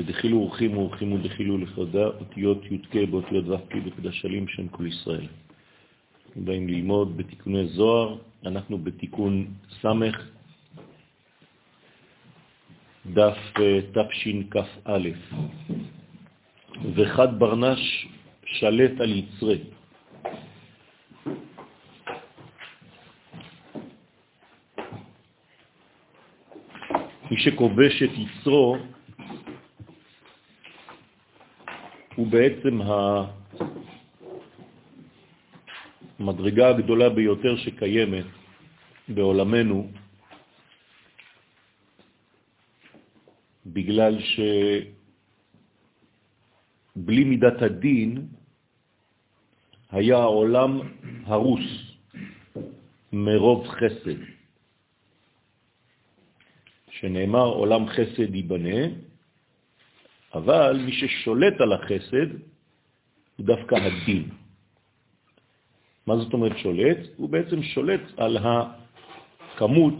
ודחילו 0.00 0.38
אורחים 0.38 0.76
ואורחים 0.76 1.12
ודחילו 1.12 1.58
לכבודה, 1.58 2.06
אותיות 2.06 2.64
י"ק 2.70 2.94
באותיות 3.10 3.48
ו"ק 3.48 3.74
בקדשלים 3.74 4.48
שם 4.48 4.68
כל 4.68 4.86
ישראל. 4.86 5.26
אנחנו 6.26 6.44
באים 6.44 6.68
ללמוד 6.68 7.16
בתיקוני 7.16 7.66
זוהר, 7.66 8.18
אנחנו 8.46 8.78
בתיקון 8.78 9.46
ס' 9.70 9.86
דף 13.06 13.38
תשכ"א 13.92 14.98
וחד 16.94 17.38
ברנש 17.38 18.06
שלט 18.44 19.00
על 19.00 19.12
יצרי. 19.18 19.58
מי 27.30 27.38
שכובש 27.38 28.02
את 28.02 28.10
יצרו 28.18 28.76
הוא 32.20 32.28
בעצם 32.28 32.80
המדרגה 36.18 36.68
הגדולה 36.68 37.08
ביותר 37.08 37.56
שקיימת 37.56 38.24
בעולמנו, 39.08 39.90
בגלל 43.66 44.18
שבלי 46.96 47.24
מידת 47.24 47.62
הדין 47.62 48.26
היה 49.90 50.18
העולם 50.18 50.80
הרוס 51.24 51.96
מרוב 53.12 53.68
חסד. 53.68 54.20
שנאמר 56.90 57.46
עולם 57.46 57.88
חסד 57.88 58.34
ייבנה, 58.34 59.09
אבל 60.34 60.80
מי 60.86 60.92
ששולט 60.92 61.60
על 61.60 61.72
החסד 61.72 62.30
הוא 63.36 63.46
דווקא 63.46 63.74
הדין. 63.74 64.28
מה 66.06 66.16
זאת 66.16 66.32
אומרת 66.32 66.58
שולט? 66.58 66.98
הוא 67.16 67.28
בעצם 67.28 67.62
שולט 67.62 68.00
על 68.16 68.36
הכמות 68.36 69.94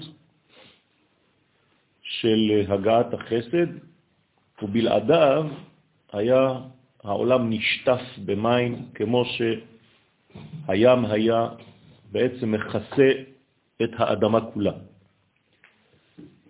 של 2.03 2.63
הגעת 2.69 3.15
החסד, 3.15 3.67
ובלעדיו 4.63 5.47
היה 6.13 6.61
העולם 7.05 7.51
נשטף 7.51 8.03
במים, 8.25 8.87
כמו 8.95 9.25
שהים 9.25 11.05
היה 11.05 11.49
בעצם 12.13 12.53
מכסה 12.53 13.11
את 13.83 13.91
האדמה 13.97 14.41
כולה. 14.51 14.73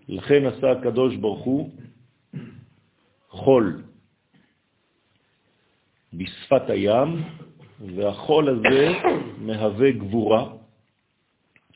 לכן 0.09 0.47
עשה 0.47 0.71
הקדוש 0.71 1.17
ברוך 1.17 1.45
הוא 1.45 1.71
חול 3.31 3.83
בשפת 6.13 6.71
הים, 6.71 7.23
והחול 7.97 8.49
הזה 8.49 8.93
מהווה 9.39 9.91
גבורה, 9.91 10.53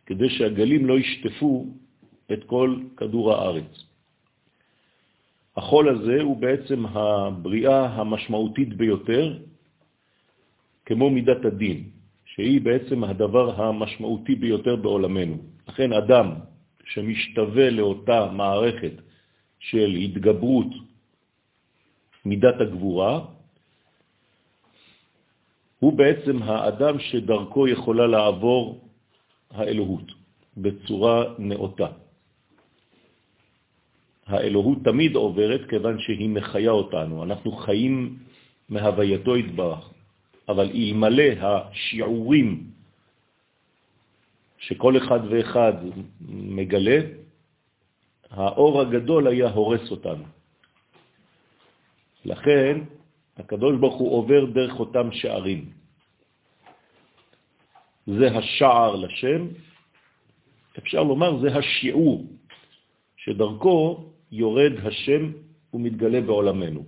כדי 0.07 0.31
שהגלים 0.31 0.87
לא 0.87 0.99
ישטפו 0.99 1.67
את 2.33 2.45
כל 2.45 2.77
כדור 2.97 3.33
הארץ. 3.33 3.85
החול 5.57 5.89
הזה 5.89 6.23
הוא 6.23 6.37
בעצם 6.37 6.87
הבריאה 6.87 7.87
המשמעותית 7.87 8.77
ביותר, 8.77 9.39
כמו 10.87 11.11
מידת 11.11 11.45
הדין, 11.45 11.85
שהיא 12.25 12.61
בעצם 12.61 13.05
הדבר 13.05 13.63
המשמעותי 13.63 14.35
ביותר 14.35 14.77
בעולמנו. 14.77 15.37
לכן 15.69 15.93
אדם 15.93 16.33
שמשתווה 16.85 17.71
לאותה 17.71 18.31
מערכת 18.33 18.93
של 19.59 19.91
התגברות 19.95 20.84
מידת 22.25 22.61
הגבורה, 22.61 23.21
הוא 25.79 25.93
בעצם 25.93 26.43
האדם 26.43 26.99
שדרכו 26.99 27.69
יכולה 27.69 28.07
לעבור 28.07 28.89
האלוהות 29.51 30.09
בצורה 30.57 31.25
נאותה. 31.39 31.89
האלוהות 34.27 34.79
תמיד 34.85 35.15
עוברת 35.15 35.69
כיוון 35.71 36.01
שהיא 36.01 36.29
מחיה 36.29 36.71
אותנו, 36.71 37.23
אנחנו 37.23 37.53
חיים 37.53 38.19
מהווייתו 38.69 39.35
התברך, 39.35 39.91
אבל 40.49 40.71
אלמלא 40.75 41.31
השיעורים 41.41 42.49
שכל 44.59 44.97
אחד 44.97 45.21
ואחד 45.31 45.73
מגלה, 46.31 46.99
האור 48.31 48.81
הגדול 48.81 49.27
היה 49.27 49.51
הורס 49.51 49.91
אותנו. 49.91 50.25
לכן 52.25 52.81
הקדוש 53.37 53.77
ברוך 53.81 53.97
הוא 53.97 54.13
עובר 54.13 54.45
דרך 54.45 54.81
אותם 54.81 55.13
שערים. 55.13 55.65
זה 58.07 58.27
השער 58.37 58.97
לשם, 58.97 59.47
אפשר 60.79 61.03
לומר 61.03 61.41
זה 61.41 61.57
השיעור 61.57 62.27
שדרכו 63.17 64.05
יורד 64.33 64.73
השם 64.85 65.33
ומתגלה 65.75 66.21
בעולמנו. 66.21 66.85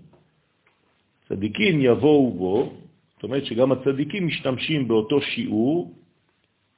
צדיקים 1.29 1.81
יבואו 1.81 2.33
בו, 2.33 2.73
זאת 3.15 3.23
אומרת 3.25 3.45
שגם 3.45 3.73
הצדיקים 3.73 4.27
משתמשים 4.27 4.89
באותו 4.89 5.21
שיעור 5.21 5.95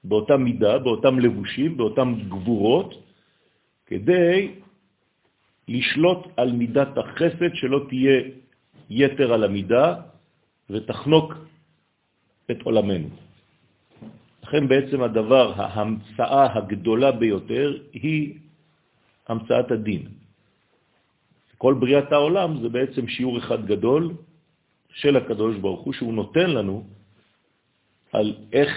באותה 0.04 0.36
מידה, 0.36 0.78
באותם 0.78 1.19
לבושים, 1.19 1.76
באותם 1.76 2.14
גבורות, 2.28 2.94
כדי 3.86 4.48
לשלוט 5.69 6.26
על 6.36 6.52
מידת 6.52 6.98
החסד, 6.98 7.54
שלא 7.54 7.86
תהיה 7.88 8.20
יתר 8.91 9.32
על 9.32 9.44
המידה 9.44 9.94
ותחנוק 10.71 11.34
את 12.50 12.62
עולמנו. 12.62 13.09
לכן 14.43 14.69
בעצם 14.69 15.03
הדבר, 15.03 15.53
ההמצאה 15.56 16.56
הגדולה 16.56 17.12
ביותר 17.12 17.69
היא 17.93 18.34
המצאת 19.28 19.71
הדין. 19.71 20.09
כל 21.59 21.75
בריאת 21.75 22.12
העולם 22.12 22.62
זה 22.62 22.69
בעצם 22.69 23.09
שיעור 23.09 23.38
אחד 23.38 23.66
גדול 23.66 24.15
של 24.93 25.16
הקדוש 25.16 25.56
ברוך 25.56 25.81
הוא, 25.81 25.93
שהוא 25.93 26.15
נותן 26.15 26.50
לנו 26.50 26.87
על 28.12 28.37
איך 28.53 28.72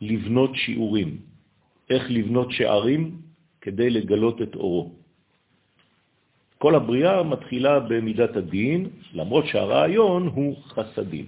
לבנות 0.00 0.50
שיעורים, 0.54 1.16
איך 1.90 2.04
לבנות 2.10 2.52
שערים 2.52 3.02
כדי 3.60 3.90
לגלות 3.90 4.42
את 4.42 4.54
אורו. 4.54 4.97
כל 6.58 6.74
הבריאה 6.74 7.22
מתחילה 7.22 7.80
במידת 7.80 8.36
הדין, 8.36 8.88
למרות 9.14 9.46
שהרעיון 9.46 10.26
הוא 10.26 10.56
חסדים. 10.56 11.26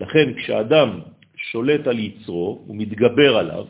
לכן 0.00 0.34
כשאדם 0.36 1.00
שולט 1.36 1.86
על 1.86 1.98
יצרו, 1.98 2.62
הוא 2.66 2.76
מתגבר 2.76 3.36
עליו, 3.36 3.66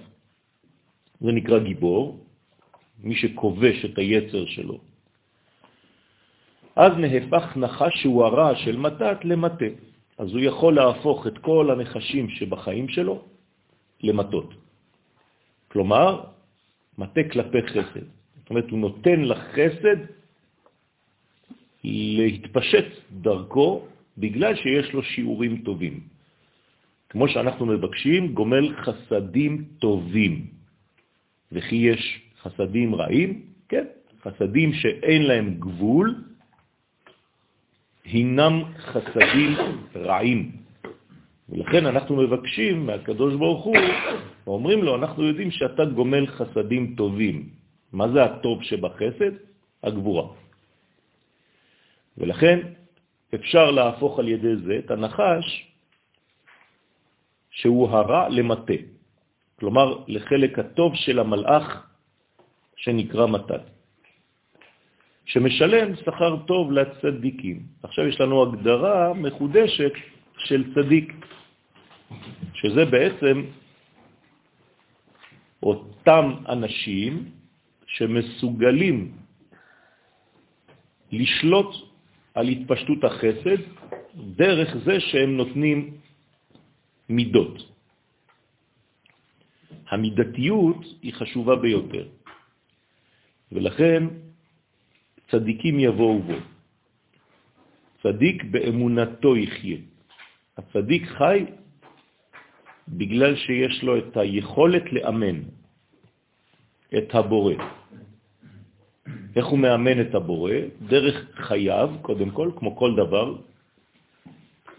זה 1.20 1.32
נקרא 1.32 1.58
גיבור, 1.58 2.20
מי 3.00 3.14
שכובש 3.16 3.84
את 3.84 3.98
היצר 3.98 4.46
שלו. 4.46 4.78
אז 6.76 6.92
נהפך 6.98 7.56
נחש 7.56 8.02
שהוא 8.02 8.24
הרע 8.24 8.56
של 8.56 8.76
מתת 8.76 9.24
למטה. 9.24 9.70
אז 10.18 10.28
הוא 10.30 10.40
יכול 10.40 10.74
להפוך 10.74 11.26
את 11.26 11.38
כל 11.38 11.70
הנחשים 11.70 12.30
שבחיים 12.30 12.88
שלו 12.88 13.22
למטות. 14.02 14.54
כלומר, 15.68 16.24
מטה 16.98 17.20
כלפי 17.32 17.62
חסד. 17.66 18.06
זאת 18.38 18.50
אומרת, 18.50 18.70
הוא 18.70 18.78
נותן 18.78 19.20
לחסד 19.20 20.17
להתפשט 21.84 22.86
דרכו 23.12 23.86
בגלל 24.18 24.54
שיש 24.56 24.92
לו 24.92 25.02
שיעורים 25.02 25.62
טובים. 25.64 26.00
כמו 27.08 27.28
שאנחנו 27.28 27.66
מבקשים, 27.66 28.34
גומל 28.34 28.74
חסדים 28.84 29.64
טובים. 29.78 30.46
וכי 31.52 31.76
יש 31.76 32.02
חסדים 32.42 32.94
רעים? 32.94 33.42
כן, 33.68 33.84
חסדים 34.22 34.72
שאין 34.72 35.22
להם 35.22 35.46
גבול, 35.58 36.14
הינם 38.04 38.62
חסדים 38.78 39.50
רעים. 39.96 40.52
ולכן 41.48 41.86
אנחנו 41.86 42.16
מבקשים 42.16 42.86
מהקדוש 42.86 43.34
ברוך 43.34 43.64
הוא, 43.64 43.76
ואומרים 44.46 44.82
לו, 44.82 44.96
אנחנו 44.96 45.22
יודעים 45.24 45.50
שאתה 45.50 45.84
גומל 45.84 46.26
חסדים 46.26 46.94
טובים. 46.96 47.48
מה 47.92 48.08
זה 48.12 48.24
הטוב 48.24 48.62
שבחסד? 48.62 49.32
הגבורה. 49.82 50.26
ולכן 52.18 52.58
אפשר 53.34 53.70
להפוך 53.70 54.18
על 54.18 54.28
ידי 54.28 54.56
זה 54.56 54.78
את 54.84 54.90
הנחש 54.90 55.46
שהוא 57.50 57.88
הרע 57.88 58.28
למטה, 58.28 58.80
כלומר 59.58 60.04
לחלק 60.08 60.58
הטוב 60.58 60.94
של 60.94 61.18
המלאך 61.18 61.86
שנקרא 62.76 63.26
מתת, 63.26 63.62
שמשלם 65.24 65.96
שכר 65.96 66.36
טוב 66.46 66.72
לצדיקים. 66.72 67.62
עכשיו 67.82 68.06
יש 68.06 68.20
לנו 68.20 68.42
הגדרה 68.42 69.14
מחודשת 69.14 69.92
של 70.38 70.74
צדיק. 70.74 71.12
שזה 72.54 72.84
בעצם 72.84 73.44
אותם 75.62 76.24
אנשים 76.48 77.30
שמסוגלים 77.86 79.12
לשלוט 81.12 81.87
על 82.38 82.48
התפשטות 82.48 83.04
החסד 83.04 83.60
דרך 84.14 84.76
זה 84.84 85.00
שהם 85.00 85.36
נותנים 85.36 85.98
מידות. 87.08 87.56
המידתיות 89.88 90.80
היא 91.02 91.14
חשובה 91.14 91.56
ביותר, 91.56 92.06
ולכן 93.52 94.02
צדיקים 95.30 95.80
יבואו 95.80 96.22
בו. 96.22 96.38
צדיק 98.02 98.44
באמונתו 98.44 99.36
יחיה. 99.36 99.78
הצדיק 100.56 101.02
חי 101.18 101.44
בגלל 102.88 103.36
שיש 103.36 103.82
לו 103.82 103.98
את 103.98 104.16
היכולת 104.16 104.92
לאמן 104.92 105.38
את 106.98 107.14
הבורא. 107.14 107.54
איך 109.36 109.46
הוא 109.46 109.58
מאמן 109.58 110.00
את 110.00 110.14
הבורא? 110.14 110.52
דרך 110.88 111.16
חייו, 111.34 111.90
קודם 112.02 112.30
כל, 112.30 112.50
כמו 112.56 112.76
כל 112.76 112.94
דבר, 112.96 113.36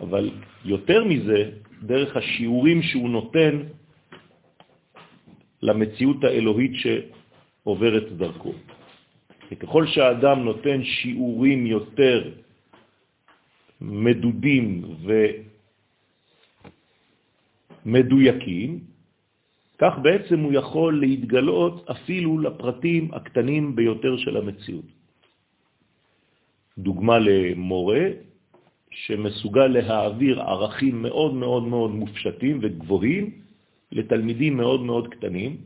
אבל 0.01 0.29
יותר 0.65 1.03
מזה, 1.03 1.51
דרך 1.83 2.15
השיעורים 2.15 2.81
שהוא 2.81 3.09
נותן 3.09 3.63
למציאות 5.61 6.23
האלוהית 6.23 6.71
שעוברת 6.75 8.11
דרכו. 8.11 8.53
וככל 9.51 9.87
שהאדם 9.87 10.39
נותן 10.43 10.83
שיעורים 10.83 11.65
יותר 11.65 12.31
מדודים 13.81 14.83
ומדויקים, 17.85 18.79
כך 19.79 19.93
בעצם 20.03 20.39
הוא 20.39 20.53
יכול 20.53 20.99
להתגלות 20.99 21.89
אפילו 21.89 22.39
לפרטים 22.39 23.13
הקטנים 23.13 23.75
ביותר 23.75 24.17
של 24.17 24.37
המציאות. 24.37 24.85
דוגמה 26.77 27.19
למורה 27.19 28.03
שמסוגל 28.91 29.67
להעביר 29.67 30.41
ערכים 30.41 31.01
מאוד 31.01 31.33
מאוד 31.33 31.63
מאוד 31.63 31.91
מופשטים 31.91 32.59
וגבוהים 32.61 33.31
לתלמידים 33.91 34.57
מאוד 34.57 34.81
מאוד 34.81 35.07
קטנים, 35.07 35.57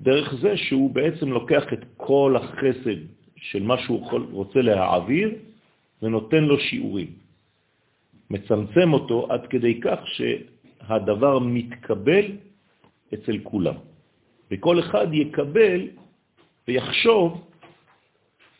דרך 0.00 0.34
זה 0.34 0.56
שהוא 0.56 0.90
בעצם 0.90 1.28
לוקח 1.28 1.72
את 1.72 1.84
כל 1.96 2.36
החסד 2.36 3.00
של 3.36 3.62
מה 3.62 3.78
שהוא 3.78 4.00
רוצה 4.32 4.62
להעביר 4.62 5.34
ונותן 6.02 6.44
לו 6.44 6.58
שיעורים. 6.58 7.10
מצמצם 8.30 8.92
אותו 8.92 9.26
עד 9.30 9.46
כדי 9.46 9.80
כך 9.80 9.98
שהדבר 10.04 11.38
מתקבל 11.38 12.51
אצל 13.14 13.38
כולם. 13.42 13.74
וכל 14.50 14.80
אחד 14.80 15.06
יקבל 15.12 15.88
ויחשוב 16.68 17.48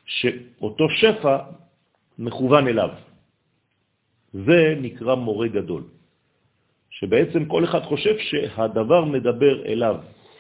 שאותו 0.07 0.87
שפע 0.91 1.39
מכוון 2.19 2.69
אליו. 2.69 2.91
זה 4.33 4.75
נקרא 4.81 5.15
מורה 5.15 5.49
גדול, 5.49 5.83
שבעצם 6.91 7.45
כל 7.45 7.65
אחד 7.65 7.83
חושב 7.83 8.19
שהדבר 8.19 9.05
מדבר 9.05 9.67
אליו, 9.67 9.97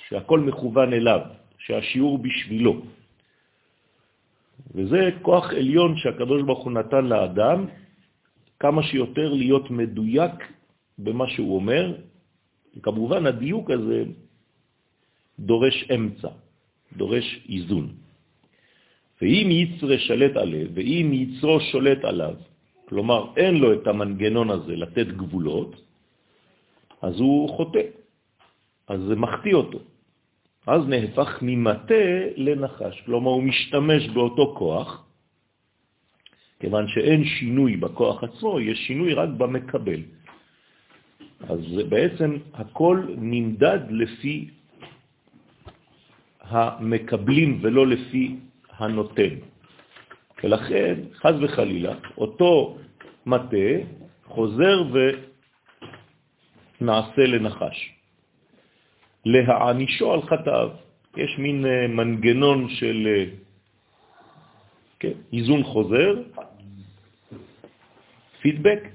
שהכל 0.09 0.41
מכוון 0.41 0.93
אליו, 0.93 1.21
שהשיעור 1.59 2.19
בשבילו. 2.19 2.83
וזה 4.75 5.11
כוח 5.23 5.53
עליון 5.53 5.97
שהקדוש 5.97 6.43
ברוך 6.43 6.65
הוא 6.65 6.73
נתן 6.73 7.05
לאדם, 7.05 7.67
כמה 8.61 8.83
שיותר 8.83 9.33
להיות 9.33 9.71
מדויק 9.71 10.35
במה 10.99 11.29
שהוא 11.29 11.57
אומר, 11.57 11.97
וכמובן 12.77 13.27
הדיוק 13.27 13.71
הזה 13.71 14.05
דורש 15.39 15.91
אמצע, 15.95 16.29
דורש 16.97 17.47
איזון. 17.49 17.89
ואם 19.23 19.49
יצרה 19.51 19.99
שלט 19.99 20.37
עליו, 20.37 20.67
ואם 20.75 21.07
יצרו 21.13 21.61
שולט 21.61 22.05
עליו, 22.05 22.35
כלומר 22.89 23.33
אין 23.37 23.55
לו 23.55 23.73
את 23.73 23.87
המנגנון 23.87 24.51
הזה 24.51 24.77
לתת 24.77 25.07
גבולות, 25.07 25.73
אז 27.03 27.15
הוא 27.21 27.49
חוטא, 27.57 27.83
אז 28.89 29.01
זה 29.01 29.17
מחטיא 29.17 29.55
אותו. 29.55 29.79
אז 30.67 30.83
נהפך 30.89 31.39
ממטה 31.43 32.05
לנחש, 32.37 33.01
כלומר 33.07 33.31
הוא 33.31 33.43
משתמש 33.43 34.09
באותו 34.09 34.55
כוח, 34.59 35.07
כיוון 36.61 36.89
שאין 36.89 37.25
שינוי 37.25 37.77
בכוח 37.77 38.25
עצמו, 38.25 38.61
יש 38.61 38.79
שינוי 38.87 39.15
רק 39.15 39.29
במקבל. 39.29 40.01
אז 41.49 41.61
בעצם 41.89 42.37
הכל 42.55 43.07
נמדד 43.19 43.81
לפי 43.91 44.51
המקבלים 46.41 47.59
ולא 47.63 47.87
לפי 47.87 48.37
הנותן. 48.79 49.35
ולכן, 50.45 50.95
חז 51.15 51.35
וחלילה, 51.43 51.95
אותו 52.19 52.79
מטה 53.27 53.73
חוזר 54.25 54.83
ונעשה 56.81 57.27
לנחש. 57.27 57.93
להענישו 59.25 60.13
על 60.13 60.23
חטאיו. 60.23 60.71
יש 61.17 61.39
מין 61.39 61.67
אה, 61.67 61.87
מנגנון 61.89 62.69
של 62.69 63.07
אה, 63.07 63.25
כן, 64.99 65.13
איזון 65.33 65.63
חוזר, 65.63 66.23
פידבק, 68.41 68.89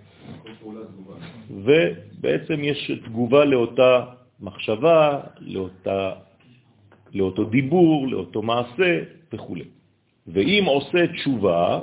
ובעצם 2.17 2.63
יש 2.63 2.91
תגובה 3.05 3.45
לאותה 3.45 4.05
מחשבה, 4.39 5.19
לאותה, 5.39 6.13
לאותו 7.13 7.43
דיבור, 7.43 8.07
לאותו 8.07 8.41
מעשה 8.41 9.03
וכו'. 9.33 9.55
ואם 10.27 10.63
עושה 10.65 11.07
תשובה, 11.07 11.79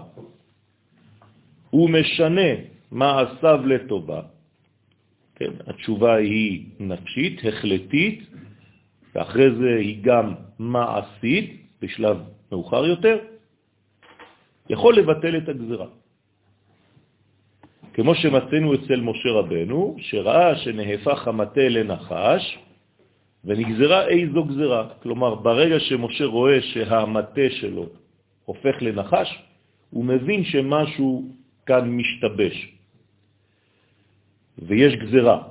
הוא 1.71 1.91
משנה 1.91 2.51
מעשיו 2.91 3.67
לטובה. 3.67 4.21
כן, 5.35 5.51
התשובה 5.67 6.15
היא 6.15 6.67
נפשית, 6.81 7.41
החלטית, 7.45 8.23
ואחרי 9.15 9.55
זה 9.55 9.77
היא 9.79 9.99
גם 10.03 10.35
מעשית, 10.59 11.63
בשלב 11.83 12.19
מאוחר 12.53 12.87
יותר, 12.87 13.19
יכול 14.71 14.97
לבטל 14.97 15.37
את 15.37 15.49
הגזרה. 15.49 15.87
כמו 17.95 18.15
שמצאנו 18.15 18.75
אצל 18.75 19.01
משה 19.01 19.31
רבנו, 19.31 19.97
שראה 19.99 20.57
שנהפך 20.57 21.29
המטה 21.29 21.69
לנחש, 21.69 22.59
ונגזרה 23.45 24.09
איזו 24.09 24.45
גזרה. 24.45 24.89
כלומר, 25.03 25.35
ברגע 25.35 25.81
שמשה 25.81 26.25
רואה 26.25 26.63
שהמטה 26.63 27.49
שלו 27.51 27.87
הופך 28.45 28.83
לנחש, 28.83 29.39
הוא 29.91 30.05
מבין 30.05 30.45
שמשהו 30.45 31.25
כאן 31.67 31.91
משתבש, 31.91 32.57
ויש 34.59 34.95
גזרה. 34.97 35.43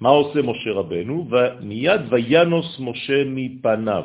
מה 0.00 0.08
עושה 0.08 0.42
משה 0.42 0.70
רבנו? 0.72 1.28
ומיד 1.30 2.00
וינוס 2.08 2.80
משה 2.80 3.22
מפניו. 3.26 4.04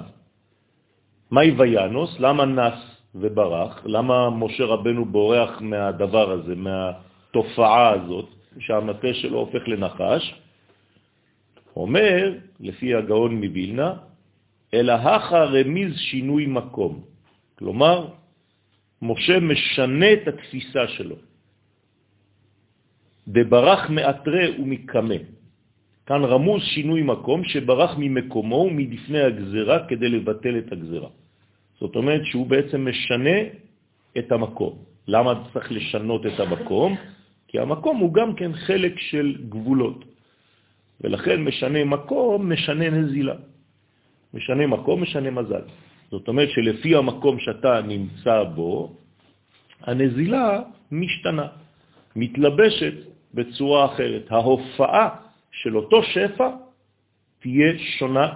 מהי 1.32 1.52
וינוס? 1.52 2.20
למה 2.20 2.46
נס 2.46 2.80
וברח? 3.16 3.82
למה 3.86 4.30
משה 4.30 4.66
רבנו 4.66 5.06
בורח 5.06 5.62
מהדבר 5.62 6.32
הזה, 6.32 6.56
מהתופעה 7.36 7.90
הזאת, 7.90 8.30
שהמטה 8.60 9.14
שלו 9.14 9.40
הופך 9.40 9.68
לנחש? 9.68 10.36
אומר, 11.76 12.34
לפי 12.60 12.96
הגאון 12.96 13.36
מבילנה, 13.42 13.94
אלא 14.74 14.94
הכה 14.94 15.44
רמיז 15.44 15.98
שינוי 15.98 16.46
מקום. 16.46 17.02
כלומר, 17.56 18.08
משה 19.02 19.40
משנה 19.40 20.14
את 20.14 20.28
התפיסה 20.28 20.88
שלו. 20.88 21.16
דברח 23.28 23.90
מאתרה 23.90 24.46
ומקמה. 24.60 25.22
כאן 26.06 26.24
רמוז 26.24 26.62
שינוי 26.64 27.02
מקום 27.02 27.44
שברח 27.44 27.96
ממקומו 27.98 28.56
ומדפני 28.56 29.22
הגזרה 29.22 29.88
כדי 29.88 30.10
לבטל 30.10 30.58
את 30.58 30.72
הגזרה. 30.72 31.10
זאת 31.80 31.96
אומרת 31.96 32.22
שהוא 32.26 32.48
בעצם 32.48 32.88
משנה 32.90 33.38
את 34.18 34.32
המקום. 34.32 34.74
למה 35.08 35.54
צריך 35.54 35.72
לשנות 35.72 36.26
את 36.26 36.40
המקום? 36.40 36.98
כי 37.50 37.60
המקום 37.60 37.98
הוא 37.98 38.14
גם 38.14 38.36
כן 38.36 38.54
חלק 38.54 39.00
של 39.00 39.36
גבולות. 39.50 40.06
ולכן 41.02 41.42
משנה 41.42 41.84
מקום, 41.86 42.52
משנה 42.52 42.90
נזילה. 42.90 43.36
משנה 44.34 44.68
מקום, 44.68 45.02
משנה 45.02 45.30
מזל. 45.32 45.62
זאת 46.12 46.28
אומרת 46.28 46.50
שלפי 46.50 46.96
המקום 46.96 47.40
שאתה 47.40 47.82
נמצא 47.82 48.44
בו, 48.44 48.96
הנזילה 49.82 50.62
משתנה, 50.92 51.48
מתלבשת 52.16 52.94
בצורה 53.34 53.86
אחרת. 53.86 54.32
ההופעה 54.32 55.10
של 55.52 55.78
אותו 55.78 56.04
שפע 56.04 56.50
תהיה 57.40 57.80
שונה 57.98 58.28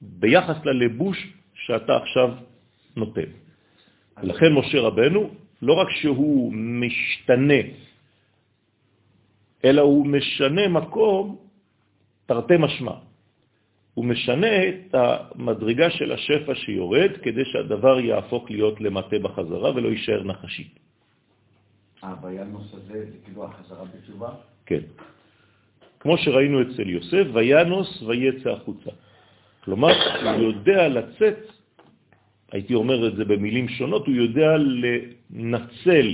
ביחס 0.00 0.56
ללבוש 0.64 1.18
שאתה 1.54 1.96
עכשיו 1.96 2.30
נותן. 2.96 3.30
לכן 4.22 4.52
משה 4.52 4.80
רבנו, 4.80 5.30
לא 5.62 5.72
רק 5.72 5.88
שהוא 5.90 6.52
משתנה, 6.54 7.89
אלא 9.64 9.82
הוא 9.82 10.06
משנה 10.06 10.68
מקום 10.68 11.36
תרתי 12.26 12.56
משמע. 12.58 12.92
הוא 13.94 14.04
משנה 14.04 14.68
את 14.68 14.94
המדרגה 14.94 15.90
של 15.90 16.12
השפע 16.12 16.54
שיורד 16.54 17.10
כדי 17.22 17.44
שהדבר 17.44 18.00
יהפוך 18.00 18.50
להיות 18.50 18.80
למטה 18.80 19.18
בחזרה 19.18 19.76
ולא 19.76 19.88
יישאר 19.88 20.22
נחשי. 20.24 20.68
הוויאנוס 22.02 22.74
הזה 22.74 23.04
זה 23.10 23.16
כאילו 23.24 23.44
החזרה 23.44 23.84
בתשובה? 23.84 24.30
כן. 24.66 24.80
כמו 26.00 26.18
שראינו 26.18 26.62
אצל 26.62 26.88
יוסף, 26.88 27.24
ויאנוס 27.32 28.02
ויצא 28.02 28.50
החוצה. 28.50 28.90
כלומר, 29.64 29.92
הוא 30.24 30.42
יודע 30.42 30.88
לצאת, 30.88 31.38
הייתי 32.52 32.74
אומר 32.74 33.08
את 33.08 33.16
זה 33.16 33.24
במילים 33.24 33.68
שונות, 33.68 34.06
הוא 34.06 34.14
יודע 34.14 34.56
לנצל 34.56 36.08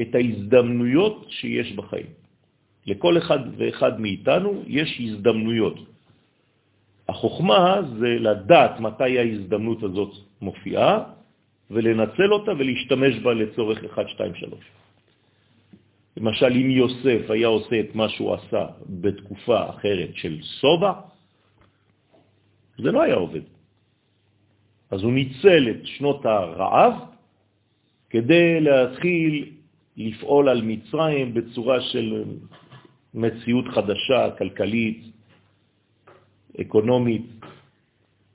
את 0.00 0.14
ההזדמנויות 0.14 1.26
שיש 1.28 1.72
בחיים. 1.72 2.25
לכל 2.86 3.18
אחד 3.18 3.38
ואחד 3.56 4.00
מאיתנו 4.00 4.62
יש 4.66 5.00
הזדמנויות. 5.00 5.78
החוכמה 7.08 7.80
זה 7.98 8.08
לדעת 8.20 8.80
מתי 8.80 9.18
ההזדמנות 9.18 9.82
הזאת 9.82 10.12
מופיעה, 10.40 11.02
ולנצל 11.70 12.32
אותה 12.32 12.52
ולהשתמש 12.52 13.14
בה 13.18 13.34
לצורך 13.34 13.84
1, 13.84 14.08
2, 14.08 14.34
3. 14.34 14.60
למשל, 16.16 16.52
אם 16.52 16.70
יוסף 16.70 17.30
היה 17.30 17.48
עושה 17.48 17.80
את 17.80 17.94
מה 17.94 18.08
שהוא 18.08 18.34
עשה 18.34 18.66
בתקופה 18.86 19.70
אחרת 19.70 20.10
של 20.14 20.38
סובה, 20.42 20.92
זה 22.78 22.92
לא 22.92 23.02
היה 23.02 23.14
עובד. 23.14 23.40
אז 24.90 25.02
הוא 25.02 25.12
ניצל 25.12 25.70
את 25.70 25.86
שנות 25.86 26.26
הרעב 26.26 26.92
כדי 28.10 28.60
להתחיל 28.60 29.50
לפעול 29.96 30.48
על 30.48 30.62
מצרים 30.62 31.34
בצורה 31.34 31.80
של 31.80 32.24
מציאות 33.16 33.64
חדשה, 33.68 34.30
כלכלית, 34.38 35.04
אקונומית, 36.60 37.26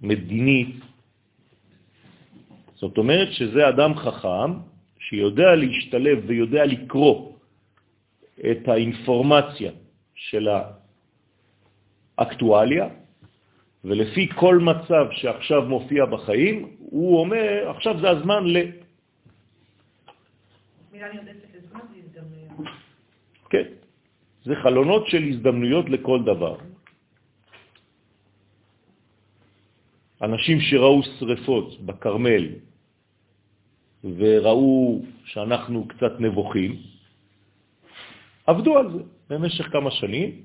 מדינית. 0.02 0.76
זאת 2.76 2.98
אומרת 2.98 3.32
שזה 3.32 3.70
אדם 3.70 3.96
חכם 3.96 4.52
שיודע 5.00 5.56
להשתלב 5.56 6.24
ויודע 6.28 6.66
לקרוא 6.66 7.38
את 8.52 8.68
האינפורמציה 8.68 9.72
של 10.16 10.48
האקטואליה, 12.18 12.88
ולפי 13.84 14.30
כל 14.36 14.58
מצב 14.60 15.06
שעכשיו 15.12 15.62
מופיע 15.62 16.06
בחיים, 16.06 16.76
הוא 16.80 17.20
אומר, 17.20 17.70
עכשיו 17.70 18.00
זה 18.02 18.10
הזמן 18.10 18.44
ל... 18.46 18.58
מילה 20.92 21.14
נרדפת 21.14 21.50
לזמן 21.54 21.80
זה 21.90 21.98
הזדמנויות. 21.98 22.74
כן, 23.50 23.68
זה 24.44 24.56
חלונות 24.56 25.08
של 25.08 25.24
הזדמנויות 25.24 25.90
לכל 25.90 26.20
דבר. 26.24 26.56
אנשים 30.22 30.58
שראו 30.62 31.04
שריפות 31.20 31.82
בקרמל 31.86 32.48
וראו 34.04 35.02
שאנחנו 35.26 35.88
קצת 35.88 36.20
נבוכים, 36.20 36.72
עבדו 38.48 38.78
על 38.78 38.88
זה 38.94 39.04
במשך 39.30 39.66
כמה 39.72 39.92
שנים, 39.92 40.42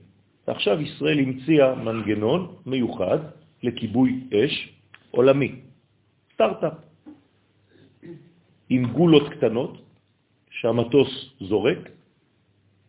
ועכשיו 0.48 0.80
ישראל 0.80 1.18
המציאה 1.18 1.74
מנגנון 1.74 2.54
מיוחד 2.66 3.18
לכיבוי 3.62 4.20
אש 4.34 4.54
עולמי, 5.10 5.52
סטארט-אפ, 6.34 6.72
עם 8.68 8.82
גולות 8.92 9.28
קטנות 9.32 9.72
שהמטוס 10.50 11.10
זורק, 11.40 11.95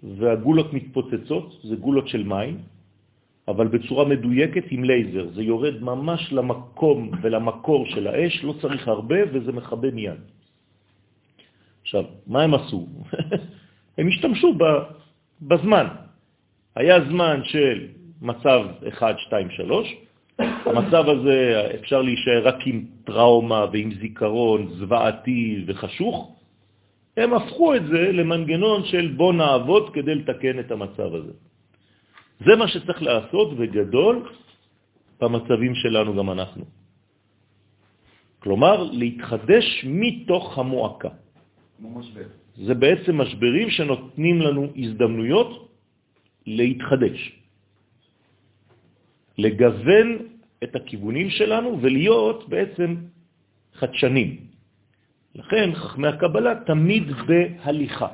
והגולות 0.04 0.74
מתפוצצות, 0.74 1.60
זה 1.64 1.76
גולות 1.76 2.08
של 2.08 2.24
מים, 2.24 2.58
אבל 3.48 3.68
בצורה 3.68 4.06
מדויקת 4.06 4.64
עם 4.70 4.84
לייזר. 4.84 5.28
זה 5.34 5.44
יורד 5.44 5.84
ממש 5.84 6.34
למקום 6.34 7.12
ולמקור 7.22 7.86
של 7.86 8.08
האש, 8.08 8.44
לא 8.44 8.54
צריך 8.62 8.88
הרבה 8.88 9.18
וזה 9.34 9.52
מכבה 9.52 9.92
מיד. 9.92 10.20
עכשיו, 11.82 12.04
מה 12.28 12.44
הם 12.44 12.54
עשו? 12.54 12.88
הם 13.98 14.08
השתמשו 14.08 14.58
בזמן. 15.42 15.88
היה 16.76 17.06
זמן 17.10 17.40
של 17.44 17.88
מצב 18.22 18.62
1, 18.88 19.20
2, 19.20 19.50
3, 19.52 19.96
המצב 20.40 21.10
הזה 21.10 21.68
אפשר 21.80 22.02
להישאר 22.02 22.48
רק 22.48 22.68
עם 22.68 22.86
טראומה 23.04 23.66
ועם 23.72 23.94
זיכרון 24.02 24.68
זוועתי 24.68 25.64
וחשוך, 25.68 26.37
הם 27.18 27.34
הפכו 27.34 27.76
את 27.76 27.86
זה 27.86 28.02
למנגנון 28.12 28.86
של 28.86 29.14
בוא 29.18 29.34
נעבוד 29.34 29.94
כדי 29.94 30.16
לתקן 30.16 30.60
את 30.60 30.72
המצב 30.72 31.10
הזה. 31.16 31.34
זה 32.46 32.56
מה 32.56 32.68
שצריך 32.68 33.02
לעשות 33.02 33.58
בגדול 33.58 34.30
במצבים 35.22 35.76
שלנו 35.76 36.16
גם 36.16 36.30
אנחנו. 36.30 36.66
כלומר, 38.40 38.84
להתחדש 38.94 39.86
מתוך 39.90 40.58
המועקה. 40.58 41.10
כמו 41.78 42.00
משבר. 42.00 42.30
זה 42.58 42.74
בעצם 42.74 43.14
משברים 43.18 43.70
שנותנים 43.70 44.42
לנו 44.42 44.62
הזדמנויות 44.76 45.52
להתחדש, 46.46 47.20
לגוון 49.38 50.08
את 50.64 50.76
הכיוונים 50.76 51.30
שלנו 51.30 51.82
ולהיות 51.82 52.50
בעצם 52.50 52.96
חדשנים. 53.74 54.47
לכן 55.38 55.76
חכמי 55.76 56.08
הקבלה 56.08 56.54
תמיד 56.66 57.04
בהליכה. 57.28 58.08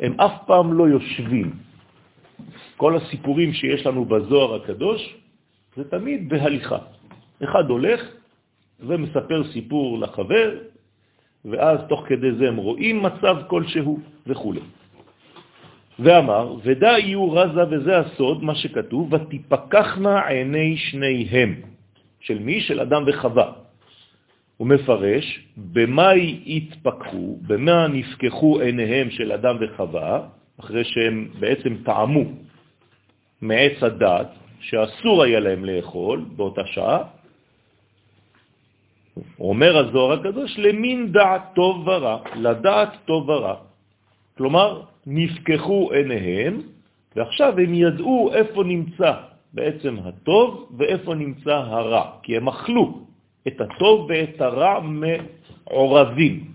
הם 0.00 0.20
אף 0.20 0.32
פעם 0.46 0.72
לא 0.72 0.88
יושבים. 0.88 1.52
כל 2.76 2.96
הסיפורים 2.96 3.52
שיש 3.52 3.86
לנו 3.86 4.04
בזוהר 4.04 4.54
הקדוש 4.54 5.16
זה 5.76 5.90
תמיד 5.90 6.28
בהליכה. 6.28 6.78
אחד 7.44 7.70
הולך 7.70 8.00
ומספר 8.80 9.44
סיפור 9.52 9.98
לחבר, 9.98 10.58
ואז 11.44 11.78
תוך 11.88 12.04
כדי 12.06 12.32
זה 12.32 12.48
הם 12.48 12.56
רואים 12.56 13.02
מצב 13.02 13.36
כלשהו 13.46 14.00
וכו'. 14.26 14.54
ואמר, 15.98 16.54
ודא 16.62 16.86
יהיו 16.98 17.32
רזה, 17.32 17.64
וזה 17.70 17.98
הסוד, 17.98 18.44
מה 18.44 18.54
שכתוב, 18.54 19.12
ותפקחנה 19.12 20.28
עיני 20.28 20.76
שניהם. 20.76 21.54
של 22.20 22.38
מי? 22.38 22.60
של 22.60 22.80
אדם 22.80 23.02
וחווה. 23.06 23.65
הוא 24.56 24.66
מפרש, 24.66 25.40
במה 25.56 26.10
התפקחו, 26.46 27.38
במה 27.46 27.88
נפקחו 27.88 28.60
עיניהם 28.60 29.10
של 29.10 29.32
אדם 29.32 29.56
וחווה, 29.60 30.28
אחרי 30.60 30.84
שהם 30.84 31.28
בעצם 31.40 31.76
טעמו 31.84 32.24
מעץ 33.42 33.82
הדת, 33.82 34.28
שאסור 34.60 35.22
היה 35.22 35.40
להם 35.40 35.64
לאכול 35.64 36.24
באותה 36.36 36.66
שעה, 36.66 36.98
אומר 39.40 39.76
הזוהר 39.76 40.12
הקדוש, 40.12 40.58
למין 40.58 41.12
דעת 41.12 41.42
טוב 41.54 41.88
ורע, 41.88 42.18
לדעת 42.36 42.92
טוב 43.04 43.28
ורע. 43.28 43.54
כלומר, 44.36 44.82
נפקחו 45.06 45.92
עיניהם, 45.92 46.60
ועכשיו 47.16 47.58
הם 47.58 47.74
ידעו 47.74 48.30
איפה 48.34 48.64
נמצא 48.64 49.12
בעצם 49.52 49.96
הטוב 50.04 50.68
ואיפה 50.76 51.14
נמצא 51.14 51.54
הרע, 51.54 52.04
כי 52.22 52.36
הם 52.36 52.48
אכלו 52.48 53.06
את 53.48 53.60
הטוב 53.60 54.06
ואת 54.10 54.40
הרע 54.40 54.80
מעורבים. 54.80 56.52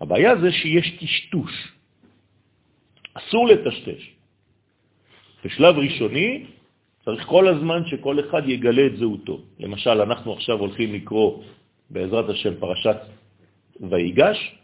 הבעיה 0.00 0.36
זה 0.36 0.52
שיש 0.52 0.96
טשטוש. 1.00 1.72
אסור 3.14 3.48
לטשטש. 3.48 4.10
בשלב 5.44 5.74
ראשוני 5.78 6.44
צריך 7.04 7.26
כל 7.26 7.48
הזמן 7.48 7.86
שכל 7.86 8.20
אחד 8.20 8.48
יגלה 8.48 8.86
את 8.86 8.96
זהותו. 8.96 9.40
למשל, 9.60 10.00
אנחנו 10.00 10.32
עכשיו 10.32 10.58
הולכים 10.58 10.94
לקרוא 10.94 11.42
בעזרת 11.90 12.28
השם 12.28 12.54
פרשת 12.60 12.96
ויגש, 13.80 14.56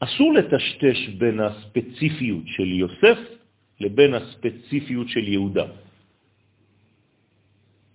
אסור 0.00 0.34
לטשטש 0.34 1.08
בין 1.18 1.40
הספציפיות 1.40 2.44
של 2.46 2.68
יוסף 2.72 3.18
לבין 3.80 4.14
הספציפיות 4.14 5.08
של 5.08 5.28
יהודה. 5.28 5.66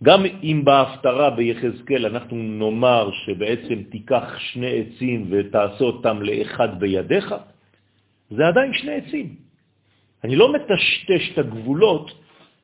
גם 0.03 0.25
אם 0.43 0.61
בהפטרה 0.65 1.29
ביחזקאל 1.29 2.05
אנחנו 2.05 2.35
נאמר 2.35 3.11
שבעצם 3.25 3.83
תיקח 3.91 4.39
שני 4.39 4.71
עצים 4.79 5.27
ותעשה 5.29 5.83
אותם 5.83 6.21
לאחד 6.21 6.79
בידיך, 6.79 7.35
זה 8.29 8.47
עדיין 8.47 8.73
שני 8.73 8.91
עצים. 8.91 9.35
אני 10.23 10.35
לא 10.35 10.53
מטשטש 10.53 11.23
את 11.33 11.37
הגבולות 11.37 12.11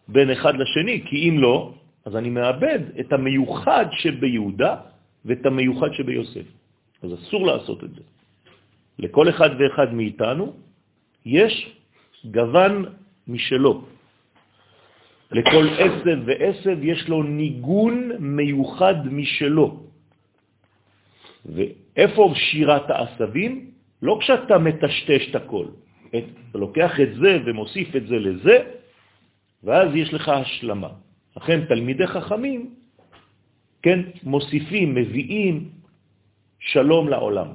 בין 0.07 0.31
אחד 0.31 0.53
לשני, 0.55 1.03
כי 1.05 1.29
אם 1.29 1.39
לא, 1.39 1.73
אז 2.05 2.15
אני 2.15 2.29
מאבד 2.29 2.79
את 2.99 3.13
המיוחד 3.13 3.85
שביהודה 3.91 4.75
ואת 5.25 5.45
המיוחד 5.45 5.93
שביוסף. 5.93 6.47
אז 7.03 7.13
אסור 7.13 7.45
לעשות 7.47 7.83
את 7.83 7.91
זה. 7.95 8.01
לכל 8.99 9.29
אחד 9.29 9.49
ואחד 9.59 9.93
מאיתנו 9.93 10.53
יש 11.25 11.53
גוון 12.31 12.85
משלו. 13.27 13.94
לכל 15.31 15.65
עשב 15.77 16.19
ועשב 16.25 16.77
יש 16.81 17.09
לו 17.09 17.23
ניגון 17.23 18.11
מיוחד 18.19 19.07
משלו. 19.11 19.83
ואיפה 21.45 22.33
שירת 22.35 22.89
העשבים? 22.89 23.71
לא 24.01 24.17
כשאתה 24.21 24.57
מטשטש 24.57 25.29
את 25.29 25.35
הכל. 25.35 25.65
אתה 26.09 26.57
לוקח 26.57 26.99
את 26.99 27.15
זה 27.15 27.39
ומוסיף 27.45 27.95
את 27.95 28.07
זה 28.07 28.15
לזה, 28.19 28.57
ואז 29.63 29.95
יש 29.95 30.13
לך 30.13 30.29
השלמה. 30.29 30.89
לכן 31.37 31.65
תלמידי 31.65 32.07
חכמים, 32.07 32.75
כן, 33.81 33.99
מוסיפים, 34.23 34.95
מביאים 34.95 35.69
שלום 36.59 37.09
לעולם. 37.09 37.47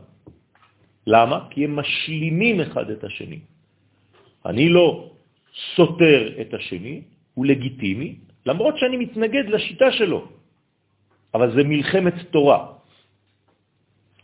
למה? 1.06 1.38
כי 1.50 1.64
הם 1.64 1.76
משלימים 1.76 2.60
אחד 2.60 2.90
את 2.90 3.04
השני. 3.04 3.38
אני 4.46 4.68
לא 4.68 5.10
סותר 5.76 6.40
את 6.40 6.54
השני, 6.54 7.02
הוא 7.40 7.46
לגיטימי, 7.46 8.20
למרות 8.46 8.76
שאני 8.76 8.96
מתנגד 8.96 9.48
לשיטה 9.48 9.96
שלו, 9.96 10.28
אבל 11.32 11.56
זה 11.56 11.64
מלחמת 11.64 12.14
תורה. 12.36 12.76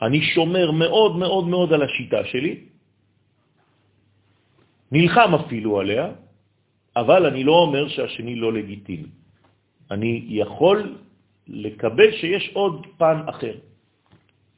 אני 0.04 0.20
שומר 0.36 0.70
מאוד 0.76 1.16
מאוד 1.16 1.44
מאוד 1.48 1.72
על 1.72 1.82
השיטה 1.82 2.28
שלי, 2.28 2.54
נלחם 4.92 5.30
אפילו 5.34 5.80
עליה, 5.80 6.04
אבל 6.96 7.26
אני 7.32 7.40
לא 7.44 7.52
אומר 7.64 7.88
שהשני 7.88 8.36
לא 8.36 8.52
לגיטימי. 8.52 9.08
אני 9.90 10.12
יכול 10.44 11.00
לקבל 11.48 12.10
שיש 12.20 12.52
עוד 12.52 13.00
פן 13.00 13.32
אחר, 13.32 13.56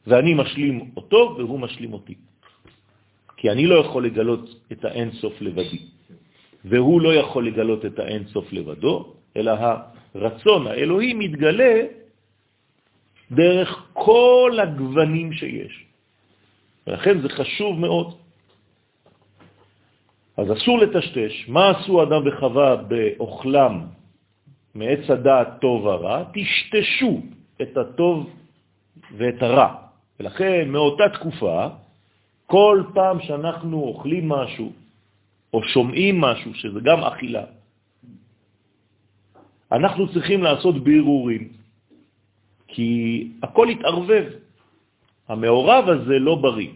ואני 0.07 0.35
משלים 0.35 0.99
אותו 0.99 1.19
והוא 1.39 1.61
משלים 1.61 1.93
אותי. 1.95 2.15
כי 3.39 3.47
אני 3.55 3.71
לא 3.71 3.87
יכול 3.87 4.11
לגלות 4.11 4.51
את 4.73 4.85
האין 4.85 5.15
סוף 5.23 5.35
לבדי, 5.41 5.95
והוא 6.65 7.01
לא 7.01 7.15
יכול 7.15 7.47
לגלות 7.47 7.85
את 7.85 7.99
האין 7.99 8.25
סוף 8.25 8.53
לבדו, 8.53 9.15
אלא 9.37 9.53
הרצון 10.15 10.67
האלוהי 10.67 11.15
מתגלה 11.15 11.83
דרך 13.31 13.87
כל 13.93 14.59
הגוונים 14.63 15.33
שיש. 15.33 15.85
ולכן 16.87 17.21
זה 17.21 17.29
חשוב 17.29 17.81
מאוד. 17.81 18.15
אז 20.37 20.53
אסור 20.53 20.79
לטשטש. 20.79 21.49
מה 21.49 21.71
עשו 21.71 22.03
אדם 22.03 22.23
וחווה 22.27 22.77
באוכלם 22.77 23.87
מעץ 24.75 25.11
הדעת 25.11 25.49
טוב 25.61 25.85
ורע? 25.85 26.25
תשתשו 26.33 27.21
את 27.63 27.77
הטוב 27.77 28.31
ואת 29.17 29.43
הרע. 29.43 29.75
ולכן 30.21 30.69
מאותה 30.69 31.09
תקופה, 31.09 31.67
כל 32.47 32.83
פעם 32.95 33.21
שאנחנו 33.21 33.81
אוכלים 33.81 34.29
משהו 34.29 34.73
או 35.53 35.63
שומעים 35.63 36.21
משהו, 36.21 36.55
שזה 36.55 36.81
גם 36.81 36.99
אכילה, 37.05 37.45
אנחנו 39.73 40.13
צריכים 40.13 40.43
לעשות 40.43 40.85
בירורים, 40.85 41.49
כי 42.69 42.91
הכל 43.43 43.69
התערבב. 43.69 44.25
המעורב 45.29 45.85
הזה 45.89 46.17
לא 46.19 46.35
בריא. 46.35 46.73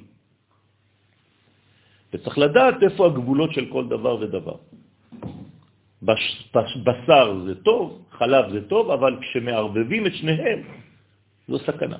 וצריך 2.12 2.38
לדעת 2.38 2.82
איפה 2.82 3.06
הגבולות 3.06 3.52
של 3.52 3.72
כל 3.72 3.88
דבר 3.88 4.14
ודבר. 4.20 4.56
בשר 6.84 7.26
זה 7.44 7.54
טוב, 7.64 8.04
חלב 8.10 8.44
זה 8.52 8.68
טוב, 8.68 8.90
אבל 8.90 9.16
כשמערבבים 9.20 10.06
את 10.06 10.14
שניהם, 10.14 10.60
זו 11.48 11.58
סכנה. 11.58 11.98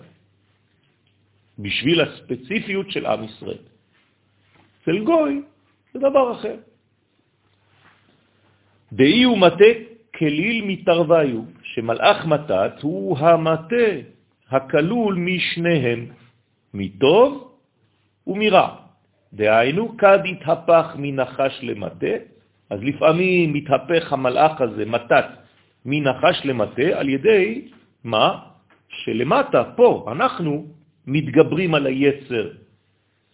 בשביל 1.59 2.01
הספציפיות 2.01 2.91
של 2.91 3.07
עם 3.07 3.25
ישראל. 3.25 3.63
אצל 4.83 4.99
גוי 5.05 5.43
זה 5.93 5.99
דבר 5.99 6.33
אחר. 6.33 6.57
דאי 8.93 9.27
ומטה 9.27 9.73
כליל 10.19 10.65
מתרוויו, 10.65 11.41
שמלאך 11.63 12.27
מתת 12.27 12.73
הוא 12.83 13.19
המטה 13.19 13.87
הכלול 14.51 15.15
משניהם, 15.15 16.07
מטוב 16.75 17.53
ומרע. 18.27 18.69
דהיינו, 19.33 19.97
כד 19.97 20.19
התהפך 20.25 20.87
מנחש 20.99 21.61
למטה, 21.63 22.15
אז 22.71 22.79
לפעמים 22.83 23.53
מתהפך 23.53 24.13
המלאך 24.13 24.61
הזה, 24.61 24.85
מתת, 24.85 25.25
מנחש 25.85 26.37
למטה, 26.45 26.89
על 26.95 27.09
ידי 27.09 27.69
מה? 28.05 28.39
שלמטה, 28.89 29.65
פה, 29.77 30.09
אנחנו 30.13 30.67
מתגברים 31.07 31.75
על 31.75 31.87
היצר 31.87 32.51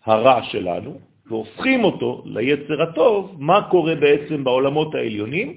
הרע 0.04 0.42
שלנו, 0.42 1.00
והופכים 1.28 1.84
אותו 1.84 2.22
ליצר 2.26 2.82
הטוב, 2.82 3.36
מה 3.38 3.68
קורה 3.70 3.94
בעצם 3.94 4.44
בעולמות 4.44 4.94
העליונים? 4.94 5.56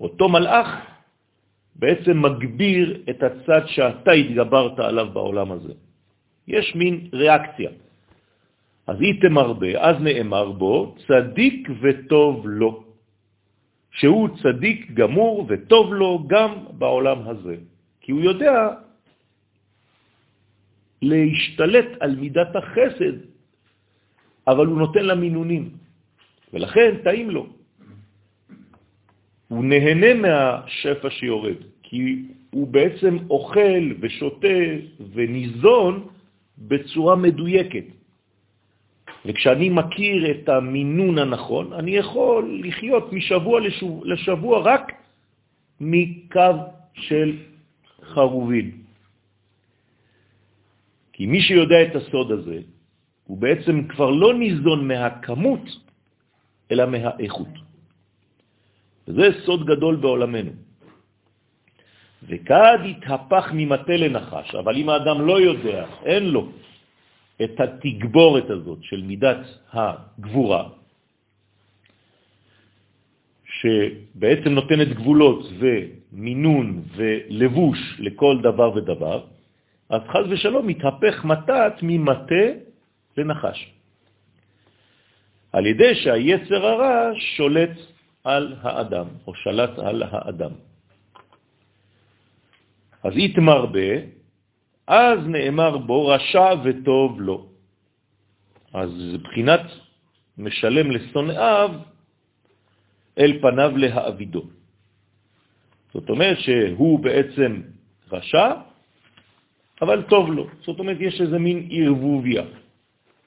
אותו 0.00 0.28
מלאך 0.28 0.68
בעצם 1.76 2.22
מגביר 2.22 3.02
את 3.10 3.22
הצד 3.22 3.66
שאתה 3.66 4.12
התגברת 4.12 4.78
עליו 4.78 5.08
בעולם 5.12 5.52
הזה. 5.52 5.72
יש 6.48 6.74
מין 6.74 7.08
ריאקציה. 7.12 7.70
אז 8.86 8.96
איתם 9.00 9.38
הרבה, 9.38 9.80
אז 9.80 9.96
נאמר 10.00 10.50
בו, 10.52 10.94
צדיק 11.06 11.68
וטוב 11.80 12.42
לו, 12.44 12.84
שהוא 13.90 14.28
צדיק 14.42 14.90
גמור 14.90 15.46
וטוב 15.48 15.94
לו 15.94 16.24
גם 16.26 16.50
בעולם 16.78 17.28
הזה, 17.28 17.56
כי 18.00 18.12
הוא 18.12 18.20
יודע 18.20 18.68
להשתלט 21.02 21.88
על 22.00 22.16
מידת 22.16 22.56
החסד, 22.56 23.29
אבל 24.50 24.66
הוא 24.66 24.78
נותן 24.78 25.04
לה 25.04 25.14
מינונים, 25.14 25.70
ולכן 26.52 26.90
טעים 27.04 27.30
לו. 27.30 27.46
הוא 29.48 29.64
נהנה 29.64 30.14
מהשפע 30.14 31.10
שיורד, 31.10 31.56
כי 31.82 32.22
הוא 32.50 32.66
בעצם 32.66 33.18
אוכל 33.30 33.82
ושותה 34.00 34.58
וניזון 35.12 36.06
בצורה 36.58 37.16
מדויקת. 37.16 37.84
וכשאני 39.26 39.68
מכיר 39.68 40.30
את 40.30 40.48
המינון 40.48 41.18
הנכון, 41.18 41.72
אני 41.72 41.96
יכול 41.96 42.60
לחיות 42.64 43.12
משבוע 43.12 43.60
לשבוע, 43.60 44.00
לשבוע 44.04 44.54
רק 44.64 44.92
מקו 45.80 46.56
של 46.94 47.36
חרובין. 48.02 48.70
כי 51.12 51.26
מי 51.26 51.40
שיודע 51.40 51.82
את 51.82 51.96
הסוד 51.96 52.32
הזה, 52.32 52.58
הוא 53.30 53.38
בעצם 53.38 53.86
כבר 53.94 54.10
לא 54.10 54.34
ניזון 54.34 54.88
מהכמות, 54.88 55.66
אלא 56.70 56.84
מהאיכות. 56.86 57.54
וזה 59.06 59.46
סוד 59.46 59.66
גדול 59.70 59.96
בעולמנו. 60.02 60.50
וכד 62.26 62.78
התהפך 62.90 63.44
ממטה 63.54 63.96
לנחש, 64.02 64.54
אבל 64.54 64.74
אם 64.76 64.88
האדם 64.88 65.18
לא 65.26 65.40
יודע, 65.40 65.86
אין 66.10 66.24
לו 66.34 66.42
את 67.42 67.54
התגבורת 67.60 68.50
הזאת 68.50 68.78
של 68.82 69.02
מידת 69.06 69.42
הגבורה, 69.72 70.62
שבעצם 73.46 74.50
נותנת 74.58 74.88
גבולות 74.98 75.46
ומינון 75.58 76.66
ולבוש 76.98 77.78
לכל 77.98 78.42
דבר 78.42 78.68
ודבר, 78.74 79.18
אז 79.88 80.02
חז 80.10 80.26
ושלום 80.30 80.66
מתהפך 80.66 81.24
מתת 81.24 81.74
ממטה 81.82 82.69
לנחש. 83.16 83.72
על 85.52 85.66
ידי 85.66 85.94
שהיצר 85.94 86.66
הרע 86.66 87.10
שולט 87.36 87.76
על 88.24 88.56
האדם, 88.62 89.06
או 89.26 89.34
שלט 89.34 89.78
על 89.78 90.02
האדם. 90.02 90.52
אז 93.02 93.12
התמרבה, 93.16 93.90
אז 94.86 95.18
נאמר 95.26 95.78
בו 95.78 96.06
רשע 96.06 96.48
וטוב 96.64 97.20
לו. 97.20 97.46
אז 98.72 98.90
זה 99.12 99.18
בחינת 99.18 99.60
משלם 100.38 100.90
לשונאיו 100.90 101.70
אל 103.18 103.32
פניו 103.40 103.76
להעבידו. 103.76 104.42
זאת 105.92 106.10
אומרת 106.10 106.38
שהוא 106.38 107.00
בעצם 107.00 107.62
רשע, 108.12 108.52
אבל 109.82 110.02
טוב 110.02 110.32
לו. 110.32 110.46
זאת 110.62 110.78
אומרת, 110.78 110.96
יש 111.00 111.20
איזה 111.20 111.38
מין 111.38 111.68
ערבוביה 111.70 112.42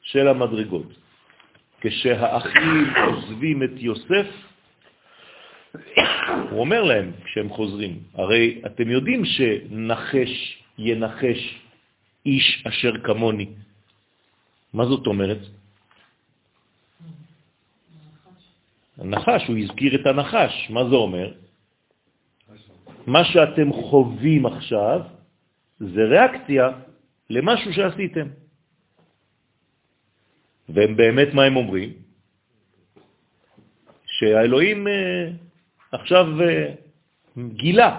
של 0.04 0.28
המדרגות. 0.28 0.88
כשהאחים 1.82 2.94
עוזבים 3.08 3.64
את 3.64 3.76
יוסף, 3.76 4.28
הוא 6.50 6.60
אומר 6.60 6.84
להם 6.84 7.12
כשהם 7.26 7.50
חוזרים, 7.50 8.00
הרי 8.14 8.62
אתם 8.66 8.90
יודעים 8.90 9.26
שנחש 9.26 10.64
ינחש 10.78 11.42
איש 12.26 12.64
אשר 12.68 12.92
כמוני. 13.04 13.48
מה 14.74 14.86
זאת 14.86 15.08
אומרת? 15.08 15.40
הנחש, 18.98 19.48
הוא 19.48 19.58
הזכיר 19.58 19.96
את 20.02 20.06
הנחש. 20.06 20.70
מה 20.70 20.90
זה 20.90 20.96
אומר? 20.96 21.32
מה 23.08 23.24
שאתם 23.26 23.74
חווים 23.74 24.46
עכשיו 24.46 25.02
זה 25.80 26.02
ריאקציה 26.04 26.70
למשהו 27.30 27.74
שעשיתם. 27.74 28.28
והם 30.70 30.96
באמת, 30.96 31.34
מה 31.34 31.44
הם 31.44 31.56
אומרים? 31.56 31.94
שהאלוהים 34.06 34.88
אה, 34.88 35.30
עכשיו 35.92 36.42
אה, 36.42 36.74
גילה 37.38 37.98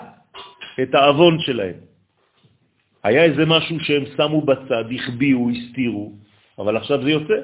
את 0.82 0.94
האבון 0.94 1.38
שלהם. 1.40 1.76
היה 3.02 3.24
איזה 3.24 3.44
משהו 3.46 3.80
שהם 3.80 4.04
שמו 4.16 4.40
בצד, 4.42 4.84
הכביעו, 4.94 5.50
הסתירו, 5.50 6.12
אבל 6.58 6.76
עכשיו 6.76 7.02
זה 7.02 7.10
יוצא. 7.10 7.40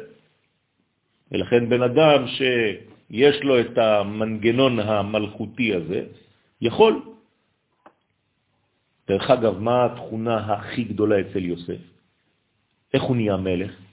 ולכן 1.32 1.68
בן 1.68 1.82
אדם 1.82 2.26
שיש 2.26 3.42
לו 3.42 3.60
את 3.60 3.78
המנגנון 3.78 4.78
המלכותי 4.80 5.74
הזה, 5.74 6.00
יכול. 6.60 7.02
דרך 9.08 9.30
אגב, 9.30 9.58
מה 9.58 9.84
התכונה 9.84 10.36
הכי 10.52 10.84
גדולה 10.84 11.20
אצל 11.20 11.44
יוסף? 11.44 11.82
איך 12.94 13.02
הוא 13.02 13.16
נהיה 13.16 13.36
מלך? 13.36 13.89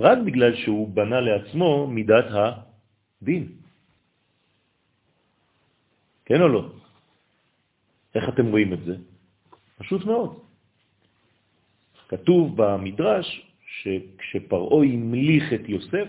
רק 0.00 0.18
בגלל 0.26 0.56
שהוא 0.56 0.88
בנה 0.88 1.20
לעצמו 1.20 1.86
מידת 1.86 2.24
הדין. 2.32 3.52
כן 6.24 6.40
או 6.40 6.48
לא? 6.48 6.62
איך 8.14 8.24
אתם 8.28 8.46
רואים 8.46 8.72
את 8.72 8.82
זה? 8.84 8.94
פשוט 9.78 10.04
מאוד. 10.04 10.40
כתוב 12.08 12.56
במדרש 12.56 13.28
שכשפרעו 13.66 14.82
המליך 14.82 15.52
את 15.52 15.68
יוסף, 15.68 16.08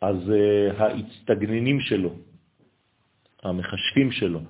אז 0.00 0.16
uh, 0.16 0.82
ההצטגננים 0.82 1.80
שלו, 1.80 2.10
המחשבים 3.42 4.12
שלו, 4.12 4.40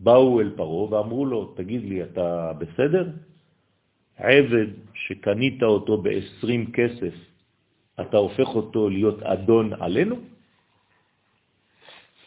באו 0.00 0.40
אל 0.40 0.50
פרעה 0.56 0.92
ואמרו 0.92 1.26
לו, 1.26 1.54
תגיד 1.56 1.84
לי, 1.84 2.02
אתה 2.02 2.52
בסדר? 2.58 3.10
עבד 4.18 4.66
שקנית 4.94 5.62
אותו 5.62 6.02
ב-20 6.02 6.72
כסף, 6.72 7.14
אתה 8.00 8.16
הופך 8.16 8.48
אותו 8.48 8.88
להיות 8.88 9.22
אדון 9.22 9.72
עלינו? 9.72 10.16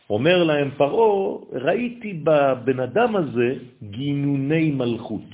אומר 0.10 0.44
להם 0.44 0.72
פרעה, 0.78 1.38
ראיתי 1.52 2.14
בבן 2.24 2.80
אדם 2.80 3.16
הזה 3.16 3.50
גינוני 3.84 4.72
מלכות. 4.72 5.30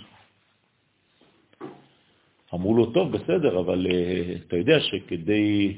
אמרו 2.54 2.74
לו, 2.78 2.86
טוב, 2.92 3.12
בסדר, 3.12 3.60
אבל 3.60 3.86
uh, 3.86 3.92
אתה 4.48 4.56
יודע 4.58 4.80
שכדי 4.80 5.78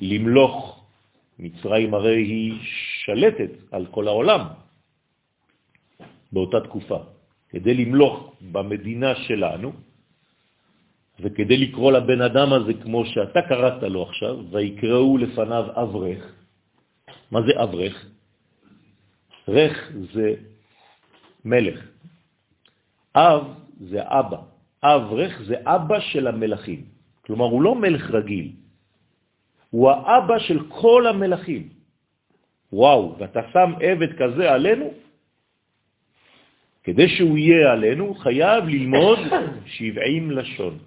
למלוך, 0.00 0.84
מצרים 1.38 1.94
הרי 1.94 2.16
היא 2.22 2.54
שלטת 3.04 3.50
על 3.70 3.86
כל 3.86 4.08
העולם 4.08 4.40
באותה 6.32 6.60
תקופה. 6.60 7.13
כדי 7.54 7.74
למלוך 7.74 8.34
במדינה 8.52 9.14
שלנו, 9.14 9.72
וכדי 11.20 11.56
לקרוא 11.56 11.92
לבן 11.92 12.20
אדם 12.20 12.52
הזה 12.52 12.74
כמו 12.82 13.06
שאתה 13.06 13.42
קראת 13.42 13.82
לו 13.82 14.02
עכשיו, 14.02 14.36
ויקראו 14.50 15.18
לפניו 15.18 15.64
אברך. 15.78 16.22
מה 17.30 17.40
זה 17.46 17.62
אברך? 17.62 17.94
רך 19.48 19.76
זה 20.12 20.34
מלך. 21.44 21.78
אב 23.14 23.42
זה 23.80 24.00
אבא. 24.02 24.40
אברך 24.82 25.32
זה 25.46 25.56
אבא 25.62 26.00
של 26.10 26.26
המלכים. 26.26 26.84
כלומר, 27.22 27.44
הוא 27.44 27.62
לא 27.62 27.74
מלך 27.74 28.10
רגיל, 28.10 28.52
הוא 29.70 29.90
האבא 29.90 30.38
של 30.38 30.58
כל 30.68 31.06
המלכים. 31.06 31.68
וואו, 32.72 33.14
ואתה 33.18 33.40
שם 33.52 33.72
עבד 33.80 34.12
כזה 34.18 34.52
עלינו? 34.52 35.03
כדי 36.84 37.08
שהוא 37.08 37.38
יהיה 37.38 37.72
עלינו, 37.72 38.14
חייב 38.14 38.64
ללמוד 38.64 39.18
70 39.66 40.30
לשון. 40.30 40.78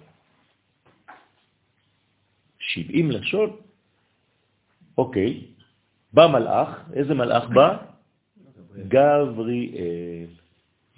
70 2.58 3.10
לשון? 3.10 3.56
אוקיי. 4.98 5.44
בא 6.12 6.26
מלאך, 6.26 6.68
איזה 6.92 7.14
מלאך 7.14 7.44
בא? 7.50 7.76
גבריאל. 8.88 10.30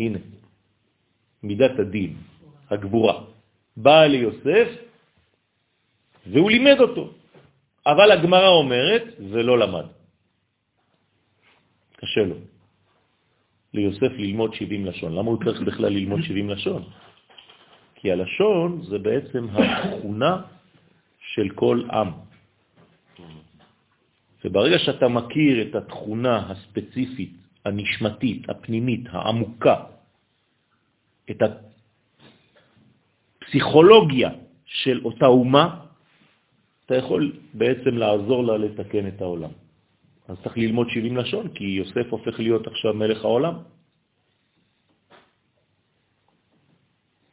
הנה, 0.01 0.19
מידת 1.43 1.79
הדין, 1.79 2.17
הגבורה. 2.71 3.25
בא 3.77 4.05
ליוסף 4.05 4.69
והוא 6.27 6.51
לימד 6.51 6.81
אותו. 6.81 7.13
אבל 7.87 8.13
הגמרא 8.13 8.49
אומרת, 8.49 9.05
ולא 9.31 9.59
למד. 9.59 9.87
קשה 11.97 12.21
לו. 12.21 12.37
ליוסף 13.75 14.13
ללמוד 14.17 14.55
70 14.55 14.87
לשון. 14.87 15.15
למה 15.15 15.31
הוא 15.31 15.45
צריך 15.45 15.61
בכלל 15.61 15.93
ללמוד 15.93 16.23
70 16.23 16.51
לשון? 16.51 16.83
כי 17.95 18.13
הלשון 18.13 18.83
זה 18.83 18.99
בעצם 18.99 19.47
התכונה 19.53 20.43
של 21.35 21.49
כל 21.55 21.83
עם. 21.93 22.09
וברגע 24.45 24.79
שאתה 24.79 25.09
מכיר 25.09 25.69
את 25.69 25.75
התכונה 25.75 26.51
הספציפית, 26.51 27.33
הנשמתית, 27.65 28.51
הפנימית, 28.51 29.05
העמוקה, 29.13 29.77
את 31.31 31.43
הפסיכולוגיה 33.43 34.31
של 34.65 35.01
אותה 35.05 35.27
אומה, 35.27 35.81
אתה 36.87 36.95
יכול 36.97 37.33
בעצם 37.55 37.97
לעזור 37.97 38.45
לה 38.45 38.57
לתקן 38.59 39.09
את 39.09 39.21
העולם. 39.21 39.51
אז 40.31 40.37
צריך 40.43 40.59
ללמוד 40.59 40.88
70 40.90 41.16
לשון, 41.16 41.49
כי 41.49 41.64
יוסף 41.64 42.07
הופך 42.11 42.40
להיות 42.40 42.66
עכשיו 42.66 42.95
מלך 42.95 43.25
העולם. 43.25 43.55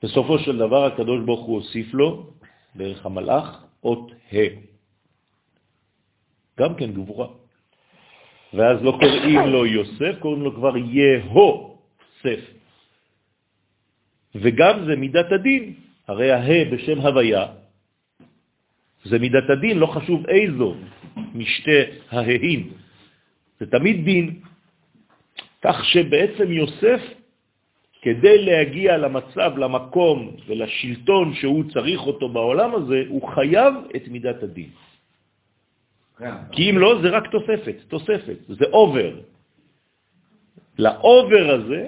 בסופו 0.04 0.40
של 0.40 0.58
דבר 0.58 0.86
הקדוש 0.86 1.26
ברוך 1.26 1.46
הוא 1.46 1.56
הוסיף 1.56 1.94
לו, 1.94 2.34
דרך 2.76 3.06
המלאך, 3.06 3.66
אות 3.84 4.12
ה'. 4.34 4.38
גם 6.60 6.76
כן 6.76 6.92
גבורה. 6.94 7.28
ואז 8.54 8.82
לא 8.82 8.92
קוראים 8.92 9.46
לו 9.48 9.66
יוסף, 9.66 10.14
קוראים 10.20 10.42
לו 10.42 10.56
כבר 10.56 10.78
יהו-סף. 10.78 12.42
וגם 14.36 14.86
זה 14.86 14.96
מידת 14.96 15.32
הדין, 15.32 15.74
הרי 16.08 16.32
הה 16.32 16.66
בשם 16.72 17.00
הוויה, 17.00 17.46
זה 19.06 19.20
מידת 19.20 19.50
הדין, 19.50 19.78
לא 19.78 19.86
חשוב 19.86 20.28
איזו 20.28 20.76
משתי 21.34 21.82
ההאים. 22.10 22.87
זה 23.60 23.66
תמיד 23.72 24.06
דין, 24.06 24.40
כך 25.62 25.86
שבעצם 25.86 26.52
יוסף, 26.52 27.02
כדי 28.02 28.46
להגיע 28.46 28.98
למצב, 28.98 29.58
למקום 29.58 30.36
ולשלטון 30.48 31.34
שהוא 31.34 31.64
צריך 31.74 32.02
אותו 32.02 32.30
בעולם 32.30 32.76
הזה, 32.76 33.04
הוא 33.08 33.30
חייב 33.36 33.74
את 33.96 34.08
מידת 34.08 34.44
הדין. 34.44 34.70
כי 36.52 36.70
אם 36.70 36.78
לא, 36.78 37.02
זה 37.02 37.10
רק 37.10 37.24
תוספת, 37.32 37.76
תוספת, 37.88 38.38
זה 38.48 38.66
over. 38.66 39.22
ל 40.80 40.93
over 40.93 41.46
הזה 41.54 41.88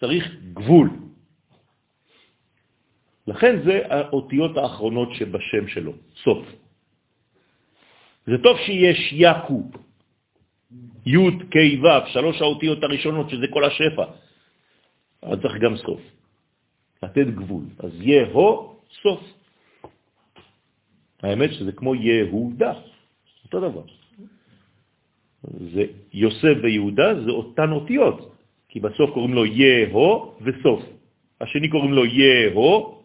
צריך 0.00 0.24
גבול. 0.52 0.90
לכן 3.26 3.62
זה 3.64 3.82
האותיות 3.90 4.56
האחרונות 4.56 5.14
שבשם 5.14 5.68
שלו, 5.68 5.92
סוף. 6.22 6.46
זה 8.26 8.38
טוב 8.42 8.56
שיש 8.66 9.12
יקו, 9.12 9.62
י' 11.06 11.30
כ' 11.50 11.82
ו', 11.82 12.06
שלוש 12.12 12.42
האותיות 12.42 12.82
הראשונות, 12.82 13.30
שזה 13.30 13.46
כל 13.50 13.64
השפע. 13.64 14.04
אבל 15.22 15.42
צריך 15.42 15.56
גם 15.60 15.76
סוף, 15.76 16.00
לתת 17.02 17.26
גבול. 17.26 17.64
אז 17.78 17.90
יהו 18.00 18.76
סוף. 19.02 19.20
האמת 21.22 21.52
שזה 21.52 21.72
כמו 21.72 21.94
יהודה, 21.94 22.72
אותו 23.44 23.60
דבר. 23.60 23.82
זה 25.74 25.84
יוסף 26.12 26.54
ויהודה 26.62 27.24
זה 27.24 27.30
אותן 27.30 27.72
אותיות, 27.72 28.34
כי 28.68 28.80
בסוף 28.80 29.10
קוראים 29.10 29.34
לו 29.34 29.46
יהו 29.46 30.34
וסוף. 30.40 30.82
השני 31.40 31.68
קוראים 31.68 31.92
לו 31.92 32.04
יהו, 32.06 33.02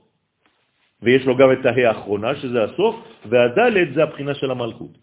ויש 1.02 1.24
לו 1.26 1.38
גם 1.38 1.52
את 1.52 1.66
ההא 1.66 1.88
האחרונה, 1.88 2.36
שזה 2.36 2.64
הסוף, 2.64 2.96
והדלת 3.26 3.94
זה 3.94 4.04
הבחינה 4.04 4.34
של 4.36 4.52
המלכות. 4.52 4.98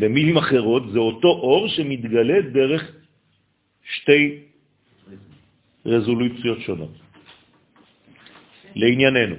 במילים 0.00 0.36
אחרות, 0.36 0.82
זה 0.92 0.98
אותו 0.98 1.28
אור 1.28 1.68
שמתגלה 1.68 2.40
דרך 2.52 2.92
שתי 3.82 4.38
רזולוציות 5.86 6.60
שונות. 6.60 6.90
לענייננו. 8.74 9.36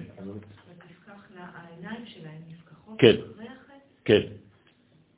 כן. 2.98 3.16
כן, 4.06 4.22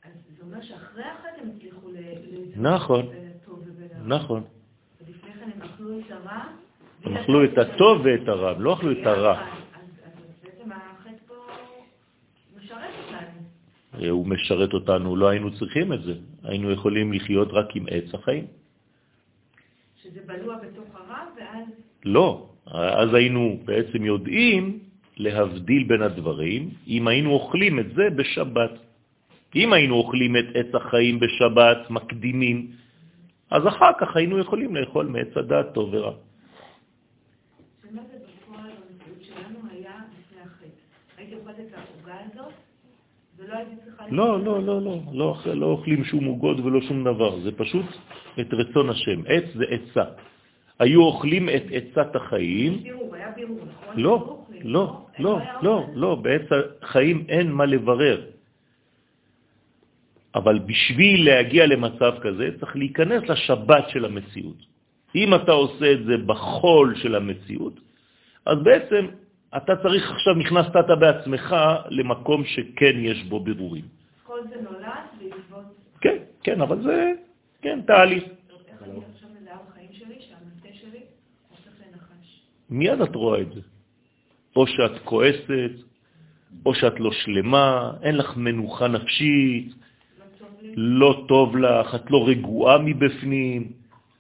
אז 0.03 0.11
זה 0.37 0.43
אומר 0.43 0.61
שאחרי 0.61 1.03
החטא 1.03 1.41
הם 1.41 1.49
הצליחו 1.55 1.89
ל... 1.89 1.97
ל- 1.97 2.61
נכון. 2.61 3.05
נכון. 4.05 4.43
ולפני 5.01 5.33
כן 5.33 5.49
הם 5.55 5.61
אכלו 5.61 5.99
את 5.99 6.11
הרע. 6.11 6.43
הם 7.03 7.17
אכלו 7.17 7.43
את 7.45 7.57
הטוב 7.57 8.01
ואת 8.05 8.27
הרע, 8.27 8.51
הם 8.51 8.61
לא 8.61 8.73
אכלו 8.73 8.91
את 8.91 9.05
הרע. 9.05 9.45
הוא 14.09 14.27
משרת 14.27 14.73
אותנו, 14.73 15.15
לא 15.15 15.27
היינו 15.27 15.57
צריכים 15.57 15.93
את 15.93 16.01
זה. 16.03 16.13
היינו 16.43 16.71
יכולים 16.71 17.13
לחיות 17.13 17.49
רק 17.51 17.75
עם 17.75 17.85
עץ 17.89 18.13
החיים. 18.13 18.45
שזה 20.03 20.19
בלוע 20.25 20.57
בתוך 20.57 20.95
הרע, 20.95 21.23
ואז... 21.37 21.67
לא, 22.05 22.49
אז 22.71 23.13
היינו 23.13 23.59
בעצם 23.65 24.05
יודעים 24.05 24.79
להבדיל 25.17 25.83
בין 25.83 26.01
הדברים 26.01 26.69
אם 26.87 27.07
היינו 27.07 27.31
אוכלים 27.31 27.79
את 27.79 27.89
זה 27.95 28.09
בשבת. 28.09 28.71
אם 29.55 29.73
היינו 29.73 29.95
אוכלים 29.95 30.37
את 30.37 30.45
עץ 30.53 30.75
החיים 30.75 31.19
בשבת, 31.19 31.89
מקדימים, 31.89 32.71
אז 33.51 33.67
אחר 33.67 33.91
כך 33.99 34.15
היינו 34.15 34.39
יכולים 34.39 34.75
לאכול 34.75 35.05
מעץ 35.07 35.37
הדעת 35.37 35.73
טוב 35.73 35.89
ורע. 35.93 36.13
שמה 37.81 38.01
זה 38.11 38.17
בפועל 38.19 38.69
במציאות 38.69 39.23
שלנו 39.23 39.59
היה 39.71 39.95
לפני 40.19 40.41
החטא? 40.41 40.67
הייתי 41.17 41.35
אוכלת 41.35 41.55
את 41.59 41.73
העוגה 41.73 42.19
הזאת, 42.31 42.53
ולא 43.36 43.36
הייתי 43.36 43.36
צריכה... 43.36 43.36
לא, 44.11 44.43
לא, 44.43 44.63
לא, 44.63 44.81
לא, 44.81 44.99
לא, 45.13 45.35
לא 45.45 45.65
אוכלים 45.65 46.03
שום 46.03 46.25
עוגות 46.25 46.59
ולא 46.59 46.81
שום 46.81 47.03
דבר, 47.03 47.39
זה 47.39 47.51
פשוט 47.51 47.85
את 48.39 48.53
רצון 48.53 48.89
השם. 48.89 49.21
עץ 49.27 49.43
זה 49.55 49.65
עצה. 49.69 50.03
היו 50.79 51.01
אוכלים 51.01 51.49
את 51.49 51.63
עצת 51.71 52.15
החיים, 52.15 52.73
נכון? 52.73 53.99
לא. 53.99 54.37
לא. 54.63 54.63
לא, 54.63 54.99
לא, 55.19 55.39
לא, 55.61 55.85
לא, 55.93 56.15
בעץ 56.15 56.47
החיים 56.81 57.25
אין 57.29 57.51
מה 57.51 57.65
לברר. 57.65 58.25
אבל 60.35 60.59
בשביל 60.59 61.25
להגיע 61.25 61.65
למצב 61.65 62.13
כזה 62.21 62.49
צריך 62.59 62.75
להיכנס 62.75 63.23
לשבת 63.29 63.89
של 63.89 64.05
המציאות. 64.05 64.59
אם 65.15 65.35
אתה 65.35 65.51
עושה 65.51 65.91
את 65.91 66.05
זה 66.05 66.17
בחול 66.17 66.95
של 66.95 67.15
המציאות, 67.15 67.79
אז 68.45 68.57
בעצם 68.63 69.05
אתה 69.57 69.75
צריך 69.75 70.11
עכשיו, 70.11 70.33
נכנסת 70.33 70.75
אתה 70.79 70.95
בעצמך 70.95 71.55
למקום 71.89 72.45
שכן 72.45 72.95
יש 72.99 73.23
בו 73.23 73.39
בירורים. 73.39 73.85
כל 74.23 74.39
זה 74.49 74.55
נולד 74.61 75.07
בעקבות... 75.19 75.65
כן, 76.01 76.17
כן, 76.43 76.61
אבל 76.61 76.81
זה, 76.81 77.11
כן, 77.61 77.79
תהליך. 77.87 78.23
איך 78.23 78.83
אני 78.83 78.99
עכשיו 79.13 79.29
מזהה 79.41 79.57
בחיים 79.69 79.89
שלי 79.91 80.15
שהמטה 80.19 80.69
שלי 80.73 80.99
הופך 81.49 81.71
לנחש? 81.81 82.41
מיד 82.69 83.01
את 83.01 83.15
רואה 83.15 83.41
את 83.41 83.53
זה. 83.53 83.61
או 84.55 84.67
שאת 84.67 84.99
כועסת, 85.03 85.71
או 86.65 86.73
שאת 86.73 86.99
לא 86.99 87.11
שלמה, 87.11 87.91
אין 88.01 88.17
לך 88.17 88.37
מנוחה 88.37 88.87
נפשית, 88.87 89.73
לא 90.77 91.23
טוב? 91.27 91.57
לא 91.57 91.81
לך, 91.81 91.95
את 91.95 92.11
לא 92.11 92.27
רגועה 92.27 92.77
מבפנים, 92.77 93.71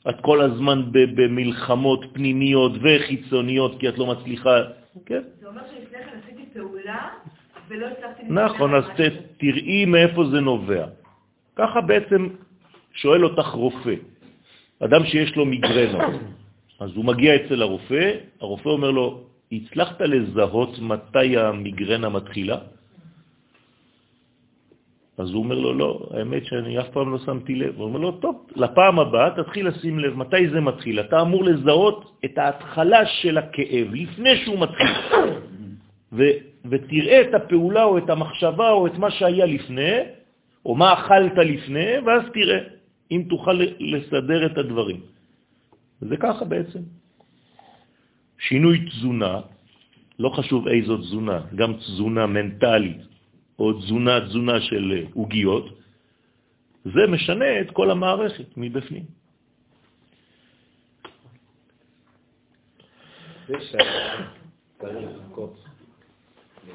את 0.09 0.15
כל 0.21 0.41
הזמן 0.41 0.91
במלחמות 0.91 2.05
פנימיות 2.13 2.71
וחיצוניות 2.81 3.79
כי 3.79 3.89
את 3.89 3.97
לא 3.97 4.05
מצליחה, 4.05 4.55
כן? 5.05 5.21
זה 5.39 5.47
אומר 5.47 5.61
שלפני 5.67 5.97
כן 5.97 6.19
עשיתי 6.23 6.45
פעולה 6.53 7.09
ולא 7.67 7.85
הצלחתי... 7.87 8.23
נכון, 8.29 8.75
אז 8.75 8.83
תראי 9.37 9.85
מאיפה 9.85 10.23
זה 10.31 10.39
נובע. 10.39 10.85
ככה 11.55 11.81
בעצם 11.81 12.27
שואל 12.93 13.23
אותך 13.25 13.47
רופא, 13.47 13.95
אדם 14.79 15.05
שיש 15.05 15.35
לו 15.35 15.45
מיגרנות, 15.45 16.13
אז 16.81 16.89
הוא 16.95 17.05
מגיע 17.05 17.35
אצל 17.35 17.61
הרופא, 17.61 18.11
הרופא 18.41 18.69
אומר 18.69 18.91
לו, 18.91 19.23
הצלחת 19.51 20.01
לזהות 20.01 20.79
מתי 20.79 21.37
המיגרנה 21.37 22.09
מתחילה? 22.09 22.57
אז 25.17 25.29
הוא 25.29 25.43
אומר 25.43 25.55
לו, 25.59 25.73
לא, 25.73 26.09
האמת 26.13 26.45
שאני 26.45 26.79
אף 26.79 26.89
פעם 26.89 27.11
לא 27.11 27.17
שמתי 27.25 27.55
לב. 27.55 27.73
הוא 27.77 27.85
אומר 27.85 27.99
לו, 27.99 28.11
טוב, 28.11 28.45
לפעם 28.55 28.99
הבאה 28.99 29.29
תתחיל 29.29 29.67
לשים 29.67 29.99
לב 29.99 30.13
מתי 30.13 30.49
זה 30.49 30.61
מתחיל. 30.61 30.99
אתה 30.99 31.21
אמור 31.21 31.43
לזהות 31.43 32.21
את 32.25 32.37
ההתחלה 32.37 33.05
של 33.05 33.37
הכאב, 33.37 33.87
לפני 33.93 34.37
שהוא 34.45 34.59
מתחיל. 34.59 34.93
ו- 36.13 36.37
ותראה 36.69 37.21
את 37.21 37.33
הפעולה 37.33 37.83
או 37.83 37.97
את 37.97 38.09
המחשבה 38.09 38.69
או 38.69 38.87
את 38.87 38.95
מה 38.97 39.11
שהיה 39.11 39.45
לפני, 39.45 39.93
או 40.65 40.75
מה 40.75 40.93
אכלת 40.93 41.37
לפני, 41.37 41.97
ואז 42.05 42.23
תראה 42.33 42.59
אם 43.11 43.21
תוכל 43.29 43.57
לסדר 43.79 44.45
את 44.45 44.57
הדברים. 44.57 45.01
וזה 46.01 46.17
ככה 46.17 46.45
בעצם. 46.45 46.79
שינוי 48.39 48.85
תזונה, 48.85 49.41
לא 50.19 50.29
חשוב 50.29 50.67
איזו 50.67 50.97
תזונה, 50.97 51.39
גם 51.55 51.73
תזונה 51.73 52.25
מנטלית 52.25 53.16
או 53.59 53.73
תזונה, 53.73 54.21
תזונה 54.21 54.61
של 54.61 55.05
עוגיות, 55.13 55.65
זה 56.85 57.07
משנה 57.07 57.61
את 57.61 57.71
כל 57.71 57.91
המערכת 57.91 58.57
מבפנים. 58.57 59.05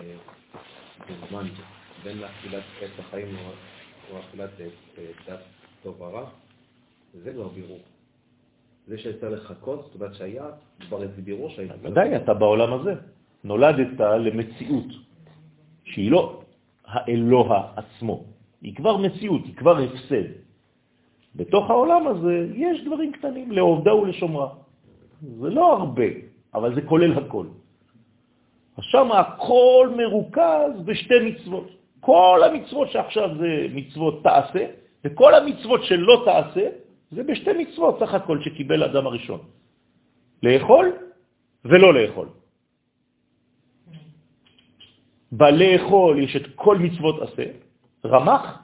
אה, 0.00 0.16
בזמן 1.08 1.48
בין 2.04 2.24
אכילת 2.24 2.62
עץ 2.80 2.90
החיים 2.98 3.36
או- 3.36 4.20
אכילת 4.20 4.50
אה, 4.60 5.04
דת 5.26 5.40
טוב 5.82 6.00
ורע, 6.00 6.30
זה 7.14 7.32
כבר 7.32 7.48
בירור. 7.48 7.80
זה 8.86 8.98
שצריך 8.98 9.50
לחכות, 9.50 9.82
זאת 9.82 9.94
אומרת 9.94 10.14
שהיה 10.14 10.44
כבר 10.80 11.02
איזה 11.02 11.22
בירור 11.22 11.50
שהייתי... 11.50 11.74
ודאי, 11.82 12.16
אתה 12.16 12.34
בעולם 12.34 12.72
הזה. 12.72 12.94
נולדת 13.44 14.00
למציאות 14.00 14.86
שהיא 15.84 16.10
לא 16.10 16.41
האלוה 16.92 17.72
עצמו, 17.76 18.24
היא 18.62 18.74
כבר 18.74 18.96
מציאות, 18.96 19.44
היא 19.44 19.54
כבר 19.56 19.78
הפסד. 19.78 20.28
בתוך 21.36 21.70
העולם 21.70 22.06
הזה 22.06 22.46
יש 22.54 22.84
דברים 22.84 23.12
קטנים, 23.12 23.52
לעובדה 23.52 23.94
ולשומרה. 23.94 24.48
זה 25.40 25.50
לא 25.50 25.72
הרבה, 25.72 26.08
אבל 26.54 26.74
זה 26.74 26.82
כולל 26.82 27.12
הכל. 27.18 27.46
אז 28.76 28.84
שם 28.84 29.12
הכל 29.12 29.88
מרוכז 29.96 30.82
בשתי 30.84 31.20
מצוות. 31.24 31.68
כל 32.00 32.40
המצוות 32.44 32.90
שעכשיו 32.90 33.28
זה 33.38 33.66
מצוות 33.74 34.22
תעשה, 34.22 34.66
וכל 35.04 35.34
המצוות 35.34 35.84
שלא 35.84 36.22
תעשה, 36.24 36.68
זה 37.10 37.22
בשתי 37.22 37.50
מצוות 37.58 37.98
סך 38.00 38.14
הכל 38.14 38.42
שקיבל 38.42 38.82
האדם 38.82 39.06
הראשון. 39.06 39.40
לאכול 40.42 40.92
ולא 41.64 41.94
לאכול. 41.94 42.28
בלאכול 45.32 46.18
יש 46.18 46.36
את 46.36 46.42
כל 46.54 46.78
מצוות 46.78 47.22
עשה, 47.22 47.44
רמח, 48.04 48.58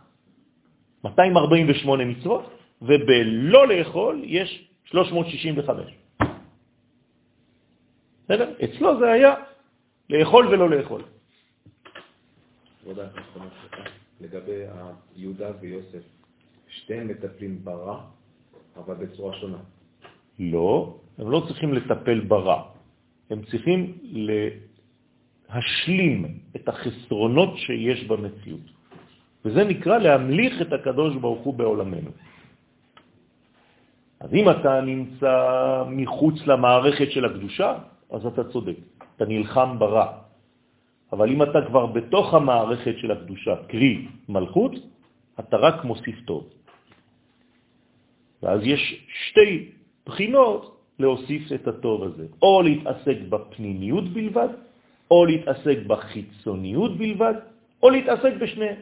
248 1.05 2.05
מצוות, 2.05 2.45
ובלא 2.83 3.69
לאכול 3.69 4.23
יש 4.25 4.69
365. 4.85 5.95
בסדר? 8.25 8.55
אצלו 8.65 8.99
זה 8.99 9.13
היה 9.13 9.35
לאכול 10.11 10.47
ולא 10.47 10.71
לאכול. 10.71 11.03
לגבי 14.21 14.63
יהודה 15.17 15.51
ויוסף, 15.61 16.03
שתיהם 16.69 17.09
מטפלים 17.09 17.65
ברע, 17.65 18.01
אבל 18.77 18.95
בצורה 18.95 19.35
שונה. 19.41 19.59
לא, 20.39 20.97
הם 21.19 21.31
לא 21.31 21.43
צריכים 21.49 21.75
לטפל 21.75 22.21
ברע, 22.21 22.63
הם 23.31 23.43
צריכים 23.45 23.99
להשלים 25.49 26.39
את 26.57 26.69
החסרונות 26.69 27.57
שיש 27.57 28.05
במציאות. 28.05 28.67
וזה 29.45 29.65
נקרא 29.65 29.99
להמליך 29.99 30.63
את 30.63 30.73
הקדוש 30.73 31.17
ברוך 31.17 31.43
הוא 31.45 31.55
בעולמנו. 31.55 32.11
אז 34.21 34.35
אם 34.35 34.51
אתה 34.51 34.81
נמצא 34.81 35.37
מחוץ 35.89 36.47
למערכת 36.47 37.11
של 37.11 37.25
הקדושה, 37.25 37.71
אז 38.11 38.27
אתה 38.27 38.45
צודק, 38.45 38.77
אתה 39.17 39.25
נלחם 39.25 39.79
ברע. 39.79 40.09
אבל 41.13 41.27
אם 41.31 41.43
אתה 41.43 41.59
כבר 41.69 41.87
בתוך 41.87 42.35
המערכת 42.35 42.95
של 42.99 43.11
הקדושה, 43.11 43.55
קרי 43.69 44.07
מלכות, 44.29 44.73
אתה 45.41 45.57
רק 45.57 45.85
מוסיף 45.85 46.19
טוב. 46.27 46.51
ואז 48.43 48.61
יש 48.65 48.83
שתי 49.09 49.71
בחינות 50.07 50.77
להוסיף 50.99 51.53
את 51.55 51.69
הטוב 51.69 52.03
הזה, 52.03 52.27
או 52.43 52.63
להתעסק 52.63 53.19
בפנימיות 53.31 54.05
בלבד, 54.13 54.49
או 55.11 55.25
להתעסק 55.27 55.79
בחיצוניות 55.87 56.99
בלבד, 56.99 57.35
או 57.83 57.91
להתעסק 57.91 58.33
בשניהם. 58.41 58.77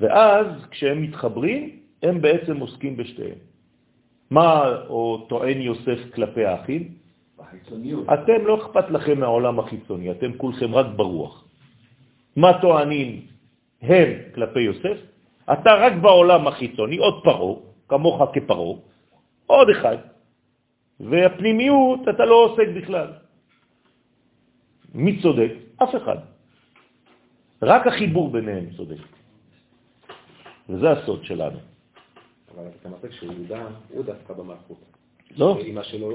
ואז 0.00 0.46
כשהם 0.70 1.02
מתחברים, 1.02 1.70
הם 2.02 2.20
בעצם 2.20 2.56
עוסקים 2.56 2.96
בשתיהם. 2.96 3.38
מה 4.30 4.82
או 4.88 5.26
טוען 5.28 5.60
יוסף 5.60 5.98
כלפי 6.14 6.44
האחים? 6.44 6.94
בחיצוניות. 7.38 8.04
אתם 8.14 8.46
לא 8.46 8.54
אכפת 8.56 8.90
לכם 8.90 9.20
מהעולם 9.20 9.58
החיצוני, 9.58 10.10
אתם 10.10 10.32
כולכם 10.36 10.74
רק 10.74 10.86
ברוח. 10.96 11.44
מה 12.36 12.60
טוענים 12.60 13.20
הם 13.82 14.08
כלפי 14.34 14.60
יוסף? 14.60 14.98
אתה 15.52 15.74
רק 15.74 15.92
בעולם 15.92 16.46
החיצוני, 16.46 16.96
עוד 16.96 17.24
פרו, 17.24 17.62
כמוך 17.88 18.22
כפרו, 18.32 18.78
עוד 19.46 19.68
אחד, 19.70 19.96
והפנימיות 21.00 22.00
אתה 22.08 22.24
לא 22.24 22.34
עוסק 22.34 22.68
בכלל. 22.76 23.08
מי 24.94 25.22
צודק? 25.22 25.52
אף 25.82 25.96
אחד. 25.96 26.16
רק 27.62 27.86
החיבור 27.86 28.30
ביניהם 28.32 28.66
צודק. 28.76 29.02
וזה 30.68 30.90
הסוד 30.90 31.24
שלנו. 31.24 31.58
אבל 32.54 32.64
אתה 32.80 32.88
מצחיק 32.88 33.12
שיהודה 33.12 33.66
הוא 33.88 34.04
דווקא 34.04 34.34
במלכות. 34.34 34.80
לא. 35.36 35.58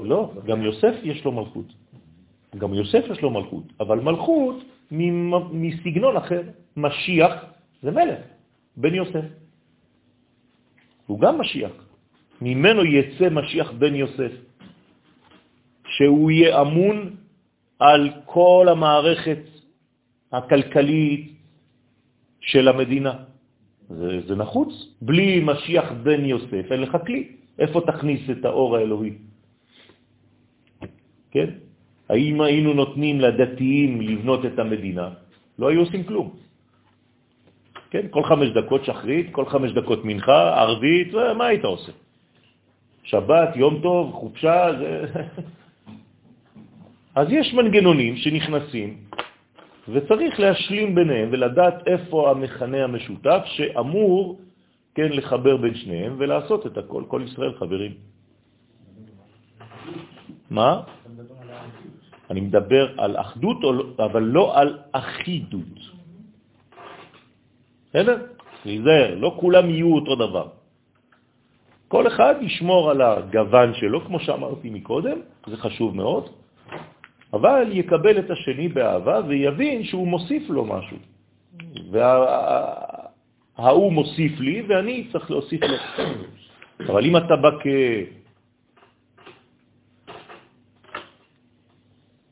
לא, 0.04 0.32
גם 0.46 0.62
יוסף 0.62 0.94
יש 1.02 1.24
לו 1.24 1.32
מלכות. 1.32 1.66
גם 2.58 2.74
יוסף 2.74 3.04
יש 3.10 3.22
לו 3.22 3.30
מלכות, 3.30 3.64
אבל 3.80 4.00
מלכות 4.00 4.56
מסגנון 5.50 6.16
אחר. 6.16 6.42
משיח 6.76 7.32
זה 7.82 7.90
מלך, 7.90 8.20
בן 8.76 8.94
יוסף. 8.94 9.24
הוא 11.06 11.20
גם 11.20 11.40
משיח. 11.40 11.72
ממנו 12.40 12.84
יצא 12.84 13.28
משיח 13.30 13.70
בן 13.70 13.94
יוסף, 13.94 14.32
שהוא 15.86 16.30
יהיה 16.30 16.60
אמון 16.60 17.16
על 17.78 18.10
כל 18.24 18.66
המערכת 18.70 19.42
הכלכלית 20.32 21.32
של 22.40 22.68
המדינה. 22.68 23.14
זה, 23.88 24.20
זה 24.26 24.34
נחוץ. 24.36 24.72
בלי 25.02 25.40
משיח 25.44 25.92
בן 26.02 26.24
יוסף 26.24 26.72
אין 26.72 26.80
לך 26.80 26.96
כלי. 27.06 27.22
איפה 27.58 27.80
תכניס 27.86 28.30
את 28.30 28.44
האור 28.44 28.76
האלוהי? 28.76 29.12
כן? 31.30 31.50
האם 32.08 32.40
היינו 32.40 32.74
נותנים 32.74 33.20
לדתיים 33.20 34.00
לבנות 34.00 34.46
את 34.46 34.58
המדינה? 34.58 35.08
לא 35.58 35.68
היו 35.68 35.80
עושים 35.80 36.04
כלום. 36.04 36.28
כן? 37.90 38.06
כל 38.10 38.22
חמש 38.24 38.48
דקות 38.48 38.84
שחרית, 38.84 39.26
כל 39.32 39.46
חמש 39.46 39.70
דקות 39.72 40.04
מנחה, 40.04 40.60
ערבית, 40.60 41.14
מה 41.38 41.46
היית 41.46 41.64
עושה? 41.64 41.92
שבת, 43.02 43.56
יום 43.56 43.78
טוב, 43.82 44.12
חופשה, 44.12 44.58
זה... 44.78 44.88
אז 47.14 47.26
יש 47.30 47.54
מנגנונים 47.54 48.16
שנכנסים, 48.16 48.96
וצריך 49.88 50.40
להשלים 50.40 50.94
ביניהם 50.94 51.28
ולדעת 51.32 51.86
איפה 51.86 52.30
המכנה 52.30 52.84
המשותף 52.84 53.42
שאמור, 53.44 54.40
כן, 54.94 55.10
לחבר 55.12 55.56
בין 55.56 55.74
שניהם 55.74 56.14
ולעשות 56.18 56.66
את 56.66 56.78
הכל, 56.78 57.04
כל 57.08 57.20
ישראל 57.24 57.54
חברים. 57.54 57.94
מה? 60.50 60.82
אני 62.30 62.40
מדבר 62.40 62.84
על 62.98 63.16
אחדות, 63.16 63.58
אבל 63.98 64.22
לא 64.22 64.58
על 64.58 64.78
אחידות. 64.92 65.78
בסדר? 67.90 68.16
להיזהר, 68.64 69.14
לא 69.14 69.30
כולם 69.40 69.70
יהיו 69.70 69.94
אותו 69.94 70.14
דבר. 70.16 70.46
כל 71.88 72.06
אחד 72.06 72.34
ישמור 72.40 72.90
על 72.90 73.02
הגוון 73.02 73.74
שלו, 73.74 74.00
כמו 74.00 74.18
שאמרתי 74.20 74.70
מקודם, 74.70 75.18
זה 75.46 75.56
חשוב 75.56 75.96
מאוד, 75.96 76.43
אבל 77.34 77.66
יקבל 77.72 78.18
את 78.18 78.30
השני 78.30 78.68
באהבה 78.68 79.20
ויבין 79.26 79.84
שהוא 79.84 80.08
מוסיף 80.08 80.50
לו 80.50 80.64
משהו. 80.64 80.96
וההוא 81.90 83.88
וה... 83.88 83.94
מוסיף 83.94 84.40
לי 84.40 84.62
ואני 84.68 85.08
צריך 85.12 85.30
להוסיף 85.30 85.60
לו. 85.62 85.76
אבל 86.86 87.02
אם 87.04 87.16
אתה 87.16 87.36
בא 87.36 87.50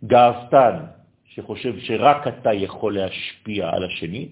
כגאוותן, 0.03 0.77
שחושב 1.35 1.79
שרק 1.79 2.29
אתה 2.29 2.53
יכול 2.53 2.95
להשפיע 2.95 3.71
על 3.71 3.85
השני, 3.85 4.29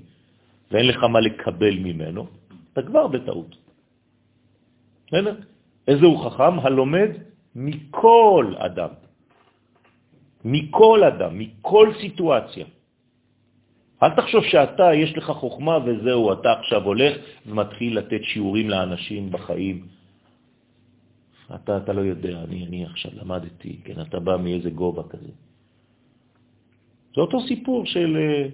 ואין 0.70 0.86
לך 0.86 1.00
מה 1.04 1.20
לקבל 1.20 1.74
ממנו, 1.78 2.26
אתה 2.72 2.82
כבר 2.82 3.06
בטעות. 3.06 3.56
איזה 5.88 6.06
הוא 6.06 6.18
חכם? 6.24 6.58
הלומד 6.62 7.10
מכל 7.54 8.54
אדם. 8.58 9.09
מכל 10.44 11.04
אדם, 11.04 11.38
מכל 11.38 11.92
סיטואציה. 12.00 12.66
אל 14.02 14.10
תחשוב 14.16 14.44
שאתה, 14.44 14.94
יש 14.94 15.16
לך 15.16 15.30
חוכמה 15.30 15.78
וזהו, 15.84 16.32
אתה 16.32 16.52
עכשיו 16.52 16.84
הולך 16.84 17.12
ומתחיל 17.46 17.98
לתת 17.98 18.20
שיעורים 18.24 18.70
לאנשים 18.70 19.30
בחיים. 19.30 19.86
אתה, 21.54 21.76
אתה 21.76 21.92
לא 21.92 22.00
יודע, 22.00 22.44
אני, 22.44 22.66
אני 22.66 22.84
עכשיו 22.84 23.10
למדתי, 23.14 23.80
כן, 23.84 24.00
אתה 24.00 24.20
בא 24.20 24.36
מאיזה 24.36 24.70
גובה 24.70 25.02
כזה. 25.02 25.32
זה 27.14 27.20
אותו 27.20 27.40
סיפור 27.46 27.86
של 27.86 28.16
אה, 28.16 28.48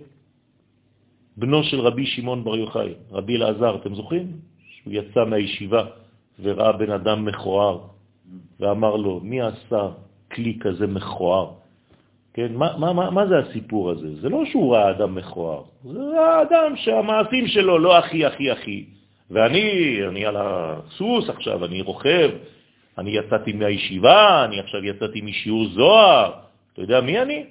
בנו 1.36 1.62
של 1.62 1.80
רבי 1.80 2.06
שמעון 2.06 2.44
בר 2.44 2.56
יוחאי, 2.56 2.94
רבי 3.10 3.36
אלעזר, 3.36 3.76
אתם 3.76 3.94
זוכרים? 3.94 4.40
שהוא 4.58 4.92
יצא 4.92 5.24
מהישיבה 5.24 5.84
וראה 6.40 6.72
בן 6.72 6.90
אדם 6.90 7.24
מכוער 7.24 7.78
ואמר 8.60 8.96
לו, 8.96 9.20
מי 9.20 9.40
עשה 9.40 9.88
כלי 10.32 10.58
כזה 10.60 10.86
מכוער? 10.86 11.65
כן, 12.36 12.54
מה, 12.54 12.76
מה, 12.76 12.92
מה, 12.92 13.10
מה 13.10 13.26
זה 13.26 13.38
הסיפור 13.38 13.90
הזה? 13.90 14.20
זה 14.20 14.28
לא 14.28 14.44
שהוא 14.44 14.74
ראה 14.74 14.90
אדם 14.90 15.14
מכוער, 15.14 15.62
זה 15.84 16.20
האדם 16.20 16.76
שהמעשים 16.76 17.46
שלו 17.46 17.78
לא 17.78 17.98
הכי 17.98 18.26
הכי 18.26 18.50
הכי. 18.50 18.86
ואני, 19.30 19.98
אני 20.08 20.26
על 20.26 20.36
הסוס 20.38 21.28
עכשיו, 21.28 21.64
אני 21.64 21.82
רוכב, 21.82 22.30
אני 22.98 23.10
יצאתי 23.10 23.52
מהישיבה, 23.52 24.44
אני 24.44 24.60
עכשיו 24.60 24.84
יצאתי 24.84 25.20
משיעור 25.20 25.68
זוהר, 25.68 26.32
אתה 26.72 26.82
יודע 26.82 27.00
מי 27.00 27.22
אני? 27.22 27.46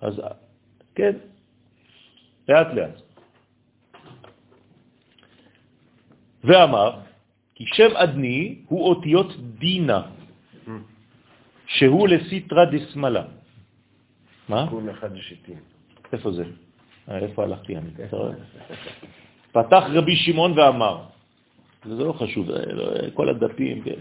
אז 0.00 0.22
כן, 0.94 1.12
לאט 2.48 2.66
לאט. 2.74 2.96
ואמר, 6.44 6.90
כי 7.54 7.64
שם 7.66 7.96
אדני 7.96 8.58
הוא 8.68 8.88
אותיות 8.88 9.32
דינה, 9.58 10.02
שהוא 11.66 12.08
לסיטרה 12.08 12.64
דסמלה. 12.64 13.24
מה? 14.48 14.64
תיקון 14.64 14.88
אחד 14.88 15.16
לשיטים. 15.16 15.58
איפה 16.12 16.32
זה? 16.32 16.44
אה, 17.08 17.18
איפה 17.18 17.44
הלכתי 17.44 17.76
אני? 17.76 17.90
פתח 19.52 19.82
רבי 19.88 20.16
שמעון 20.16 20.58
ואמר, 20.58 21.02
זה 21.84 22.04
לא 22.04 22.12
חשוב, 22.12 22.50
אה, 22.50 22.72
לא, 22.72 23.10
כל 23.14 23.28
הדפים, 23.28 23.82
כן. 23.82 24.00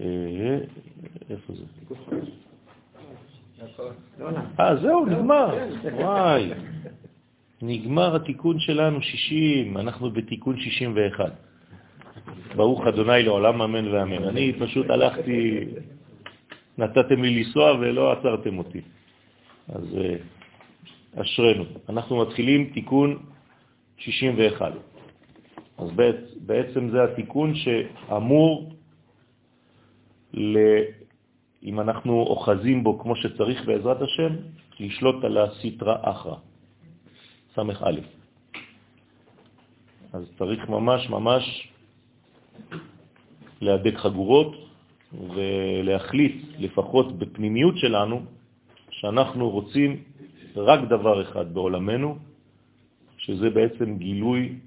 אה, 0.00 0.58
איפה 1.30 1.52
זה? 1.52 1.64
אה, 4.60 4.76
זהו, 4.76 5.06
נגמר. 5.06 5.58
וואי. 5.92 6.50
נגמר 7.62 8.16
התיקון 8.16 8.60
שלנו 8.60 9.02
60, 9.02 9.78
אנחנו 9.78 10.10
בתיקון 10.10 10.60
61. 10.60 11.32
ברוך 12.56 12.86
אדוני 12.86 13.22
לעולם 13.22 13.62
אמן 13.62 13.88
ואמן. 13.88 14.24
אני 14.24 14.52
פשוט 14.58 14.90
הלכתי, 14.90 15.64
נתתם 16.78 17.22
לי 17.22 17.30
לנסוע 17.30 17.72
ולא 17.72 18.12
עצרתם 18.12 18.58
אותי. 18.58 18.80
אז 19.68 19.96
אה, 19.98 20.16
אשרנו. 21.22 21.64
אנחנו 21.88 22.16
מתחילים 22.16 22.70
תיקון 22.74 23.18
61. 23.96 24.72
אז 25.78 25.88
בעצם 26.46 26.90
זה 26.90 27.04
התיקון 27.04 27.54
שאמור, 27.54 28.72
ל... 30.34 30.58
אם 31.64 31.80
אנחנו 31.80 32.22
אוחזים 32.22 32.84
בו 32.84 32.98
כמו 32.98 33.16
שצריך 33.16 33.66
בעזרת 33.66 34.02
השם, 34.02 34.36
לשלוט 34.80 35.24
על 35.24 35.38
הסטרה 35.38 35.96
אחרא. 36.02 36.36
סמך 37.54 37.82
א'. 37.82 38.00
אז 40.12 40.24
צריך 40.38 40.68
ממש 40.68 41.10
ממש 41.10 41.71
להדק 43.60 43.94
חגורות 43.96 44.56
ולהחליט, 45.12 46.36
לפחות 46.58 47.18
בפנימיות 47.18 47.78
שלנו, 47.78 48.22
שאנחנו 48.90 49.50
רוצים 49.50 50.02
רק 50.56 50.80
דבר 50.88 51.22
אחד 51.22 51.54
בעולמנו, 51.54 52.18
שזה 53.18 53.50
בעצם 53.50 53.98
גילוי 53.98 54.58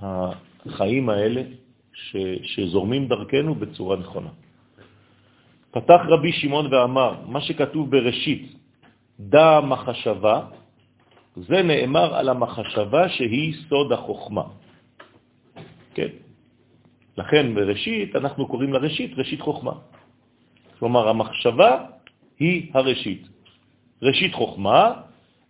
החיים 0.00 1.08
האלה 1.08 1.42
ש, 1.92 2.16
שזורמים 2.42 3.08
דרכנו 3.08 3.54
בצורה 3.54 3.96
נכונה. 3.96 4.30
פתח 5.70 6.00
רבי 6.08 6.32
שמעון 6.32 6.66
ואמר, 6.74 7.14
מה 7.26 7.40
שכתוב 7.40 7.90
בראשית, 7.90 8.54
דע 9.20 9.60
מחשבה, 9.60 10.36
זה 11.36 11.62
נאמר 11.62 12.14
על 12.14 12.28
המחשבה 12.28 13.08
שהיא 13.08 13.54
סוד 13.68 13.92
החוכמה. 13.92 14.44
כן? 15.94 16.21
לכן 17.16 17.54
בראשית 17.54 18.16
אנחנו 18.16 18.46
קוראים 18.46 18.72
לראשית 18.72 19.18
ראשית 19.18 19.40
חוכמה. 19.40 19.72
כלומר, 20.78 21.08
המחשבה 21.08 21.84
היא 22.38 22.70
הראשית. 22.74 23.28
ראשית 24.02 24.34
חוכמה, 24.34 24.92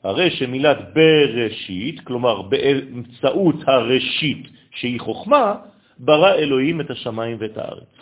הרי 0.02 0.30
שמילת 0.30 0.78
בראשית, 0.94 2.00
כלומר 2.00 2.42
באמצעות 2.42 3.56
הראשית 3.66 4.48
שהיא 4.70 5.00
חוכמה, 5.00 5.54
ברא 5.98 6.34
אלוהים 6.34 6.80
את 6.80 6.90
השמיים 6.90 7.36
ואת 7.40 7.56
הארץ. 7.58 7.92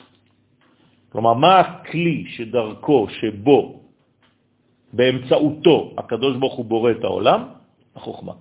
כלומר, 1.12 1.34
מה 1.34 1.58
הכלי 1.58 2.24
שדרכו, 2.28 3.06
שבו, 3.20 3.80
באמצעותו, 4.92 5.94
הקדוש 5.98 6.36
ברוך 6.36 6.54
הוא 6.54 6.64
בורא 6.64 6.90
את 6.90 7.04
העולם? 7.04 7.42
החוכמה. 7.96 8.32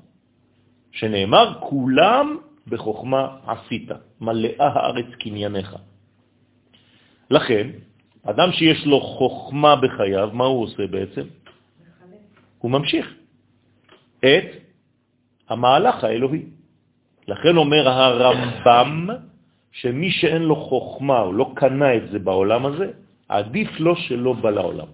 שנאמר, 0.92 1.54
כולם 1.60 2.38
בחוכמה 2.70 3.38
עשית, 3.48 3.90
מלאה 4.22 4.68
הארץ 4.68 5.06
קנייניך. 5.20 5.76
לכן, 7.32 7.68
אדם 8.24 8.52
שיש 8.52 8.86
לו 8.86 9.02
חוכמה 9.02 9.76
בחייו, 9.76 10.30
מה 10.34 10.46
הוא 10.46 10.64
עושה 10.64 10.88
בעצם? 10.88 11.26
הוא 12.60 12.72
ממשיך 12.72 13.13
את 14.20 14.46
המהלך 15.50 16.04
האלוהי. 16.04 16.44
לכן 17.28 17.58
אומר 17.58 17.90
הרמב"ם, 17.90 19.08
שמי 19.72 20.12
שאין 20.12 20.42
לו 20.42 20.56
חוכמה, 20.56 21.22
או 21.22 21.34
לא 21.34 21.52
קנה 21.56 21.96
את 21.96 22.10
זה 22.12 22.20
בעולם 22.20 22.65
הזה, 22.65 22.92
עדיף 23.30 23.80
לו 23.80 23.96
שלא 23.96 24.34
בא 24.34 24.50
לעולם. 24.50 24.88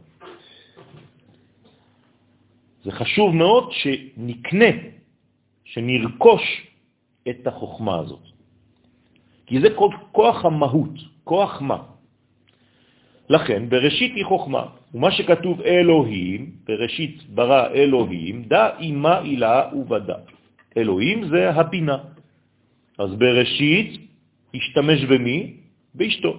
זה 2.84 2.91
חשוב 2.91 3.36
מאוד 3.36 3.71
שנקנה, 3.71 4.71
שנרכוש 5.63 6.43
את 7.30 7.47
החוכמה 7.47 7.95
הזאת. 7.99 8.26
כי 9.45 9.61
זה 9.61 9.69
כוח 10.11 10.45
המהות, 10.45 10.95
כוח 11.23 11.61
מה. 11.61 11.78
לכן, 13.30 13.69
בראשית 13.69 14.15
היא 14.15 14.26
חוכמה, 14.26 14.63
ומה 14.93 15.11
שכתוב 15.11 15.61
אלוהים, 15.61 16.51
בראשית 16.67 17.23
ברא 17.30 17.67
אלוהים, 17.73 18.43
דא 18.43 18.69
אימה 18.80 19.21
אילה 19.21 19.69
ובדה. 19.73 20.17
אלוהים 20.78 21.28
זה 21.28 21.49
הבינה. 21.49 21.97
אז 22.97 23.09
בראשית 23.15 23.89
השתמש 24.55 24.99
במי? 25.05 25.53
באשתו. 25.95 26.34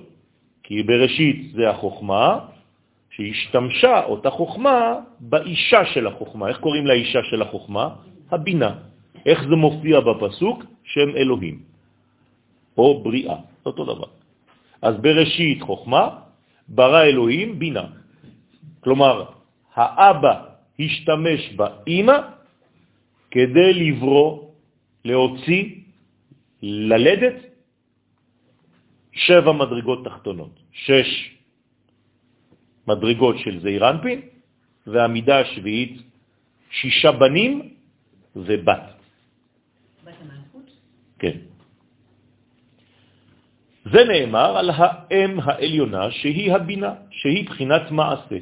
כי 0.63 0.83
בראשית 0.83 1.53
זה 1.55 1.71
החוכמה, 1.71 2.39
שהשתמשה 3.11 4.05
אותה 4.05 4.31
חוכמה 4.31 4.95
באישה 5.21 5.85
של 5.85 6.07
החוכמה. 6.07 6.49
איך 6.49 6.59
קוראים 6.61 6.87
לאישה 6.87 7.21
של 7.31 7.43
החוכמה? 7.43 7.89
הבינה. 8.31 8.75
איך 9.27 9.39
זה 9.49 9.57
מופיע 9.57 10.01
בפסוק? 10.01 10.65
שם 10.87 11.17
אלוהים, 11.17 11.63
או 12.79 13.03
בריאה, 13.03 13.37
אותו 13.67 13.83
דבר. 13.85 14.11
אז 14.83 14.95
בראשית 15.03 15.63
חוכמה, 15.63 16.05
ברא 16.69 17.03
אלוהים 17.03 17.59
בינה. 17.59 17.87
כלומר, 18.81 19.25
האבא 19.75 20.35
השתמש 20.79 21.41
באימא 21.57 22.19
כדי 23.31 23.71
לברוא, 23.75 24.51
להוציא, 25.05 25.65
ללדת 26.63 27.37
שבע 29.13 29.53
מדרגות 29.53 30.05
תחתונות, 30.05 30.55
שש 30.73 31.11
מדרגות 32.87 33.37
של 33.39 33.61
זעיר 33.61 33.91
אנפין, 33.91 34.21
והמידה 34.87 35.41
השביעית, 35.41 36.03
שישה 36.71 37.13
בנים 37.13 37.75
ובת. 38.37 38.87
בת? 40.05 40.46
כן. 41.19 41.37
זה 43.93 44.05
נאמר 44.05 44.57
על 44.57 44.71
האם 44.71 45.41
העליונה 45.41 46.11
שהיא 46.11 46.53
הבינה, 46.53 46.95
שהיא 47.11 47.47
בחינת 47.47 47.91
מעשה. 47.91 48.39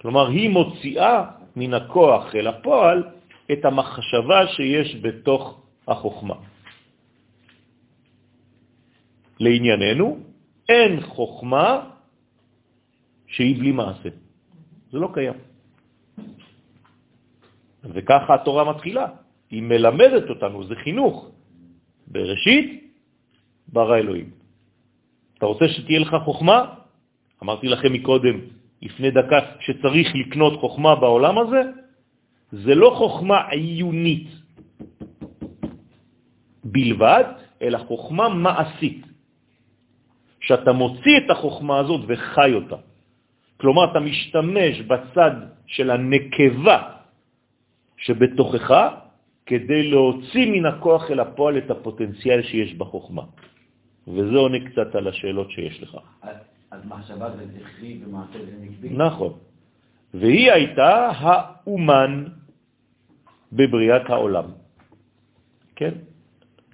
כלומר, 0.00 0.26
היא 0.28 0.50
מוציאה 0.50 1.24
מן 1.56 1.74
הכוח 1.74 2.34
אל 2.34 2.46
הפועל 2.46 2.98
את 3.52 3.64
המחשבה 3.64 4.46
שיש 4.46 4.96
בתוך 5.02 5.62
החוכמה. 5.88 6.34
לענייננו, 9.40 10.18
אין 10.68 11.00
חוכמה 11.00 11.90
שהיא 13.26 13.58
בלי 13.58 13.72
מעשה. 13.72 14.08
זה 14.90 14.98
לא 14.98 15.08
קיים. 15.14 15.38
וככה 17.84 18.34
התורה 18.34 18.64
מתחילה. 18.74 19.06
היא 19.50 19.62
מלמדת 19.62 20.30
אותנו, 20.30 20.64
זה 20.64 20.74
חינוך. 20.74 21.30
בראשית 22.10 22.94
ברא 23.68 23.96
אלוהים. 23.96 24.30
אתה 25.38 25.46
רוצה 25.46 25.68
שתהיה 25.68 25.98
לך 25.98 26.16
חוכמה? 26.24 26.74
אמרתי 27.42 27.68
לכם 27.68 27.92
מקודם, 27.92 28.36
לפני 28.82 29.10
דקה, 29.10 29.38
שצריך 29.60 30.08
לקנות 30.14 30.60
חוכמה 30.60 30.94
בעולם 30.94 31.38
הזה, 31.38 31.62
זה 32.52 32.74
לא 32.74 32.94
חוכמה 32.98 33.48
עיונית 33.48 34.28
בלבד, 36.64 37.24
אלא 37.62 37.78
חוכמה 37.78 38.28
מעשית. 38.28 39.06
שאתה 40.40 40.72
מוציא 40.72 41.16
את 41.26 41.30
החוכמה 41.30 41.78
הזאת 41.78 42.00
וחי 42.08 42.52
אותה. 42.54 42.76
כלומר, 43.60 43.90
אתה 43.90 44.00
משתמש 44.00 44.80
בצד 44.80 45.34
של 45.66 45.90
הנקבה 45.90 46.78
שבתוכך 47.96 48.70
כדי 49.48 49.90
להוציא 49.90 50.46
מן 50.52 50.66
הכוח 50.66 51.10
אל 51.10 51.20
הפועל 51.20 51.58
את 51.58 51.70
הפוטנציאל 51.70 52.42
שיש 52.42 52.74
בחוכמה. 52.74 53.22
וזה 54.08 54.36
עונה 54.36 54.60
קצת 54.70 54.94
על 54.94 55.08
השאלות 55.08 55.50
שיש 55.50 55.82
לך. 55.82 55.92
אז 56.70 56.80
מחשבה 56.84 57.36
זה 57.36 57.44
זכרי 57.56 58.00
ומעשה 58.04 58.38
זה 58.44 58.52
נקבי? 58.60 58.88
נכון. 58.92 59.32
והיא 60.14 60.52
הייתה 60.52 61.10
האומן 61.16 62.24
בבריאת 63.52 64.10
העולם. 64.10 64.44
כן? 65.76 65.94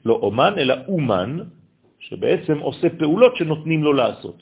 לא 0.04 0.14
אומן, 0.14 0.52
אלא 0.58 0.74
אומן, 0.88 1.38
שבעצם 1.98 2.58
עושה 2.58 2.88
פעולות 2.98 3.36
שנותנים 3.36 3.84
לו 3.84 3.92
לעשות. 3.92 4.38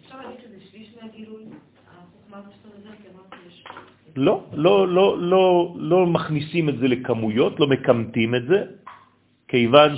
אפשר 0.00 0.20
להגיד 0.20 0.40
שזה 0.40 0.58
שליש 0.70 0.88
מהגילוי, 1.02 1.44
החוכמה 1.90 2.38
שאתה 2.54 2.68
מדבר, 2.70 2.94
כי 3.02 3.08
אמרתי 3.10 3.36
יש... 3.48 3.64
לא, 4.16 4.44
לא, 4.52 4.88
לא, 4.88 5.18
לא, 5.18 5.74
לא 5.78 6.06
מכניסים 6.06 6.68
את 6.68 6.78
זה 6.78 6.88
לכמויות, 6.88 7.60
לא 7.60 7.66
מקמתים 7.66 8.34
את 8.34 8.46
זה, 8.46 8.64
כיוון 9.48 9.92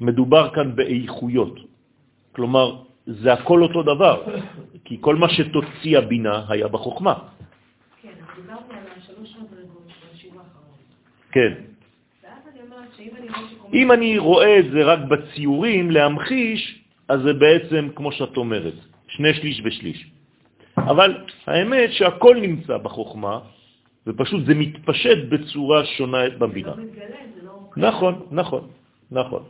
שמדובר 0.00 0.54
כאן 0.54 0.76
באיכויות. 0.76 1.60
כלומר, 2.32 2.82
זה 3.06 3.32
הכל 3.32 3.62
אותו 3.62 3.82
דבר, 3.82 4.16
כי 4.84 4.98
כל 5.00 5.16
מה 5.16 5.28
שתוציא 5.28 5.98
הבינה 5.98 6.44
היה 6.48 6.68
בחוכמה. 6.68 7.14
כן, 8.02 8.08
אז 8.08 8.36
דיברנו 8.36 8.66
על 8.70 8.78
השלוש 8.96 9.36
מדרגות 9.38 9.86
בשיעור 10.14 10.40
האחרון. 10.40 10.74
כן. 11.30 11.52
אם 13.74 13.92
אני 13.92 14.18
רואה 14.18 14.58
את 14.58 14.70
זה 14.70 14.84
רק 14.84 14.98
בציורים, 15.08 15.90
להמחיש, 15.90 16.80
אז 17.08 17.20
זה 17.20 17.32
בעצם, 17.32 17.88
כמו 17.94 18.12
שאת 18.12 18.36
אומרת, 18.36 18.74
שני 19.08 19.34
שליש 19.34 19.60
ושליש. 19.64 20.13
אבל 20.78 21.10
האמת 21.46 21.92
שהכל 21.92 22.36
נמצא 22.40 22.76
בחוכמה, 22.76 23.38
ופשוט 24.06 24.46
זה 24.46 24.54
מתפשט 24.54 25.18
בצורה 25.28 25.84
שונה 25.84 26.22
בבינה. 26.38 26.74
לא 26.76 26.84
לא... 27.42 27.52
נכון, 27.76 28.14
נכון, 28.30 28.64
נכון. 29.10 29.42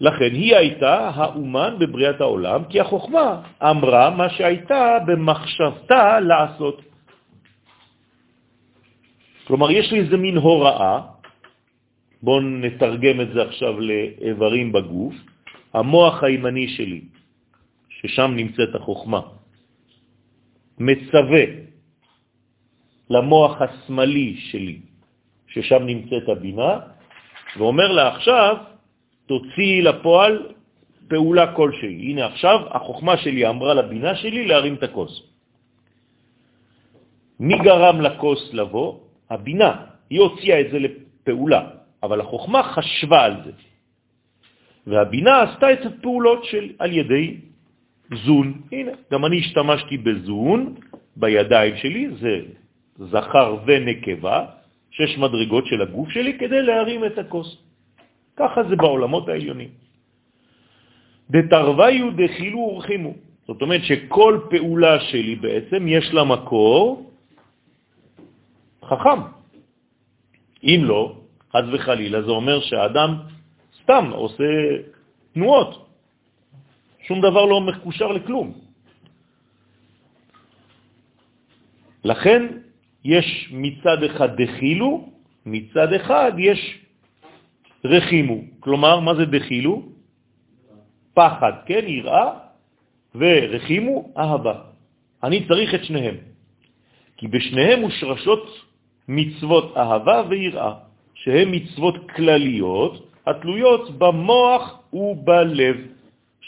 לכן 0.00 0.30
היא 0.32 0.56
הייתה 0.56 1.10
האומן 1.14 1.76
בבריאת 1.78 2.20
העולם, 2.20 2.64
כי 2.70 2.80
החוכמה 2.80 3.42
אמרה 3.62 4.10
מה 4.10 4.30
שהייתה 4.30 4.98
במחשבתה 5.06 6.20
לעשות. 6.20 6.82
כלומר, 9.46 9.70
יש 9.70 9.92
לי 9.92 9.98
איזה 10.00 10.16
מין 10.16 10.36
הוראה, 10.36 11.00
בואו 12.22 12.40
נתרגם 12.40 13.20
את 13.20 13.28
זה 13.34 13.42
עכשיו 13.42 13.80
לאיברים 13.80 14.72
בגוף, 14.72 15.14
המוח 15.74 16.22
הימני 16.22 16.68
שלי, 16.68 17.00
ששם 17.88 18.30
נמצאת 18.36 18.74
החוכמה, 18.74 19.20
מצווה 20.80 21.44
למוח 23.10 23.62
השמאלי 23.62 24.36
שלי, 24.36 24.78
ששם 25.48 25.82
נמצאת 25.86 26.28
הבינה, 26.28 26.72
ואומר 27.56 27.88
לה 27.92 28.08
עכשיו, 28.16 28.56
תוציאי 29.26 29.82
לפועל 29.82 30.52
פעולה 31.08 31.56
כלשהי. 31.56 32.12
הנה 32.12 32.26
עכשיו 32.26 32.58
החוכמה 32.70 33.16
שלי 33.16 33.48
אמרה 33.48 33.74
לבינה 33.74 34.16
שלי 34.16 34.46
להרים 34.46 34.74
את 34.74 34.82
הכוס. 34.82 35.12
מי 37.40 37.58
גרם 37.58 38.00
לכוס 38.00 38.54
לבוא? 38.54 38.98
הבינה. 39.30 39.72
היא 40.10 40.20
הוציאה 40.20 40.60
את 40.60 40.68
זה 40.70 40.78
לפעולה, 40.78 41.62
אבל 42.02 42.20
החוכמה 42.20 42.62
חשבה 42.62 43.24
על 43.24 43.34
זה. 43.44 43.52
והבינה 44.86 45.42
עשתה 45.42 45.72
את 45.72 45.82
הפעולות 45.86 46.44
של, 46.44 46.72
על 46.78 46.92
ידי 46.92 47.36
זון. 48.14 48.60
הנה, 48.72 48.92
גם 49.12 49.24
אני 49.24 49.38
השתמשתי 49.38 49.96
בזון 49.96 50.74
בידיים 51.16 51.76
שלי, 51.76 52.08
זה 52.20 52.34
זכר 52.98 53.56
ונקבה, 53.66 54.46
שש 54.90 55.18
מדרגות 55.18 55.66
של 55.66 55.82
הגוף 55.82 56.08
שלי, 56.10 56.38
כדי 56.38 56.62
להרים 56.62 57.04
את 57.04 57.18
הכוס. 57.18 57.56
ככה 58.36 58.64
זה 58.64 58.76
בעולמות 58.76 59.28
העליונים. 59.28 59.68
דתרוויו 61.30 62.06
דחילו 62.16 62.58
ורחימו. 62.58 63.12
זאת 63.46 63.62
אומרת 63.62 63.84
שכל 63.84 64.40
פעולה 64.50 65.00
שלי 65.00 65.34
בעצם 65.34 65.88
יש 65.88 66.14
לה 66.14 66.24
מקור 66.24 67.10
חכם. 68.84 69.20
אם 70.62 70.80
לא, 70.84 71.16
חז 71.52 71.64
וחלילה, 71.72 72.22
זה 72.22 72.30
אומר 72.30 72.60
שהאדם 72.60 73.10
סתם 73.82 74.10
עושה 74.12 74.50
תנועות. 75.32 75.87
שום 77.08 77.20
דבר 77.20 77.44
לא 77.44 77.60
מקושר 77.60 78.12
לכלום. 78.12 78.52
לכן 82.04 82.40
יש 83.04 83.48
מצד 83.52 84.02
אחד 84.02 84.42
דחילו, 84.42 85.08
מצד 85.46 85.92
אחד 85.92 86.32
יש 86.38 86.60
רחימו. 87.84 88.60
כלומר, 88.60 89.00
מה 89.00 89.14
זה 89.14 89.24
דחילו? 89.24 89.82
פחד, 91.14 91.52
כן, 91.66 91.84
יראה, 91.88 92.28
ורחימו, 93.14 94.12
אהבה. 94.18 94.56
אני 95.24 95.48
צריך 95.48 95.74
את 95.74 95.84
שניהם. 95.84 96.16
כי 97.16 97.28
בשניהם 97.28 97.80
מושרשות 97.80 98.44
מצוות 99.08 99.76
אהבה 99.76 100.22
ויראה, 100.28 100.72
שהן 101.14 101.48
מצוות 101.50 102.10
כלליות 102.10 102.94
התלויות 103.26 103.98
במוח 103.98 104.62
ובלב. 104.92 105.97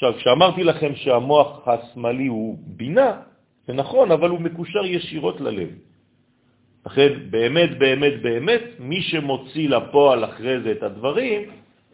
עכשיו, 0.01 0.14
כשאמרתי 0.14 0.64
לכם 0.64 0.92
שהמוח 0.94 1.68
השמאלי 1.68 2.26
הוא 2.26 2.59
בינה, 2.66 3.20
זה 3.66 3.72
נכון, 3.72 4.11
אבל 4.11 4.30
הוא 4.30 4.40
מקושר 4.40 4.84
ישירות 4.84 5.40
ללב. 5.40 5.68
לכן, 6.86 7.12
באמת, 7.30 7.78
באמת, 7.78 8.22
באמת, 8.22 8.62
מי 8.78 9.03
שמוציא 9.03 9.68
לפועל 9.68 10.24
אחרי 10.24 10.61
זה 10.61 10.72
את 10.72 10.82
הדברים, 10.82 11.40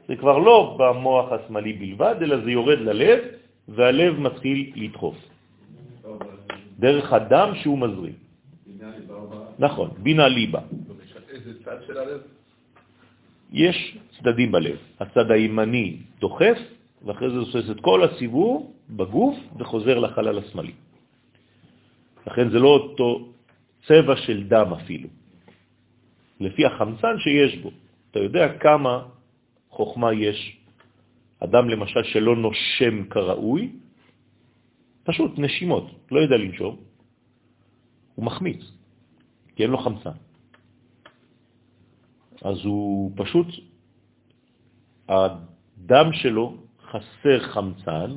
זה 0.08 0.16
כבר 0.16 0.38
לא 0.38 0.76
במוח 0.78 1.32
השמאלי 1.32 1.72
בלבד, 1.72 2.14
אלא 2.22 2.36
זה 2.46 2.50
יורד 2.50 2.78
ללב, 2.78 3.18
והלב 3.68 4.20
מתחיל 4.20 4.72
לדחוף. 4.76 5.18
דרך 6.78 7.12
הדם 7.12 7.48
שהוא 7.62 7.78
מזרים. 7.78 8.16
נכון, 9.58 9.90
בינה 9.98 10.28
ליבה. 10.28 10.60
איזה 11.30 11.52
צד 11.64 11.78
של 11.86 11.98
הלב? 11.98 12.20
יש 13.52 13.98
צדדים 14.14 14.52
בלב. 14.52 14.78
הצד 15.00 15.30
הימני 15.30 15.96
דוחף, 16.22 16.75
ואחרי 17.06 17.30
זה 17.30 17.36
עושה 17.36 17.58
את 17.72 17.80
כל 17.80 18.04
הסיבוב 18.04 18.74
בגוף 18.90 19.36
וחוזר 19.58 19.98
לחלל 19.98 20.38
השמאלי. 20.38 20.72
לכן 22.26 22.50
זה 22.50 22.58
לא 22.58 22.68
אותו 22.68 23.32
צבע 23.86 24.16
של 24.16 24.48
דם 24.48 24.72
אפילו, 24.74 25.08
לפי 26.40 26.66
החמצן 26.66 27.18
שיש 27.18 27.56
בו. 27.62 27.70
אתה 28.10 28.18
יודע 28.18 28.58
כמה 28.58 29.06
חוכמה 29.70 30.12
יש 30.12 30.58
אדם 31.38 31.68
למשל 31.68 32.02
שלא 32.02 32.36
נושם 32.36 33.04
כראוי, 33.10 33.72
פשוט 35.04 35.38
נשימות, 35.38 36.10
לא 36.10 36.20
יודע 36.20 36.36
לנשום, 36.36 36.76
הוא 38.14 38.24
מחמיץ, 38.24 38.62
כי 39.56 39.62
אין 39.62 39.70
לו 39.70 39.78
חמצן. 39.78 40.18
אז 42.42 42.64
הוא 42.64 43.12
פשוט, 43.16 43.46
הדם 45.08 46.12
שלו 46.12 46.65
חסר 46.96 47.40
חמצן, 47.40 48.10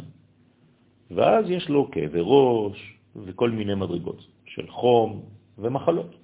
ואז 1.12 1.50
יש 1.50 1.70
לו 1.70 1.92
כאבי 1.92 2.20
ראש 2.22 2.94
וכל 3.16 3.50
מיני 3.50 3.76
מדרגות 3.76 4.26
של 4.46 4.68
חום 4.68 5.22
ומחלות. 5.58 6.16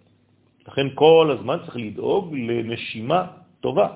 לכן 0.68 0.88
כל 0.95 1.36
הזמן 1.39 1.58
צריך 1.66 1.78
לדאוג 1.78 2.34
לנשימה 2.34 3.28
טובה. 3.62 3.88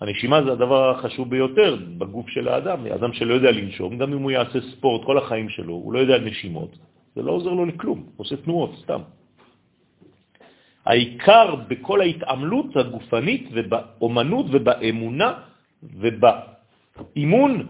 הנשימה 0.00 0.42
זה 0.42 0.52
הדבר 0.52 0.90
החשוב 0.90 1.30
ביותר 1.30 1.76
בגוף 1.98 2.28
של 2.28 2.48
האדם. 2.48 2.86
אדם 2.86 3.12
שלא 3.12 3.34
יודע 3.34 3.50
לנשום, 3.50 3.98
גם 3.98 4.12
אם 4.12 4.18
הוא 4.18 4.30
יעשה 4.30 4.58
ספורט 4.60 5.04
כל 5.04 5.18
החיים 5.18 5.48
שלו, 5.48 5.74
הוא 5.74 5.92
לא 5.92 5.98
יודע 5.98 6.18
נשימות, 6.18 6.78
זה 7.16 7.22
לא 7.22 7.32
עוזר 7.32 7.50
לו 7.50 7.64
לכלום, 7.66 7.98
הוא 7.98 8.24
עושה 8.24 8.36
תנועות 8.36 8.70
סתם. 8.82 9.00
העיקר 10.86 11.54
בכל 11.68 12.00
ההתעמלות 12.00 12.76
הגופנית 12.76 13.48
ובאומנות 13.52 14.46
ובאמונה 14.50 15.32
ובאימון 16.98 17.66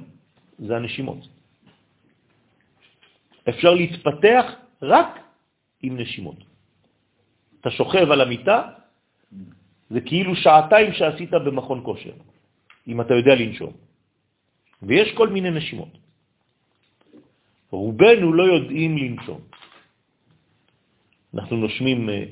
זה 0.58 0.76
הנשימות. 0.76 1.28
אפשר 3.48 3.74
להתפתח 3.74 4.44
רק 4.82 5.20
עם 5.82 5.96
נשימות. 5.96 6.38
אתה 7.60 7.70
שוכב 7.70 8.10
על 8.10 8.20
המיטה, 8.20 8.58
זה 9.90 10.00
כאילו 10.00 10.36
שעתיים 10.36 10.92
שעשית 10.92 11.30
במכון 11.30 11.84
כושר, 11.84 12.12
אם 12.88 13.00
אתה 13.00 13.14
יודע 13.14 13.34
לנשום. 13.34 13.72
ויש 14.82 15.12
כל 15.16 15.28
מיני 15.28 15.50
נשימות. 15.50 15.98
רובנו 17.70 18.32
לא 18.32 18.42
יודעים 18.42 18.98
לנשום. 18.98 19.40
אנחנו 21.34 21.56
נושמים 21.56 22.08
אה, 22.10 22.24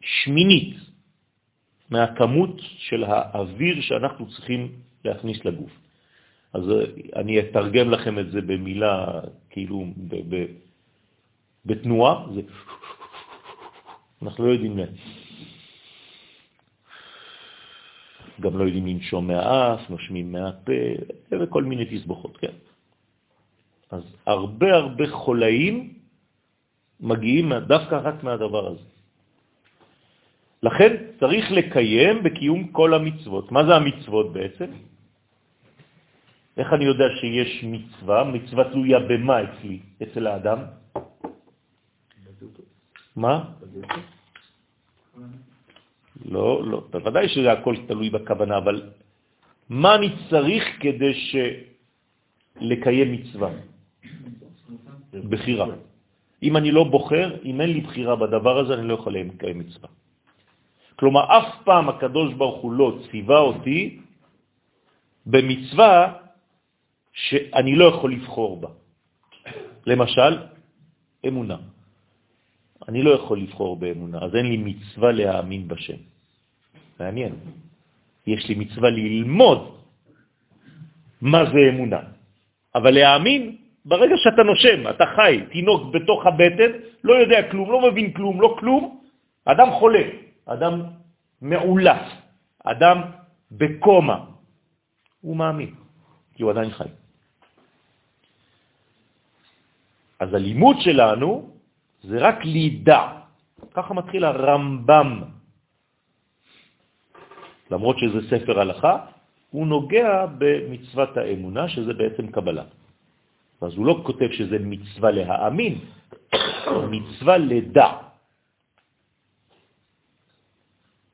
שמינית 0.00 0.76
מהכמות 1.90 2.60
של 2.60 3.04
האוויר 3.04 3.80
שאנחנו 3.80 4.30
צריכים 4.30 4.83
להכניס 5.04 5.44
לגוף. 5.44 5.70
אז 6.52 6.70
אה, 6.70 6.84
אני 7.16 7.40
אתרגם 7.40 7.90
לכם 7.90 8.18
את 8.18 8.30
זה 8.30 8.40
במילה, 8.40 9.20
כאילו, 9.50 9.84
ב, 9.96 10.14
ב, 10.28 10.44
בתנועה, 11.66 12.26
זה... 12.34 12.40
אנחנו 14.22 14.46
לא 14.46 14.52
יודעים 14.52 14.78
להם. 14.78 14.94
גם 18.40 18.58
לא 18.58 18.64
יודעים 18.64 18.86
לנשום 18.86 19.26
מהאף, 19.26 19.90
נושמים 19.90 20.32
מהפה, 20.32 20.82
וכל 21.30 21.62
מיני 21.64 21.84
תסבוכות, 21.84 22.36
כן. 22.36 22.52
אז 23.90 24.02
הרבה 24.26 24.74
הרבה 24.74 25.10
חולאים 25.10 25.94
מגיעים 27.00 27.52
דווקא 27.54 28.00
רק 28.02 28.24
מהדבר 28.24 28.66
הזה. 28.66 28.86
לכן 30.62 30.96
צריך 31.20 31.52
לקיים 31.52 32.22
בקיום 32.22 32.68
כל 32.72 32.94
המצוות. 32.94 33.52
מה 33.52 33.66
זה 33.66 33.76
המצוות 33.76 34.32
בעצם? 34.32 34.70
איך 36.56 36.72
אני 36.72 36.84
יודע 36.84 37.04
שיש 37.20 37.64
מצווה? 37.64 38.24
מצווה 38.24 38.64
תלויה 38.70 38.98
במה 38.98 39.36
אצלי, 39.42 39.78
אצל 40.02 40.26
האדם? 40.26 40.58
מה? 43.16 43.44
לא, 46.24 46.62
לא, 46.66 46.78
בוודאי 46.90 47.28
שזה 47.28 47.52
הכל 47.52 47.74
תלוי 47.86 48.10
בכוונה, 48.10 48.58
אבל 48.58 48.90
מה 49.68 49.94
אני 49.94 50.08
צריך 50.30 50.64
כדי. 50.80 51.12
לקיים 52.60 53.12
מצווה? 53.12 53.50
בחירה. 55.14 55.66
אם 56.42 56.56
אני 56.56 56.70
לא 56.70 56.84
בוחר, 56.84 57.42
אם 57.44 57.60
אין 57.60 57.70
לי 57.70 57.80
בחירה 57.80 58.16
בדבר 58.16 58.54
הזה, 58.58 58.74
אני 58.74 58.88
לא 58.88 58.94
יכול 58.94 59.14
לקיים 59.14 59.58
מצווה. 59.58 59.88
כלומר, 60.96 61.24
אף 61.38 61.48
פעם 61.64 61.88
הקדוש 61.88 62.34
ברוך 62.34 62.62
הוא 62.62 62.72
לא 62.72 62.88
ציווה 63.10 63.38
אותי 63.38 63.98
במצווה 65.26 66.23
שאני 67.14 67.76
לא 67.76 67.84
יכול 67.84 68.12
לבחור 68.12 68.60
בה. 68.60 68.68
למשל, 69.86 70.32
אמונה. 71.26 71.56
אני 72.88 73.02
לא 73.02 73.10
יכול 73.10 73.38
לבחור 73.40 73.76
באמונה, 73.76 74.18
אז 74.18 74.34
אין 74.34 74.46
לי 74.46 74.56
מצווה 74.56 75.12
להאמין 75.12 75.68
בשם. 75.68 76.00
מעניין. 77.00 77.32
יש 78.26 78.48
לי 78.48 78.54
מצווה 78.54 78.90
ללמוד 78.90 79.60
מה 81.20 81.44
זה 81.52 81.60
אמונה. 81.68 82.00
אבל 82.74 82.90
להאמין, 82.94 83.56
ברגע 83.84 84.14
שאתה 84.16 84.42
נושם, 84.42 84.90
אתה 84.90 85.04
חי, 85.16 85.40
תינוק 85.52 85.94
בתוך 85.94 86.26
הבטן, 86.26 86.70
לא 87.04 87.12
יודע 87.14 87.50
כלום, 87.50 87.72
לא 87.72 87.78
מבין 87.90 88.12
כלום, 88.12 88.40
לא 88.40 88.56
כלום, 88.60 88.82
אדם 89.44 89.70
חולה, 89.70 90.04
אדם 90.46 90.74
מעולף, 91.42 92.02
אדם 92.64 92.98
בקומה, 93.50 94.18
הוא 95.20 95.36
מאמין, 95.36 95.74
כי 96.34 96.42
הוא 96.42 96.50
עדיין 96.50 96.70
חי. 96.70 97.03
אז 100.20 100.34
הלימוד 100.34 100.76
שלנו 100.80 101.50
זה 102.02 102.18
רק 102.18 102.44
לידע. 102.44 103.02
ככה 103.74 103.94
מתחיל 103.94 104.24
הרמב"ם. 104.24 105.22
למרות 107.70 107.98
שזה 107.98 108.20
ספר 108.30 108.60
הלכה, 108.60 108.94
הוא 109.50 109.66
נוגע 109.66 110.26
במצוות 110.38 111.16
האמונה, 111.16 111.68
שזה 111.68 111.92
בעצם 111.94 112.26
קבלה. 112.26 112.64
אז 113.60 113.72
הוא 113.76 113.86
לא 113.86 114.02
כותב 114.06 114.30
שזה 114.32 114.58
מצווה 114.60 115.10
להאמין, 115.10 115.74
מצווה 116.94 117.38
לדע. 117.38 117.90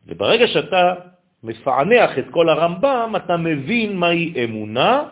וברגע 0.07 0.47
שאתה 0.47 0.95
מפענח 1.43 2.11
את 2.19 2.25
כל 2.31 2.49
הרמב"ם, 2.49 3.13
אתה 3.17 3.37
מבין 3.37 3.97
מהי 3.97 4.45
אמונה, 4.45 5.09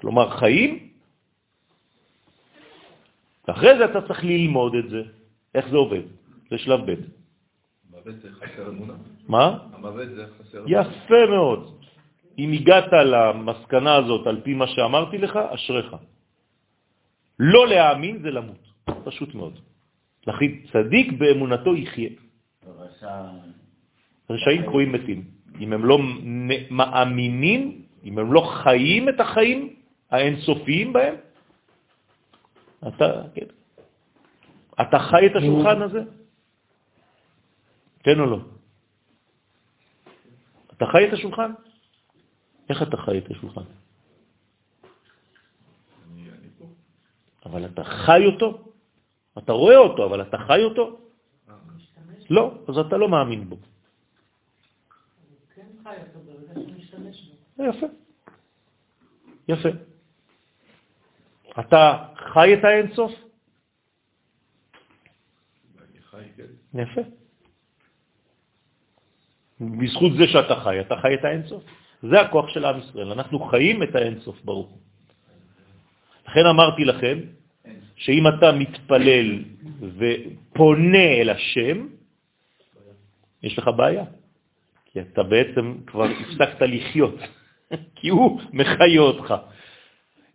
כלומר 0.00 0.30
חיים, 0.30 0.87
ואחרי 3.48 3.78
זה 3.78 3.84
אתה 3.84 4.00
צריך 4.06 4.24
ללמוד 4.24 4.74
את 4.74 4.88
זה. 4.90 5.02
איך 5.54 5.68
זה 5.68 5.76
עובד? 5.76 6.04
זה 6.50 6.58
שלב 6.58 6.80
ב'. 6.90 6.94
המוות 6.94 8.14
זה 8.22 8.28
חסר 8.32 8.68
אמונה. 8.68 8.94
מה? 9.28 9.58
המוות 9.72 10.08
זה 10.08 10.24
חסר 10.38 10.58
אמונה. 10.58 10.80
יפה 10.80 11.26
מאוד. 11.30 11.60
אם 12.38 12.52
הגעת 12.52 12.92
למסקנה 12.92 13.94
הזאת 13.96 14.26
על 14.26 14.40
פי 14.44 14.54
מה 14.54 14.66
שאמרתי 14.66 15.18
לך, 15.18 15.36
אשריך. 15.36 15.96
לא 17.38 17.68
להאמין 17.68 18.18
זה 18.22 18.30
למות, 18.30 18.62
פשוט 19.04 19.34
מאוד. 19.34 19.58
לכן 20.26 20.50
צדיק 20.72 21.12
באמונתו 21.12 21.76
יחיה. 21.76 22.10
רשעים 24.30 24.62
קרויים 24.62 24.92
מתים. 24.92 25.20
אם 25.60 25.72
הם 25.72 25.84
לא 25.84 25.98
מאמינים, 26.70 27.82
אם 28.04 28.18
הם 28.18 28.32
לא 28.32 28.40
חיים 28.40 29.08
את 29.08 29.20
החיים 29.20 29.74
האינסופיים 30.10 30.92
בהם, 30.92 31.14
אתה, 32.88 33.22
כן. 33.34 33.46
אתה 34.80 34.98
חי 34.98 35.26
את 35.26 35.36
השולחן 35.36 35.82
הזה? 35.82 36.02
כן 38.02 38.20
או 38.20 38.26
לא? 38.26 38.38
אתה 40.72 40.86
חי 40.86 41.08
את 41.08 41.12
השולחן? 41.12 41.52
איך 42.70 42.82
אתה 42.82 42.96
חי 42.96 43.18
את 43.18 43.30
השולחן? 43.30 43.62
אבל 47.46 47.66
אתה 47.66 47.84
חי 47.84 48.26
אותו? 48.26 48.72
אתה 49.38 49.52
רואה 49.52 49.76
אותו, 49.76 50.06
אבל 50.06 50.22
אתה 50.22 50.38
חי 50.38 50.62
אותו? 50.62 51.00
לא, 52.30 52.58
אז 52.68 52.78
אתה 52.78 52.96
לא 52.96 53.08
מאמין 53.08 53.48
בו. 53.48 53.56
כן 55.54 55.66
חי 55.82 55.96
אותו 56.08 56.20
ברגע 56.20 56.54
שהוא 56.54 56.76
משתמש 56.76 57.32
בו. 57.56 57.64
יפה. 57.64 57.86
יפה. 59.48 59.68
אתה 61.60 62.04
חי 62.16 62.54
את 62.54 62.64
האינסוף? 62.64 63.12
כן. 66.36 66.80
יפה. 66.82 67.00
בזכות 69.60 70.12
זה 70.18 70.26
שאתה 70.26 70.56
חי, 70.56 70.80
אתה 70.80 70.96
חי 70.96 71.14
את 71.14 71.24
האינסוף. 71.24 71.64
זה 72.02 72.20
הכוח 72.20 72.48
של 72.48 72.64
עם 72.64 72.78
ישראל, 72.78 73.12
אנחנו 73.12 73.38
חיים 73.40 73.82
את 73.82 73.94
האינסוף 73.94 74.42
ברוך 74.44 74.68
הוא. 74.68 74.78
לכן 76.28 76.46
אמרתי 76.50 76.84
לכם, 76.84 77.18
שאם 77.96 78.24
אתה 78.28 78.52
מתפלל 78.52 79.44
ופונה 79.80 81.06
אל 81.20 81.30
השם, 81.30 81.86
יש 83.42 83.58
לך 83.58 83.70
בעיה. 83.76 84.04
כי 84.84 85.00
אתה 85.00 85.22
בעצם 85.22 85.74
כבר 85.86 86.04
הפסקת 86.04 86.62
לחיות, 86.62 87.14
כי 87.96 88.08
הוא 88.08 88.40
מחיה 88.52 89.00
אותך. 89.00 89.34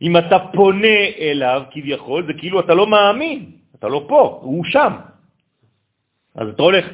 אם 0.03 0.17
אתה 0.17 0.37
פונה 0.53 0.99
אליו, 1.17 1.63
כביכול, 1.71 2.25
זה 2.27 2.33
כאילו 2.33 2.59
אתה 2.59 2.73
לא 2.73 2.87
מאמין, 2.87 3.51
אתה 3.75 3.87
לא 3.87 4.05
פה, 4.07 4.39
הוא 4.43 4.65
שם. 4.65 4.93
אז 6.35 6.47
אתה 6.47 6.63
הולך, 6.63 6.85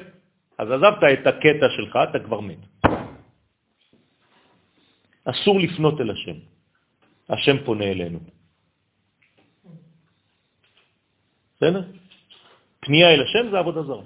אז 0.58 0.68
עזבת 0.72 1.04
את 1.04 1.28
הקטע 1.28 1.68
שלך, 1.76 1.94
אתה 2.10 2.20
כבר 2.20 2.40
מת. 2.40 2.58
אסור 5.26 5.60
לפנות 5.60 6.02
אל 6.02 6.12
השם. 6.12 6.38
השם 7.30 7.56
פונה 7.66 7.86
אלינו. 7.86 8.20
בסדר? 11.58 11.84
פנייה 12.80 13.14
אל 13.14 13.22
השם 13.22 13.52
זה 13.52 13.60
עבודה 13.60 13.84
זרה. 13.84 14.04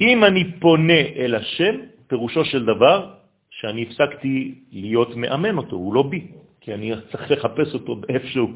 אם 0.00 0.24
אני 0.24 0.60
פונה 0.60 1.00
אל 1.16 1.34
השם, 1.34 1.74
פירושו 2.06 2.44
של 2.44 2.64
דבר 2.64 3.15
שאני 3.60 3.82
הפסקתי 3.82 4.54
להיות 4.72 5.16
מאמן 5.16 5.56
אותו, 5.56 5.76
הוא 5.76 5.94
לא 5.94 6.02
בי, 6.02 6.26
כי 6.60 6.74
אני 6.74 6.92
צריך 7.12 7.30
לחפש 7.30 7.74
אותו 7.74 8.00
איפשהו. 8.08 8.48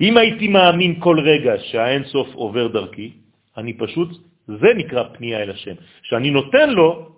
אם 0.00 0.16
הייתי 0.16 0.48
מאמין 0.48 1.00
כל 1.00 1.20
רגע 1.20 1.52
שהאין 1.58 2.04
סוף 2.04 2.28
עובר 2.34 2.66
דרכי, 2.68 3.12
אני 3.56 3.72
פשוט, 3.78 4.08
זה 4.46 4.70
נקרא 4.76 5.02
פנייה 5.12 5.42
אל 5.42 5.50
השם, 5.50 5.74
שאני 6.02 6.30
נותן 6.30 6.70
לו 6.70 7.16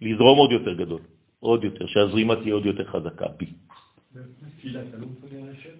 לזרום 0.00 0.38
עוד 0.38 0.52
יותר 0.52 0.74
גדול, 0.74 1.00
עוד 1.40 1.64
יותר, 1.64 1.86
שהזרימה 1.86 2.36
תהיה 2.36 2.54
עוד 2.54 2.66
יותר 2.66 2.84
חזקה 2.84 3.28
בי. 3.36 3.46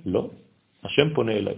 לא, 0.06 0.30
השם 0.84 1.14
פונה 1.14 1.32
אליי. 1.32 1.56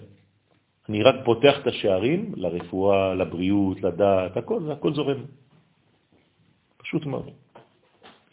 אני 0.89 1.03
רק 1.03 1.15
פותח 1.25 1.55
את 1.63 1.67
השערים 1.67 2.33
לרפואה, 2.37 3.15
לבריאות, 3.15 3.83
לדעת, 3.83 4.37
הכל, 4.37 4.61
הכל 4.73 4.95
זורם. 4.95 5.25
פשוט 6.77 7.07
מאוד. 7.07 7.44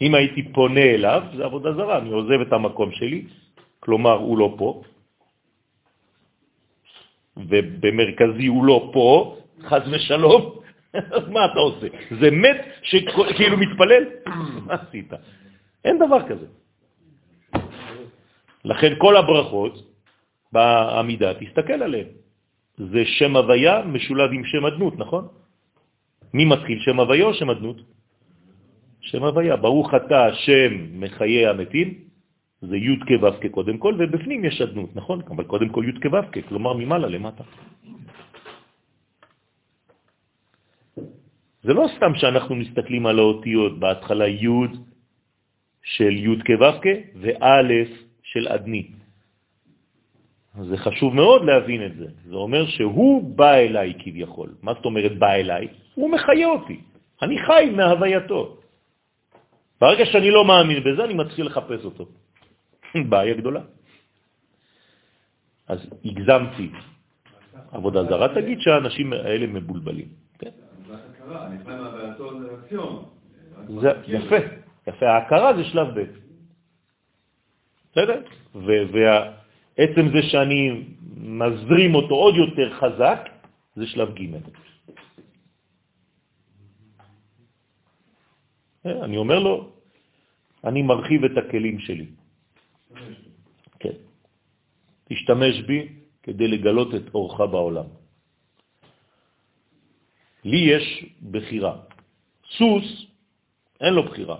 אם 0.02 0.16
הייתי 0.16 0.54
פונה 0.54 0.82
אליו, 0.82 1.24
זה 1.36 1.46
עבודה 1.46 1.74
זרה, 1.74 1.98
אני 1.98 2.10
עוזב 2.10 2.42
את 2.42 2.54
המקום 2.54 2.92
שלי, 2.92 3.26
כלומר 3.80 4.18
הוא 4.18 4.38
לא 4.38 4.56
פה, 4.58 4.82
ובמרכזי 7.38 8.48
הוא 8.48 8.66
לא 8.66 8.90
פה, 8.94 9.38
חז 9.62 9.82
ושלום, 9.92 10.42
אז 11.16 11.24
מה 11.30 11.46
אתה 11.46 11.60
עושה? 11.60 11.88
זה 12.20 12.32
מת 12.32 12.60
שכאילו 12.84 13.58
מתפלל? 13.58 14.04
מה 14.68 14.74
עשית? 14.74 15.14
אין 15.86 16.00
דבר 16.00 16.28
כזה. 16.28 16.48
לכן 18.66 18.92
כל 18.98 19.18
הברכות 19.18 19.74
בעמידה, 20.52 21.34
תסתכל 21.34 21.80
עליהן. 21.84 22.08
זה 22.78 23.02
שם 23.06 23.36
הוויה 23.36 23.82
משולב 23.86 24.30
עם 24.34 24.44
שם 24.46 24.66
אדנות, 24.66 25.00
נכון? 25.00 25.28
מי 26.34 26.46
מתחיל, 26.46 26.80
שם 26.80 27.00
הוויה 27.00 27.26
או 27.26 27.34
שם 27.34 27.50
אדנות? 27.50 27.78
שם 29.02 29.24
הוויה. 29.24 29.56
ברוך 29.56 29.94
אתה 29.94 30.26
השם 30.26 31.00
מחיי 31.00 31.48
המתים, 31.48 31.94
זה 32.62 32.78
י' 32.78 33.00
כו' 33.00 33.50
קודם 33.52 33.78
כל, 33.78 33.94
ובפנים 34.00 34.46
יש 34.46 34.62
אדנות, 34.62 34.96
נכון? 34.96 35.22
אבל 35.30 35.44
קודם 35.44 35.70
כל 35.70 35.84
י' 35.90 36.00
כו' 36.02 36.42
כלומר 36.48 36.74
ממעלה 36.74 37.08
למטה. 37.08 37.44
זה 41.64 41.74
לא 41.74 41.86
סתם 41.98 42.16
שאנחנו 42.16 42.56
מסתכלים 42.56 43.06
על 43.06 43.20
האותיות, 43.20 43.80
בהתחלה 43.80 44.28
י' 44.28 44.48
של 45.84 46.14
י' 46.18 46.42
כו' 46.46 46.66
וא' 47.22 47.62
של 48.24 48.48
אדני. 48.48 48.86
זה 50.60 50.78
חשוב 50.78 51.16
מאוד 51.16 51.46
להבין 51.46 51.86
את 51.86 51.96
זה. 51.96 52.08
זה 52.30 52.36
אומר 52.36 52.66
שהוא 52.66 53.38
בא 53.38 53.54
אליי 53.54 53.94
כביכול. 54.00 54.50
מה 54.62 54.74
זאת 54.74 54.86
אומרת 54.86 55.18
בא 55.18 55.32
אליי? 55.34 55.68
הוא 55.96 56.12
מחיה 56.12 56.48
אותי. 56.48 56.80
אני 57.22 57.38
חי 57.40 57.72
מהווייתו. 57.76 58.61
ברגע 59.82 60.06
שאני 60.06 60.32
לא 60.32 60.46
מאמין 60.46 60.84
בזה, 60.84 61.04
אני 61.04 61.14
מתחיל 61.14 61.46
לחפש 61.46 61.86
אותו. 61.86 62.06
בעיה 63.10 63.34
גדולה. 63.34 63.62
אז 65.68 65.80
הגזמתי 66.06 66.72
עבודה 67.72 68.04
זרה, 68.04 68.28
תגיד 68.36 68.62
שהאנשים 68.62 69.14
האלה 69.14 69.48
מבולבלים. 69.48 70.08
כן? 70.40 70.54
זה 73.82 73.90
יפה, 74.08 74.36
יפה. 74.88 75.06
ההכרה 75.10 75.54
זה 75.58 75.64
שלב 75.64 75.88
ב'. 76.00 76.04
בסדר? 77.92 78.22
ועצם 78.56 80.06
זה 80.14 80.22
שאני 80.22 80.84
מזרים 81.18 81.96
אותו 81.96 82.16
עוד 82.16 82.36
יותר 82.36 82.74
חזק, 82.74 83.30
זה 83.76 83.88
שלב 83.88 84.10
ג'. 84.16 84.22
אה, 84.36 84.40
אני 88.86 89.18
אומר 89.18 89.40
לו, 89.40 89.70
אני 90.64 90.82
מרחיב 90.82 91.24
את 91.26 91.38
הכלים 91.38 91.80
שלי. 91.80 92.08
כן. 93.80 93.96
תשתמש 95.10 95.62
בי 95.62 95.80
כדי 96.24 96.48
לגלות 96.48 96.96
את 96.96 97.06
אורך 97.14 97.40
בעולם. 97.40 97.86
לי 100.46 100.58
יש 100.58 101.06
בחירה. 101.32 101.76
סוס, 102.58 102.88
אין 103.82 103.94
לו 103.94 104.04
בחירה. 104.04 104.40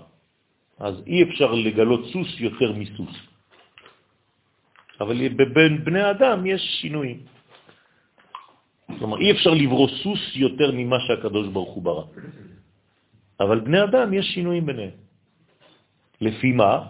אז 0.78 0.94
אי 1.06 1.22
אפשר 1.22 1.50
לגלות 1.52 2.02
סוס 2.12 2.30
יותר 2.40 2.72
מסוס. 2.72 3.14
אבל 5.00 5.28
בין 5.28 5.84
בני 5.84 6.10
אדם 6.10 6.46
יש 6.46 6.62
שינויים. 6.80 7.20
כלומר, 8.98 9.18
אי 9.18 9.32
אפשר 9.32 9.50
לברוא 9.50 9.88
סוס 10.02 10.22
יותר 10.34 10.70
ממה 10.74 10.96
שהקדוש 11.00 11.48
ברוך 11.48 11.74
הוא 11.74 11.82
ברא. 11.82 12.04
אבל 13.40 13.60
בני 13.60 13.84
אדם 13.84 14.14
יש 14.14 14.26
שינויים 14.26 14.66
ביניהם. 14.66 14.90
לפי 16.20 16.52
מה? 16.52 16.86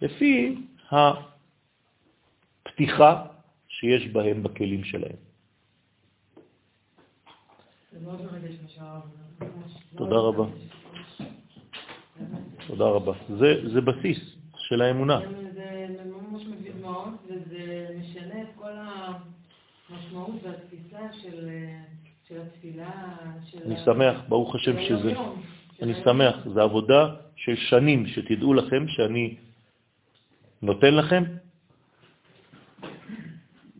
לפי 0.00 0.56
הפתיחה 2.66 3.26
שיש 3.68 4.08
בהם 4.08 4.42
בכלים 4.42 4.84
שלהם. 4.84 5.16
תודה 9.96 10.16
רבה. 10.16 10.44
תודה 12.66 12.84
רבה. 12.84 13.12
זה, 13.38 13.70
זה 13.72 13.80
בסיס 13.80 14.18
של 14.56 14.82
האמונה. 14.82 15.20
המשמעות 19.90 20.30
והתפיסה 20.42 21.12
של, 21.22 21.50
של 22.28 22.40
התפילה, 22.40 23.16
של... 23.46 23.58
אני 23.66 23.76
שמח, 23.84 24.20
ברוך 24.28 24.54
השם 24.54 24.76
שזה. 24.88 25.12
אני 25.82 25.94
שמח, 26.04 26.36
זו 26.54 26.60
עבודה 26.60 27.08
של 27.36 27.56
שנים, 27.56 28.06
שתדעו 28.06 28.54
לכם 28.54 28.88
שאני 28.88 29.34
נותן 30.62 30.94
לכם 30.94 31.24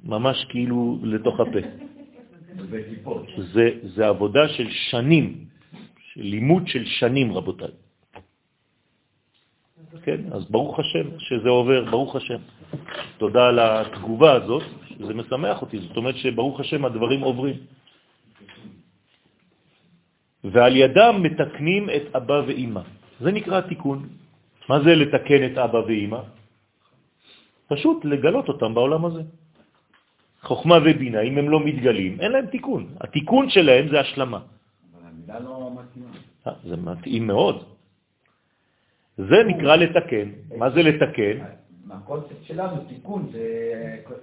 ממש 0.04 0.44
כאילו 0.48 0.98
לתוך 1.02 1.40
הפה. 1.40 1.58
זה, 3.36 3.70
זה 3.82 4.08
עבודה 4.08 4.48
של 4.48 4.68
שנים, 4.70 5.44
של 6.12 6.22
לימוד 6.22 6.66
של 6.66 6.84
שנים, 6.84 7.32
רבותיי. 7.32 7.74
כן, 10.02 10.20
אז 10.32 10.50
ברוך 10.50 10.78
השם 10.78 11.18
שזה 11.18 11.48
עובר, 11.48 11.90
ברוך 11.90 12.16
השם. 12.16 12.40
תודה 13.18 13.48
על 13.48 13.58
התגובה 13.58 14.32
הזאת, 14.32 14.62
זה 15.06 15.14
משמח 15.14 15.62
אותי, 15.62 15.78
זאת 15.78 15.96
אומרת 15.96 16.16
שברוך 16.16 16.60
השם 16.60 16.84
הדברים 16.84 17.20
עוברים. 17.20 17.56
ועל 20.44 20.76
ידם 20.76 21.14
מתקנים 21.22 21.90
את 21.90 22.16
אבא 22.16 22.38
ואימא. 22.46 22.80
זה 23.20 23.32
נקרא 23.32 23.60
תיקון. 23.60 24.08
מה 24.68 24.80
זה 24.80 24.94
לתקן 24.94 25.40
את 25.52 25.58
אבא 25.58 25.76
ואימא? 25.76 26.20
פשוט 27.68 28.04
לגלות 28.04 28.48
אותם 28.48 28.74
בעולם 28.74 29.04
הזה. 29.04 29.22
חוכמה 30.42 30.76
ובינה, 30.84 31.20
אם 31.20 31.38
הם 31.38 31.48
לא 31.50 31.60
מתגלים, 31.60 32.20
אין 32.20 32.32
להם 32.32 32.46
תיקון. 32.46 32.96
התיקון 33.00 33.50
שלהם 33.50 33.88
זה 33.88 34.00
השלמה. 34.00 34.40
אבל 34.40 35.08
המילה 35.08 35.40
לא 35.40 35.70
מתאימה. 35.76 36.16
אה, 36.46 36.52
זה 36.64 36.76
מתאים 36.76 37.26
מאוד. 37.26 37.56
זה 39.16 39.38
נקרא 39.46 39.76
לתקן. 39.76 40.28
מה 40.56 40.70
זה 40.70 40.82
לתקן? 40.82 41.36
הקונספט 41.90 42.42
שלנו, 42.42 42.76
תיקון, 42.88 43.28
זה 43.32 43.44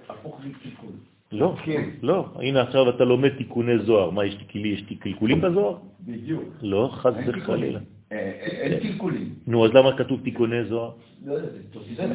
הפוך 0.08 0.40
מתיקון. 0.44 0.96
לא, 1.32 1.54
כן. 1.64 1.90
לא. 2.02 2.26
הנה 2.34 2.60
עכשיו 2.60 2.90
אתה 2.90 3.04
לומד 3.04 3.28
תיקוני 3.28 3.78
זוהר. 3.78 4.10
מה, 4.10 4.24
יש 4.24 4.36
לי, 4.54 4.68
יש 4.68 4.84
לי 4.90 4.96
קלקולים 4.96 5.40
בזוהר? 5.40 5.76
בדיוק. 6.00 6.44
לא, 6.62 6.90
חס 6.92 7.12
וחלילה. 7.26 7.80
אה, 8.12 8.18
אין 8.40 8.80
קלקולים. 8.80 9.34
נו, 9.46 9.64
אז 9.64 9.70
למה 9.74 9.98
כתוב 9.98 10.20
תיקוני 10.24 10.64
זוהר? 10.64 10.90
לא 11.26 11.34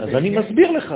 אז 0.01 0.09
אני 0.09 0.29
מסביר 0.29 0.71
לך. 0.71 0.95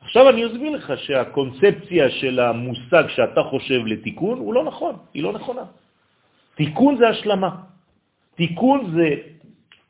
עכשיו 0.00 0.28
אני 0.28 0.46
אסביר 0.46 0.70
לך 0.70 0.92
שהקונספציה 0.96 2.10
של 2.10 2.40
המושג 2.40 3.04
שאתה 3.08 3.42
חושב 3.42 3.80
לתיקון 3.86 4.38
הוא 4.38 4.54
לא 4.54 4.64
נכון, 4.64 4.94
היא 5.14 5.22
לא 5.22 5.32
נכונה. 5.32 5.64
תיקון 6.54 6.96
זה 6.96 7.08
השלמה. 7.08 7.50
תיקון 8.34 8.92
זה 8.96 9.08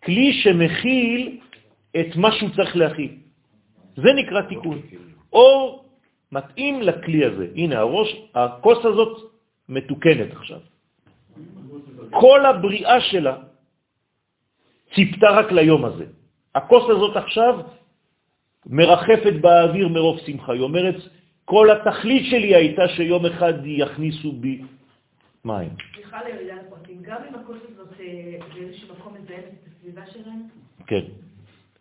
כלי 0.05 0.33
שמכיל 0.33 1.39
את 2.01 2.17
מה 2.17 2.33
שהוא 2.33 2.51
צריך 2.57 2.77
להכיל. 2.77 3.13
זה 3.97 4.13
נקרא 4.13 4.41
תיקון. 4.43 4.79
אור 5.33 5.88
מתאים 6.33 6.83
לכלי 6.83 7.25
הזה. 7.25 7.47
הנה, 7.55 7.79
הראש, 7.79 8.09
הכוס 8.35 8.79
הזאת 8.85 9.33
מתוקנת 9.69 10.33
עכשיו. 10.33 10.61
כל 12.11 12.47
הבריאה 12.47 13.01
שלה 13.01 13.37
ציפתה 14.95 15.31
רק 15.31 15.53
ליום 15.53 15.85
הזה. 15.85 16.07
הכוס 16.55 16.85
הזאת 16.91 17.17
עכשיו 17.17 17.55
מרחפת 18.67 19.35
באוויר 19.41 19.89
מרוב 19.89 20.19
שמחה. 20.27 20.53
היא 20.53 20.61
אומרת, 20.61 20.97
כל 21.45 21.71
התכלית 21.71 22.25
שלי 22.31 22.55
הייתה 22.55 22.89
שיום 22.89 23.27
אחד 23.27 23.55
יכניסו 23.65 24.33
בי 24.33 24.63
מה 25.45 25.61
הם? 25.61 25.69
סליחה 25.95 26.25
לירידה 26.25 26.55
לפרטים, 26.55 27.03
גם 27.03 27.17
אם 27.29 27.35
הכוס 27.35 27.57
הזאת 27.73 27.89
אה, 28.01 28.39
באיזשהו 28.55 28.89
מקום 28.95 29.15
מזהמת 29.15 29.45
את 29.45 29.69
הסביבה 29.69 30.03
שלהם, 30.13 30.43
כן. 30.87 31.05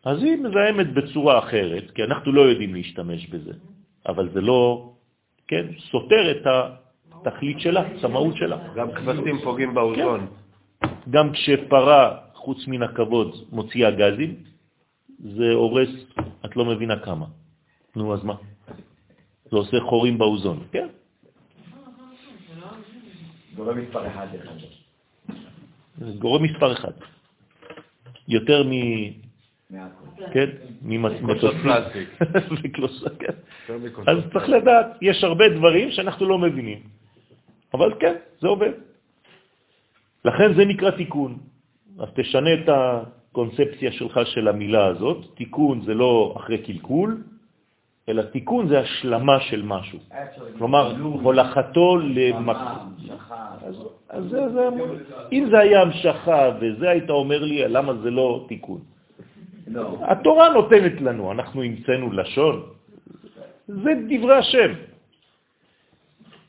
אז 0.06 0.24
היא 0.24 0.38
מזהמת 0.38 0.94
בצורה 0.94 1.40
אחרת, 1.40 1.92
כי 1.92 2.04
אנחנו 2.04 2.32
לא 2.32 2.42
יודעים 2.42 2.74
להשתמש 2.74 3.28
בזה, 3.28 3.54
אבל 4.08 4.30
זה 4.34 4.42
לא, 4.42 4.94
כן, 5.48 5.66
סותר 5.92 6.32
את 6.32 6.46
התכלית 7.12 7.60
שלה, 7.60 7.84
את 7.88 8.04
המהות 8.04 8.36
שלה. 8.36 8.58
גם 8.76 8.92
כבשים 8.92 9.38
פוגעים 9.44 9.74
באוזון. 9.74 10.28
גם 11.10 11.32
כשפרה, 11.32 12.18
חוץ 12.34 12.68
מן 12.68 12.84
הכבוד, 12.84 13.36
מוציאה 13.52 13.92
גזים, 13.92 14.36
זה 15.20 15.54
הורס, 15.54 15.90
את 16.46 16.56
לא 16.56 16.66
מבינה 16.66 17.00
כמה. 17.00 17.26
נו, 17.96 18.14
אז 18.14 18.24
מה? 18.24 18.36
זה 19.52 19.58
עושה 19.58 19.78
חורים 19.80 20.18
באוזון, 20.18 20.64
כן? 20.72 20.88
גורם 23.56 23.78
מספר 23.78 24.08
אחד 24.08 24.28
גורם 26.20 26.44
מספר 26.44 26.74
אחד. 26.74 26.92
יותר. 28.28 28.64
כן? 30.34 30.50
ממטוסים. 30.82 31.68
כן. 33.22 33.36
אז 34.08 34.18
צריך 34.34 34.50
לדעת, 34.50 34.88
יש 35.02 35.24
הרבה 35.24 35.50
דברים 35.50 35.92
שאנחנו 35.92 36.26
לא 36.26 36.38
מבינים. 36.38 36.80
אבל 37.74 37.94
כן, 38.00 38.16
זה 38.42 38.48
עובד. 38.48 38.72
לכן 40.26 40.54
זה 40.54 40.66
נקרא 40.66 40.92
תיקון. 40.92 41.38
אז 42.00 42.10
תשנה 42.16 42.54
את 42.54 42.70
הקונספציה 42.70 43.92
שלך 43.92 44.20
של 44.26 44.48
המילה 44.48 44.86
הזאת. 44.86 45.36
תיקון 45.36 45.82
זה 45.82 45.94
לא 45.94 46.34
אחרי 46.38 46.58
קלקול, 46.58 47.24
אלא 48.10 48.22
תיקון 48.22 48.68
זה 48.68 48.80
השלמה 48.80 49.40
של 49.40 49.62
משהו. 49.66 50.00
כלומר, 50.58 50.96
הולכתו 51.02 51.96
ממ"ם, 51.96 52.16
למקום. 52.16 52.96
שחר. 53.08 53.68
אז, 53.68 53.76
אז 54.10 54.24
זה, 54.30 54.50
זה 54.50 54.68
אמור... 54.68 54.88
אם 55.32 55.44
זה 55.52 55.60
היה 55.60 55.82
המשכה 55.82 56.52
וזה 56.60 56.90
היית 56.90 57.10
אומר 57.10 57.44
לי, 57.44 57.68
למה 57.68 57.94
זה 57.94 58.12
לא 58.12 58.46
תיקון? 58.48 58.97
לא. 59.68 59.98
התורה 60.02 60.50
נותנת 60.50 61.02
לנו, 61.02 61.32
אנחנו 61.32 61.64
המצאנו 61.64 62.12
לשון. 62.12 62.64
זה 63.68 63.92
דברי 64.10 64.36
השם. 64.36 64.74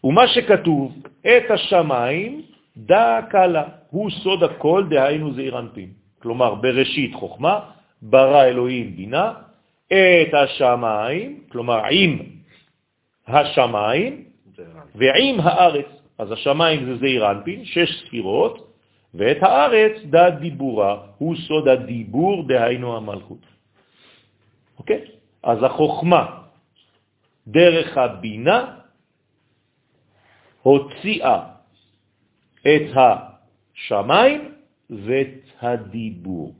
ומה 0.05 0.29
שכתוב, 0.29 0.97
את 1.21 1.51
השמיים 1.51 2.43
דא 2.77 3.21
קלה, 3.31 3.65
הוא 3.91 4.11
סוד 4.11 4.43
הכל, 4.43 4.85
דהיינו 4.91 5.35
זעיר 5.35 5.59
אנפין. 5.59 5.91
כלומר, 6.19 6.55
בראשית 6.55 7.15
חוכמה, 7.15 7.61
ברא 8.03 8.45
אלוהים 8.45 8.97
בינה, 8.97 9.33
את 9.87 10.35
השמיים, 10.35 11.41
כלומר 11.49 11.81
עם 11.91 12.19
השמיים 13.27 14.25
ועם 14.95 15.41
הארץ. 15.41 15.87
אז 16.19 16.33
השמיים 16.33 16.85
זה 16.85 16.97
זעיר 16.97 17.31
אנפין, 17.31 17.65
שש 17.65 18.05
ספירות, 18.07 18.68
ואת 19.15 19.43
הארץ 19.43 19.95
דא 20.11 20.31
דיבורה, 20.31 20.93
הוא 21.19 21.37
סוד 21.37 21.69
הדיבור, 21.69 22.49
דהיינו 22.49 22.97
המלכות. 22.97 23.45
אוקיי? 24.79 25.01
אז 25.43 25.59
החוכמה 25.63 26.25
דרך 27.47 27.89
הבינה 27.97 28.59
הוציאה 30.63 31.39
את 32.61 32.87
השמיים 32.97 34.41
ואת 34.91 35.45
הדיבור. 35.61 36.55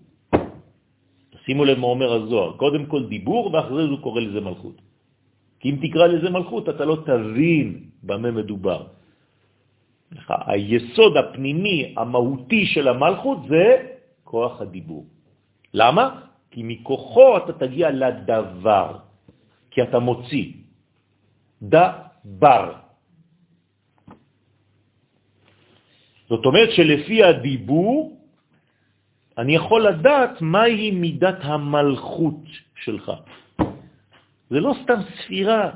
שימו 1.45 1.65
לב 1.65 1.79
מה 1.79 1.87
אומר 1.87 2.13
הזוהר, 2.13 2.57
קודם 2.57 2.87
כל 2.87 3.09
דיבור 3.09 3.53
ואחרי 3.53 3.83
זה 3.85 3.91
הוא 3.91 4.01
קורא 4.01 4.21
לזה 4.21 4.41
מלכות. 4.41 4.77
כי 5.61 5.71
אם 5.71 5.77
תקרא 5.81 6.07
לזה 6.07 6.29
מלכות 6.31 6.69
אתה 6.69 6.85
לא 6.85 6.97
תבין 7.09 7.89
במה 8.03 8.31
מדובר. 8.31 8.98
לך, 10.13 10.35
היסוד 10.47 11.17
הפנימי 11.17 11.95
המהותי 11.97 12.67
של 12.67 12.89
המלכות 12.89 13.39
זה 13.49 13.67
כוח 14.25 14.61
הדיבור. 14.61 15.07
למה? 15.75 16.21
כי 16.51 16.63
מכוחו 16.65 17.37
אתה 17.37 17.53
תגיע 17.53 17.91
לדבר, 17.91 18.99
כי 19.71 19.83
אתה 19.83 19.99
מוציא. 19.99 20.53
דבר. 21.63 22.75
זאת 26.29 26.45
אומרת 26.47 26.71
שלפי 26.73 27.25
הדיבור 27.25 28.19
אני 29.39 29.55
יכול 29.55 29.87
לדעת 29.87 30.43
מהי 30.43 30.91
מידת 30.91 31.39
המלכות 31.41 32.43
שלך. 32.75 33.13
זה 34.51 34.61
לא 34.61 34.75
סתם 34.83 34.99
ספירה. 35.17 35.71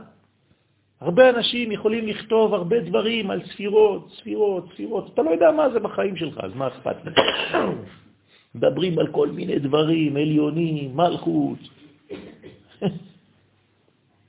הרבה 1.03 1.30
אנשים 1.30 1.72
יכולים 1.72 2.07
לכתוב 2.07 2.55
הרבה 2.55 2.80
דברים 2.80 3.30
על 3.30 3.42
ספירות, 3.46 4.11
ספירות, 4.18 4.64
ספירות. 4.74 5.14
אתה 5.14 5.22
לא 5.22 5.30
יודע 5.30 5.50
מה 5.50 5.70
זה 5.70 5.80
בחיים 5.80 6.16
שלך, 6.16 6.38
אז 6.42 6.55
מה 6.55 6.68
אכפת 6.68 6.96
לך? 7.05 7.18
מדברים 8.55 8.98
על 8.98 9.07
כל 9.07 9.28
מיני 9.28 9.59
דברים, 9.59 10.16
עליונים, 10.16 10.96
מלכות. 10.96 11.59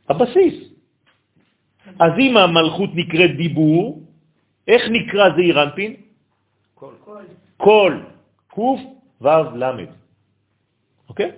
הבסיס. 0.10 0.56
אז 2.00 2.12
אם 2.20 2.38
המלכות 2.38 2.90
נקראת 2.96 3.38
דיבור, 3.38 4.02
איך 4.68 4.82
נקרא 4.90 5.30
זעיר 5.36 5.64
אנפין? 5.64 5.96
קול. 6.76 6.94
קול, 7.58 7.94
קוף, 8.48 8.80
וו, 9.22 9.56
למד. 9.56 9.90
אוקיי? 11.10 11.32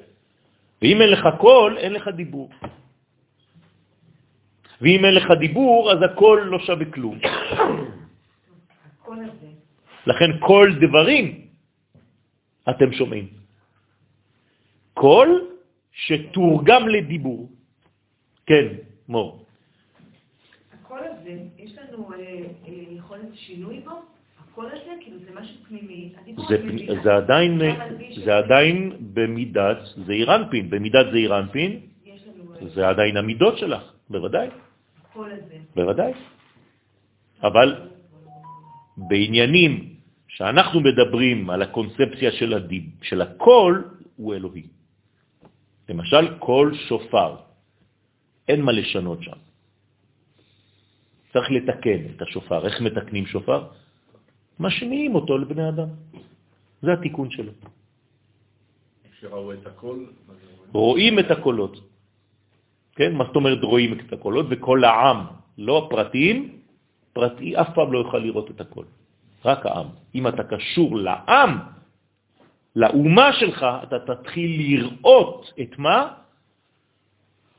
ואם 0.82 1.02
אין 1.02 1.10
לך 1.10 1.24
קול, 1.38 1.78
אין 1.78 1.94
לך 1.94 2.08
דיבור. 2.08 2.50
ואם 4.82 5.06
אין 5.06 5.14
לך 5.16 5.32
דיבור, 5.40 5.92
אז 5.92 6.00
הכל 6.02 6.42
לא 6.46 6.60
שווה 6.60 6.86
כלום. 6.86 7.20
לכן 10.08 10.30
קול 10.40 10.70
דברים 10.82 11.26
אתם 12.70 12.94
שומעים. 12.94 13.28
קול 14.94 15.48
שתורגם 15.92 16.88
לדיבור. 16.88 17.50
כן, 18.46 18.68
מור. 19.08 19.46
הקול 20.74 21.00
הזה, 21.00 21.38
יש 21.58 21.72
לנו 21.78 22.12
אה, 22.14 22.18
אה, 22.18 22.74
יכולת 22.90 23.36
שינוי 23.36 23.80
בו? 23.80 23.92
הקול 24.40 24.66
הזה, 24.66 24.94
כאילו 25.02 25.18
זה 25.20 25.32
משהו 25.40 25.56
פנימי. 25.68 26.14
זה. 26.48 26.58
זה 27.04 27.16
עדיין, 27.16 27.58
מי 27.58 27.74
זה 28.26 28.38
עדיין 28.38 28.98
במידת 29.14 29.78
זעירנפין. 30.06 30.70
במידת 30.70 31.06
זעירנפין 31.12 31.80
יש 32.06 32.22
לנו 32.28 32.54
אה, 32.56 32.70
זה 32.76 32.88
עדיין 32.88 33.18
המידות 33.18 33.58
שלך, 33.58 33.84
בוודאי, 34.10 34.48
הקול 35.16 35.32
הזה. 35.32 35.58
בוודאי. 35.76 36.12
אבל 37.44 37.88
בעניינים 38.98 39.96
שאנחנו 40.28 40.82
מדברים 40.82 41.50
על 41.50 41.62
הקונספציה 41.62 42.32
של, 42.32 42.54
הדיב, 42.54 42.84
של 43.02 43.22
הקול, 43.22 43.96
הוא 44.16 44.36
אלוהי. 44.36 44.68
למשל, 45.90 46.38
קול 46.40 46.76
שופר. 46.92 47.36
אין 48.48 48.62
מה 48.62 48.72
לשנות 48.72 49.24
שם. 49.24 49.40
צריך 51.32 51.48
לתקן 51.52 52.00
את 52.16 52.22
השופר. 52.22 52.68
איך 52.68 52.82
מתקנים 52.82 53.26
שופר? 53.26 53.72
משמיעים 54.60 55.16
אותו 55.16 55.38
לבני 55.38 55.70
אדם. 55.70 55.90
זה 56.82 56.94
התיקון 56.94 57.32
שלו. 57.32 57.52
שראו 59.20 59.54
את 59.54 59.64
הכל? 59.68 59.98
רואים 60.72 61.20
את 61.20 61.32
הקולות. 61.32 61.95
כן? 62.96 63.16
מה 63.16 63.24
זאת 63.26 63.36
אומרת 63.36 63.64
רואים 63.64 64.00
את 64.00 64.14
הקולות? 64.14 64.46
וכל 64.50 64.84
העם, 64.84 65.26
לא 65.58 65.86
הפרטיים, 65.86 66.60
פרטי 67.14 67.56
אף 67.56 67.70
פעם 67.76 67.94
לא 67.94 68.00
יוכל 68.00 68.18
לראות 68.18 68.52
את 68.52 68.62
הקול. 68.62 68.86
רק 69.46 69.66
העם. 69.66 69.88
אם 70.16 70.28
אתה 70.28 70.44
קשור 70.44 70.98
לעם, 70.98 71.60
לאומה 72.76 73.34
שלך, 73.34 73.66
אתה 73.84 74.00
תתחיל 74.00 74.52
לראות 74.58 75.54
את 75.62 75.80
מה? 75.80 76.14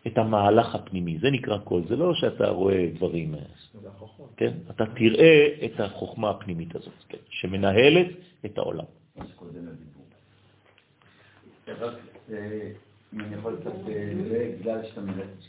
את 0.07 0.19
המהלך 0.19 0.75
הפנימי. 0.75 1.19
זה 1.19 1.31
נקרא 1.31 1.59
קול. 1.59 1.83
זה 1.89 1.97
לא 1.97 2.15
שאתה 2.15 2.49
רואה 2.49 2.87
דברים, 2.95 3.35
אה. 3.35 3.41
כן? 4.37 4.53
אתה 4.71 4.85
תראה 4.87 5.49
את 5.65 5.81
החוכמה 5.81 6.31
הפנימית 6.31 6.77
הזאת, 6.77 7.05
כן? 7.09 7.19
שמנהלת 7.31 8.07
את 8.45 8.59
העולם. 8.59 8.85
אם 13.15 13.21
אני 13.21 13.35
יכול 13.35 13.57
קצת, 13.61 13.89
אה, 13.89 14.13
בגלל 14.61 14.81
שאתה 14.85 15.01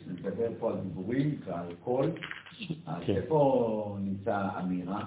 מדבר 0.08 0.49
פה 0.60 0.72
על 0.72 0.78
דיבורים 0.78 1.39
ועל 1.45 1.74
קול, 1.84 2.12
אז 2.86 3.03
כן. 3.05 3.16
איפה 3.16 3.97
נמצא 4.01 4.49
אמירה 4.60 5.03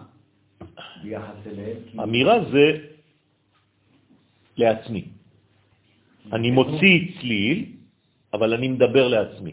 ביחס 1.03 1.47
אליהם? 1.47 2.01
אמירה 2.03 2.35
זה 2.53 2.67
לעצמי. 4.57 5.05
אני 6.33 6.51
מוציא 6.51 7.21
צליל, 7.21 7.67
אבל 8.33 8.55
אני 8.55 8.69
מדבר 8.69 9.09
לעצמי. 9.09 9.53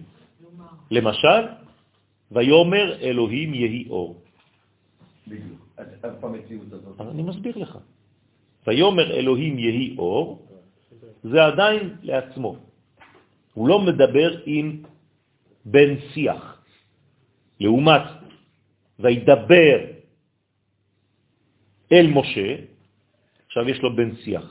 למשל, 0.91 1.43
ויומר 2.31 2.97
אלוהים 3.01 3.53
יהי 3.53 3.89
אור. 3.89 4.21
בדיוק. 5.27 5.67
אז 5.77 7.07
אני 7.11 7.23
מסביר 7.23 7.57
לך. 7.57 7.77
ויומר 8.67 9.11
אלוהים 9.11 9.59
יהי 9.59 9.95
אור, 9.97 10.47
זה 11.23 11.45
עדיין 11.45 11.95
לעצמו. 12.03 12.66
הוא 13.57 13.67
לא 13.67 13.79
מדבר 13.89 14.29
עם 14.45 14.85
בן 15.65 15.91
שיח. 16.13 16.61
לעומת 17.59 18.05
וידבר 18.99 19.77
אל 21.91 22.07
משה, 22.07 22.49
עכשיו 23.45 23.69
יש 23.69 23.79
לו 23.81 23.95
בן 23.95 24.15
שיח. 24.21 24.45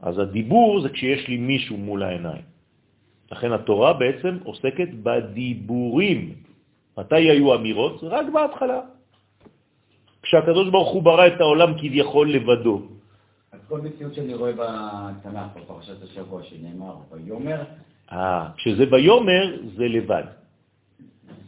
אז 0.00 0.18
הדיבור 0.18 0.80
זה 0.80 0.88
כשיש 0.88 1.28
לי 1.28 1.36
מישהו 1.36 1.76
מול 1.76 2.02
העיניים. 2.02 2.44
לכן 3.32 3.52
התורה 3.52 3.92
בעצם 3.92 4.38
עוסקת 4.48 4.88
בדיבורים. 5.04 6.20
מתי 6.98 7.28
היו 7.28 7.54
אמירות? 7.54 8.08
רק 8.08 8.26
בהתחלה. 8.32 8.80
כשהקדוש 10.22 10.68
ברוך 10.72 10.92
הוא 10.92 11.02
ברא 11.02 11.26
את 11.26 11.40
העולם 11.40 11.70
כביכול 11.76 12.26
לבדו. 12.32 12.95
אז 13.56 13.68
כל 13.68 13.80
מציאות 13.80 14.14
שאני 14.14 14.34
רואה 14.34 14.52
בתנ"ך, 14.52 15.56
בפרשת 15.56 16.02
השבוע, 16.02 16.42
שנאמר, 16.42 16.96
ויאמר, 17.10 17.62
אה, 18.12 18.48
כשזה 18.56 18.86
ביומר 18.86 19.56
זה 19.76 19.88
לבד. 19.88 20.22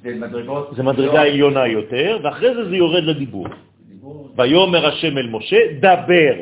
זה 0.02 0.14
מדרגות... 0.14 0.76
זה 0.76 0.82
מדרגה 0.82 1.22
עליונה 1.22 1.66
יותר, 1.66 2.18
ואחרי 2.22 2.54
זה 2.54 2.68
זה 2.68 2.76
יורד 2.76 3.04
לדיבור. 3.04 3.46
דיבור, 3.88 4.30
ויאמר 4.36 4.86
השם 4.86 5.18
אל 5.18 5.28
משה, 5.28 5.56
דבר. 5.80 6.34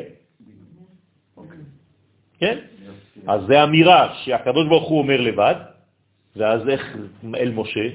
אוקיי. 1.37 1.57
כן? 2.39 2.57
אז 3.27 3.41
זה 3.47 3.63
אמירה 3.63 4.13
שהקדוש 4.23 4.67
ברוך 4.67 4.89
הוא 4.89 4.99
אומר 4.99 5.21
לבד, 5.21 5.55
ואז 6.35 6.69
איך 6.69 6.97
אל 7.35 7.51
משה? 7.51 7.87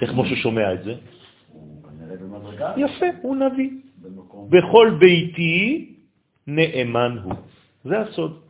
איך 0.00 0.14
משה 0.14 0.36
שומע 0.36 0.74
את 0.74 0.84
זה? 0.84 0.94
הוא 1.52 1.82
כנראה 1.82 2.16
במדרגה, 2.16 2.72
יפה, 2.76 3.06
הוא 3.22 3.36
נביא. 3.36 3.70
בכל 4.48 4.96
ביתי 4.98 5.94
נאמן 6.48 7.18
הוא. 7.22 7.34
זה 7.84 8.00
הסוד. 8.00 8.40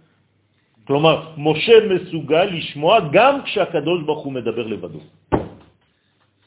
כלומר, 0.87 1.35
משה 1.37 1.73
מסוגל 1.91 2.45
לשמוע 2.45 2.99
גם 3.13 3.43
כשהקדוש 3.45 4.03
ברוך 4.07 4.25
הוא 4.25 4.33
מדבר 4.33 4.67
לבדו. 4.67 5.01
זאת 5.29 5.37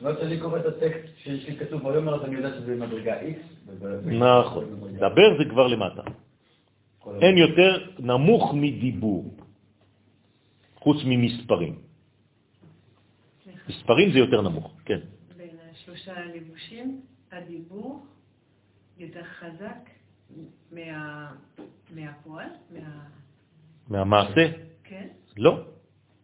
אומרת 0.02 0.18
שאני 0.20 0.40
קורא 0.40 0.60
את 0.60 0.66
הטקסט 0.66 1.18
שיש 1.18 1.46
לי 1.50 1.58
כתוב 1.58 1.86
ויאמר, 1.86 2.16
אז 2.16 2.26
אני 2.26 2.36
יודע 2.36 2.50
שזה 2.58 2.76
מדרגה 2.76 3.22
X. 3.22 3.38
וב- 3.68 4.08
נכון. 4.10 4.66
דבר 4.98 5.38
זה 5.38 5.44
כבר 5.50 5.68
למטה. 5.68 6.02
אין 7.22 7.38
יותר 7.38 7.72
נמוך 8.00 8.54
מדיבור, 8.54 9.34
חוץ 10.76 10.98
ממספרים. 11.06 11.76
מספרים 13.70 14.12
זה 14.12 14.20
יותר 14.20 14.42
נמוך, 14.42 14.74
כן. 14.86 15.00
בין 15.38 15.56
השלושה 15.72 16.14
הלבושים, 16.18 17.02
הדיבור 17.32 18.06
יותר 18.98 19.24
חזק. 19.24 19.91
מהפועל, 21.96 22.48
מה... 22.72 22.80
מהמעשה? 23.90 24.48
כן? 24.84 25.08
לא. 25.38 25.60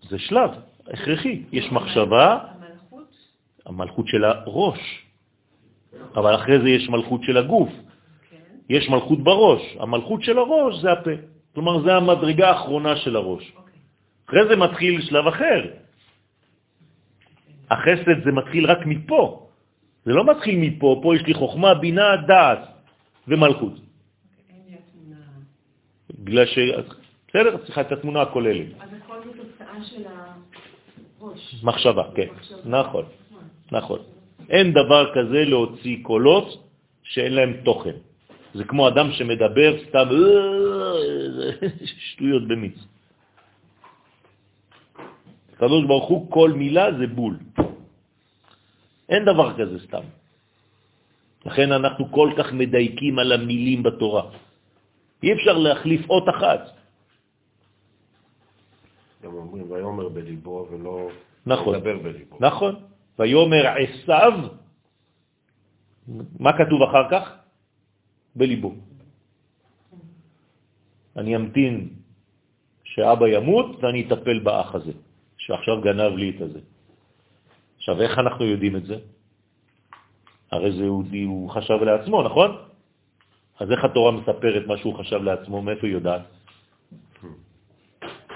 זה 0.09 0.19
שלב 0.19 0.51
הכרחי. 0.87 1.43
יש 1.51 1.71
מחשבה, 1.71 2.39
המלכות, 2.51 3.15
המלכות 3.65 4.07
של 4.07 4.23
הראש, 4.23 5.05
אבל 6.15 6.35
אחרי 6.35 6.59
זה 6.61 6.69
יש 6.69 6.89
מלכות 6.89 7.23
של 7.23 7.37
הגוף. 7.37 7.69
כן. 8.29 8.37
יש 8.69 8.89
מלכות 8.89 9.23
בראש. 9.23 9.61
המלכות 9.79 10.23
של 10.23 10.37
הראש 10.37 10.81
זה 10.81 10.91
הפה. 10.91 11.11
כלומר, 11.53 11.81
זה 11.83 11.95
המדרגה 11.95 12.49
האחרונה 12.49 12.95
של 12.95 13.15
הראש. 13.15 13.53
אוקיי. 13.57 13.79
אחרי 14.25 14.47
זה 14.47 14.55
מתחיל 14.55 15.01
שלב 15.01 15.27
אחר. 15.27 15.61
החסד 17.71 18.23
זה 18.23 18.31
מתחיל 18.31 18.71
רק 18.71 18.85
מפה. 18.85 19.49
זה 20.05 20.13
לא 20.13 20.23
מתחיל 20.23 20.55
מפה, 20.59 20.99
פה 21.03 21.15
יש 21.15 21.21
לי 21.21 21.33
חוכמה, 21.33 21.73
בינה, 21.73 22.15
דעת 22.27 22.59
ומלכות. 23.27 23.86
בגלל 26.13 26.45
ש... 26.45 26.59
בסדר, 27.27 27.57
צריכה 27.57 27.81
את 27.81 27.91
התמונה 27.91 28.21
הכוללת. 28.21 28.67
אז 28.79 28.89
הכל 29.03 29.17
זה 29.25 29.31
תוצאה 29.43 29.83
של 29.83 30.03
הראש. 31.19 31.63
מחשבה, 31.63 32.03
כן. 32.15 32.27
מחשבה. 32.35 32.57
נכון, 32.65 33.05
נכון. 33.71 33.99
אין 34.49 34.73
דבר 34.73 35.11
כזה 35.15 35.45
להוציא 35.45 35.97
קולות 36.03 36.47
שאין 37.03 37.33
להם 37.33 37.53
תוכן. 37.63 37.95
זה 38.53 38.63
כמו 38.63 38.87
אדם 38.87 39.11
שמדבר 39.11 39.71
סתם 39.89 40.07
"אה", 40.11 41.67
שטויות 42.07 42.47
במיץ. 42.47 42.77
הקדוש 45.53 45.85
ברוך 45.85 46.07
הוא, 46.07 46.31
כל 46.31 46.51
מילה 46.51 46.85
זה 46.99 47.07
בול. 47.07 47.37
אין 49.09 49.25
דבר 49.25 49.57
כזה 49.57 49.79
סתם. 49.87 50.05
לכן 51.45 51.71
אנחנו 51.71 52.11
כל 52.11 52.29
כך 52.37 52.53
מדייקים 52.53 53.19
על 53.19 53.31
המילים 53.31 53.83
בתורה. 53.83 54.23
אי 55.23 55.33
אפשר 55.33 55.57
להחליף 55.57 56.09
אות 56.09 56.29
אחת. 56.29 56.61
גם 59.23 59.33
אומרים, 59.33 59.71
ויאמר 59.71 60.09
בליבו 60.09 60.67
ולא 60.71 61.09
נכון. 61.45 61.75
לדבר 61.75 61.97
בליבו. 61.97 62.37
נכון. 62.39 62.75
ויומר 63.19 63.63
עשיו, 63.67 64.33
מה 66.39 66.51
כתוב 66.57 66.81
אחר 66.83 67.05
כך? 67.11 67.23
בליבו. 68.35 68.73
אני 71.17 71.35
אמתין 71.35 71.89
שאבא 72.83 73.27
ימות 73.27 73.83
ואני 73.83 74.07
אטפל 74.07 74.39
באח 74.39 74.75
הזה, 74.75 74.91
שעכשיו 75.37 75.81
גנב 75.81 76.13
לי 76.17 76.29
את 76.29 76.41
הזה. 76.41 76.59
עכשיו, 77.77 78.01
איך 78.01 78.19
אנחנו 78.19 78.45
יודעים 78.45 78.75
את 78.75 78.85
זה? 78.85 78.97
הרי 80.51 80.71
זה 80.71 80.83
יהודי, 80.83 81.23
הוא 81.23 81.49
חשב 81.49 81.73
לעצמו, 81.73 82.23
נכון? 82.23 82.49
אז 83.59 83.71
איך 83.71 83.83
התורה 83.83 84.11
מספרת 84.11 84.67
מה 84.67 84.77
שהוא 84.77 84.95
חשב 84.95 85.23
לעצמו? 85.23 85.61
מאיפה 85.61 85.87
היא 85.87 85.93
יודעת? 85.93 86.21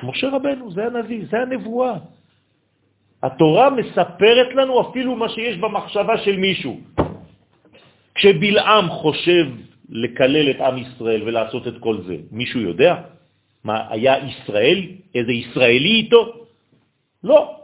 משה 0.03 0.30
רבנו, 0.30 0.72
זה 0.72 0.86
הנביא, 0.86 1.26
זה 1.32 1.41
הנבואה. 1.41 1.93
התורה 3.24 3.69
מספרת 3.69 4.49
לנו 4.55 4.82
אפילו 4.89 5.15
מה 5.15 5.30
שיש 5.30 5.57
במחשבה 5.57 6.17
של 6.17 6.38
מישהו. 6.38 6.80
כשבלעם 8.15 8.89
חושב 8.89 9.45
לקלל 9.89 10.49
את 10.49 10.59
עם 10.61 10.78
ישראל 10.78 11.22
ולעשות 11.24 11.67
את 11.67 11.78
כל 11.80 12.01
זה, 12.01 12.15
מישהו 12.32 12.59
יודע? 12.59 13.01
מה, 13.63 13.86
היה 13.89 14.17
ישראל? 14.17 14.80
איזה 15.15 15.32
ישראלי 15.32 15.89
איתו? 15.89 16.45
לא. 17.24 17.57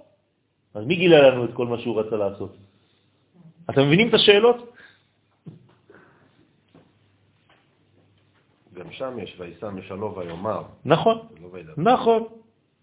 אז 0.73 0.85
מי 0.85 0.95
גילה 0.95 1.29
לנו 1.29 1.45
את 1.45 1.53
כל 1.53 1.67
מה 1.67 1.77
שהוא 1.77 1.99
רצה 1.99 2.15
לעשות? 2.15 2.57
אתם 3.69 3.81
מבינים 3.87 4.09
את 4.09 4.13
השאלות? 4.13 4.76
גם 8.79 8.91
שם 8.91 9.19
יש 9.19 9.35
וישם 9.39 9.77
משלו 9.77 10.15
ויאמר, 10.15 10.61
נכון, 10.85 11.17
וידבר. 11.51 11.73
נכון. 11.77 12.23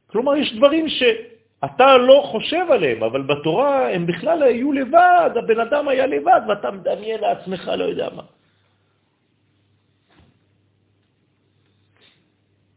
כלומר, 0.06 0.36
יש 0.36 0.56
דברים 0.56 0.86
שאתה 0.88 1.96
לא 1.96 2.22
חושב 2.30 2.66
עליהם, 2.70 3.02
אבל 3.02 3.22
בתורה 3.22 3.90
הם 3.90 4.06
בכלל 4.06 4.42
היו 4.42 4.72
לבד, 4.72 5.30
הבן 5.36 5.60
אדם 5.60 5.88
היה 5.88 6.06
לבד, 6.06 6.40
ואתה 6.48 6.70
מדמיין 6.70 7.20
לעצמך 7.20 7.70
לא 7.78 7.84
יודע 7.84 8.08
מה. 8.16 8.22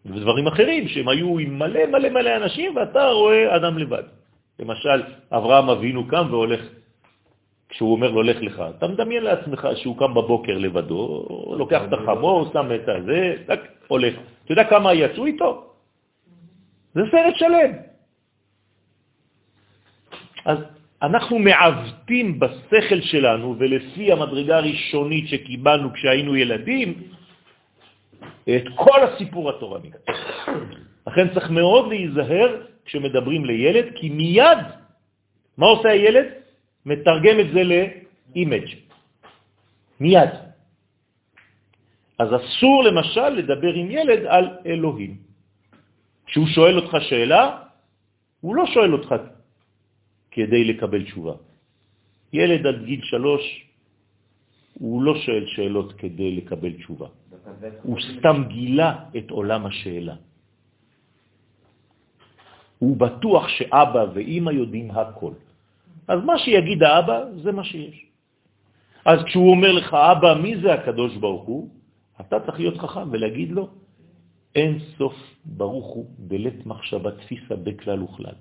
ודברים 0.05 0.47
אחרים, 0.47 0.88
שהם 0.88 1.07
היו 1.09 1.39
עם 1.39 1.59
מלא 1.59 1.86
מלא 1.86 2.09
מלא 2.09 2.36
אנשים, 2.36 2.76
ואתה 2.76 3.05
רואה 3.05 3.55
אדם 3.55 3.78
לבד. 3.78 4.03
למשל, 4.59 5.03
אברהם 5.32 5.70
אבינו 5.70 6.07
קם 6.07 6.28
והולך, 6.30 6.61
כשהוא 7.70 7.91
אומר 7.91 8.11
לו, 8.11 8.24
לך 8.24 8.38
לך, 8.41 8.63
אתה 8.78 8.88
מדמיין 8.88 9.24
לעצמך 9.24 9.68
שהוא 9.76 9.97
קם 9.97 10.13
בבוקר 10.13 10.57
לבדו, 10.57 11.26
לוקח 11.57 11.82
את 11.88 11.93
החמור, 11.93 12.49
שם 12.53 12.70
את 12.76 12.89
הזה, 12.89 13.36
הולך. 13.88 14.13
אתה 14.45 14.51
יודע 14.51 14.63
כמה 14.63 14.93
יצאו 14.93 15.26
איתו? 15.26 15.74
זה 16.93 17.01
סרט 17.11 17.36
שלם. 17.36 17.72
אז 20.45 20.57
אנחנו 21.01 21.39
מעוותים 21.39 22.39
בשכל 22.39 23.01
שלנו, 23.01 23.55
ולפי 23.59 24.11
המדרגה 24.11 24.57
הראשונית 24.57 25.28
שקיבלנו 25.28 25.93
כשהיינו 25.93 26.36
ילדים, 26.36 26.93
את 28.43 28.63
כל 28.76 28.99
הסיפור 29.03 29.49
התורני. 29.49 29.91
לכן 31.07 31.34
צריך 31.34 31.49
מאוד 31.49 31.88
להיזהר 31.88 32.61
כשמדברים 32.86 33.45
לילד, 33.45 33.86
כי 33.95 34.09
מיד, 34.09 34.57
מה 35.57 35.65
עושה 35.65 35.89
הילד? 35.89 36.46
מתרגם 36.88 37.35
את 37.39 37.49
זה 37.53 37.61
לאימג'. 37.63 38.67
מיד. 39.99 40.33
אז 42.19 42.29
אסור 42.31 42.83
למשל 42.83 43.29
לדבר 43.29 43.73
עם 43.73 43.88
ילד 43.91 44.21
על 44.25 44.45
אלוהים. 44.65 45.13
כשהוא 46.25 46.47
שואל 46.47 46.75
אותך 46.79 46.93
שאלה, 47.09 47.43
הוא 48.41 48.55
לא 48.55 48.65
שואל 48.73 48.91
אותך 48.93 49.15
כדי 50.31 50.63
לקבל 50.63 51.03
תשובה. 51.03 51.35
ילד 52.33 52.61
עד 52.67 52.79
גיל 52.85 53.01
שלוש, 53.03 53.43
הוא 54.79 55.03
לא 55.03 55.13
שואל 55.27 55.45
שאלות 55.47 55.93
כדי 55.93 56.29
לקבל 56.35 56.73
תשובה. 56.73 57.07
הוא 57.83 57.97
סתם 57.99 58.38
גילה 58.47 59.11
את 59.17 59.27
עולם 59.31 59.65
השאלה. 59.65 60.15
הוא 62.79 62.97
בטוח 62.97 63.47
שאבא 63.47 64.03
ואימא 64.13 64.51
יודעים 64.51 64.91
הכל. 64.91 65.33
אז 66.08 66.20
מה 66.24 66.39
שיגיד 66.39 66.84
האבא, 66.84 67.18
זה 67.43 67.51
מה 67.51 67.64
שיש. 67.64 68.05
אז 69.05 69.24
כשהוא 69.24 69.51
אומר 69.51 69.72
לך, 69.72 69.93
אבא, 69.93 70.34
מי 70.41 70.58
זה 70.62 70.74
הקדוש 70.74 71.16
ברוך 71.16 71.43
הוא? 71.43 71.70
אתה 72.22 72.39
צריך 72.39 72.60
להיות 72.60 72.78
חכם 72.78 73.08
ולהגיד 73.12 73.51
לו, 73.51 73.70
אין 74.55 74.80
סוף 74.97 75.16
ברוך 75.45 75.86
הוא 75.86 76.05
בלית 76.18 76.66
מחשבה 76.66 77.12
תפיסה 77.12 77.55
בכלל 77.55 78.03
וכלל. 78.03 78.38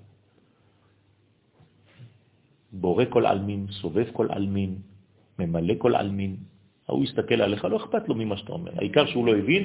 בורא 2.71 3.05
כל 3.09 3.25
אלמין, 3.25 3.67
סובב 3.71 4.05
כל 4.13 4.27
אלמין, 4.31 4.75
ממלא 5.39 5.73
כל 5.77 5.95
אלמין, 5.95 6.35
ההוא 6.87 7.03
יסתכל 7.03 7.41
עליך, 7.41 7.65
לא 7.65 7.77
אכפת 7.77 8.09
לו 8.09 8.15
ממה 8.15 8.37
שאתה 8.37 8.51
אומר. 8.51 8.71
העיקר 8.75 9.05
שהוא 9.05 9.25
לא 9.25 9.35
הבין, 9.37 9.63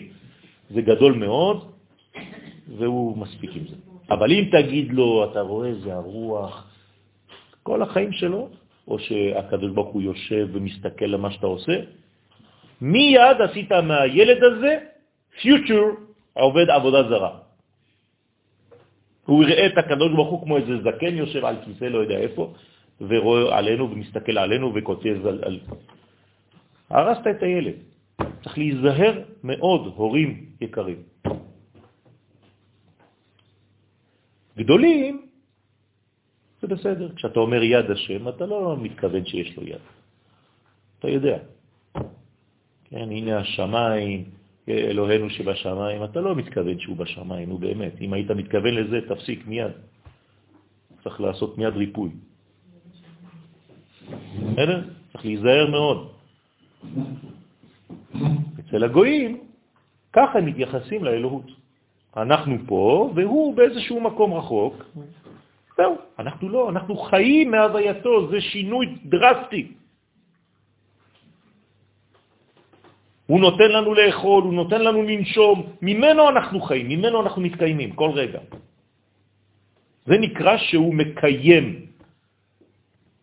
זה 0.71 0.81
גדול 0.83 1.13
מאוד, 1.13 1.73
והוא 2.79 3.19
מספיק 3.19 3.51
עם 3.57 3.65
זה. 3.69 3.77
אבל 4.11 4.33
אם 4.33 4.45
תגיד 4.53 4.93
לו, 4.93 5.31
אתה 5.31 5.41
רואה, 5.41 5.75
זה 5.75 5.95
הרוח, 5.95 6.72
כל 7.63 7.83
החיים 7.83 8.13
שלו, 8.13 8.49
או 8.89 8.99
שהקדוש 8.99 9.71
ברוך 9.73 9.89
הוא 9.89 10.03
יושב 10.03 10.49
ומסתכל 10.53 11.05
למה 11.05 11.31
שאתה 11.31 11.47
עושה, 11.47 11.77
מיד 12.81 13.39
עשית 13.51 13.73
מהילד 13.73 14.45
הזה 14.45 14.79
פיוטר 15.41 15.85
עובד 16.33 16.71
עבודה 16.71 17.09
זרה. 17.09 17.33
הוא 19.27 19.45
יראה 19.45 19.67
את 19.67 19.79
הקדוש 19.79 20.13
ברוך 20.13 20.31
הוא 20.31 20.43
כמו 20.43 20.57
איזה 20.57 20.83
זקן 20.83 21.15
יושב 21.17 21.45
על 21.45 21.57
כיסא, 21.65 21.85
לא 21.85 21.99
יודע 21.99 22.19
איפה, 22.19 22.53
ורואה 23.01 23.59
עלינו 23.59 23.91
ומסתכל 23.91 24.39
עלינו 24.39 24.73
וכותב 24.75 25.27
על... 25.27 25.39
על... 25.45 25.61
הרסת 26.91 27.27
את 27.27 27.43
הילד. 27.43 27.75
צריך 28.43 28.59
להיזהר 28.59 29.15
מאוד, 29.45 29.93
הורים 29.97 30.47
יקרים. 30.61 31.03
גדולים, 34.59 35.32
זה 36.63 36.69
בסדר. 36.69 37.09
כשאתה 37.17 37.41
אומר 37.41 37.63
יד 37.63 37.91
השם, 37.91 38.29
אתה 38.29 38.47
לא 38.47 38.77
מתכוון 38.79 39.25
שיש 39.27 39.57
לו 39.57 39.63
יד. 39.67 39.83
אתה 40.99 41.09
יודע. 41.09 41.39
כן, 42.85 43.09
הנה 43.11 43.39
השמיים, 43.39 44.25
אלוהינו 44.69 45.31
שבשמיים, 45.31 46.05
אתה 46.05 46.21
לא 46.21 46.37
מתכוון 46.37 46.79
שהוא 46.79 46.97
בשמיים, 46.97 47.49
הוא 47.51 47.61
באמת. 47.61 47.93
אם 48.01 48.13
היית 48.13 48.31
מתכוון 48.31 48.75
לזה, 48.75 49.01
תפסיק 49.09 49.47
מיד. 49.47 49.73
צריך 51.03 51.21
לעשות 51.21 51.59
מיד 51.59 51.75
ריפוי. 51.77 52.11
בסדר? 54.53 54.83
צריך 55.13 55.25
להיזהר 55.25 55.71
מאוד. 55.71 55.99
אצל 58.61 58.85
הגויים, 58.85 59.41
ככה 60.13 60.39
הם 60.39 60.47
מתייחסים 60.47 61.05
לאלוהות. 61.05 61.47
אנחנו 62.17 62.57
פה, 62.67 63.13
והוא 63.15 63.57
באיזשהו 63.57 64.01
מקום 64.01 64.35
רחוק. 64.35 64.75
זהו, 65.83 65.99
אנחנו 66.18 66.49
לא, 66.49 66.70
אנחנו 66.70 66.95
חיים 67.11 67.51
מהווייתו, 67.51 68.30
זה 68.30 68.41
שינוי 68.41 68.87
דרסטי. 69.11 69.72
הוא 73.26 73.41
נותן 73.41 73.70
לנו 73.70 73.91
לאכול, 73.95 74.43
הוא 74.43 74.55
נותן 74.55 74.80
לנו 74.80 75.03
לנשום, 75.03 75.57
ממנו 75.83 76.22
אנחנו 76.28 76.61
חיים, 76.61 76.89
ממנו 76.89 77.16
אנחנו 77.22 77.43
מתקיימים 77.43 77.91
כל 77.99 78.11
רגע. 78.14 78.41
זה 80.07 80.14
נקרא 80.18 80.57
שהוא 80.70 80.95
מקיים. 80.95 81.66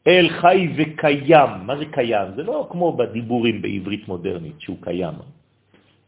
אל 0.08 0.26
חי 0.42 0.60
וקיים. 0.76 1.52
מה 1.64 1.78
זה 1.78 1.86
קיים? 1.92 2.28
זה 2.36 2.44
לא 2.44 2.68
כמו 2.72 2.98
בדיבורים 2.98 3.62
בעברית 3.62 4.08
מודרנית 4.08 4.58
שהוא 4.62 4.78
קיים. 4.82 5.16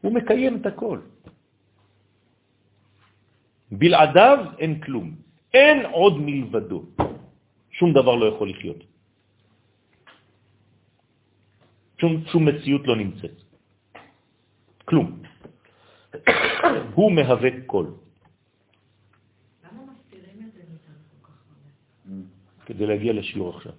הוא 0.01 0.11
מקיים 0.11 0.53
את 0.57 0.65
הכל. 0.65 0.99
בלעדיו 3.71 4.39
אין 4.59 4.79
כלום. 4.79 5.30
אין 5.53 5.85
עוד 5.91 6.15
מלבדו. 6.19 6.85
שום 7.71 7.93
דבר 7.93 8.15
לא 8.15 8.25
יכול 8.25 8.49
לחיות. 8.49 8.83
שום, 11.97 12.23
שום 12.31 12.45
מציאות 12.45 12.87
לא 12.87 12.95
נמצאת. 12.95 13.37
כלום. 14.85 15.21
הוא 16.95 17.11
מהווה 17.11 17.49
כל. 17.65 17.85
כדי 22.65 22.85
להגיע 22.85 23.13
לשיעור 23.13 23.49
עכשיו. 23.55 23.73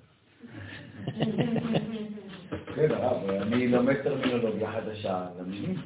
כן, 2.75 2.89
אני 3.43 3.69
לומד 3.69 3.95
טרמינולוגיה 3.95 4.73
חדשה. 4.73 5.27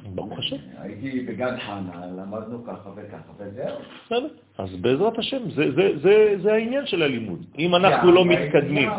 ברוך 0.05 0.39
השם. 0.39 0.55
הייתי 0.77 1.19
בגן 1.19 1.59
חנה, 1.59 2.05
למדנו 2.17 2.65
ככה 2.65 2.89
וככה, 2.95 3.31
וזהו. 3.39 3.77
בסדר. 4.05 4.27
אז 4.57 4.75
בעזרת 4.75 5.19
השם, 5.19 5.37
זה, 6.41 6.53
העניין 6.53 6.85
של 6.85 7.03
הלימוד. 7.03 7.45
אם 7.59 7.75
אנחנו 7.75 8.11
לא 8.11 8.25
מתקדמים, 8.25 8.89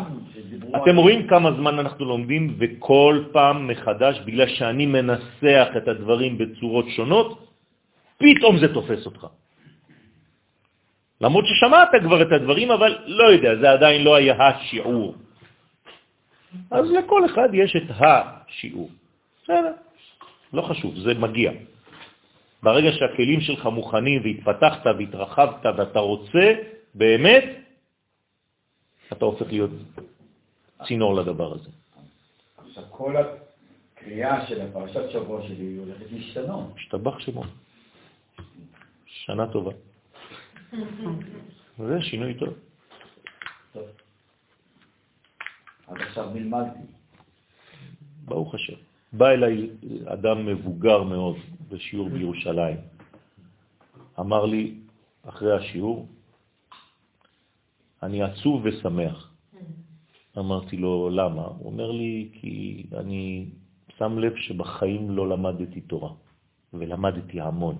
אתם 0.75 0.95
רואים 0.95 1.27
כמה 1.27 1.51
זמן 1.51 1.79
אנחנו 1.79 2.05
לומדים, 2.05 2.55
וכל 2.59 3.23
פעם 3.31 3.67
מחדש, 3.67 4.19
בגלל 4.25 4.47
שאני 4.47 4.85
מנסח 4.85 5.67
את 5.77 5.87
הדברים 5.87 6.37
בצורות 6.37 6.85
שונות, 6.89 7.47
פתאום 8.17 8.57
זה 8.57 8.73
תופס 8.73 9.05
אותך. 9.05 9.27
למרות 11.21 11.45
ששמעת 11.45 11.89
כבר 12.03 12.21
את 12.21 12.31
הדברים, 12.31 12.71
אבל 12.71 12.97
לא 13.05 13.23
יודע, 13.23 13.55
זה 13.55 13.71
עדיין 13.71 14.03
לא 14.03 14.15
היה 14.15 14.35
השיעור. 14.47 15.15
אז 16.71 16.85
לכל 16.91 17.25
אחד 17.25 17.49
יש 17.53 17.75
את 17.75 17.83
השיעור. 17.89 18.89
בסדר, 19.43 19.73
לא 20.53 20.61
חשוב, 20.61 20.95
זה 20.95 21.13
מגיע. 21.13 21.51
ברגע 22.63 22.91
שהכלים 22.91 23.41
שלך 23.41 23.65
מוכנים 23.65 24.21
והתפתחת 24.23 24.85
והתרחבת 24.85 25.65
ואתה 25.77 25.99
רוצה, 25.99 26.53
באמת, 26.93 27.43
אתה 29.11 29.25
הופך 29.25 29.47
להיות 29.47 29.71
צינור 30.87 31.15
לדבר 31.15 31.53
הזה. 31.53 31.69
עכשיו, 32.57 32.83
כל 32.89 33.15
הקריאה 33.17 34.47
של 34.47 34.61
הפרשת 34.61 35.09
שבוע 35.11 35.43
שלי 35.47 35.75
הולכת 35.75 36.11
להשתנות. 36.11 36.73
השתבח 36.75 37.19
שמו. 37.19 37.43
שנה 39.05 39.47
טובה. 39.51 39.71
זה 41.87 42.01
שינוי 42.01 42.33
טוב. 42.33 42.53
טוב. 43.73 43.83
אז 45.89 45.95
עכשיו 46.01 46.29
נלמדתי. 46.33 46.79
ברוך 48.25 48.55
השם. 48.55 48.73
בא 49.13 49.29
אליי 49.29 49.69
אדם 50.05 50.45
מבוגר 50.45 51.03
מאוד 51.03 51.35
בשיעור 51.69 52.09
בירושלים. 52.09 52.77
אמר 54.19 54.45
לי, 54.45 54.75
אחרי 55.23 55.55
השיעור, 55.57 56.07
אני 58.03 58.23
עצוב 58.23 58.61
ושמח. 58.65 59.33
אמרתי 60.37 60.77
לו, 60.77 61.09
למה? 61.09 61.41
הוא 61.41 61.65
אומר 61.65 61.91
לי, 61.91 62.29
כי 62.33 62.85
אני 62.93 63.45
שם 63.97 64.19
לב 64.19 64.35
שבחיים 64.35 65.11
לא 65.11 65.29
למדתי 65.29 65.81
תורה, 65.81 66.13
ולמדתי 66.73 67.41
המון. 67.41 67.77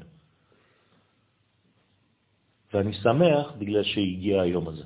ואני 2.74 2.93
שמח 2.93 3.51
בגלל 3.57 3.84
שהגיע 3.84 4.41
היום 4.41 4.68
הזה. 4.68 4.84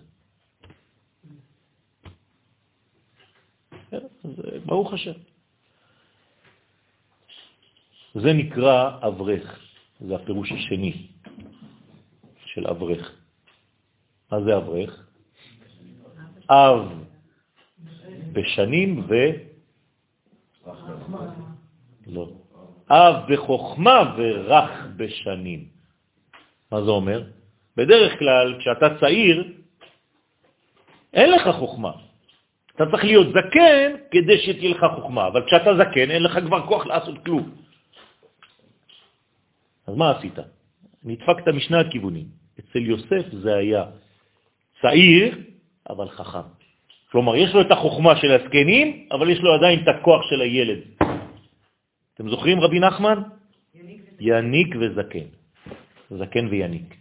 אז 4.23 4.39
ברוך 4.65 4.93
השם. 4.93 5.11
זה 8.15 8.33
נקרא 8.33 8.97
אברך, 9.07 9.59
זה 9.99 10.15
הפירוש 10.15 10.51
השני 10.51 11.07
של 12.45 12.67
אברך. 12.67 13.11
מה 14.31 14.43
זה 14.43 14.57
אברך? 14.57 15.07
אב 16.49 17.03
בשנים 18.33 19.05
ו... 19.09 19.13
לא. 22.07 22.29
אב 22.89 23.15
בחוכמה 23.33 24.15
ורח 24.17 24.71
בשנים. 24.97 25.67
מה 26.71 26.83
זה 26.83 26.89
אומר? 26.89 27.23
בדרך 27.77 28.19
כלל, 28.19 28.59
כשאתה 28.59 28.99
צעיר, 28.99 29.53
אין 31.13 31.31
לך 31.31 31.55
חוכמה. 31.59 31.91
אתה 32.75 32.83
צריך 32.91 33.03
להיות 33.03 33.27
זקן 33.27 33.91
כדי 34.11 34.37
שתהיה 34.37 34.71
לך 34.71 34.85
חוכמה, 34.95 35.27
אבל 35.27 35.45
כשאתה 35.45 35.69
זקן 35.77 36.11
אין 36.11 36.23
לך 36.23 36.39
כבר 36.39 36.67
כוח 36.67 36.85
לעשות 36.85 37.25
כלום. 37.25 37.51
אז 39.87 39.95
מה 39.95 40.11
עשית? 40.17 40.37
נדפקת 41.03 41.47
משני 41.47 41.77
הכיוונים. 41.77 42.25
אצל 42.59 42.79
יוסף 42.79 43.25
זה 43.31 43.55
היה 43.55 43.85
צעיר, 44.81 45.37
אבל 45.89 46.09
חכם. 46.09 46.47
כלומר, 47.11 47.35
יש 47.35 47.53
לו 47.53 47.61
את 47.61 47.71
החוכמה 47.71 48.15
של 48.15 48.31
הזקנים, 48.31 49.07
אבל 49.11 49.29
יש 49.29 49.39
לו 49.39 49.53
עדיין 49.53 49.83
את 49.83 49.87
הכוח 49.87 50.21
של 50.29 50.41
הילד. 50.41 50.79
אתם 52.13 52.29
זוכרים, 52.29 52.59
רבי 52.59 52.79
נחמן? 52.79 53.21
יניק 54.19 54.75
וזקן. 54.79 55.27
זקן 56.09 56.47
ויניק. 56.47 56.95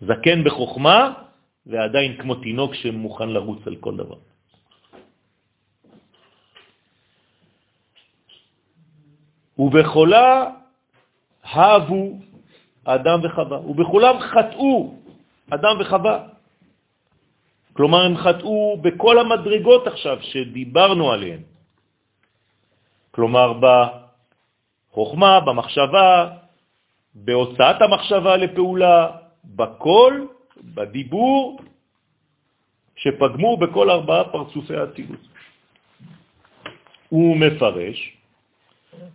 זקן 0.00 0.44
בחוכמה, 0.44 1.12
ועדיין 1.66 2.16
כמו 2.22 2.34
תינוק 2.34 2.74
שמוכן 2.74 3.28
לרוץ 3.28 3.66
על 3.66 3.76
כל 3.76 3.96
דבר. 3.96 4.18
ובכולה 9.58 10.50
הבו 11.44 12.18
אדם 12.84 13.18
וחווה, 13.22 13.58
ובכולם 13.60 14.16
חטאו 14.20 14.94
אדם 15.50 15.74
וחווה. 15.80 16.16
כלומר, 17.72 18.00
הם 18.04 18.16
חטאו 18.16 18.78
בכל 18.82 19.18
המדרגות 19.18 19.86
עכשיו 19.86 20.18
שדיברנו 20.22 21.12
עליהן. 21.12 21.40
כלומר, 23.10 23.52
בחוכמה, 23.62 25.40
במחשבה, 25.40 26.30
בהוצאת 27.14 27.82
המחשבה 27.82 28.36
לפעולה, 28.36 29.10
בכל, 29.44 30.26
בדיבור, 30.62 31.60
שפגמו 32.96 33.56
בכל 33.56 33.90
ארבעה 33.90 34.24
פרצופי 34.24 34.76
האצילות. 34.76 35.20
הוא 37.08 37.36
מפרש, 37.36 38.16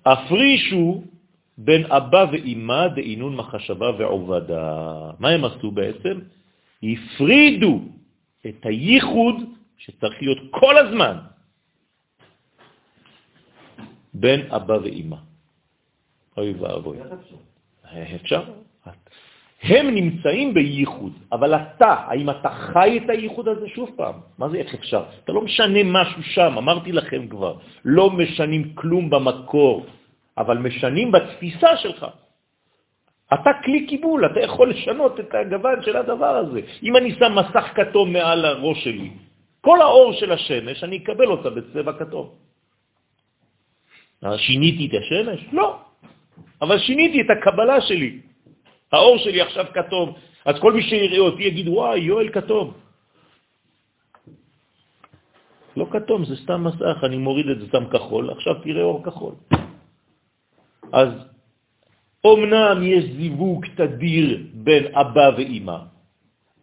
הפרישו 0.05 1.03
בין 1.57 1.91
אבא 1.91 2.25
ואימא 2.31 2.87
דעינון 2.87 3.35
מחשבה 3.35 3.89
ועובדה. 3.97 4.65
מה 5.19 5.29
הם 5.29 5.45
עשו 5.45 5.71
בעצם? 5.71 6.19
הפרידו 6.83 7.81
את 8.47 8.65
הייחוד 8.65 9.35
שצריך 9.77 10.21
להיות 10.21 10.37
כל 10.51 10.77
הזמן 10.77 11.17
בין 14.13 14.51
אבא 14.51 14.73
ואימא. 14.73 15.17
אוי 16.37 16.53
ואבוי. 16.53 16.97
אפשר? 18.15 18.43
הם 19.63 19.95
נמצאים 19.95 20.53
בייחוד, 20.53 21.13
אבל 21.31 21.55
אתה, 21.55 21.93
האם 22.07 22.29
אתה 22.29 22.49
חי 22.49 22.99
את 23.03 23.09
הייחוד 23.09 23.47
הזה 23.47 23.67
שוב 23.75 23.89
פעם? 23.95 24.13
מה 24.37 24.49
זה 24.49 24.57
איך 24.57 24.73
אפשר? 24.73 25.03
אתה 25.23 25.31
לא 25.31 25.41
משנה 25.41 25.79
משהו 25.83 26.23
שם, 26.23 26.57
אמרתי 26.57 26.91
לכם 26.91 27.27
כבר, 27.27 27.55
לא 27.85 28.09
משנים 28.09 28.73
כלום 28.75 29.09
במקור, 29.09 29.85
אבל 30.37 30.57
משנים 30.57 31.11
בתפיסה 31.11 31.77
שלך. 31.77 32.05
אתה 33.33 33.49
כלי 33.63 33.85
קיבול, 33.87 34.25
אתה 34.25 34.39
יכול 34.39 34.69
לשנות 34.69 35.19
את 35.19 35.29
הגוון 35.33 35.83
של 35.83 35.95
הדבר 35.97 36.33
הזה. 36.35 36.61
אם 36.83 36.97
אני 36.97 37.09
שם 37.19 37.35
מסך 37.35 37.65
כתום 37.75 38.13
מעל 38.13 38.45
הראש 38.45 38.83
שלי, 38.83 39.09
כל 39.61 39.81
האור 39.81 40.13
של 40.13 40.31
השמש, 40.31 40.83
אני 40.83 40.97
אקבל 40.97 41.27
אותה 41.27 41.49
בצבע 41.49 41.93
כתום. 41.99 42.27
שיניתי 44.37 44.87
את 44.87 44.93
השמש? 45.03 45.39
לא. 45.51 45.79
אבל 46.61 46.79
שיניתי 46.79 47.21
את 47.21 47.29
הקבלה 47.29 47.81
שלי. 47.81 48.28
האור 48.91 49.17
שלי 49.17 49.41
עכשיו 49.41 49.65
כתום, 49.73 50.13
אז 50.45 50.55
כל 50.59 50.73
מי 50.73 50.83
שיראה 50.83 51.19
אותי 51.19 51.43
יגיד, 51.43 51.67
וואי, 51.67 51.99
יואל 51.99 52.29
כתום. 52.29 52.73
לא 55.77 55.85
כתום, 55.91 56.25
זה 56.25 56.35
סתם 56.35 56.63
מסך, 56.63 56.97
אני 57.03 57.17
מוריד 57.17 57.47
את 57.49 57.59
זה 57.59 57.67
סתם 57.67 57.85
כחול, 57.89 58.29
עכשיו 58.29 58.55
תראה 58.63 58.83
אור 58.83 59.03
כחול. 59.03 59.33
אז 60.91 61.09
אומנם 62.23 62.77
יש 62.83 63.03
זיווג 63.05 63.65
תדיר 63.75 64.27
בין 64.53 64.95
אבא 64.95 65.29
ואימא, 65.37 65.77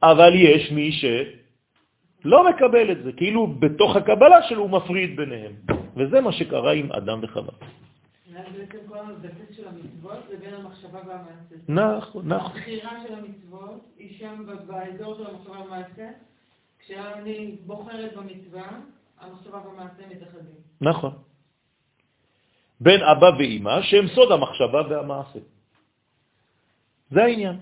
אבל 0.03 0.33
יש 0.35 0.73
מי 0.73 0.93
שלא 0.93 2.49
מקבל 2.51 2.93
את 2.93 2.99
זה, 3.05 3.13
כאילו 3.13 3.47
בתוך 3.47 3.97
הקבלה 3.97 4.43
שלו 4.49 4.63
הוא 4.63 4.71
מפריד 4.71 5.17
ביניהם. 5.17 5.53
וזה 5.97 6.21
מה 6.21 6.33
שקרה 6.33 6.73
עם 6.73 6.93
אדם 6.93 7.19
וחווה. 7.23 7.53
נכון, 11.69 12.29
נכון. 12.29 12.57
הבחירה 12.57 12.93
של 13.07 13.15
המצוות 13.15 13.81
היא 13.99 14.19
שם 14.19 14.47
באזור 14.67 15.17
של 15.17 15.27
המחשבה 15.27 15.53
והמעשה. 15.53 16.09
כשאני 16.79 17.57
בוחרת 17.67 18.17
במצווה, 18.17 18.69
המחשבה 19.21 19.59
והמעשה 19.67 20.03
מתאחדים. 20.11 20.59
נכון. 20.81 21.13
בין 22.81 23.01
אבא 23.03 23.31
ואימא, 23.39 23.83
שהם 23.83 24.07
סוד 24.09 24.33
המחשבה 24.33 24.81
והמעשה. 24.91 25.39
זה 27.11 27.25
העניין. 27.25 27.57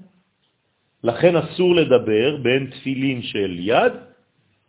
לכן 1.04 1.36
אסור 1.36 1.74
לדבר 1.74 2.36
בין 2.42 2.70
תפילין 2.70 3.22
של 3.22 3.56
יד 3.58 3.92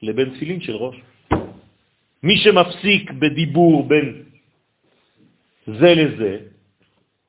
לבין 0.02 0.36
תפילין 0.36 0.62
של 0.62 0.76
ראש. 0.76 0.96
מי 2.24 2.36
שמפסיק 2.38 3.12
בדיבור 3.12 3.88
בין 3.88 4.24
זה 5.68 5.92
לזה, 5.96 6.38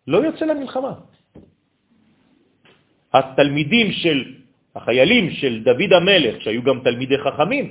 לא 0.07 0.18
יוצא 0.18 0.45
למלחמה. 0.45 0.93
התלמידים 3.12 3.93
של, 3.93 4.18
החיילים 4.76 5.30
של 5.30 5.62
דוד 5.64 5.93
המלך, 5.93 6.43
שהיו 6.43 6.62
גם 6.62 6.80
תלמידי 6.84 7.18
חכמים, 7.18 7.66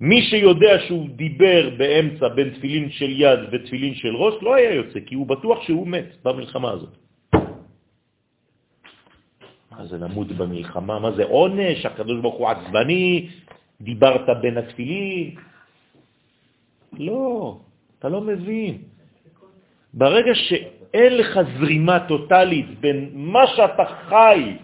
מי 0.00 0.22
שיודע 0.22 0.78
שהוא 0.88 1.08
דיבר 1.16 1.70
באמצע 1.78 2.28
בין 2.28 2.48
תפילין 2.50 2.90
של 2.90 3.10
יד 3.10 3.40
ותפילין 3.52 3.94
של 3.94 4.16
ראש, 4.16 4.34
לא 4.42 4.54
היה 4.54 4.74
יוצא, 4.74 5.00
כי 5.00 5.14
הוא 5.14 5.26
בטוח 5.26 5.62
שהוא 5.62 5.86
מת 5.86 6.20
במלחמה 6.22 6.70
הזאת. 6.70 6.94
מה 9.72 9.86
זה 9.86 9.96
למות 9.98 10.28
במלחמה? 10.32 10.98
מה 10.98 11.10
זה 11.12 11.24
עונש? 11.24 11.86
הקדוש 11.86 12.20
ברוך 12.20 12.36
הוא 12.36 12.48
עצבני, 12.48 13.28
דיברת 13.80 14.28
בין 14.40 14.56
התפילין? 14.58 15.34
לא, 16.92 17.60
אתה 17.98 18.08
לא 18.08 18.20
מבין. 18.20 18.95
ברגע 19.94 20.34
שאין 20.34 21.12
לך 21.16 21.38
זרימה 21.58 22.08
טוטלית 22.08 22.80
בין 22.80 23.10
מה 23.14 23.46
שאתה 23.46 23.84
חי 23.84 24.56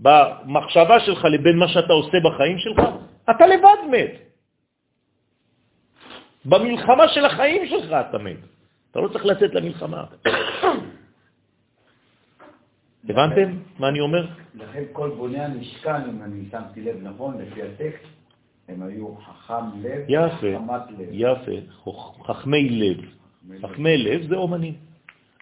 במחשבה 0.00 1.00
שלך 1.00 1.24
לבין 1.24 1.56
מה 1.58 1.68
שאתה 1.68 1.92
עושה 1.92 2.18
בחיים 2.24 2.58
שלך, 2.58 2.80
אתה 3.30 3.46
לבד 3.46 3.80
מת. 3.90 4.12
במלחמה 6.44 7.08
של 7.08 7.24
החיים 7.24 7.66
שלך 7.66 7.92
אתה 7.92 8.18
מת. 8.18 8.36
אתה 8.90 9.00
לא 9.00 9.08
צריך 9.08 9.26
לצאת 9.26 9.54
למלחמה. 9.54 10.04
הבנתם 13.08 13.58
מה 13.78 13.88
אני 13.88 14.00
אומר? 14.00 14.26
לכן 14.54 14.82
כל 14.92 15.10
בוני 15.16 15.40
המשכן, 15.40 16.02
אם 16.08 16.22
אני 16.22 16.44
שמתי 16.50 16.80
לב 16.80 16.96
נכון, 17.02 17.38
לפי 17.38 17.62
הטקסט, 17.62 18.04
הם 18.68 18.82
היו 18.82 19.14
חכם 19.16 19.82
לב, 19.82 20.04
יפה, 20.08 20.36
חכמת 20.36 20.82
לב. 20.98 21.08
יפה, 21.12 21.52
חכמי 22.26 22.68
לב. 22.68 23.04
חכמי 23.62 23.96
לב 23.96 24.28
זה 24.28 24.36
אומנים. 24.36 24.74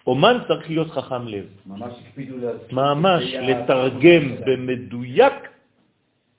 אומן 0.07 0.37
צריך 0.47 0.69
להיות 0.69 0.89
חכם 0.91 1.27
לב. 1.27 1.45
ממש 1.65 1.93
הקפידו 2.07 2.37
להזכיר. 2.37 2.75
ממש 2.75 3.23
לתרגם 3.33 4.23
במדויק, 4.45 5.33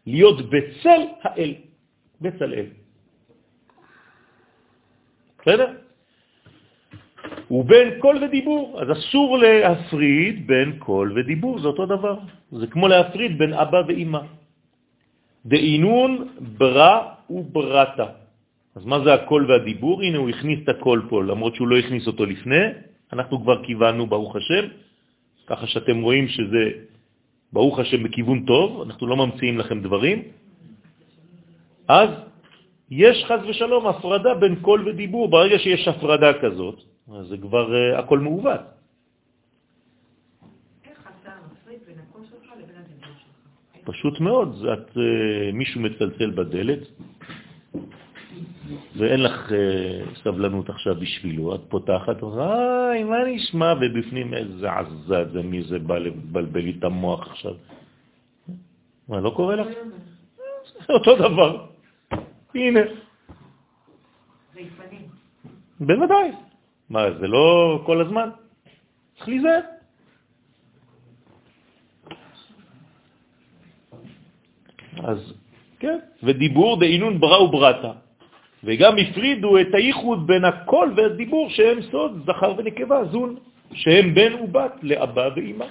להיות 0.06 0.38
בצל 0.50 1.00
האל, 1.22 1.54
בצלאל. 2.20 2.66
בסדר? 5.40 5.68
ובין 7.50 7.88
קול 8.00 8.16
ודיבור, 8.24 8.80
אז 8.82 8.88
אסור 8.92 9.38
להפריד 9.38 10.46
בין 10.46 10.78
קול 10.78 11.12
ודיבור, 11.16 11.60
זה 11.60 11.68
אותו 11.68 11.86
דבר. 11.86 12.14
זה 12.52 12.66
כמו 12.66 12.88
להפריד 12.88 13.38
בין 13.38 13.52
אבא 13.52 13.80
ואימא. 13.88 14.20
דאינון 15.46 16.10
ברא 16.58 17.30
וברתה. 17.30 18.08
אז 18.74 18.84
מה 18.84 19.00
זה 19.04 19.14
הקול 19.14 19.50
והדיבור? 19.50 20.02
הנה 20.02 20.18
הוא 20.18 20.28
הכניס 20.28 20.58
את 20.64 20.68
הקול 20.68 21.06
פה, 21.08 21.24
למרות 21.24 21.54
שהוא 21.54 21.68
לא 21.68 21.76
הכניס 21.78 22.06
אותו 22.06 22.26
לפני, 22.26 22.64
אנחנו 23.12 23.40
כבר 23.42 23.64
כיוונו, 23.64 24.06
ברוך 24.06 24.36
השם, 24.36 24.64
ככה 25.46 25.66
שאתם 25.66 26.02
רואים 26.02 26.28
שזה, 26.28 26.64
ברוך 27.52 27.78
השם, 27.78 28.02
בכיוון 28.02 28.44
טוב, 28.46 28.82
אנחנו 28.82 29.06
לא 29.06 29.16
ממציאים 29.16 29.58
לכם 29.58 29.80
דברים. 29.80 30.22
אז 31.88 32.10
יש 32.90 33.24
חז 33.24 33.40
ושלום 33.48 33.86
הפרדה 33.86 34.34
בין 34.34 34.56
קול 34.60 34.88
ודיבור. 34.88 35.28
ברגע 35.28 35.58
שיש 35.58 35.88
הפרדה 35.88 36.40
כזאת, 36.40 36.78
אז 37.16 37.26
זה 37.26 37.36
כבר 37.36 37.66
uh, 37.72 37.98
הכל 37.98 38.18
מעוות. 38.18 38.60
פשוט 43.84 44.20
מאוד, 44.20 44.64
את, 44.72 44.88
uh, 44.96 45.00
מישהו 45.52 45.80
מצלצל 45.80 46.30
בדלת, 46.30 46.82
ואין 48.96 49.22
לך 49.22 49.50
uh, 49.50 50.18
סבלנות 50.24 50.70
עכשיו 50.70 50.94
בשבילו, 50.94 51.54
את 51.54 51.60
פותחת, 51.68 52.16
היי, 52.22 53.04
מה 53.04 53.16
נשמע? 53.26 53.74
ובפנים 53.80 54.34
איזה 54.34 54.72
עזת 54.72 55.26
זה, 55.32 55.42
מי 55.42 55.62
זה 55.62 55.78
בא 55.78 55.98
לבלבל 55.98 56.60
לי 56.60 56.74
את 56.78 56.84
המוח 56.84 57.28
עכשיו. 57.28 57.54
מה, 59.08 59.20
לא 59.20 59.30
קורה 59.30 59.56
לך? 59.56 59.68
זה 60.86 60.92
אותו 60.92 61.16
דבר. 61.16 61.66
הנה. 62.54 62.80
בוודאי. 65.80 66.30
מה, 66.90 67.00
זה 67.20 67.26
לא 67.26 67.82
כל 67.86 68.00
הזמן? 68.00 68.28
צריך 69.16 69.28
להיזהר. 69.28 69.60
אז 75.04 75.32
כן, 75.78 75.98
ודיבור 76.22 76.80
דעינון 76.80 77.20
ברא 77.20 77.38
וברתה. 77.38 77.92
וגם 78.64 78.98
הפרידו 78.98 79.58
את 79.58 79.74
הייחוד 79.74 80.26
בין 80.26 80.44
הקול 80.44 80.92
והדיבור 80.96 81.50
שהם 81.50 81.82
סוד, 81.82 82.22
זכר 82.26 82.52
ונקבה, 82.58 83.04
זון, 83.04 83.36
שהם 83.72 84.14
בן 84.14 84.34
ובת 84.34 84.72
לאבא 84.82 85.28
ואמא. 85.36 85.66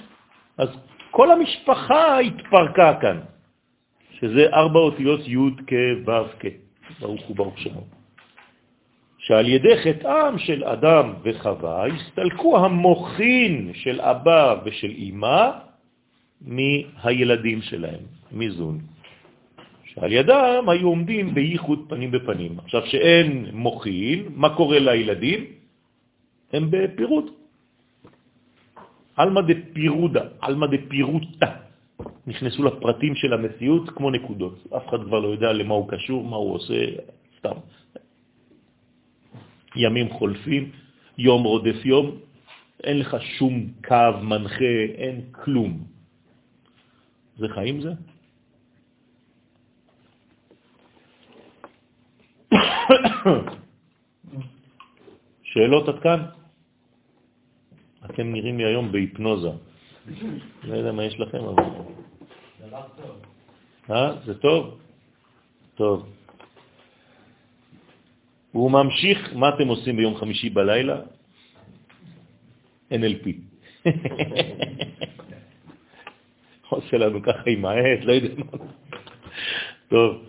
אז 0.58 0.68
כל 1.10 1.30
המשפחה 1.30 2.18
התפרקה 2.18 2.94
כאן, 3.00 3.18
שזה 4.20 4.46
ארבע 4.52 4.80
אותיות 4.80 5.20
י' 5.28 5.36
כ' 5.66 5.72
ו' 6.06 6.28
כ', 6.40 6.46
ברוך 7.00 7.22
הוא 7.22 7.36
ברוך 7.36 7.58
שמו. 7.58 7.84
שעל 9.18 9.48
ידי 9.48 9.76
חטאם 9.84 10.38
של 10.38 10.64
אדם 10.64 11.14
וחווה 11.22 11.86
הסתלקו 11.86 12.64
המוחין 12.64 13.70
של 13.74 14.00
אבא 14.00 14.54
ושל 14.64 14.92
אמא 14.98 15.50
מהילדים 16.42 17.62
שלהם, 17.62 18.00
מזון. 18.32 18.78
שעל 20.00 20.12
ידם 20.12 20.64
היו 20.68 20.88
עומדים 20.88 21.34
בייחוד 21.34 21.86
פנים 21.88 22.10
בפנים. 22.10 22.58
עכשיו 22.58 22.86
שאין 22.86 23.46
מוחין, 23.52 24.28
מה 24.34 24.56
קורה 24.56 24.78
לילדים? 24.78 25.44
הם 26.52 26.70
בפירוד. 26.70 27.24
אלמה 29.18 29.40
דפירודה, 29.42 30.24
אלמה 30.42 30.66
דפירוטה. 30.66 31.50
נכנסו 32.26 32.62
לפרטים 32.64 33.14
של 33.14 33.32
המציאות 33.32 33.90
כמו 33.90 34.10
נקודות. 34.10 34.66
אף 34.76 34.88
אחד 34.88 35.00
כבר 35.04 35.18
לא 35.20 35.28
יודע 35.28 35.52
למה 35.52 35.74
הוא 35.74 35.88
קשור, 35.88 36.24
מה 36.24 36.36
הוא 36.36 36.54
עושה, 36.54 36.80
סתם. 37.38 37.58
ימים 39.76 40.08
חולפים, 40.10 40.70
יום 41.18 41.42
רודף 41.42 41.84
יום, 41.84 42.06
אין 42.84 42.98
לך 42.98 43.16
שום 43.38 43.66
קו 43.84 44.22
מנחה, 44.22 44.74
אין 44.94 45.20
כלום. 45.32 45.82
זה 47.38 47.48
חיים 47.48 47.80
זה? 47.80 47.92
שאלות 55.42 55.88
עד 55.88 55.98
כאן? 56.02 56.24
אתם 58.04 58.32
נראים 58.32 58.58
לי 58.58 58.64
היום 58.64 58.92
בהיפנוזה. 58.92 59.50
לא 60.64 60.74
יודע 60.76 60.92
מה 60.92 61.04
יש 61.04 61.20
לכם, 61.20 61.38
אבל... 61.44 61.64
אה? 63.90 64.12
זה 64.24 64.38
טוב? 64.38 64.78
טוב. 65.74 66.08
הוא 68.52 68.70
ממשיך, 68.70 69.32
מה 69.34 69.48
אתם 69.48 69.68
עושים 69.68 69.96
ביום 69.96 70.16
חמישי 70.16 70.50
בלילה? 70.50 71.00
NLP. 72.92 73.26
עושה 76.68 76.96
לנו 76.96 77.22
ככה 77.22 77.42
עם 77.46 77.64
העט, 77.64 78.04
לא 78.04 78.12
יודע 78.12 78.34
מה. 78.44 78.58
טוב, 79.88 80.24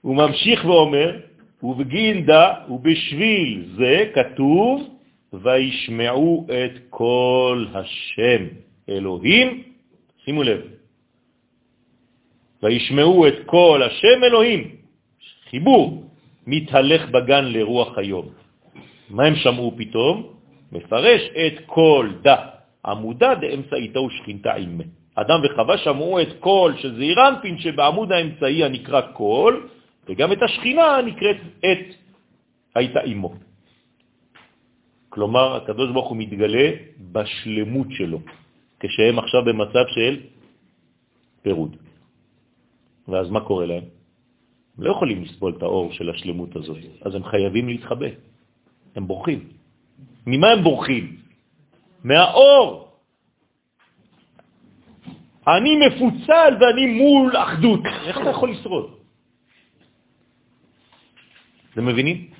הוא 0.00 0.16
ממשיך 0.16 0.64
ואומר, 0.64 1.20
ובגינדה 1.66 2.54
ובשביל 2.70 3.64
זה 3.76 4.10
כתוב, 4.14 4.82
וישמעו 5.32 6.46
את 6.46 6.72
כל 6.90 7.66
השם 7.74 8.42
אלוהים, 8.88 9.62
שימו 10.24 10.42
לב, 10.42 10.60
וישמעו 12.62 13.26
את 13.26 13.34
כל 13.46 13.82
השם 13.82 14.24
אלוהים, 14.24 14.62
חיבור, 15.50 16.02
מתהלך 16.46 17.10
בגן 17.10 17.44
לרוח 17.44 17.98
היום. 17.98 18.26
מה 19.10 19.24
הם 19.24 19.36
שמעו 19.36 19.74
פתאום? 19.76 20.16
מפרש 20.72 21.22
את 21.46 21.66
כל 21.66 22.10
דה 22.22 22.36
עמודה 22.86 23.34
דאמצעיתו 23.34 24.00
ושכינתה 24.00 24.54
עימה. 24.54 24.84
אדם 25.14 25.40
וחווה 25.44 25.78
שמעו 25.78 26.20
את 26.20 26.28
כל 26.40 26.72
של 26.78 26.96
זעירנפין 26.96 27.58
שבעמוד 27.58 28.12
האמצעי 28.12 28.64
הנקרא 28.64 29.00
כל, 29.12 29.60
וגם 30.08 30.32
את 30.32 30.42
השכינה 30.42 30.96
הנקראת 30.96 31.36
את 31.58 31.86
הייתה 32.74 33.00
עמו. 33.00 33.34
כלומר, 35.08 35.56
הקדוש 35.56 35.88
ברוך 35.92 36.08
הוא 36.08 36.16
מתגלה 36.16 36.68
בשלמות 37.12 37.86
שלו, 37.90 38.20
כשהם 38.80 39.18
עכשיו 39.18 39.44
במצב 39.44 39.84
של 39.88 40.20
פירוד. 41.42 41.76
ואז 43.08 43.30
מה 43.30 43.40
קורה 43.40 43.66
להם? 43.66 43.84
הם 44.78 44.84
לא 44.84 44.90
יכולים 44.90 45.22
לסבול 45.24 45.52
את 45.56 45.62
האור 45.62 45.92
של 45.92 46.10
השלמות 46.10 46.56
הזאת, 46.56 46.78
אז 47.00 47.14
הם 47.14 47.24
חייבים 47.24 47.68
להתחבא. 47.68 48.06
הם 48.96 49.06
בורחים. 49.06 49.40
ממה 50.26 50.48
הם 50.50 50.62
בורחים? 50.62 51.16
מהאור. 52.04 52.92
אני 55.46 55.72
מפוצל 55.86 56.52
ואני 56.60 56.86
מול 56.86 57.36
אחדות. 57.36 57.80
איך 58.06 58.18
אתה 58.20 58.30
יכול 58.30 58.50
לשרוד? 58.50 59.05
אתם 61.76 61.86
מבינים? 61.86 62.32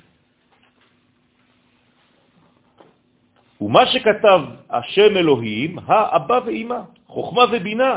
ומה 3.61 3.85
שכתב 3.85 4.41
השם 4.69 5.17
אלוהים, 5.17 5.71
האבא 5.85 6.39
ואימא, 6.45 6.79
חוכמה 7.05 7.43
ובינה, 7.53 7.93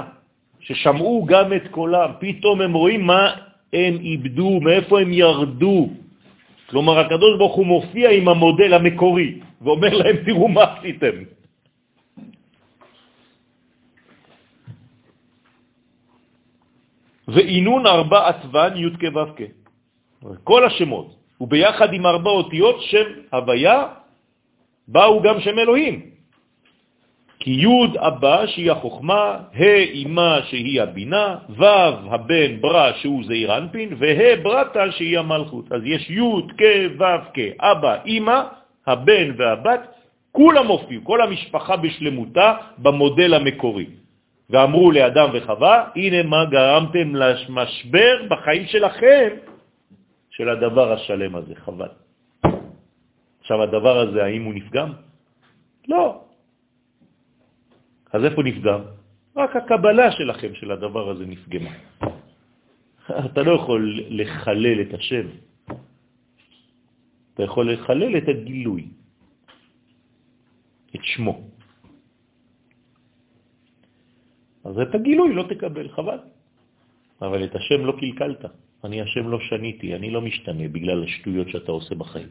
ששמעו 0.60 1.24
גם 1.24 1.52
את 1.52 1.72
קולם, 1.72 2.10
פתאום 2.20 2.60
הם 2.60 2.72
רואים 2.72 3.02
מה 3.06 3.24
הם 3.72 3.94
איבדו, 4.04 4.60
מאיפה 4.60 5.00
הם 5.00 5.12
ירדו. 5.12 5.88
כלומר, 6.68 6.98
הקדוש 6.98 7.32
ברוך 7.38 7.56
הוא 7.56 7.66
מופיע 7.66 8.10
עם 8.10 8.28
המודל 8.28 8.74
המקורי, 8.74 9.40
ואומר 9.64 9.92
להם, 9.96 10.16
תראו 10.28 10.48
מה 10.48 10.64
עשיתם. 10.76 11.16
ואינון 17.28 17.86
ארבע 17.86 18.28
עטבן 18.28 18.72
י' 18.76 18.92
כו' 19.00 19.40
כל 20.44 20.64
השמות, 20.68 21.19
וביחד 21.40 21.92
עם 21.92 22.06
ארבע 22.06 22.30
אותיות 22.30 22.76
שם 22.80 23.06
הוויה, 23.32 23.86
באו 24.88 25.22
גם 25.22 25.40
שם 25.40 25.58
אלוהים. 25.58 26.10
כי 27.40 27.50
י' 27.50 27.98
אבא 27.98 28.46
שהיא 28.46 28.72
החוכמה, 28.72 29.38
ה' 29.54 29.64
אימה 29.64 30.38
שהיא 30.48 30.82
הבינה, 30.82 31.36
ו' 31.48 31.64
הבן 32.10 32.60
ברא 32.60 32.92
שהוא 33.00 33.24
זעיר 33.24 33.56
אנפין, 33.56 33.88
וה' 33.98 34.36
ברטה 34.42 34.92
שהיא 34.92 35.18
המלכות. 35.18 35.72
אז 35.72 35.80
יש 35.84 36.10
י' 36.10 36.20
כ' 36.58 37.00
ו' 37.00 37.04
כ', 37.34 37.38
אבא, 37.60 37.96
אימא, 38.04 38.40
הבן 38.86 39.32
והבת, 39.36 39.80
כולם 40.32 40.66
מופיעו, 40.66 41.04
כל 41.04 41.20
המשפחה 41.20 41.76
בשלמותה 41.76 42.54
במודל 42.78 43.34
המקורי. 43.34 43.86
ואמרו 44.50 44.90
לאדם 44.92 45.28
וחווה, 45.32 45.84
הנה 45.96 46.22
מה 46.22 46.44
גרמתם 46.44 47.14
למשבר 47.14 48.22
בחיים 48.28 48.66
שלכם, 48.66 49.28
של 50.40 50.48
הדבר 50.48 50.92
השלם 50.92 51.36
הזה, 51.36 51.54
חבל. 51.54 51.92
עכשיו, 53.44 53.62
הדבר 53.62 53.96
הזה, 54.08 54.24
האם 54.24 54.42
הוא 54.48 54.54
נפגם? 54.54 54.88
לא. 55.88 56.24
אז 58.12 58.20
איפה 58.24 58.40
נפגם? 58.42 58.80
רק 59.36 59.52
הקבלה 59.56 60.08
שלכם 60.16 60.50
של 60.54 60.68
הדבר 60.72 61.04
הזה 61.10 61.24
נפגמה. 61.26 61.74
אתה 63.28 63.40
לא 63.42 63.52
יכול 63.52 63.82
לחלל 64.08 64.78
את 64.80 64.92
השם, 64.94 65.26
אתה 67.34 67.42
יכול 67.42 67.64
לחלל 67.72 68.12
את 68.16 68.26
הגילוי, 68.28 68.84
את 70.96 71.04
שמו. 71.04 71.36
אז 74.64 74.74
את 74.78 74.94
הגילוי 74.94 75.34
לא 75.36 75.44
תקבל, 75.52 75.88
חבל. 75.88 76.20
אבל 77.20 77.40
את 77.44 77.54
השם 77.54 77.80
לא 77.84 77.92
קלקלת. 78.00 78.69
אני 78.84 79.00
השם 79.00 79.28
לא 79.28 79.40
שניתי, 79.40 79.94
אני 79.94 80.10
לא 80.10 80.20
משתנה 80.20 80.68
בגלל 80.68 81.04
השטויות 81.04 81.48
שאתה 81.48 81.72
עושה 81.72 81.94
בחיים. 81.94 82.28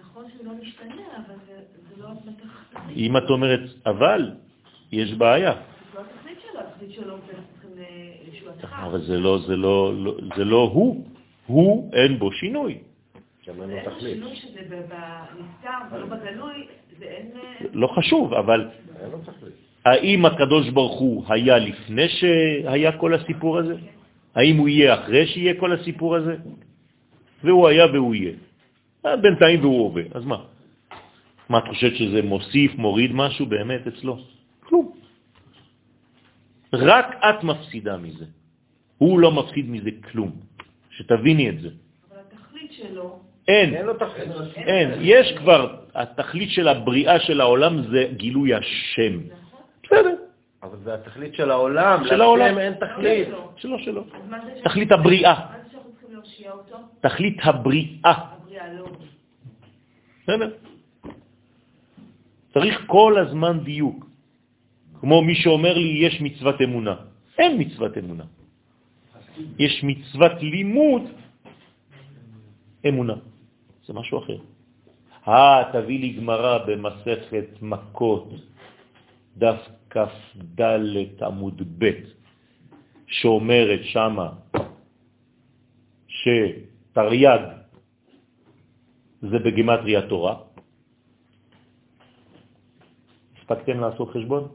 נכון 0.00 0.24
שהוא 0.30 0.46
לא 0.46 0.52
משתנה, 0.62 1.02
אבל 1.16 1.34
זה 1.46 2.02
לא 2.02 2.08
התכלית. 2.08 2.96
אם 2.96 3.16
את 3.16 3.30
אומרת 3.30 3.60
אבל, 3.86 4.30
יש 4.92 5.14
בעיה. 5.14 5.52
זו 5.94 6.00
התכלית 6.00 6.38
שלו, 6.40 6.60
התכלית 6.60 6.90
שלו 6.92 7.16
זה 7.26 7.32
צריכים 7.52 7.70
לישועתך. 8.32 8.74
אבל 8.84 9.00
זה 9.02 9.18
לא, 9.18 9.38
זה 9.46 9.56
לא, 9.56 9.92
לא- 9.96 10.16
זה 10.36 10.44
לא 10.44 10.70
הוא. 10.72 11.06
הוא, 11.46 11.90
אין 11.94 12.18
בו 12.18 12.32
שינוי. 12.32 12.78
גם 13.48 13.62
אין 13.62 13.70
לו 13.70 13.76
תכלית. 13.84 14.14
שינוי 14.14 14.36
שזה 14.36 14.60
בנסתר 14.70 15.78
ולא 15.92 16.06
בגלוי, 16.06 16.66
זה 16.98 17.04
אין... 17.04 17.30
לא 17.72 17.86
חשוב, 17.86 18.34
אבל. 18.34 18.68
האם 19.84 20.26
הקדוש 20.26 20.70
ברוך 20.70 21.00
הוא 21.00 21.24
היה 21.28 21.58
לפני 21.58 22.08
שהיה 22.08 22.92
כל 22.98 23.14
הסיפור 23.14 23.58
הזה? 23.58 23.74
האם 24.34 24.56
הוא 24.56 24.68
יהיה 24.68 24.94
אחרי 24.94 25.26
שיהיה 25.26 25.54
כל 25.60 25.72
הסיפור 25.72 26.16
הזה? 26.16 26.36
והוא 27.44 27.68
היה 27.68 27.86
והוא 27.86 28.14
יהיה. 28.14 28.34
אה, 29.06 29.16
בינתיים 29.16 29.60
והוא 29.60 29.84
הווה, 29.84 30.02
אז 30.14 30.24
מה? 30.24 30.38
מה, 31.48 31.58
את 31.58 31.68
חושבת 31.68 31.96
שזה 31.96 32.22
מוסיף, 32.22 32.74
מוריד 32.74 33.10
משהו 33.14 33.46
באמת 33.46 33.86
אצלו? 33.86 34.18
כלום. 34.60 34.92
רק 36.72 37.06
את 37.20 37.44
מפסידה 37.44 37.96
מזה. 37.96 38.24
הוא 38.98 39.20
לא 39.20 39.30
מפסיד 39.32 39.70
מזה 39.70 39.90
כלום. 40.10 40.30
שתביני 40.90 41.48
את 41.48 41.60
זה. 41.60 41.68
אבל 41.68 42.20
התכלית 42.20 42.72
שלו, 42.72 43.18
אין. 43.48 43.74
אין. 44.56 44.90
יש 45.00 45.34
כבר, 45.38 45.76
התכלית 45.94 46.50
של 46.50 46.68
הבריאה 46.68 47.20
של 47.20 47.40
העולם 47.40 47.82
זה 47.90 48.06
גילוי 48.16 48.54
השם. 48.54 49.12
נכון? 49.18 49.60
בסדר, 49.84 50.14
אבל 50.62 50.78
זה 50.84 50.94
התכלית 50.94 51.34
של 51.34 51.50
העולם. 51.50 52.02
של 52.08 52.20
העולם. 52.20 52.58
אין 52.58 52.74
תכלית. 52.74 53.28
שלא 53.56 53.78
שלא. 53.78 54.02
תכלית 54.64 54.92
הבריאה. 54.92 55.34
מה 55.34 55.58
זה 55.64 55.70
שאנחנו 55.70 55.90
צריכים 55.90 56.14
להושיע 56.14 56.52
אותו? 56.52 56.76
תכלית 57.00 57.36
הבריאה. 57.42 57.98
הבריאה 58.04 58.72
לא. 58.72 58.86
בסדר? 60.22 60.50
צריך 62.54 62.82
כל 62.86 63.18
הזמן 63.18 63.60
דיוק. 63.64 64.06
כמו 65.00 65.22
מי 65.22 65.34
שאומר 65.34 65.74
לי, 65.78 66.06
יש 66.06 66.20
מצוות 66.20 66.60
אמונה. 66.62 66.94
אין 67.38 67.52
מצוות 67.58 67.98
אמונה. 67.98 68.24
יש 69.58 69.84
מצוות 69.84 70.32
לימוד 70.42 71.02
אמונה. 72.88 73.14
זה 73.86 73.92
משהו 73.92 74.18
אחר. 74.18 74.38
אה, 75.28 75.62
תביא 75.72 75.98
לי 76.00 76.08
גמרא 76.22 76.58
במסכת 76.66 77.62
מכות, 77.62 78.28
דף 79.36 79.58
כ"ד 79.92 80.60
עמוד 81.22 81.62
ב', 81.78 81.90
שאומרת 83.06 83.80
שמה 83.84 84.28
שתרי"ג 86.08 87.40
זה 89.22 89.38
בגימטריה 89.38 90.08
תורה. 90.08 90.34
הספקתם 93.36 93.80
לעשות 93.80 94.08
חשבון? 94.10 94.48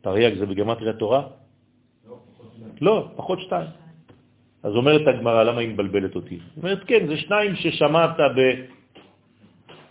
תרי"ג 0.00 0.38
זה 0.38 0.46
בגימטריה 0.46 0.92
תורה? 0.92 1.22
לא, 2.80 3.08
פחות 3.16 3.38
שתיים. 3.40 3.68
אז 4.62 4.72
אומרת 4.72 5.04
הגמרא, 5.06 5.42
למה 5.44 5.60
היא 5.60 5.68
מבלבלת 5.68 6.14
אותי? 6.14 6.38
אומרת, 6.56 6.84
כן, 6.84 7.06
זה 7.06 7.16
שניים 7.16 7.56
ששמעת 7.56 8.16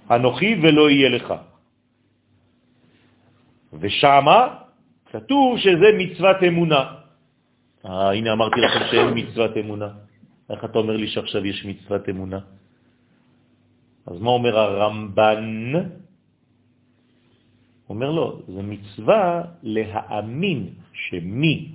באנוכי 0.09 0.59
ולא 0.63 0.89
יהיה 0.89 1.09
לך. 1.09 1.33
ושמה 3.79 4.65
כתוב 5.11 5.57
שזה 5.57 5.89
מצוות 5.97 6.37
אמונה. 6.47 6.83
אה, 7.85 8.11
הנה 8.11 8.33
אמרתי 8.33 8.59
לכם 8.61 8.79
שאין 8.91 9.09
מצוות 9.15 9.57
אמונה. 9.57 9.89
איך 10.49 10.65
אתה 10.65 10.79
אומר 10.79 10.97
לי 10.97 11.07
שעכשיו 11.07 11.45
יש 11.45 11.65
מצוות 11.65 12.09
אמונה? 12.09 12.39
אז 14.05 14.19
מה 14.19 14.29
אומר 14.29 14.59
הרמב"ן? 14.59 15.73
אומר 17.89 18.11
לו, 18.11 18.41
זה 18.47 18.61
מצווה 18.61 19.41
להאמין 19.63 20.69
שמי 20.93 21.71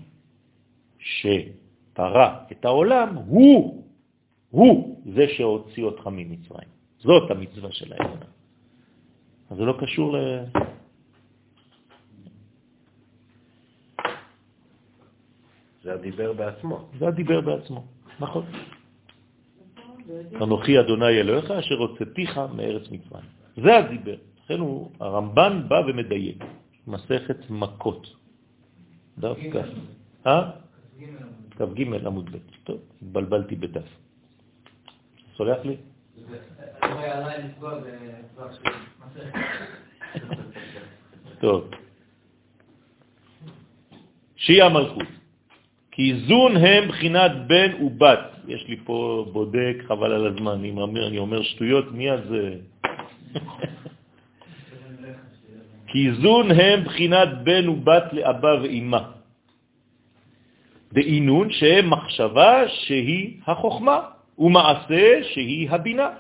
שפרה 0.99 2.45
את 2.53 2.65
העולם 2.65 3.15
הוא, 3.15 3.85
הוא 4.51 5.03
זה 5.15 5.27
שהוציא 5.37 5.85
אותך 5.85 6.07
ממצרים. 6.07 6.69
זאת 6.99 7.31
המצווה 7.31 7.73
של 7.73 7.93
האמונה. 7.93 8.27
אז 9.51 9.57
זה 9.57 9.65
לא 9.65 9.75
קשור 9.81 10.17
ל... 10.17 10.45
זה 15.83 15.95
הדיבר 15.95 16.33
בעצמו. 16.33 16.89
זה 16.99 17.09
הדיבר 17.09 17.41
בעצמו, 17.41 17.85
נכון. 18.21 18.45
אנוכי 20.43 20.81
אדוני 20.81 21.21
אלוהיך 21.21 21.51
אשר 21.51 21.75
הוצאתיך 21.75 22.41
מארץ 22.57 22.83
מצרים. 22.91 23.25
זה 23.57 23.77
הדיבר. 23.77 24.17
לכן 24.45 24.59
הוא, 24.61 24.91
הרמב"ן 25.01 25.63
בא 25.69 25.83
ומדייק. 25.89 26.45
מסכת 26.87 27.51
מכות. 27.51 28.15
דווקא. 29.19 29.63
אה? 30.27 30.51
כ"ג 31.51 32.07
עמוד 32.07 32.31
ב'. 32.31 32.39
טוב, 32.65 32.81
התבלבלתי 33.03 33.57
בדף. 33.57 33.89
סולח 35.37 35.59
לי? 35.65 35.77
טוב. 41.41 41.71
שהיא 44.37 44.63
המלכות. 44.63 45.20
כי 45.91 46.15
זון 46.27 46.57
הם 46.57 46.89
בחינת 46.89 47.33
בן 47.47 47.85
ובת. 47.85 48.21
יש 48.49 48.69
לי 48.69 48.77
פה 48.85 49.27
בודק, 49.33 49.77
חבל 49.89 50.13
על 50.13 50.27
הזמן, 50.27 50.53
אני 50.53 50.71
אומר, 50.71 51.09
אני 51.09 51.19
אומר 51.19 51.43
שטויות, 51.43 51.93
מי 51.93 52.11
הזה? 52.11 52.55
כי 55.87 56.13
זון 56.23 56.51
הם 56.51 56.85
בחינת 56.85 57.29
בן 57.45 57.69
ובת 57.69 58.13
לאבא 58.13 58.55
ואימא. 58.63 58.99
דאינון 60.93 61.51
שהם 61.51 61.91
מחשבה 61.91 62.69
שהיא 62.69 63.41
החוכמה, 63.47 64.01
ומעשה 64.39 65.21
שהיא 65.23 65.71
הבינה. 65.71 66.11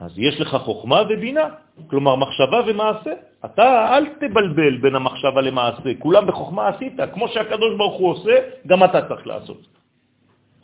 אז 0.00 0.18
יש 0.18 0.40
לך 0.40 0.56
חוכמה 0.56 1.02
ובינה, 1.10 1.48
כלומר 1.86 2.16
מחשבה 2.16 2.60
ומעשה. 2.66 3.12
אתה 3.46 3.96
אל 3.96 4.04
תבלבל 4.20 4.76
בין 4.76 4.94
המחשבה 4.94 5.40
למעשה, 5.40 5.90
כולם 5.98 6.26
בחוכמה 6.26 6.68
עשית, 6.68 6.94
כמו 7.14 7.28
שהקדוש 7.28 7.72
ברוך 7.78 7.96
הוא 7.98 8.08
עושה, 8.10 8.34
גם 8.66 8.84
אתה 8.84 9.08
צריך 9.08 9.26
לעשות. 9.26 9.62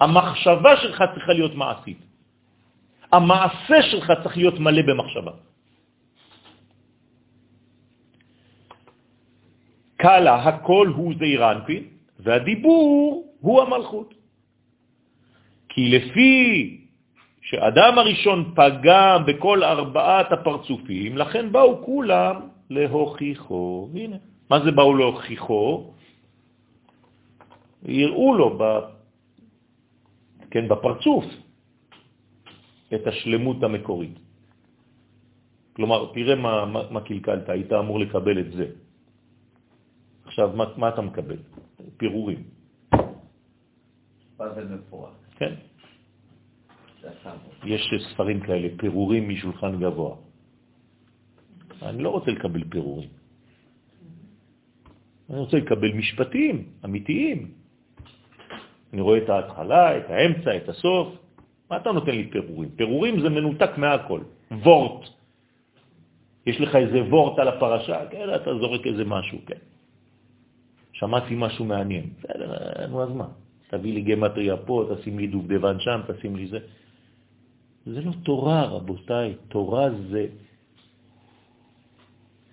המחשבה 0.00 0.72
שלך 0.76 0.98
צריכה 1.14 1.32
להיות 1.32 1.54
מעשית. 1.54 2.00
המעשה 3.12 3.78
שלך 3.82 4.12
צריך 4.22 4.36
להיות 4.36 4.58
מלא 4.58 4.82
במחשבה. 4.82 5.32
קלה, 9.96 10.34
הכל 10.34 10.86
הוא 10.96 11.14
זעיר 11.18 11.42
אנפין, 11.52 11.82
והדיבור 12.18 13.24
הוא 13.40 13.62
המלכות. 13.62 14.14
כי 15.68 15.82
לפי 15.90 16.32
שאדם 17.42 17.98
הראשון 17.98 18.52
פגם 18.54 19.22
בכל 19.26 19.62
ארבעת 19.64 20.32
הפרצופים, 20.32 21.18
לכן 21.18 21.52
באו 21.52 21.84
כולם 21.84 22.51
להוכיחו. 22.70 23.88
הנה, 23.94 24.16
מה 24.50 24.64
זה 24.64 24.70
באו 24.70 24.94
להוכיחו? 24.94 25.92
יראו 27.82 28.34
לו 28.34 28.58
ב... 28.58 28.62
כן, 30.50 30.68
בפרצוף 30.68 31.24
את 32.94 33.06
השלמות 33.06 33.62
המקורית. 33.62 34.18
כלומר, 35.72 36.12
תראה 36.12 36.34
מה, 36.36 36.66
מה, 36.66 36.80
מה 36.90 37.00
קלקלת, 37.00 37.48
היית 37.48 37.72
אמור 37.72 38.00
לקבל 38.00 38.36
את 38.40 38.52
זה. 38.52 38.66
עכשיו, 40.24 40.52
מה, 40.56 40.64
מה 40.76 40.88
אתה 40.88 41.00
מקבל? 41.00 41.38
פירורים. 41.96 42.42
מפורט? 44.74 45.16
כן. 45.36 45.54
יש 47.64 47.82
ספרים 48.12 48.40
כאלה, 48.40 48.68
פירורים 48.78 49.28
משולחן 49.28 49.80
גבוה. 49.80 50.31
אני 51.82 52.02
לא 52.02 52.08
רוצה 52.08 52.30
לקבל 52.30 52.64
פירורים. 52.64 53.08
אני 55.30 55.38
רוצה 55.38 55.56
לקבל 55.56 55.92
משפטים 55.92 56.64
אמיתיים. 56.84 57.50
אני 58.92 59.00
רואה 59.00 59.18
את 59.18 59.28
ההתחלה, 59.28 59.98
את 59.98 60.10
האמצע, 60.10 60.56
את 60.56 60.68
הסוף. 60.68 61.08
מה 61.70 61.76
אתה 61.76 61.92
נותן 61.92 62.10
לי 62.10 62.26
פירורים? 62.30 62.68
פירורים 62.76 63.20
זה 63.20 63.28
מנותק 63.28 63.70
מהכל. 63.76 64.20
וורט. 64.50 65.08
יש 66.46 66.60
לך 66.60 66.76
איזה 66.76 67.02
וורט 67.02 67.38
על 67.38 67.48
הפרשה, 67.48 68.06
כן, 68.10 68.34
אתה 68.34 68.50
זורק 68.58 68.86
איזה 68.86 69.04
משהו, 69.04 69.38
כן. 69.46 69.62
שמעתי 70.92 71.34
משהו 71.36 71.64
מעניין. 71.64 72.04
בסדר, 72.18 72.48
נו 72.88 73.02
אז 73.02 73.10
מה? 73.10 73.28
תביא 73.70 73.92
לי 73.92 74.02
גמטריה 74.02 74.56
פה, 74.56 74.90
תשים 74.90 75.18
לי 75.18 75.26
דובדבן 75.26 75.80
שם, 75.80 76.00
תשים 76.06 76.36
לי 76.36 76.46
זה. 76.46 76.58
זה 77.86 78.00
לא 78.00 78.12
תורה, 78.22 78.64
רבותיי. 78.64 79.34
תורה 79.48 79.90
זה, 80.10 80.26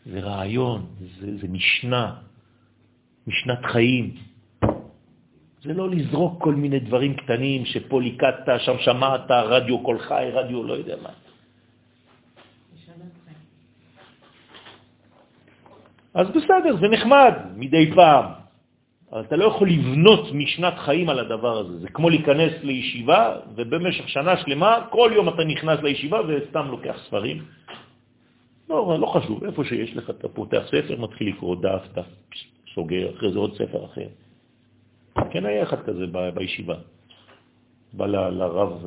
זה 0.06 0.20
רעיון, 0.20 0.86
זה, 1.20 1.38
זה 1.38 1.48
משנה, 1.48 2.16
משנת 3.28 3.66
חיים. 3.66 4.16
זה 5.64 5.74
לא 5.74 5.90
לזרוק 5.90 6.44
כל 6.44 6.56
מיני 6.56 6.80
דברים 6.80 7.14
קטנים 7.14 7.66
שפה 7.66 8.02
ליקטת, 8.02 8.48
שם 8.58 8.78
שמעת, 8.80 9.32
רדיו 9.32 9.84
כל 9.84 10.00
חי, 10.00 10.30
רדיו 10.34 10.64
לא 10.64 10.74
יודע 10.74 10.96
מה. 11.04 11.10
אז 16.14 16.28
בסדר, 16.30 16.76
זה 16.82 16.88
נחמד 16.88 17.34
מדי 17.56 17.92
פעם, 17.96 18.26
אבל 19.12 19.22
אתה 19.22 19.36
לא 19.36 19.46
יכול 19.46 19.70
לבנות 19.70 20.34
משנת 20.34 20.78
חיים 20.78 21.10
על 21.10 21.20
הדבר 21.20 21.58
הזה. 21.58 21.80
זה 21.80 21.90
כמו 21.90 22.10
להיכנס 22.10 22.54
לישיבה, 22.64 23.36
ובמשך 23.56 24.10
שנה 24.10 24.38
שלמה, 24.38 24.88
כל 24.90 25.12
יום 25.16 25.30
אתה 25.30 25.44
נכנס 25.44 25.80
לישיבה 25.84 26.20
וסתם 26.28 26.68
לוקח 26.68 26.96
ספרים. 27.08 27.46
לא, 28.70 28.98
לא 29.00 29.08
חשוב, 29.08 29.44
איפה 29.44 29.64
שיש 29.64 29.98
לך, 29.98 30.10
אתה 30.10 30.28
פותח 30.28 30.64
ספר, 30.68 31.02
מתחיל 31.02 31.28
לקרוא 31.28 31.56
דף, 31.56 31.84
דף, 31.94 32.06
סוגר, 32.76 33.16
אחרי 33.16 33.32
זה 33.32 33.40
עוד 33.40 33.54
ספר 33.54 33.86
אחר. 33.86 34.08
כן 35.32 35.46
היה 35.46 35.64
אחד 35.64 35.82
כזה 35.82 36.06
ב, 36.12 36.30
בישיבה. 36.30 36.76
בא 37.94 38.06
ל, 38.06 38.30
לרב, 38.30 38.86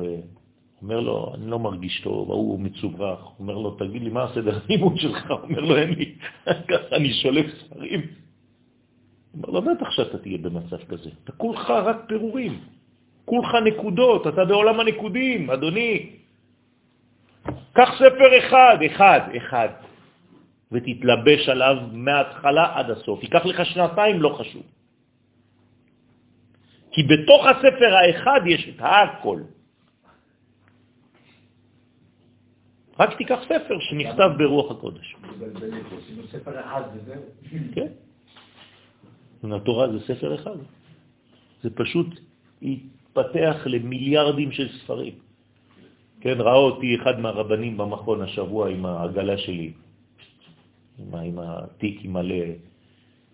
אומר 0.81 0.99
לו, 0.99 1.31
אני 1.35 1.51
לא 1.51 1.59
מרגיש 1.59 2.01
טוב, 2.01 2.31
ההוא 2.31 2.59
מצווח. 2.59 3.39
אומר 3.39 3.57
לו, 3.57 3.71
תגיד 3.71 4.01
לי, 4.03 4.09
מה 4.09 4.23
הסדר 4.23 4.59
הלימוד 4.63 4.97
שלך? 4.97 5.31
אומר 5.43 5.59
לו, 5.59 5.77
אין 5.77 5.89
לי, 5.89 6.15
ככה 6.69 6.95
אני 6.95 7.13
שולף 7.13 7.45
ספרים. 7.59 8.01
אומר 9.33 9.49
לו, 9.49 9.61
בטח 9.61 9.91
שאתה 9.91 10.17
תהיה 10.17 10.37
במצב 10.37 10.77
כזה. 10.89 11.09
אתה 11.23 11.31
כולך 11.31 11.69
רק 11.69 11.97
פירורים, 12.07 12.59
כולך 13.25 13.55
נקודות, 13.65 14.27
אתה 14.27 14.45
בעולם 14.45 14.79
הנקודים, 14.79 15.49
אדוני. 15.49 16.22
קח 17.73 17.89
ספר 17.95 18.29
אחד, 18.39 18.77
אחד, 18.85 19.21
אחד, 19.37 19.69
ותתלבש 20.71 21.49
עליו 21.49 21.75
מההתחלה 21.91 22.65
עד 22.75 22.89
הסוף. 22.89 23.23
ייקח 23.23 23.45
לך 23.45 23.65
שנתיים, 23.65 24.21
לא 24.21 24.29
חשוב. 24.39 24.63
כי 26.91 27.03
בתוך 27.03 27.45
הספר 27.45 27.95
האחד 27.95 28.41
יש 28.45 28.69
את 28.69 28.79
הכל. 28.79 29.41
רק 32.99 33.17
תיקח 33.17 33.39
ספר 33.43 33.79
שנכתב 33.79 34.29
ברוח 34.37 34.71
הקודש. 34.71 35.15
ספר 36.31 36.59
אחד 36.59 36.81
וזהו. 36.93 37.21
כן. 37.73 37.91
התורה 39.51 39.87
זה 39.91 39.99
ספר 39.99 40.35
אחד. 40.35 40.57
זה 41.63 41.69
פשוט 41.75 42.07
התפתח 42.61 43.55
למיליארדים 43.65 44.51
של 44.51 44.69
ספרים. 44.69 45.22
כן, 46.23 46.41
ראה 46.41 46.55
אותי 46.55 46.95
אחד 46.95 47.19
מהרבנים 47.19 47.77
במכון 47.77 48.21
השבוע 48.21 48.69
עם 48.69 48.85
העגלה 48.85 49.37
שלי, 49.37 49.73
עם, 50.99 51.15
עם 51.15 51.39
התיק 51.39 51.99
עם 52.03 52.13
מלא. 52.13 52.45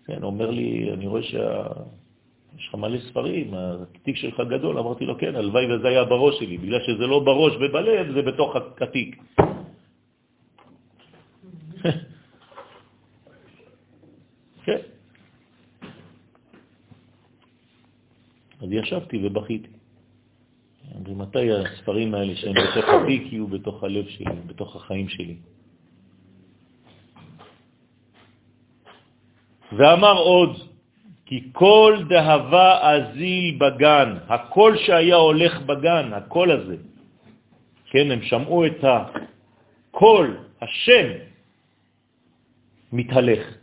כן, 0.06 0.22
אומר 0.22 0.50
לי, 0.50 0.92
אני 0.92 1.06
רואה 1.06 1.22
שיש 1.22 2.68
לך 2.68 2.74
מלא 2.74 2.98
ספרים, 2.98 3.54
התיק 3.54 4.16
שלך 4.16 4.40
גדול. 4.40 4.78
אמרתי 4.78 5.06
לו, 5.06 5.18
כן, 5.18 5.34
הלוואי 5.38 5.66
וזה 5.70 5.88
היה 5.88 6.04
בראש 6.04 6.38
שלי, 6.38 6.58
בגלל 6.58 6.80
שזה 6.82 7.06
לא 7.06 7.18
בראש 7.22 7.52
ובלב, 7.62 8.10
זה 8.10 8.22
בתוך 8.22 8.56
התיק. 8.82 9.22
כן. 14.66 14.82
אז 18.60 18.68
ישבתי 18.72 19.26
ובכיתי. 19.26 19.79
ומתי 21.34 21.52
הספרים 21.52 22.14
האלה 22.14 22.36
שהם 22.36 22.54
בתוך 22.54 22.84
התיק 22.88 23.32
יהיו 23.32 23.46
בתוך 23.46 23.84
הלב 23.84 24.08
שלי, 24.08 24.34
בתוך 24.46 24.76
החיים 24.76 25.08
שלי? 25.08 25.36
ואמר 29.72 30.18
עוד, 30.18 30.56
כי 31.26 31.48
כל 31.52 31.96
דהבה 32.08 32.78
אזיל 32.82 33.58
בגן, 33.58 34.16
הקול 34.28 34.76
שהיה 34.76 35.16
הולך 35.16 35.60
בגן, 35.60 36.12
הקול 36.12 36.50
הזה, 36.50 36.76
כן, 37.90 38.10
הם 38.10 38.22
שמעו 38.22 38.66
את 38.66 38.84
הקול, 38.84 40.36
השם, 40.62 41.06
מתהלך. 42.92 43.54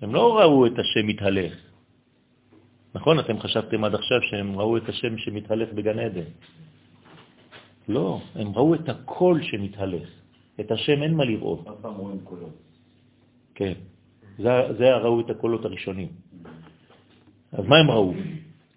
הם 0.00 0.14
לא 0.14 0.38
ראו 0.38 0.66
את 0.66 0.78
השם 0.78 1.06
מתהלך. 1.06 1.52
נכון? 2.94 3.18
אתם 3.18 3.40
חשבתם 3.40 3.84
עד 3.84 3.94
עכשיו 3.94 4.22
שהם 4.22 4.58
ראו 4.58 4.76
את 4.76 4.88
השם 4.88 5.18
שמתהלך 5.18 5.68
בגן 5.72 5.98
עדן. 5.98 6.28
לא, 7.88 8.20
הם 8.34 8.48
ראו 8.54 8.74
את 8.74 8.88
הקול 8.88 9.42
שמתהלך. 9.42 10.08
את 10.60 10.70
השם 10.70 11.02
אין 11.02 11.14
מה 11.14 11.24
לראות. 11.24 11.68
אף 11.68 11.74
פעם 11.80 11.94
רואים 11.94 12.20
קולות. 12.24 12.56
כן. 13.54 13.72
זה, 14.38 14.50
זה 14.78 14.96
ראו 14.96 15.20
את 15.20 15.30
הקולות 15.30 15.64
הראשונים. 15.64 16.08
אז 17.52 17.64
מה 17.66 17.76
הם 17.76 17.90
ראו? 17.90 18.14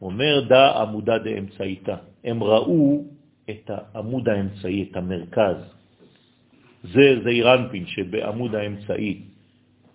אומר 0.02 0.48
דא 0.50 0.82
עמודה 0.82 1.18
דאמצעיתה. 1.18 1.96
הם 2.24 2.44
ראו 2.44 3.04
את 3.50 3.70
העמוד 3.70 4.30
האמצעי, 4.30 4.88
את 4.92 4.96
המרכז. 4.98 5.58
זה 6.84 7.20
זעירנפין 7.24 7.86
שבעמוד 7.86 8.56
האמצעי. 8.56 9.22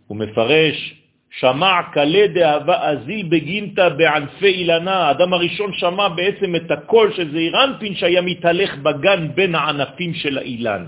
הוא 0.06 0.16
מפרש, 0.16 1.02
שמע 1.40 1.82
קלה 1.92 2.26
דאהבה 2.34 2.76
אזיל 2.88 3.26
בגינתא 3.28 3.88
בענפי 3.88 4.46
אילנה. 4.46 4.96
האדם 4.96 5.32
הראשון 5.32 5.70
שמע 5.72 6.08
בעצם 6.08 6.56
את 6.56 6.70
הקול 6.70 7.12
של 7.14 7.30
זעירנפין 7.30 7.94
שהיה 7.94 8.22
מתהלך 8.22 8.70
בגן 8.82 9.28
בין 9.34 9.54
הענפים 9.54 10.14
של 10.14 10.38
האילן. 10.38 10.84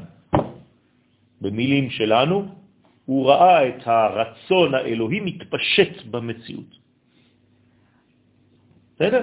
במילים 1.41 1.91
שלנו, 1.91 2.37
הוא 3.07 3.21
ראה 3.31 3.69
את 3.69 3.83
הרצון 3.87 4.75
האלוהי 4.75 5.21
מתפשט 5.21 6.11
במציאות. 6.11 6.71
בסדר? 8.97 9.23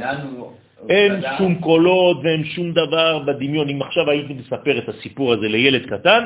אין 0.90 1.12
שום 1.38 1.56
קולות 1.56 2.18
ואין 2.24 2.44
שום 2.44 2.72
דבר 2.72 3.20
בדמיון. 3.28 3.70
אם 3.70 3.82
עכשיו 3.82 4.10
הייתי 4.10 4.34
מספר 4.34 4.78
את 4.78 4.90
הסיפור 4.90 5.34
הזה 5.34 5.48
לילד 5.48 5.86
קטן, 5.86 6.24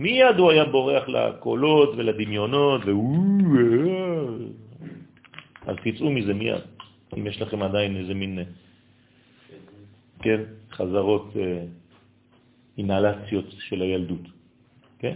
מיד 0.00 0.36
הוא 0.38 0.50
היה 0.50 0.64
בורח 0.64 1.08
לקולות 1.08 1.90
ולדמיונות, 1.96 2.80
והוא... 2.84 3.20
אז 5.66 5.76
תצאו 5.84 6.10
מזה 6.10 6.34
מיד, 6.34 6.62
אם 7.18 7.26
יש 7.26 7.40
לכם 7.40 7.62
עדיין 7.62 7.96
איזה 7.96 8.14
מין, 8.14 8.38
אה, 8.38 8.44
כן, 10.22 10.40
חזרות, 10.72 11.36
אה, 11.36 11.64
אינהלציות 12.78 13.44
של 13.58 13.82
הילדות. 13.82 14.26
כן? 14.98 15.14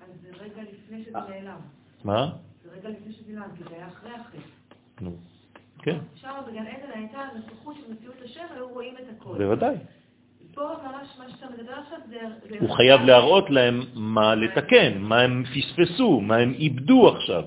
אז 0.00 0.08
זה 0.22 0.28
רגע 0.40 0.62
לפני 0.62 1.04
שזה 1.04 1.18
נעלם. 1.28 1.60
מה? 2.04 2.32
זה 2.64 2.70
רגע 2.78 2.88
לפני 2.88 3.12
שזה 3.12 3.32
נעלם, 3.32 3.56
כי 3.56 3.64
זה 3.64 3.76
היה 3.76 3.88
אחרי 3.88 4.10
אחרי. 4.16 4.40
נו. 5.00 5.16
כן, 5.82 5.98
שם 6.14 6.32
בגן 6.46 6.66
עדן 6.66 6.90
הייתה 6.94 7.28
נוכחות 7.36 7.76
של 7.76 7.92
מציאות 7.92 8.16
השם, 8.24 8.44
היו 8.54 8.68
רואים 8.68 8.94
את 8.96 9.04
הכל. 9.16 9.38
בוודאי. 9.38 9.76
פה 10.54 10.62
ממש 10.84 11.08
מה 11.18 11.24
שאתה 11.30 11.46
מדבר 11.58 11.72
עכשיו 11.72 11.98
זה... 12.08 12.16
זה- 12.50 12.56
הוא 12.60 12.70
חייב 12.76 13.00
להראות 13.00 13.50
להם 13.50 13.82
מה 13.94 14.34
לתקן, 14.34 14.98
מה 14.98 15.20
הם 15.20 15.44
פספסו, 15.44 16.20
מה 16.20 16.36
הם 16.36 16.52
איבדו 16.52 17.08
עכשיו. 17.08 17.44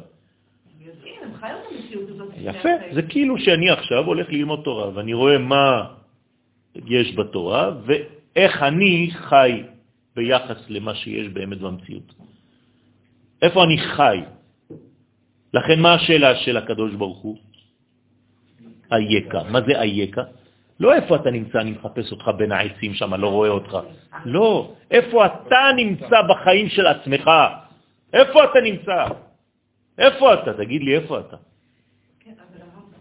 יפה. 2.38 2.70
זה 2.94 3.02
כאילו 3.02 3.38
שאני 3.40 3.70
עכשיו 3.70 4.06
הולך 4.06 4.30
ללמוד 4.30 4.62
תורה, 4.64 4.90
ואני 4.96 5.14
רואה 5.14 5.38
מה 5.38 5.88
יש 6.86 7.16
בתורה, 7.16 7.72
ואיך 7.86 8.64
אני 8.64 9.10
חי 9.14 9.64
ביחס 10.16 10.70
למה 10.70 10.96
שיש 10.96 11.28
באמת 11.28 11.58
במציאות. 11.58 12.14
איפה 13.42 13.64
אני 13.64 13.78
חי? 13.78 14.20
לכן 15.54 15.80
מה 15.80 15.94
השאלה 15.94 16.36
של 16.36 16.58
הקדוש 16.58 16.94
ברוך 16.94 17.18
הוא? 17.20 17.38
אייכה. 18.92 19.44
מה 19.50 19.60
זה 19.62 19.82
אייכה? 19.82 20.24
לא 20.80 20.96
איפה 20.96 21.16
אתה 21.16 21.32
נמצא, 21.32 21.62
אני 21.62 21.72
מחפש 21.72 22.12
אותך 22.12 22.28
בין 22.38 22.52
העצים 22.52 22.94
שם, 22.94 23.14
לא 23.14 23.28
רואה 23.28 23.50
אותך. 23.50 23.78
לא, 24.26 24.74
איפה 24.92 25.26
אתה 25.26 25.60
נמצא 25.76 26.22
בחיים 26.30 26.70
של 26.70 26.88
עצמך? 26.88 27.30
איפה 28.14 28.44
אתה 28.44 28.60
נמצא? 28.62 29.06
איפה 29.98 30.34
אתה? 30.34 30.54
תגיד 30.54 30.82
לי, 30.84 30.96
איפה 30.96 31.20
אתה? 31.20 31.38
כן, 32.20 32.32
אבל 32.32 32.62
הרב. 32.62 32.92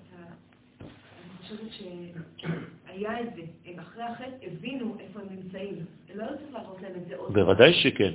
אני 0.81 1.39
חושבת 1.43 1.71
שהיה 1.73 3.21
את 3.21 3.27
זה. 3.37 3.43
הם 3.67 3.79
אחרי 3.79 4.03
החטא 4.03 4.47
הבינו 4.47 4.97
איפה 5.01 5.21
הם 5.21 5.27
נמצאים. 5.31 5.75
לא 6.15 6.23
היו 6.23 6.31
צריכים 6.31 6.55
להראות 6.55 6.83
להם 6.83 6.93
את 6.97 7.09
זה 7.09 7.17
עוד. 7.17 7.33
בוודאי 7.33 7.73
שכן, 7.73 8.13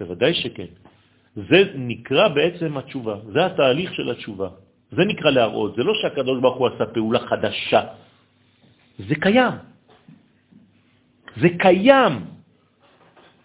בוודאי 0.00 0.34
שכן. 0.34 0.66
זה 1.36 1.72
נקרא 1.74 2.28
בעצם 2.28 2.76
התשובה, 2.76 3.16
זה 3.32 3.46
התהליך 3.46 3.94
של 3.94 4.10
התשובה. 4.10 4.48
זה 4.90 5.04
נקרא 5.04 5.30
להראות, 5.30 5.76
זה 5.76 5.82
לא 5.82 5.94
שהקדוש 5.94 6.40
ברוך 6.40 6.56
הוא 6.56 6.68
עשה 6.68 6.86
פעולה 6.86 7.18
חדשה, 7.18 7.82
זה 8.98 9.14
קיים. 9.14 9.52
זה 11.36 11.48
קיים. 11.58 12.12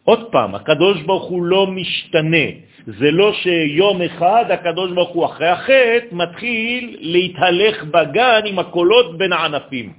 עוד 0.03 0.31
פעם, 0.31 0.55
הקדוש 0.55 1.01
ברוך 1.01 1.29
הוא 1.29 1.43
לא 1.43 1.67
משתנה. 1.67 2.47
זה 2.85 3.11
לא 3.11 3.33
שיום 3.33 4.01
אחד 4.01 4.45
הקדוש 4.51 4.91
ברוך 4.91 5.09
הוא 5.09 5.25
אחרי 5.25 5.47
החטא 5.47 6.11
מתחיל 6.11 6.97
להתהלך 6.99 7.83
בגן 7.83 8.41
עם 8.45 8.59
הקולות 8.59 9.17
בין 9.17 9.33
הענפים. 9.33 9.93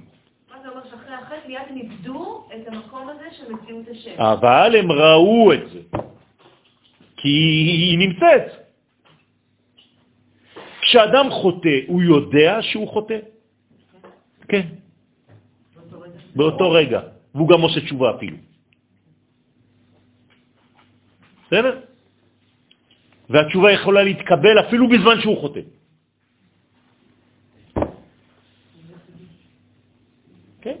מה 0.51 0.55
זה 0.63 0.69
אומר 0.69 0.81
שאחרי 0.89 1.13
החטא 1.13 1.47
מיד 1.47 1.59
איבדו 1.75 2.47
את 2.55 2.67
המקום 2.67 3.09
הזה 3.09 3.25
של 3.37 3.53
מציאות 3.53 3.85
השם. 3.91 4.21
אבל 4.21 4.75
הם 4.75 4.91
ראו 4.91 5.53
את 5.53 5.69
זה, 5.69 5.79
כי 7.17 7.29
היא 7.29 7.97
נמצאת. 7.97 8.45
כשאדם 10.81 11.29
חוטא, 11.29 11.77
הוא 11.87 12.01
יודע 12.01 12.61
שהוא 12.61 12.87
חוטא? 12.87 13.17
כן, 14.47 14.61
באותו 16.35 16.71
רגע. 16.71 17.01
והוא 17.35 17.49
גם 17.49 17.61
עושה 17.61 17.81
תשובה 17.81 18.15
אפילו. 18.15 18.37
בסדר? 21.47 21.79
והתשובה 23.29 23.71
יכולה 23.71 24.03
להתקבל 24.03 24.59
אפילו 24.59 24.89
בזמן 24.89 25.21
שהוא 25.21 25.37
חוטא. 25.41 25.59
כן? 30.61 30.77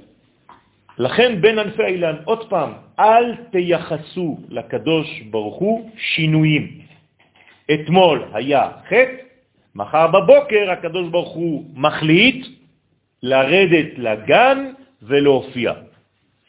לכן 0.97 1.41
בין 1.41 1.59
ענפי 1.59 1.83
האילן, 1.83 2.15
עוד 2.25 2.49
פעם, 2.49 2.71
אל 2.99 3.35
תייחסו 3.51 4.39
לקדוש 4.49 5.21
ברוך 5.21 5.55
הוא 5.55 5.89
שינויים. 5.97 6.81
אתמול 7.73 8.23
היה 8.33 8.71
חטא, 8.87 9.25
מחר 9.75 10.07
בבוקר 10.07 10.71
הקדוש 10.71 11.09
ברוך 11.09 11.33
הוא 11.33 11.65
מחליט 11.75 12.47
לרדת 13.23 13.97
לגן 13.97 14.71
ולהופיע. 15.01 15.73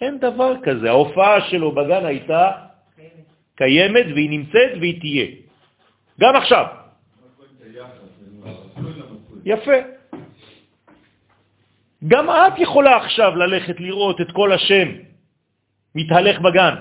אין 0.01 0.19
דבר 0.19 0.53
כזה. 0.63 0.89
ההופעה 0.91 1.41
שלו 1.51 1.73
בגן 1.73 2.05
הייתה 2.07 2.53
קיימת 3.55 4.07
והיא 4.15 4.31
נמצאת 4.31 4.71
והיא 4.81 5.01
תהיה. 5.01 5.27
גם 6.21 6.37
עכשיו. 6.37 6.67
יפה. 9.45 9.79
גם 12.09 12.31
את 12.31 12.59
יכולה 12.59 12.97
עכשיו 12.97 13.37
ללכת 13.37 13.81
לראות 13.81 14.21
את 14.21 14.31
כל 14.33 14.53
השם 14.53 14.89
מתהלך 15.95 16.41
בגן. 16.41 16.75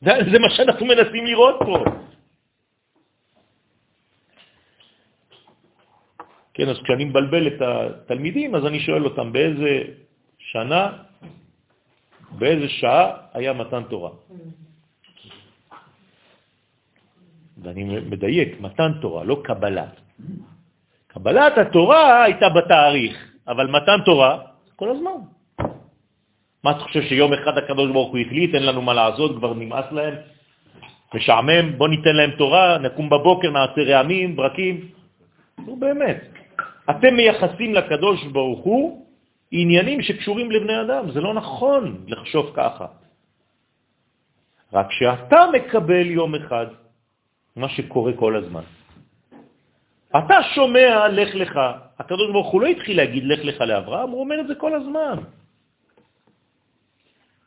זה, 0.00 0.10
זה 0.32 0.38
מה 0.38 0.50
שאנחנו 0.50 0.86
מנסים 0.86 1.26
לראות 1.26 1.56
פה. 1.58 1.84
כן, 6.54 6.68
אז 6.68 6.76
כשאני 6.84 7.04
מבלבל 7.04 7.46
את 7.46 7.60
התלמידים, 7.62 8.54
אז 8.54 8.66
אני 8.66 8.80
שואל 8.80 9.04
אותם 9.04 9.32
באיזה 9.32 9.70
שנה, 10.50 10.92
באיזה 12.38 12.68
שעה 12.68 13.12
היה 13.34 13.52
מתן 13.52 13.82
תורה. 13.82 14.10
ואני 17.62 17.84
מדייק, 18.10 18.60
מתן 18.60 18.92
תורה, 19.00 19.24
לא 19.24 19.40
קבלת. 19.44 19.94
קבלת 21.06 21.58
התורה 21.58 22.24
הייתה 22.24 22.48
בתאריך, 22.48 23.14
אבל 23.48 23.66
מתן 23.66 23.98
תורה, 24.04 24.38
כל 24.76 24.88
הזמן. 24.90 25.18
מה 26.64 26.70
אתה 26.70 26.80
חושב 26.80 27.02
שיום 27.02 27.32
אחד 27.32 27.58
הקדוש 27.58 27.90
ברוך 27.90 28.10
הוא 28.10 28.18
החליט, 28.18 28.54
אין 28.54 28.66
לנו 28.66 28.82
מה 28.82 28.94
לעשות, 28.94 29.36
כבר 29.36 29.54
נמאס 29.54 29.86
להם, 29.92 30.14
משעמם, 31.14 31.78
בוא 31.78 31.88
ניתן 31.88 32.16
להם 32.16 32.30
תורה, 32.38 32.78
נקום 32.78 33.10
בבוקר, 33.10 33.50
נעשה 33.50 33.82
רעמים, 33.86 34.36
ברקים. 34.36 34.76
נו 35.66 35.76
באמת. 35.76 36.20
אתם 36.90 37.14
מייחסים 37.14 37.74
לקדוש 37.74 38.24
ברוך 38.24 38.60
הוא 38.64 39.09
עניינים 39.50 40.02
שקשורים 40.02 40.50
לבני 40.50 40.80
אדם, 40.80 41.10
זה 41.10 41.20
לא 41.20 41.34
נכון 41.34 42.04
לחשוב 42.06 42.52
ככה. 42.56 42.86
רק 44.72 44.86
שאתה 44.90 45.40
מקבל 45.52 46.06
יום 46.06 46.34
אחד 46.34 46.66
מה 47.56 47.68
שקורה 47.68 48.12
כל 48.16 48.36
הזמן. 48.36 48.62
אתה 50.10 50.38
שומע 50.54 51.08
לך 51.08 51.34
לך. 51.34 51.60
הקדוש 51.98 52.32
ברוך 52.32 52.50
הוא 52.52 52.60
לא 52.60 52.66
התחיל 52.66 52.96
להגיד 52.96 53.24
לך 53.24 53.40
לך 53.44 53.60
לאברהם, 53.60 54.10
הוא 54.10 54.20
אומר 54.20 54.40
את 54.40 54.46
זה 54.46 54.54
כל 54.54 54.74
הזמן. 54.74 55.16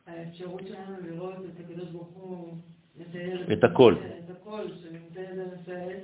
האפשרות 0.08 0.62
שלנו 0.68 0.96
לראות 1.08 1.36
את 1.36 1.60
הקדוש 1.60 1.90
ברוך 1.90 2.14
הוא 2.14 2.54
מתאר 2.98 3.54
את 3.54 3.64
הכל. 3.64 3.96
את 4.26 4.30
הכל, 4.30 4.62
שנמצא 4.82 5.22
במפעל, 5.32 5.98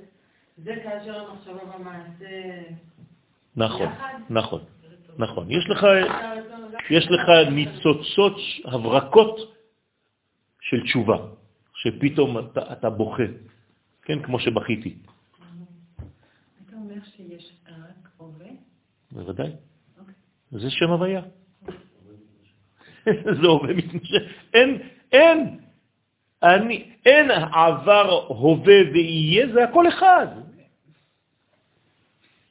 זה 0.58 0.76
כאשר 0.84 1.20
המחשבה 1.20 1.64
והמעשה 1.70 2.62
נכון. 3.56 3.88
נכון, 4.30 4.60
נכון. 5.20 5.50
יש 5.50 5.64
לך, 5.68 5.86
יש 6.90 7.06
לך 7.10 7.52
ניצוצות, 7.52 8.36
הברקות 8.64 9.36
של 10.60 10.82
תשובה, 10.82 11.16
שפתאום 11.74 12.38
אתה, 12.38 12.72
אתה 12.72 12.90
בוכה, 12.90 13.22
כן, 14.02 14.22
כמו 14.22 14.38
שבכיתי. 14.38 14.96
אתה 16.66 16.76
אומר 16.76 16.94
שיש 17.16 17.52
רק 17.68 18.08
הווה? 18.16 18.46
בוודאי. 19.12 19.50
אוקיי. 19.98 20.14
זה 20.50 20.70
שם 20.70 20.90
הוויה. 20.90 21.22
זה 23.40 23.46
הווה 23.46 23.74
מתמשך. 23.74 24.22
אין, 24.54 24.78
אין, 25.12 25.58
אני, 26.42 26.92
אין 27.06 27.30
עבר, 27.30 28.24
הווה 28.28 28.78
ויהיה, 28.92 29.52
זה 29.52 29.64
הכל 29.64 29.88
אחד. 29.88 30.26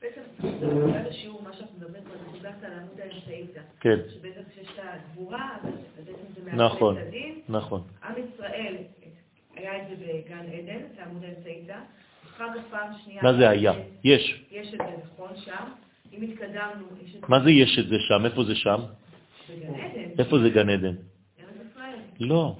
בעצם, 0.01 0.21
בתחילת 0.37 1.07
השיעור, 1.09 1.41
מה 1.43 1.53
שאנחנו 1.53 1.77
מדברים 1.77 2.03
פה, 2.03 2.09
זה 2.09 2.31
דיברת 2.31 2.63
על 2.63 2.73
עמוד 2.73 2.99
האמצעית. 2.99 3.51
כן, 3.79 3.99
שבעצם 4.09 4.41
כשיש 4.51 4.67
את 4.73 4.79
הגבורה, 4.83 5.57
אז 5.63 6.05
בעצם 6.05 6.33
זה 6.35 6.41
מאחד 6.45 6.75
נכון, 6.75 6.97
הדין. 6.97 7.39
נכון. 7.49 7.81
עם 8.03 8.13
ישראל, 8.33 8.75
היה 9.55 9.81
את 9.81 9.87
זה 9.89 9.95
בגן 9.95 10.45
עדן, 10.53 10.79
את 10.93 10.99
העמוד 10.99 11.23
האמצעית. 11.23 11.69
אחר 12.35 12.47
כך 12.55 12.61
פעם 12.71 12.93
שנייה... 13.03 13.23
מה 13.23 13.33
זה 13.33 13.49
היה? 13.49 13.73
יש. 14.03 14.43
יש 14.51 14.73
את 14.73 14.77
זה, 14.77 14.95
נכון, 15.13 15.29
שם. 15.35 15.63
אם 16.13 16.21
התקדמנו, 16.21 16.85
יש 17.03 17.15
את 17.15 17.21
זה 17.21 17.27
מה 17.29 17.39
זה 17.43 17.51
יש 17.51 17.79
את 17.79 17.87
זה 17.87 17.95
שם? 17.99 18.25
איפה 18.25 18.43
זה 18.43 18.55
שם? 18.55 18.81
בגן 19.49 19.73
עדן, 19.73 20.09
איפה 20.19 20.39
זה 20.39 20.49
גן 20.49 20.69
עדן? 20.69 20.95
לא. 22.19 22.55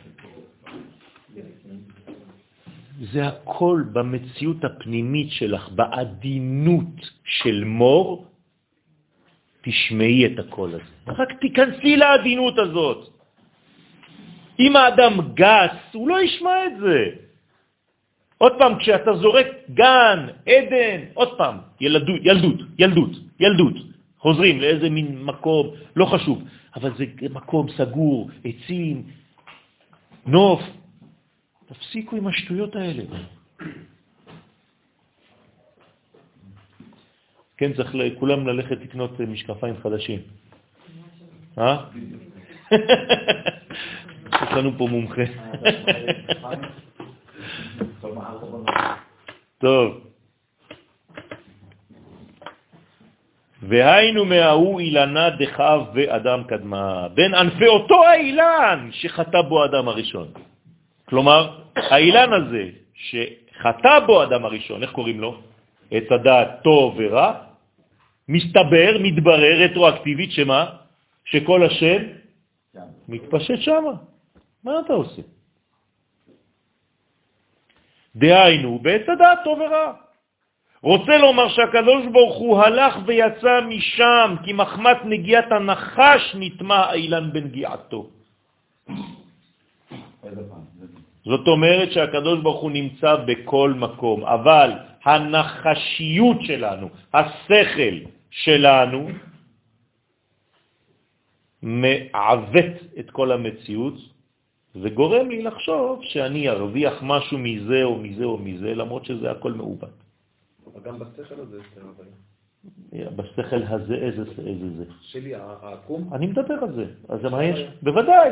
זה 3.13 3.27
הכל 3.27 3.83
במציאות 3.93 4.63
הפנימית 4.63 5.31
שלך, 5.31 5.69
בעדינות 5.69 6.93
של 7.23 7.63
מור, 7.63 8.25
תשמעי 9.69 10.25
את 10.25 10.39
הקול 10.39 10.69
הזה. 10.69 11.13
רק 11.13 11.29
תיכנסי 11.41 11.95
לעדינות 11.95 12.57
הזאת. 12.57 13.09
אם 14.59 14.75
האדם 14.75 15.13
גס, 15.33 15.77
הוא 15.93 16.09
לא 16.09 16.21
ישמע 16.21 16.65
את 16.67 16.75
זה. 16.79 16.99
עוד 18.37 18.53
פעם, 18.57 18.79
כשאתה 18.79 19.13
זורק 19.13 19.47
גן, 19.69 20.19
עדן, 20.49 20.99
עוד 21.13 21.37
פעם, 21.37 21.55
ילדות, 21.81 22.21
ילדות, 22.23 22.59
ילדות, 22.79 23.11
ילדות. 23.39 23.77
חוזרים 24.17 24.61
לאיזה 24.61 24.89
מין 24.89 25.23
מקום, 25.23 25.67
לא 25.95 26.05
חשוב, 26.05 26.43
אבל 26.75 26.91
זה 26.97 27.05
מקום 27.29 27.67
סגור, 27.77 28.29
עצים, 28.43 29.03
נוף. 30.25 30.61
תפסיקו 31.69 32.15
עם 32.15 32.27
השטויות 32.27 32.75
האלה. 32.75 33.03
כן, 37.59 37.73
צריך 37.73 37.95
לכולם 37.95 38.47
ללכת 38.47 38.77
לקנות 38.81 39.19
משקפיים 39.19 39.75
חדשים. 39.83 40.19
אה? 41.57 41.77
יש 44.41 44.51
לנו 44.55 44.71
פה 44.77 44.87
מומחה. 44.87 45.21
טוב. 49.63 50.01
והיינו 53.61 54.25
מההוא 54.25 54.79
אילנה 54.79 55.29
דחב 55.29 55.81
ואדם 55.93 56.43
קדמה, 56.43 57.07
בין 57.13 57.33
ענפי 57.33 57.67
אותו 57.67 58.05
האילן 58.07 58.89
שחטא 58.91 59.41
בו 59.41 59.63
האדם 59.63 59.87
הראשון. 59.87 60.27
כלומר, 61.05 61.59
האילן 61.75 62.33
הזה 62.33 62.69
שחטא 62.93 63.99
בו 64.07 64.21
האדם 64.21 64.45
הראשון, 64.45 64.81
איך 64.81 64.91
קוראים 64.91 65.19
לו? 65.19 65.41
עץ 65.91 66.11
הדעת 66.11 66.63
טוב 66.63 66.95
ורע, 66.97 67.48
מסתבר, 68.29 68.91
מתברר 69.01 69.55
רטרואקטיבית 69.65 70.31
שמה? 70.31 70.65
שכל 71.25 71.65
השם 71.65 72.01
מתפשט 73.09 73.61
שם. 73.61 73.83
מה 74.63 74.79
אתה 74.85 74.93
עושה? 74.93 75.21
דהיינו, 78.15 78.79
בעץ 78.79 79.09
הדעת 79.09 79.39
טוב 79.43 79.59
ורע. 79.59 79.93
רוצה 80.81 81.17
לומר 81.17 81.47
שהקדוש 81.49 82.05
ברוך 82.13 82.37
הוא 82.37 82.59
הלך 82.61 82.93
ויצא 83.05 83.61
משם, 83.67 84.35
כי 84.45 84.53
מחמת 84.53 84.97
נגיעת 85.05 85.51
הנחש 85.51 86.35
נטמע 86.39 86.75
האילן 86.75 87.33
בנגיעתו. 87.33 88.09
זאת 91.25 91.45
אומרת 91.47 91.91
שהקדוש 91.91 92.39
ברוך 92.39 92.61
הוא 92.61 92.71
נמצא 92.71 93.15
בכל 93.25 93.73
מקום, 93.77 94.23
אבל 94.25 94.71
הנחשיות 95.03 96.37
שלנו, 96.41 96.89
השכל 97.13 98.18
שלנו, 98.29 99.09
מעוות 101.61 102.75
את 102.99 103.09
כל 103.11 103.31
המציאות 103.31 103.93
וגורם 104.75 105.29
לי 105.29 105.41
לחשוב 105.41 105.99
שאני 106.03 106.49
ארוויח 106.49 106.93
משהו 107.03 107.37
מזה 107.37 107.83
או 107.83 107.97
מזה 107.97 108.23
או 108.23 108.37
מזה, 108.37 108.75
למרות 108.75 109.05
שזה 109.05 109.31
הכל 109.31 109.51
מעוות. 109.51 109.89
אבל 110.65 110.81
גם 110.83 110.99
בשכל 110.99 111.35
הזה 111.41 111.57
יש. 111.57 113.09
בשכל 113.15 113.63
הזה, 113.67 113.95
איזה, 113.95 114.23
איזה 114.47 114.69
זה? 114.77 114.83
שלי, 115.01 115.35
העקום, 115.35 116.13
אני 116.13 116.27
מדבר 116.27 116.53
על 116.53 116.73
זה. 116.73 116.85
אז 117.09 117.23
מה 117.23 117.43
יש? 117.43 117.59
בוודאי. 117.81 118.31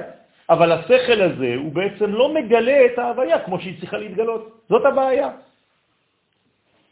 אבל 0.50 0.72
השכל 0.72 1.22
הזה 1.22 1.56
הוא 1.56 1.72
בעצם 1.72 2.12
לא 2.14 2.34
מגלה 2.34 2.86
את 2.86 3.00
ההוויה 3.00 3.46
כמו 3.46 3.60
שהיא 3.60 3.80
צריכה 3.80 3.98
להתגלות. 3.98 4.62
זאת 4.70 4.86
הבעיה. 4.86 5.30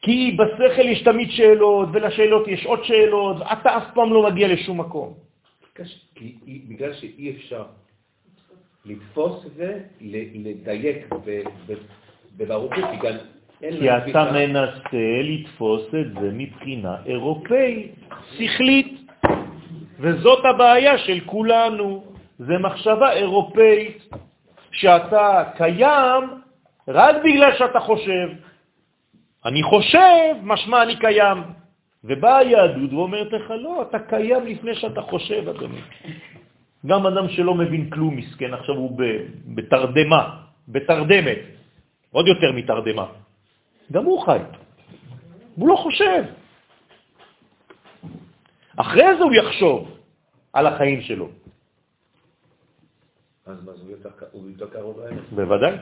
כי 0.05 0.37
בשכל 0.37 0.81
יש 0.81 1.01
תמיד 1.01 1.29
שאלות, 1.31 1.89
ולשאלות 1.93 2.47
יש 2.47 2.65
עוד 2.65 2.83
שאלות, 2.83 3.37
ואתה 3.39 3.77
אף 3.77 3.83
פעם 3.93 4.13
לא 4.13 4.23
מגיע 4.23 4.47
לשום 4.47 4.79
מקום. 4.79 5.13
כי 6.15 6.61
בגלל 6.69 6.93
שאי 6.93 7.35
אפשר 7.35 7.63
לתפוס 8.85 9.45
ולדייק 9.57 11.09
בברוכות, 12.37 12.83
כי 12.91 12.97
גם 13.07 13.15
אין 13.63 13.79
כי 13.79 13.91
אתה 14.11 14.31
מנסה 14.31 15.21
לתפוס 15.23 15.87
את 15.87 16.13
זה 16.21 16.29
מבחינה 16.33 16.95
אירופאית, 17.05 17.95
שכלית. 18.37 19.01
וזאת 19.99 20.45
הבעיה 20.45 20.97
של 20.97 21.19
כולנו, 21.25 22.03
זה 22.39 22.57
מחשבה 22.57 23.11
אירופאית, 23.11 24.09
שאתה 24.71 25.43
קיים 25.57 26.23
רק 26.87 27.15
בגלל 27.23 27.51
שאתה 27.57 27.79
חושב. 27.79 28.29
אני 29.45 29.63
חושב, 29.63 30.41
משמע 30.43 30.83
אני 30.83 30.95
קיים. 30.99 31.37
ובאה 32.03 32.37
היהדות 32.37 32.93
ואומרת 32.93 33.33
לך, 33.33 33.49
לא, 33.49 33.81
אתה 33.81 33.99
קיים 33.99 34.45
לפני 34.45 34.75
שאתה 34.75 35.01
חושב, 35.01 35.49
אדוני. 35.49 35.81
גם 36.85 37.05
אדם 37.07 37.29
שלא 37.29 37.53
מבין 37.53 37.89
כלום 37.89 38.15
מסכן, 38.15 38.53
עכשיו 38.53 38.75
הוא 38.75 38.99
בתרדמה, 39.45 40.21
בתרדמת, 40.67 41.39
עוד 42.11 42.27
יותר 42.27 42.51
מתרדמה. 42.51 43.05
גם 43.91 44.03
הוא 44.05 44.25
חי. 44.25 44.39
הוא 45.55 45.69
לא 45.69 45.75
חושב. 45.75 46.23
אחרי 48.77 49.17
זה 49.17 49.23
הוא 49.23 49.33
יחשוב 49.33 49.97
על 50.53 50.67
החיים 50.67 51.01
שלו. 51.01 51.29
אז 53.45 53.57
מה, 53.65 53.71
הוא 54.31 54.49
יותר 54.49 54.69
קרוב 54.69 54.99
לאמת. 54.99 55.29
בוודאי. 55.31 55.75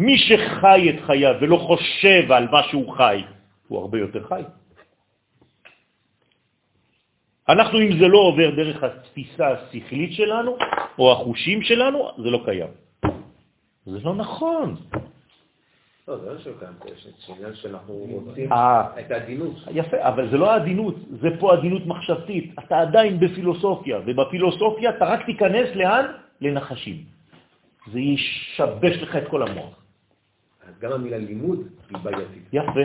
מי 0.00 0.18
שחי 0.18 0.90
את 0.90 1.00
חייו 1.06 1.34
ולא 1.40 1.56
חושב 1.56 2.32
על 2.32 2.48
מה 2.48 2.62
שהוא 2.62 2.92
חי, 2.96 3.24
הוא 3.68 3.78
הרבה 3.78 3.98
יותר 3.98 4.24
חי. 4.26 4.42
אנחנו, 7.48 7.80
אם 7.80 7.98
זה 7.98 8.08
לא 8.08 8.18
עובר 8.18 8.50
דרך 8.56 8.82
התפיסה 8.82 9.48
השכלית 9.48 10.12
שלנו, 10.12 10.56
או 10.98 11.12
החושים 11.12 11.62
שלנו, 11.62 11.98
זה 12.16 12.30
לא 12.30 12.40
קיים. 12.44 12.72
זה 13.86 13.98
לא 14.04 14.14
נכון. 14.14 14.76
לא, 16.08 16.18
זה 16.18 16.32
לא 16.32 16.38
שלא 16.38 16.52
קיים, 16.58 16.72
יש 16.96 17.06
את 17.06 17.28
העניין 17.28 17.54
שאנחנו 17.54 17.94
רוצים 17.94 18.52
אה. 18.52 19.00
את 19.00 19.10
העדינות. 19.10 19.54
יפה, 19.70 19.96
אבל 20.00 20.30
זה 20.30 20.36
לא 20.36 20.50
העדינות, 20.52 20.94
זה 21.20 21.28
פה 21.40 21.52
עדינות 21.52 21.86
מחשבתית. 21.86 22.54
אתה 22.58 22.80
עדיין 22.80 23.20
בפילוסופיה, 23.20 23.98
ובפילוסופיה 24.06 24.90
אתה 24.90 25.04
רק 25.04 25.26
תיכנס 25.26 25.68
לאן? 25.74 26.04
לנחשים. 26.40 27.04
זה 27.92 28.00
ישבש 28.00 28.96
לך 29.02 29.16
את 29.16 29.28
כל 29.28 29.42
המוח. 29.42 29.79
אז 30.68 30.78
גם 30.78 30.92
המילה 30.92 31.18
לימוד 31.18 31.58
היא 31.90 31.98
בעייתית. 31.98 32.44
יפה, 32.52 32.80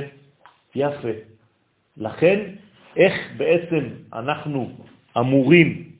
יפה. 0.76 1.10
לכן, 1.98 2.56
איך 2.96 3.14
בעצם 3.38 3.84
אנחנו 4.14 4.70
אמורים 5.18 5.92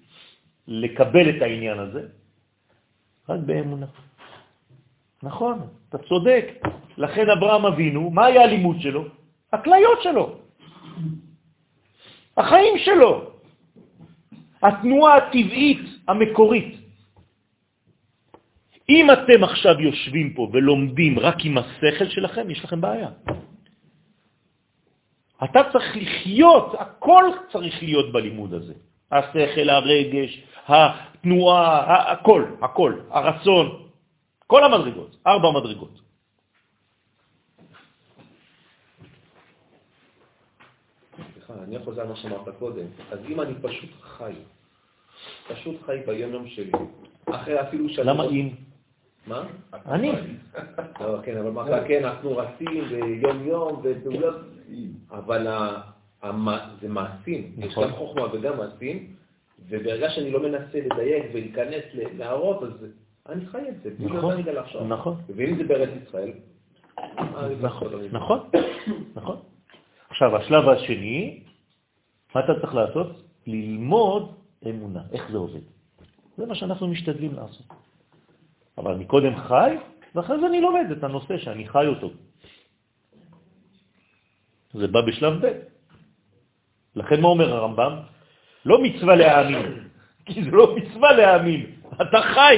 לקבל 0.68 1.30
את 1.30 1.42
העניין 1.42 1.80
הזה? 1.80 2.08
רק 3.30 3.40
באמונה. 3.40 3.86
נכון, 5.24 5.60
אתה 5.90 5.98
צודק. 5.98 6.46
לכן 6.98 7.30
אברהם 7.30 7.66
אבינו, 7.66 8.10
מה 8.10 8.26
היה 8.26 8.44
הלימוד 8.44 8.82
שלו? 8.82 9.06
הכליות 9.54 10.00
שלו, 10.02 10.38
החיים 12.38 12.78
שלו, 12.78 13.32
התנועה 14.64 15.18
הטבעית 15.18 15.82
המקורית. 16.08 16.85
אם 18.90 19.12
אתם 19.12 19.44
עכשיו 19.44 19.82
יושבים 19.82 20.34
פה 20.34 20.50
ולומדים 20.54 21.20
רק 21.20 21.36
עם 21.46 21.58
השכל 21.58 22.10
שלכם, 22.10 22.50
יש 22.50 22.64
לכם 22.64 22.82
בעיה. 22.82 23.10
אתה 25.44 25.60
צריך 25.72 25.98
לחיות, 25.98 26.76
הכל 26.80 27.24
צריך 27.52 27.84
להיות 27.84 28.12
בלימוד 28.12 28.54
הזה. 28.54 28.74
השכל, 29.12 29.70
הרגש, 29.70 30.44
התנועה, 30.68 32.12
הכל, 32.12 32.46
הכל, 32.62 32.94
הרצון, 33.10 33.90
כל 34.48 34.64
המדרגות, 34.64 35.18
ארבע 35.28 35.52
מדרגות. 35.52 36.06
אני 41.64 41.80
חוזר 41.80 42.02
על 42.02 42.08
מה 42.08 42.16
שאמרת 42.16 42.48
קודם. 42.60 42.86
אז 43.12 43.20
אם 43.30 43.42
אני 43.42 43.54
פשוט 43.62 43.90
חי, 44.02 44.34
פשוט 45.48 45.76
חי 45.86 45.98
ביום-יום 46.06 46.48
שלי, 46.48 46.72
אחרי 47.30 47.62
אפילו 47.62 47.90
שאני... 47.90 48.08
למה 48.08 48.24
אם? 48.24 48.50
מה? 49.28 49.44
אני. 49.86 50.12
לא, 51.02 51.18
כן, 51.24 51.38
אבל 51.38 51.50
מה, 51.50 51.66
כן, 51.88 52.04
אנחנו 52.04 52.38
רצים 52.38 52.84
ביום-יום 52.90 53.82
ופעולות, 53.84 54.36
אבל 55.12 55.48
זה 56.82 56.90
מעשים, 56.90 57.52
יש 57.58 57.72
נכון. 57.72 57.84
גם 57.84 57.96
חוכמה 57.96 58.34
וגם 58.34 58.58
מעשים, 58.58 59.08
וברגע 59.70 60.10
שאני 60.10 60.32
לא 60.32 60.40
מנסה 60.40 60.80
לדייק 60.86 61.24
ולהיכנס 61.34 61.84
להראות, 61.94 62.64
אז 62.64 62.86
אני 63.30 63.46
חי 63.46 63.70
את 63.70 63.82
זה, 63.84 63.90
נכון. 64.00 64.88
נכון. 64.88 65.16
ואם 65.36 65.58
זה 65.58 65.64
בארץ 65.64 65.90
ישראל, 66.08 66.32
נכון. 67.62 67.88
נכון, 68.12 68.40
נכון. 69.16 69.38
עכשיו, 70.10 70.36
השלב 70.38 70.70
השני, 70.70 71.44
מה 72.36 72.42
אתה 72.46 72.60
צריך 72.62 72.76
לעשות? 72.76 73.22
ללמוד 73.48 74.34
אמונה, 74.70 75.02
איך 75.12 75.32
זה 75.32 75.38
עובד. 75.38 75.60
זה 76.38 76.46
מה 76.46 76.56
שאנחנו 76.56 76.88
משתדלים 76.88 77.34
לעשות. 77.34 77.85
אבל 78.78 78.92
אני 78.92 79.06
קודם 79.06 79.36
חי, 79.36 79.78
ואחרי 80.16 80.40
זה 80.40 80.48
אני 80.48 80.62
לומד 80.62 80.92
את 80.92 81.04
הנושא 81.04 81.38
שאני 81.38 81.68
חי 81.68 81.86
אותו. 81.88 82.10
זה 84.74 84.88
בא 84.88 85.02
בשלב 85.02 85.46
ב'. 85.46 85.52
לכן 86.96 87.22
מה 87.22 87.28
אומר 87.28 87.54
הרמב"ם? 87.54 87.94
לא 88.66 88.84
מצווה 88.84 89.16
להאמין, 89.16 89.88
כי 90.26 90.44
זה 90.44 90.52
לא 90.52 90.76
מצווה 90.76 91.12
להאמין, 91.12 91.62
אתה 92.02 92.22
חי. 92.22 92.58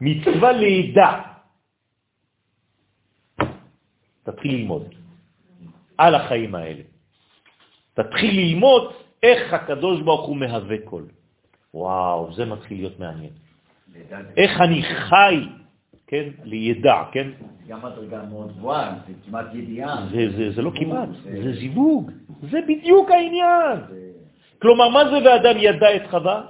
מצווה 0.00 0.52
לידע. 0.52 1.10
תתחיל 4.22 4.54
ללמוד 4.54 4.94
על 5.98 6.14
החיים 6.14 6.54
האלה. 6.54 6.82
תתחיל 7.94 8.34
ללמוד 8.40 8.92
איך 9.22 9.52
הקדוש 9.52 10.02
ברוך 10.02 10.26
הוא 10.26 10.36
מהווה 10.36 10.76
קול. 10.84 11.06
וואו, 11.74 12.32
זה 12.32 12.44
מתחיל 12.44 12.76
להיות 12.78 12.98
מעניין. 12.98 13.47
איך 14.36 14.60
אני 14.60 14.82
חי, 14.82 15.40
כן, 16.06 16.28
לידע, 16.44 17.02
כן? 17.12 17.28
גם 17.68 17.78
מדרגה 17.84 18.22
מאוד 18.30 18.52
גבוהה, 18.56 18.94
זה 19.08 19.12
כמעט 19.26 19.46
ידיעה. 19.54 20.06
זה, 20.54 20.62
לא 20.62 20.70
כמעט, 20.74 21.08
זה- 21.22 21.52
זיווג. 21.60 22.10
זה 22.50 22.58
בדיוק 22.68 23.10
העניין. 23.10 23.78
כלומר, 24.62 24.88
מה 24.88 25.02
זה 25.10 25.16
ואדם 25.24 25.56
ידע 25.58 25.96
את 25.96 26.02
חווה? 26.10 26.42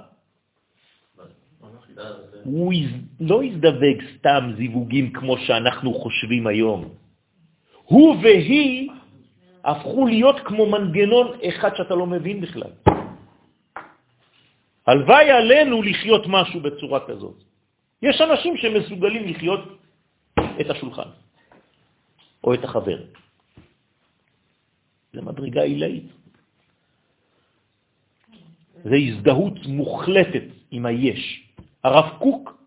הוא 2.43 2.73
לא 3.19 3.43
הזדווג 3.43 3.97
סתם 4.17 4.51
זיווגים 4.57 5.11
כמו 5.13 5.37
שאנחנו 5.37 5.93
חושבים 5.93 6.47
היום. 6.47 6.89
הוא 7.85 8.15
והיא 8.23 8.89
הפכו 9.63 10.07
להיות 10.07 10.39
כמו 10.39 10.65
מנגנון 10.65 11.27
אחד 11.49 11.75
שאתה 11.75 11.95
לא 11.95 12.05
מבין 12.07 12.41
בכלל. 12.41 12.71
הלוואי 14.89 15.31
עלינו 15.31 15.81
לחיות 15.81 16.23
משהו 16.27 16.59
בצורה 16.59 17.07
כזאת. 17.07 17.37
יש 18.01 18.21
אנשים 18.21 18.57
שמסוגלים 18.57 19.27
לחיות 19.27 19.59
את 20.61 20.69
השולחן, 20.69 21.09
או 22.43 22.53
את 22.53 22.63
החבר. 22.63 22.99
זה 25.13 25.21
מדרגה 25.21 25.61
עילאית. 25.61 26.09
זה 28.83 28.95
הזדהות 28.95 29.65
מוחלטת 29.65 30.45
עם 30.71 30.85
היש. 30.85 31.21
הרב 31.83 32.17
קוק, 32.19 32.63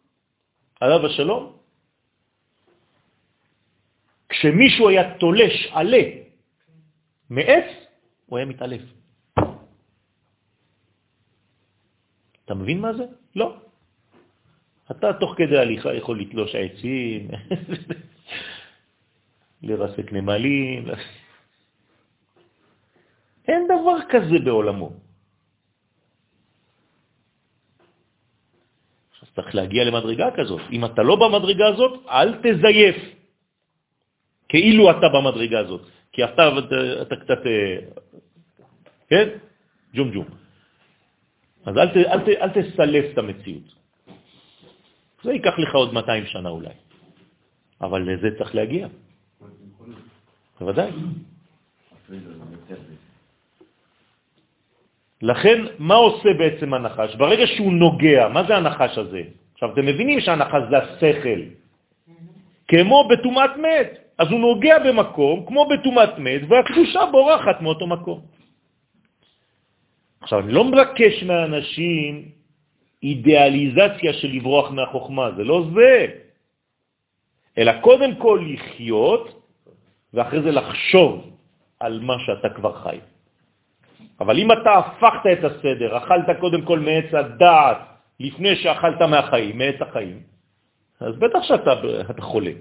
עליו 0.80 1.06
השלום, 1.06 1.56
כשמישהו 4.28 4.88
היה 4.88 5.18
תולש 5.18 5.66
עלה 5.72 6.04
מעץ, 7.30 7.68
הוא 8.26 8.38
היה 8.38 8.46
מתעלף. 8.46 9.01
אתה 12.52 12.60
מבין 12.60 12.80
מה 12.80 12.92
זה? 12.92 13.04
לא. 13.36 13.56
אתה 14.90 15.12
תוך 15.12 15.34
כדי 15.36 15.58
הליכה 15.58 15.94
יכול 15.94 16.20
לתלוש 16.20 16.54
עצים, 16.54 17.28
לרסק 19.66 20.12
נמלים. 20.12 20.84
אין 23.48 23.64
דבר 23.64 23.96
כזה 24.08 24.38
בעולמו. 24.44 24.92
עכשיו 29.10 29.28
צריך 29.34 29.54
להגיע 29.54 29.84
למדרגה 29.84 30.28
כזאת. 30.36 30.60
אם 30.72 30.84
אתה 30.84 31.02
לא 31.02 31.16
במדרגה 31.16 31.68
הזאת, 31.68 32.06
אל 32.08 32.34
תזייף. 32.44 32.96
כאילו 34.48 34.90
אתה 34.90 35.08
במדרגה 35.08 35.58
הזאת. 35.58 35.82
כי 36.12 36.24
אתה, 36.24 36.42
אתה, 36.58 37.02
אתה 37.02 37.16
קצת, 37.16 37.46
אה, 37.46 37.78
כן? 39.08 39.28
ג'ום 39.94 40.10
ג'ום. 40.12 40.41
אז 41.66 41.76
אל, 41.76 41.88
ת, 41.88 41.96
אל, 41.96 42.20
ת, 42.20 42.28
אל 42.28 42.50
תסלף 42.50 43.04
את 43.12 43.18
המציאות. 43.18 43.68
זה 45.22 45.32
ייקח 45.32 45.58
לך 45.58 45.74
עוד 45.74 45.94
200 45.94 46.26
שנה 46.26 46.48
אולי. 46.48 46.74
אבל 47.80 48.00
לזה 48.02 48.28
צריך 48.38 48.54
להגיע. 48.54 48.88
בוודאי. 50.60 50.90
לכן, 55.22 55.58
מה 55.78 55.94
עושה 55.94 56.28
בעצם 56.38 56.74
הנחש? 56.74 57.14
ברגע 57.14 57.46
שהוא 57.46 57.72
נוגע, 57.72 58.28
מה 58.28 58.42
זה 58.44 58.56
הנחש 58.56 58.98
הזה? 58.98 59.22
עכשיו, 59.54 59.72
אתם 59.72 59.86
מבינים 59.86 60.20
שהנחש 60.20 60.62
זה 60.70 60.78
השכל. 60.78 61.40
כמו 62.68 63.08
בטומאת 63.08 63.50
מת. 63.56 63.90
אז 64.18 64.28
הוא 64.30 64.40
נוגע 64.40 64.78
במקום, 64.78 65.46
כמו 65.46 65.66
בטומאת 65.68 66.18
מת, 66.18 66.42
והקדושה 66.48 67.00
בורחת 67.10 67.60
מאותו 67.60 67.86
מקום. 67.86 68.20
עכשיו, 70.22 70.40
אני 70.40 70.52
לא 70.52 70.64
מבקש 70.64 71.22
מהאנשים 71.22 72.28
אידיאליזציה 73.02 74.12
של 74.12 74.28
לברוח 74.28 74.70
מהחוכמה, 74.70 75.30
זה 75.36 75.44
לא 75.44 75.66
זה. 75.74 76.06
אלא 77.58 77.72
קודם 77.80 78.14
כל 78.14 78.46
לחיות, 78.54 79.42
ואחרי 80.14 80.42
זה 80.42 80.50
לחשוב 80.50 81.36
על 81.80 82.00
מה 82.00 82.14
שאתה 82.26 82.48
כבר 82.48 82.72
חי. 82.82 82.98
אבל 84.20 84.38
אם 84.38 84.52
אתה 84.52 84.72
הפכת 84.78 85.24
את 85.32 85.44
הסדר, 85.44 85.96
אכלת 85.98 86.38
קודם 86.40 86.62
כל 86.62 86.78
מעץ 86.78 87.14
הדעת, 87.14 87.78
לפני 88.20 88.56
שאכלת 88.56 89.02
מהחיים, 89.02 89.58
מעץ 89.58 89.80
החיים, 89.80 90.22
אז 91.00 91.16
בטח 91.16 91.42
שאתה 91.42 91.72
אתה 92.10 92.22
חולה. 92.22 92.52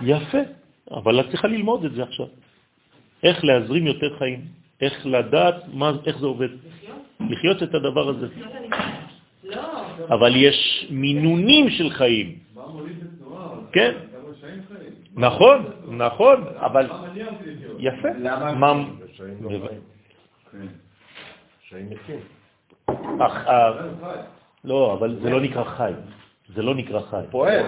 יפה, 0.00 0.38
אבל 0.90 1.20
את 1.20 1.26
צריכה 1.30 1.48
ללמוד 1.48 1.84
את 1.84 1.92
זה 1.92 2.02
עכשיו. 2.02 2.26
איך 3.22 3.44
להזרים 3.44 3.86
יותר 3.86 4.18
חיים, 4.18 4.40
איך 4.80 5.06
לדעת 5.06 5.54
מה, 5.72 5.92
איך 6.06 6.18
זה 6.18 6.26
עובד. 6.26 6.48
לחיות. 6.48 6.98
לחיות 7.20 7.62
את 7.62 7.74
הדבר 7.74 8.08
הזה. 8.08 8.26
לא, 9.44 9.60
אבל 10.10 10.36
יש 10.36 10.86
מינונים 10.90 11.70
של 11.70 11.90
חיים. 11.90 12.38
כן. 13.72 13.92
נכון, 15.14 15.58
נכון, 15.88 16.44
אבל? 16.56 16.86
יפה. 17.78 18.08
למה? 18.18 18.52
לא. 19.40 19.50
לא, 24.64 24.94
אבל 24.94 25.18
זה 25.22 25.30
לא 25.30 25.40
נקרא 25.40 25.64
חי. 25.64 25.92
זה 26.54 26.62
לא 26.62 26.74
נקרא 26.74 27.00
חי. 27.00 27.24
פועל. 27.30 27.66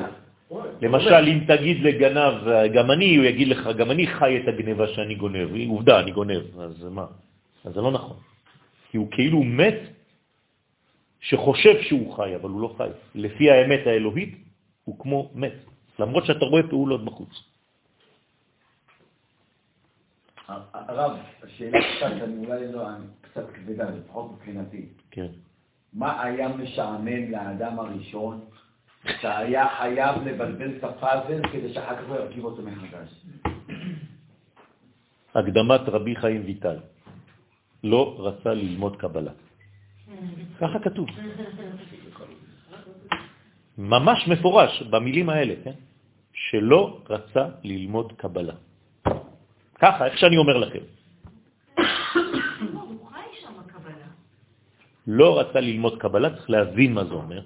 למשל, 0.83 1.25
אם 1.29 1.39
תגיד 1.47 1.83
לגנב, 1.83 2.35
גם 2.75 2.91
אני, 2.91 3.17
הוא 3.17 3.25
יגיד 3.25 3.49
לך, 3.49 3.67
גם 3.79 3.91
אני 3.91 4.07
חי 4.07 4.41
את 4.43 4.49
הגניבה 4.49 4.87
שאני 4.89 5.15
גונב. 5.15 5.55
היא 5.55 5.71
עובדה, 5.71 6.01
אני 6.01 6.11
גונב. 6.11 6.61
אז 6.61 6.85
מה? 6.91 7.07
אז 7.65 7.75
זה 7.75 7.81
לא 7.81 7.91
נכון. 7.91 8.17
כי 8.91 8.97
הוא 8.97 9.09
כאילו 9.11 9.43
מת 9.45 9.79
שחושב 11.21 11.83
שהוא 11.83 12.17
חי, 12.17 12.37
אבל 12.37 12.51
הוא 12.51 12.61
לא 12.61 12.75
חי. 12.79 12.89
לפי 13.15 13.51
האמת 13.51 13.87
האלוהית, 13.87 14.35
הוא 14.85 14.99
כמו 14.99 15.31
מת. 15.35 15.55
למרות 15.99 16.27
שאתה 16.27 16.45
רואה 16.45 16.63
פעולות 16.63 17.05
בחוץ. 17.05 17.31
הרב, 20.73 21.17
השאלה 21.43 21.79
קצת, 21.79 22.13
אני 22.23 22.47
אולי 22.47 22.73
לא, 22.73 22.89
אני 22.89 23.05
קצת 23.21 23.51
כבדה, 23.51 23.91
לפחות 23.91 24.33
מבחינתי. 24.33 24.87
כן. 25.11 25.27
מה 25.93 26.23
היה 26.23 26.49
משעמם 26.49 27.31
לאדם 27.31 27.79
הראשון 27.79 28.41
אתה 29.05 29.39
היה 29.39 29.69
חייב 29.79 30.29
לבלבל 30.29 30.77
את 30.77 30.85
הפאזל 30.85 31.43
כדי 31.53 31.75
שאחר 31.75 31.97
כך 31.97 32.09
הוא 32.09 32.17
ירכיב 32.17 32.45
אותו 32.45 32.63
מחדש. 32.63 33.09
הקדמת 35.35 35.81
רבי 35.89 36.17
חיים 36.17 36.43
ויטל. 36.45 36.79
לא 37.85 38.17
רצה 38.19 38.55
ללמוד 38.55 38.97
קבלה. 38.97 39.33
ככה 40.61 40.79
כתוב. 40.79 41.09
ממש 43.79 44.29
מפורש 44.29 44.83
במילים 44.83 45.29
האלה, 45.31 45.55
כן? 45.65 45.73
שלא 46.33 47.01
רצה 47.09 47.45
ללמוד 47.65 48.13
קבלה. 48.17 48.55
ככה, 49.81 50.07
איך 50.07 50.19
שאני 50.19 50.37
אומר 50.37 50.57
לכם. 50.57 50.85
לא. 52.61 52.85
לא 55.07 55.41
רצה 55.41 55.61
ללמוד 55.61 55.99
קבלה, 55.99 56.31
צריך 56.37 56.51
להבין 56.51 56.95
מה 56.95 57.05
זה 57.05 57.15
אומר. 57.15 57.43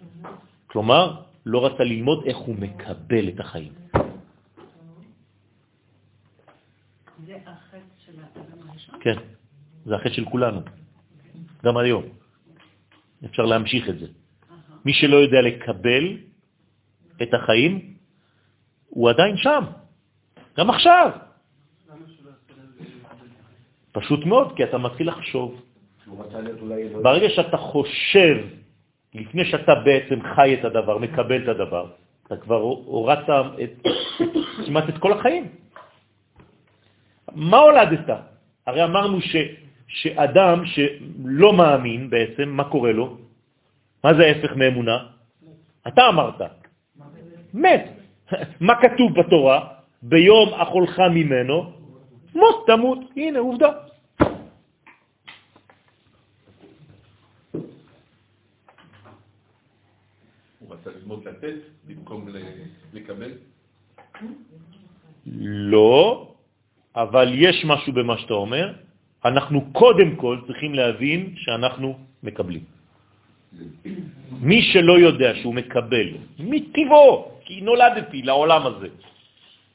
כלומר, 0.66 1.22
לא 1.46 1.66
רצה 1.66 1.84
ללמוד 1.84 2.24
איך 2.26 2.36
הוא 2.36 2.56
מקבל 2.56 3.28
את 3.28 3.40
החיים. 3.40 3.72
זה 7.26 7.36
החטא 7.46 7.78
של 7.98 8.12
האדם 8.20 8.68
הראשון? 8.68 8.94
כן, 9.00 9.16
זה 9.84 9.94
החטא 9.94 10.08
של 10.08 10.24
כולנו, 10.24 10.60
גם 11.64 11.76
היום. 11.76 12.04
אפשר 13.24 13.42
להמשיך 13.42 13.88
את 13.88 13.98
זה. 13.98 14.06
מי 14.84 14.92
שלא 14.92 15.16
יודע 15.16 15.40
לקבל 15.42 16.04
את 17.22 17.34
החיים, 17.34 17.94
הוא 18.88 19.10
עדיין 19.10 19.36
שם, 19.36 19.64
גם 20.56 20.70
עכשיו. 20.70 21.10
פשוט 23.92 24.26
מאוד, 24.26 24.56
כי 24.56 24.64
אתה 24.64 24.78
מתחיל 24.78 25.08
לחשוב. 25.08 25.62
אלוהים. 26.34 27.02
ברגע 27.02 27.28
שאתה 27.28 27.56
חושב, 27.56 28.34
לפני 29.14 29.44
שאתה 29.44 29.74
בעצם 29.74 30.18
חי 30.34 30.54
את 30.54 30.64
הדבר, 30.64 30.98
מקבל 30.98 31.42
את 31.42 31.48
הדבר, 31.48 31.86
אתה 32.26 32.36
כבר 32.36 32.60
הורדת 32.60 33.28
את, 33.62 33.72
כמעט 34.66 34.88
את 34.88 34.98
כל 34.98 35.12
החיים. 35.12 35.48
מה 37.34 37.58
הולדת? 37.58 38.10
הרי 38.66 38.84
אמרנו 38.84 39.20
ש, 39.20 39.36
שאדם 39.88 40.62
שלא 40.66 41.52
מאמין 41.52 42.10
בעצם, 42.10 42.48
מה 42.48 42.64
קורה 42.64 42.92
לו? 42.92 43.16
מה 44.04 44.14
זה 44.14 44.22
ההפך 44.22 44.56
מאמונה? 44.56 44.98
אתה 45.88 46.08
אמרת, 46.08 46.40
מת. 47.54 47.84
מה 48.66 48.74
כתוב 48.82 49.14
בתורה? 49.20 49.58
ביום 50.02 50.54
אכולך 50.54 50.98
ממנו, 50.98 51.72
מות 52.34 52.64
תמות. 52.66 52.98
הנה, 53.16 53.38
עובדה. 53.38 53.70
רצה 60.85 60.98
ללמוד 60.98 61.28
לתת 61.28 61.55
במקום 61.86 62.28
לקבל. 62.93 63.31
לא, 65.73 66.28
אבל 66.97 67.28
יש 67.32 67.65
משהו 67.65 67.93
במה 67.93 68.19
שאתה 68.19 68.35
אומר. 68.35 68.73
אנחנו 69.24 69.73
קודם 69.73 70.16
כל 70.16 70.39
צריכים 70.47 70.74
להבין 70.74 71.35
שאנחנו 71.36 71.98
מקבלים. 72.23 72.65
מי 74.40 74.62
שלא 74.62 74.98
יודע 74.98 75.31
שהוא 75.40 75.55
מקבל 75.55 76.09
מטבעו, 76.39 77.40
כי 77.44 77.61
נולדתי 77.61 78.23
לעולם 78.23 78.62
הזה, 78.66 78.89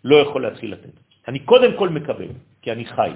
לא 0.03 0.15
יכול 0.15 0.41
להתחיל 0.41 0.73
לתת. 0.73 0.94
אני 1.27 1.40
קודם 1.40 1.72
כל 1.77 1.90
מקבל, 1.90 2.30
כי 2.61 2.72
אני 2.72 2.86
חי. 2.86 3.11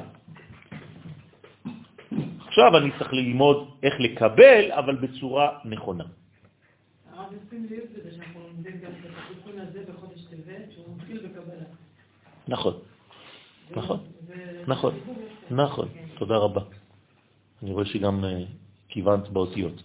עכשיו 2.48 2.78
אני 2.78 2.90
צריך 2.98 3.14
ללמוד 3.14 3.57
איך 3.84 3.95
לקבל, 3.99 4.72
אבל 4.72 4.95
בצורה 4.95 5.48
נכונה. 5.65 6.22
הרב 7.34 7.41
ישים 7.47 7.68
לב 7.69 7.84
בזה 7.93 8.15
שאנחנו 8.15 8.39
לומדים 8.39 8.80
גם 8.80 8.91
את 8.91 9.05
התיקון 9.05 9.60
הזה 9.60 9.84
בחודש 9.93 10.22
טבת, 10.26 10.72
שהוא 10.72 10.85
מתחיל 10.97 11.18
בקבלה. 11.18 11.65
נכון, 12.47 12.73
נכון, 13.72 13.99
נכון, 14.68 14.99
נכון, 15.51 15.88
תודה 16.18 16.38
רבה. 16.38 16.61
אני 17.64 17.72
רואה 17.72 17.85
שגם 17.85 18.26
אה, 18.26 18.43
כיוונת 18.89 19.30
באותיות. 19.30 19.84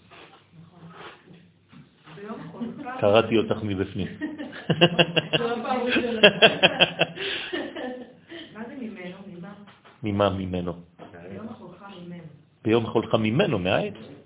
חולפה. 2.53 2.91
קראתי 3.01 3.39
אותך 3.39 3.63
מבפנים. 3.63 4.07
ממה? 9.27 9.55
ממה 10.03 10.31
ממנו? 10.31 10.73
ביום 11.29 11.49
החולכה 11.49 11.87
ממנו. 12.07 12.23
ביום 12.65 12.87
חולך 12.87 13.15
ממנו, 13.15 13.59
מהעץ. 13.59 14.18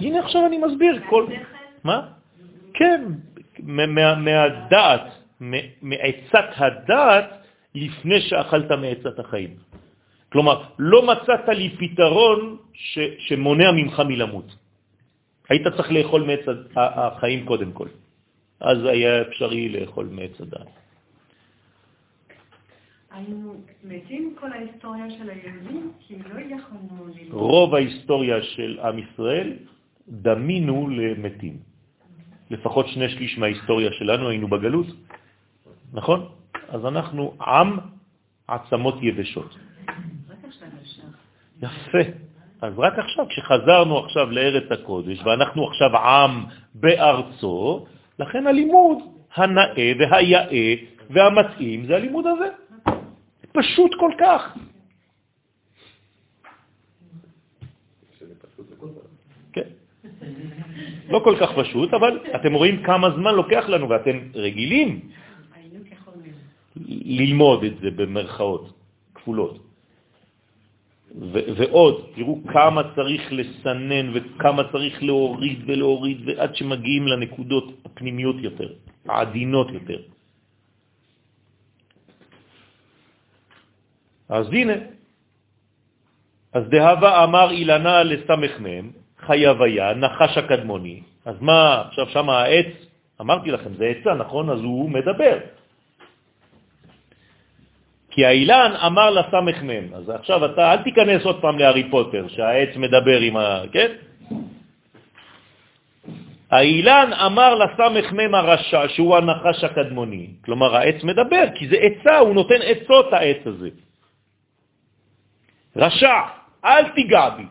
הנה 0.00 0.20
עכשיו 0.20 0.46
אני 0.46 0.58
מסביר 0.58 1.02
כל... 1.10 1.26
מה? 1.84 2.08
כן, 2.74 3.04
מה- 3.62 3.86
מה- 3.86 4.14
מהדעת, 4.14 5.06
מעצת 5.82 6.48
הדעת 6.56 7.28
לפני 7.74 8.20
שאכלת 8.20 8.70
מעצת 8.70 9.18
החיים. 9.18 9.54
כלומר, 10.32 10.62
לא 10.78 11.02
מצאת 11.06 11.48
לי 11.48 11.76
פתרון 11.78 12.56
ש, 12.72 12.98
שמונע 13.18 13.72
ממך 13.72 14.00
מלמות. 14.00 14.56
היית 15.48 15.68
צריך 15.68 15.92
לאכול 15.92 16.22
מעץ 16.22 16.40
החיים 16.76 17.46
קודם 17.46 17.72
כל. 17.72 17.88
אז 18.60 18.84
היה 18.84 19.22
אפשרי 19.22 19.68
לאכול 19.68 20.06
מעץ 20.10 20.40
הדעת. 20.40 20.66
היינו 23.10 23.54
מתים 23.84 24.34
כל 24.40 24.52
ההיסטוריה 24.52 25.10
של 25.10 25.30
היהודים, 25.30 25.92
כי 26.00 26.14
לא 26.18 26.40
יכולנו 26.40 27.06
ללמוד. 27.16 27.40
רוב 27.42 27.74
ההיסטוריה 27.74 28.42
של 28.42 28.78
עם 28.80 28.98
ישראל 28.98 29.52
דמינו 30.08 30.88
למתים. 30.88 31.56
לפחות 32.50 32.88
שני 32.88 33.08
שליש 33.08 33.38
מההיסטוריה 33.38 33.92
שלנו 33.92 34.28
היינו 34.28 34.48
בגלות, 34.48 34.86
נכון? 35.92 36.28
אז 36.68 36.86
אנחנו 36.86 37.34
עם 37.40 37.78
עצמות 38.48 38.94
יבשות. 39.02 39.56
יפה. 41.62 42.04
אז 42.62 42.72
רק 42.78 42.98
עכשיו, 42.98 43.26
כשחזרנו 43.28 43.98
עכשיו 43.98 44.30
לארץ 44.30 44.72
הקודש, 44.72 45.22
ואנחנו 45.24 45.68
עכשיו 45.68 45.96
עם 45.96 46.44
בארצו, 46.74 47.86
לכן 48.18 48.46
הלימוד 48.46 48.98
הנאה 49.34 49.92
והיאה 49.98 50.74
והמתאים 51.10 51.86
זה 51.86 51.96
הלימוד 51.96 52.26
הזה. 52.26 52.48
פשוט 53.52 53.90
כל 54.00 54.12
כך. 54.18 54.56
שזה 58.18 58.34
פשוט 58.34 58.66
לכל 58.72 58.88
דבר. 58.88 59.00
כן. 59.52 59.68
לא 61.08 61.18
כל 61.24 61.36
כך 61.40 61.50
פשוט, 61.58 61.94
אבל 61.94 62.18
אתם 62.34 62.52
רואים 62.52 62.82
כמה 62.82 63.10
זמן 63.10 63.34
לוקח 63.34 63.64
לנו, 63.68 63.88
ואתם 63.88 64.16
רגילים. 64.34 65.00
ללמוד 67.04 67.64
את 67.64 67.72
זה 67.80 67.90
במרכאות 67.90 68.72
כפולות. 69.14 69.58
ועוד, 71.56 71.94
תראו 72.14 72.40
כמה 72.52 72.82
צריך 72.96 73.22
לסנן 73.32 74.06
וכמה 74.14 74.62
צריך 74.72 75.02
להוריד 75.02 75.58
ולהוריד, 75.66 76.18
ועד 76.24 76.54
שמגיעים 76.56 77.06
לנקודות 77.06 77.66
הפנימיות 77.84 78.36
יותר, 78.38 78.68
העדינות 79.08 79.68
יותר. 79.70 80.00
אז 84.28 84.46
הנה, 84.48 84.72
אז 86.52 86.64
דהבה 86.68 87.24
אמר 87.24 87.50
אילנה 87.50 88.02
לסמך 88.02 88.60
מם, 88.60 89.01
חייב 89.26 89.62
היה, 89.62 89.94
נחש 89.94 90.38
הקדמוני. 90.38 91.00
אז 91.24 91.36
מה, 91.40 91.82
עכשיו 91.88 92.06
שם 92.08 92.30
העץ, 92.30 92.72
אמרתי 93.20 93.50
לכם, 93.50 93.74
זה 93.74 93.86
עצה, 93.86 94.14
נכון? 94.14 94.50
אז 94.50 94.60
הוא 94.60 94.90
מדבר. 94.90 95.38
כי 98.10 98.26
האילן 98.26 98.72
אמר 98.86 99.10
לסמך 99.10 99.62
מם. 99.62 99.94
אז 99.94 100.10
עכשיו 100.10 100.44
אתה, 100.44 100.72
אל 100.72 100.82
תיכנס 100.82 101.24
עוד 101.24 101.40
פעם 101.40 101.58
להארי 101.58 101.90
פוטר, 101.90 102.28
שהעץ 102.28 102.76
מדבר 102.76 103.18
עם 103.20 103.36
ה... 103.36 103.62
כן? 103.72 103.90
האילן 106.50 107.10
אמר 107.26 107.54
לסמך 107.54 108.12
מם 108.12 108.34
הרשע, 108.34 108.88
שהוא 108.88 109.16
הנחש 109.16 109.64
הקדמוני. 109.64 110.26
כלומר, 110.44 110.76
העץ 110.76 111.04
מדבר, 111.04 111.44
כי 111.54 111.68
זה 111.68 111.76
עצה, 111.76 112.18
הוא 112.18 112.34
נותן 112.34 112.60
עצות 112.64 113.12
העץ 113.12 113.46
הזה. 113.46 113.68
רשע, 115.76 116.20
אל 116.64 116.88
תיגע 116.88 117.28
בי. 117.28 117.46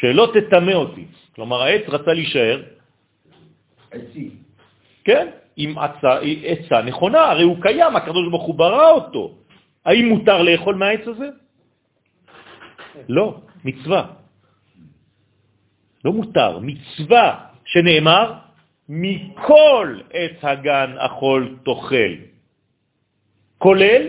שלא 0.00 0.32
תטמא 0.34 0.72
אותי. 0.72 1.04
כלומר, 1.34 1.62
העץ 1.62 1.82
רצה 1.88 2.12
להישאר, 2.12 2.62
עצי. 3.90 4.30
כן, 5.04 5.28
עם 5.56 5.78
עצה, 5.78 6.18
עצה 6.44 6.82
נכונה, 6.82 7.20
הרי 7.20 7.42
הוא 7.42 7.56
קיים, 7.62 7.96
הקדוש 7.96 8.28
ברוך 8.30 8.42
הוא 8.42 8.54
ברא 8.54 8.90
אותו. 8.90 9.34
האם 9.84 10.08
מותר 10.08 10.42
לאכול 10.42 10.74
מהעץ 10.74 11.06
הזה? 11.06 11.28
לא, 13.08 13.40
מצווה. 13.64 14.06
לא 16.04 16.12
מותר, 16.12 16.58
מצווה 16.62 17.46
שנאמר, 17.64 18.34
מכל 18.88 20.00
עץ 20.12 20.36
הגן 20.42 20.90
אכול 20.98 21.56
תאכל, 21.64 22.12
כולל. 23.58 24.06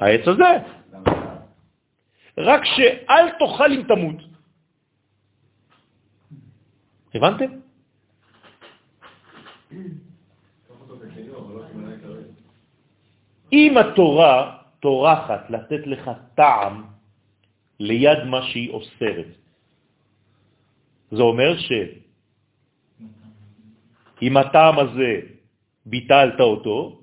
העץ 0.00 0.28
הזה. 0.28 0.77
רק 2.38 2.60
שאל 2.64 3.30
תאכל 3.38 3.72
אם 3.72 3.82
תמות. 3.88 4.16
הבנתם? 7.14 7.50
אם 13.52 13.74
התורה 13.78 14.58
טורחת 14.80 15.50
לתת 15.50 15.86
לך 15.86 16.10
טעם 16.34 16.84
ליד 17.80 18.24
מה 18.24 18.42
שהיא 18.42 18.70
אוסרת, 18.70 19.26
זה 21.10 21.22
אומר 21.22 21.56
שאם 24.20 24.36
הטעם 24.36 24.78
הזה 24.78 25.20
ביטלת 25.86 26.40
אותו, 26.40 27.00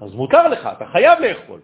אז 0.00 0.14
מותר 0.14 0.48
לך, 0.48 0.66
אתה 0.66 0.86
חייב 0.86 1.18
לאכול. 1.20 1.60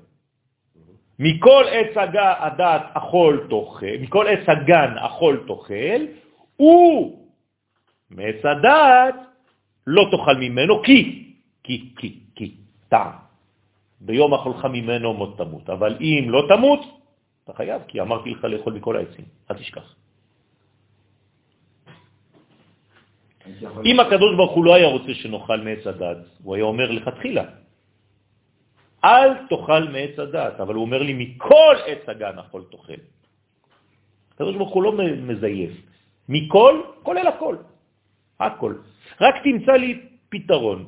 מכל 1.19 1.65
עץ 1.71 1.97
הדעת 2.41 2.83
אכול 2.95 3.47
תאכל, 3.51 3.87
מכל 4.01 4.27
עץ 4.29 4.49
הגן 4.49 4.99
אכול 4.99 5.45
תאכל, 5.47 6.01
ומעץ 8.11 8.45
הדעת 8.45 9.15
לא 9.87 10.09
תאכל 10.11 10.37
ממנו, 10.37 10.83
כי, 10.83 11.33
כי, 11.63 11.95
כי, 11.97 12.21
כי, 12.35 12.55
טעם. 12.89 13.13
ביום 14.01 14.35
אכולך 14.35 14.65
ממנו 14.65 15.15
מות 15.15 15.39
תמות, 15.39 15.71
אבל 15.71 15.97
אם 16.01 16.25
לא 16.31 16.43
תמות, 16.49 16.81
אתה 17.45 17.53
חייב, 17.53 17.83
כי 17.89 18.01
אמרתי 18.01 18.31
לך 18.31 18.45
לאכול 18.45 18.73
מכל 18.73 18.97
העצים, 18.97 19.25
אל 19.51 19.57
תשכח. 19.57 19.95
אם 23.85 24.01
הקדוש 24.01 24.37
ברוך 24.37 24.53
הוא 24.53 24.65
לא 24.65 24.75
היה 24.75 24.87
רוצה 24.87 25.15
שנאכל 25.15 25.61
מעץ 25.61 25.87
הדת, 25.87 26.17
הוא 26.43 26.55
היה 26.55 26.65
אומר 26.65 26.91
לכתחילה, 26.91 27.45
אל 29.09 29.49
תאכל 29.49 29.83
מעץ 29.89 30.19
הדת, 30.19 30.61
אבל 30.61 30.75
הוא 30.75 30.85
אומר 30.85 31.03
לי, 31.03 31.15
מכל 31.15 31.77
עץ 31.87 32.05
הגן 32.09 32.39
אכול 32.39 32.63
תאכל. 32.71 33.01
הקדוש 34.35 34.57
ברוך 34.57 34.75
הוא 34.75 34.83
לא 34.83 34.93
מזייף. 35.33 35.73
מכל, 36.29 36.75
כולל 37.03 37.27
הכל. 37.27 37.57
הכל. 38.41 38.75
רק 39.21 39.35
תמצא 39.45 39.73
לי 39.73 40.01
פתרון. 40.29 40.85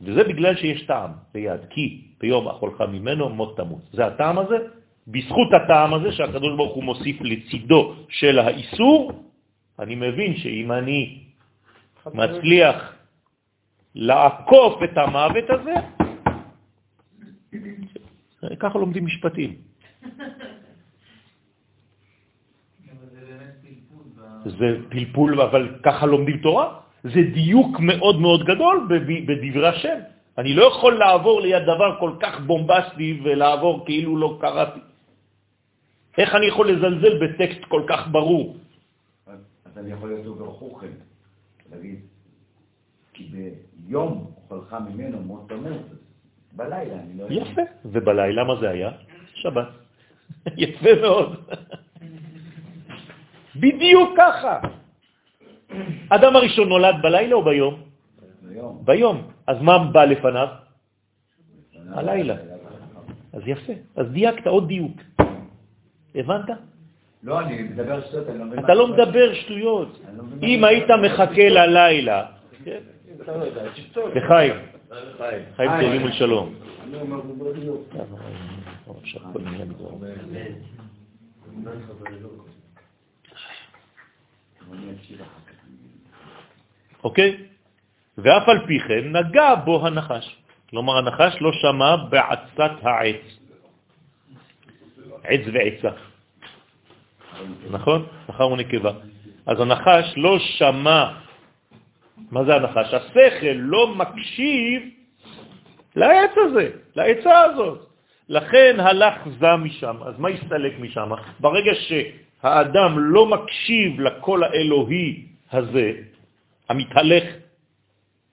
וזה 0.00 0.24
בגלל 0.24 0.54
שיש 0.56 0.86
טעם 0.86 1.10
ביד, 1.34 1.60
כי 1.70 2.14
ביום 2.20 2.48
אכולך 2.48 2.80
ממנו 2.80 3.28
מות 3.28 3.56
תמות. 3.56 3.82
זה 3.92 4.06
הטעם 4.06 4.38
הזה, 4.38 4.58
בזכות 5.08 5.50
הטעם 5.52 5.94
הזה 5.94 6.12
שהקדוש 6.12 6.56
ברוך 6.56 6.74
הוא 6.74 6.84
מוסיף 6.84 7.16
לצידו 7.20 7.94
של 8.08 8.38
האיסור, 8.38 9.12
אני 9.78 9.94
מבין 9.94 10.36
שאם 10.36 10.72
אני 10.72 11.00
מצליח 12.14 12.76
לעקוף 13.94 14.82
את 14.84 14.94
המוות 14.96 15.50
הזה, 15.50 15.74
ככה 18.60 18.78
לומדים 18.78 19.06
משפטים. 19.06 19.54
זה 24.44 24.66
פלפול, 24.88 25.40
אבל 25.40 25.78
ככה 25.82 26.06
לומדים 26.06 26.36
תורה. 26.38 26.80
זה 27.04 27.20
דיוק 27.34 27.80
מאוד 27.80 28.20
מאוד 28.20 28.40
גדול 28.44 28.76
בדברי 29.26 29.68
השם. 29.68 29.98
אני 30.38 30.54
לא 30.54 30.64
יכול 30.64 30.98
לעבור 30.98 31.40
ליד 31.40 31.62
דבר 31.62 32.00
כל 32.00 32.12
כך 32.20 32.40
בומבסטי 32.46 33.20
ולעבור 33.24 33.84
כאילו 33.86 34.16
לא 34.16 34.38
קראתי. 34.40 34.80
איך 36.18 36.34
אני 36.34 36.46
יכול 36.46 36.70
לזלזל 36.70 37.14
בטקסט 37.22 37.64
כל 37.68 37.82
כך 37.88 38.08
ברור? 38.10 38.56
אז 39.26 39.78
אני 39.78 39.90
יכול 39.90 40.08
להיות 40.08 40.38
ברוך 40.38 40.82
להגיד, 41.70 42.00
כי 43.12 43.30
ביום 43.86 44.30
אוכלך 44.50 44.76
ממנו 44.90 45.20
מות 45.20 45.48
תמות, 45.48 45.86
בלילה, 46.52 46.94
אני 46.94 47.18
לא 47.18 47.22
יודע. 47.22 47.34
יפה, 47.34 47.62
ובלילה 47.84 48.44
מה 48.44 48.56
זה 48.60 48.70
היה? 48.70 48.90
שבת. 49.34 49.68
יפה 50.64 50.90
מאוד. 51.02 51.50
בדיוק 53.56 54.10
ככה. 54.16 54.60
אדם 56.08 56.36
הראשון 56.36 56.68
נולד 56.68 56.94
בלילה 57.02 57.34
או 57.34 57.44
ביום? 57.44 57.82
ביום. 58.42 58.82
ביום. 58.84 59.16
אז 59.46 59.56
מה 59.60 59.78
בא 59.78 60.04
לפניו? 60.04 60.48
הלילה. 61.94 62.36
אז 63.32 63.42
יפה. 63.46 63.72
אז 63.96 64.06
דייקת 64.12 64.46
עוד 64.46 64.68
דיוק. 64.68 64.96
הבנת? 66.14 66.48
לא, 67.22 67.40
אני 67.40 67.62
מדבר 67.62 68.00
שטויות, 68.00 68.28
אני 68.28 68.38
לא 68.38 68.44
מבין. 68.44 68.58
אתה 68.58 68.74
לא 68.74 68.86
מדבר 68.86 69.34
שטויות. 69.34 70.00
אם 70.42 70.64
היית 70.64 70.90
מחכה 70.90 71.48
ללילה, 71.48 72.26
לחיים, 74.14 74.54
חיים 75.56 75.70
טובים 75.80 76.02
ולשלום. 76.02 76.54
אוקיי? 87.04 87.36
ואף 88.18 88.48
על 88.48 88.66
פי 88.66 88.80
כן 88.80 89.16
נגע 89.16 89.54
בו 89.54 89.86
הנחש. 89.86 90.36
כלומר, 90.70 90.98
הנחש 90.98 91.36
לא 91.40 91.52
שמע 91.52 91.96
בעצת 91.96 92.72
העץ. 92.82 93.38
עץ 95.24 95.40
ועצה. 95.52 95.96
נכון? 97.70 98.06
זכר 98.28 98.48
ונקבה. 98.48 98.92
אז 99.46 99.60
הנחש 99.60 100.14
לא 100.16 100.38
שמע, 100.38 101.12
מה 102.30 102.44
זה 102.44 102.54
הנחש? 102.54 102.94
השכל 102.94 103.56
לא 103.56 103.94
מקשיב 103.94 104.82
לעץ 105.96 106.30
הזה, 106.36 106.70
לעצה 106.96 107.40
הזאת. 107.40 107.88
לכן 108.28 108.76
הלך 108.80 109.14
זה 109.40 109.56
משם. 109.56 109.96
אז 110.06 110.14
מה 110.18 110.28
הסתלק 110.28 110.80
משם? 110.80 111.10
ברגע 111.40 111.72
שהאדם 111.74 112.98
לא 112.98 113.26
מקשיב 113.26 114.00
לקול 114.00 114.44
האלוהי 114.44 115.24
הזה, 115.52 115.92
המתהלך 116.68 117.24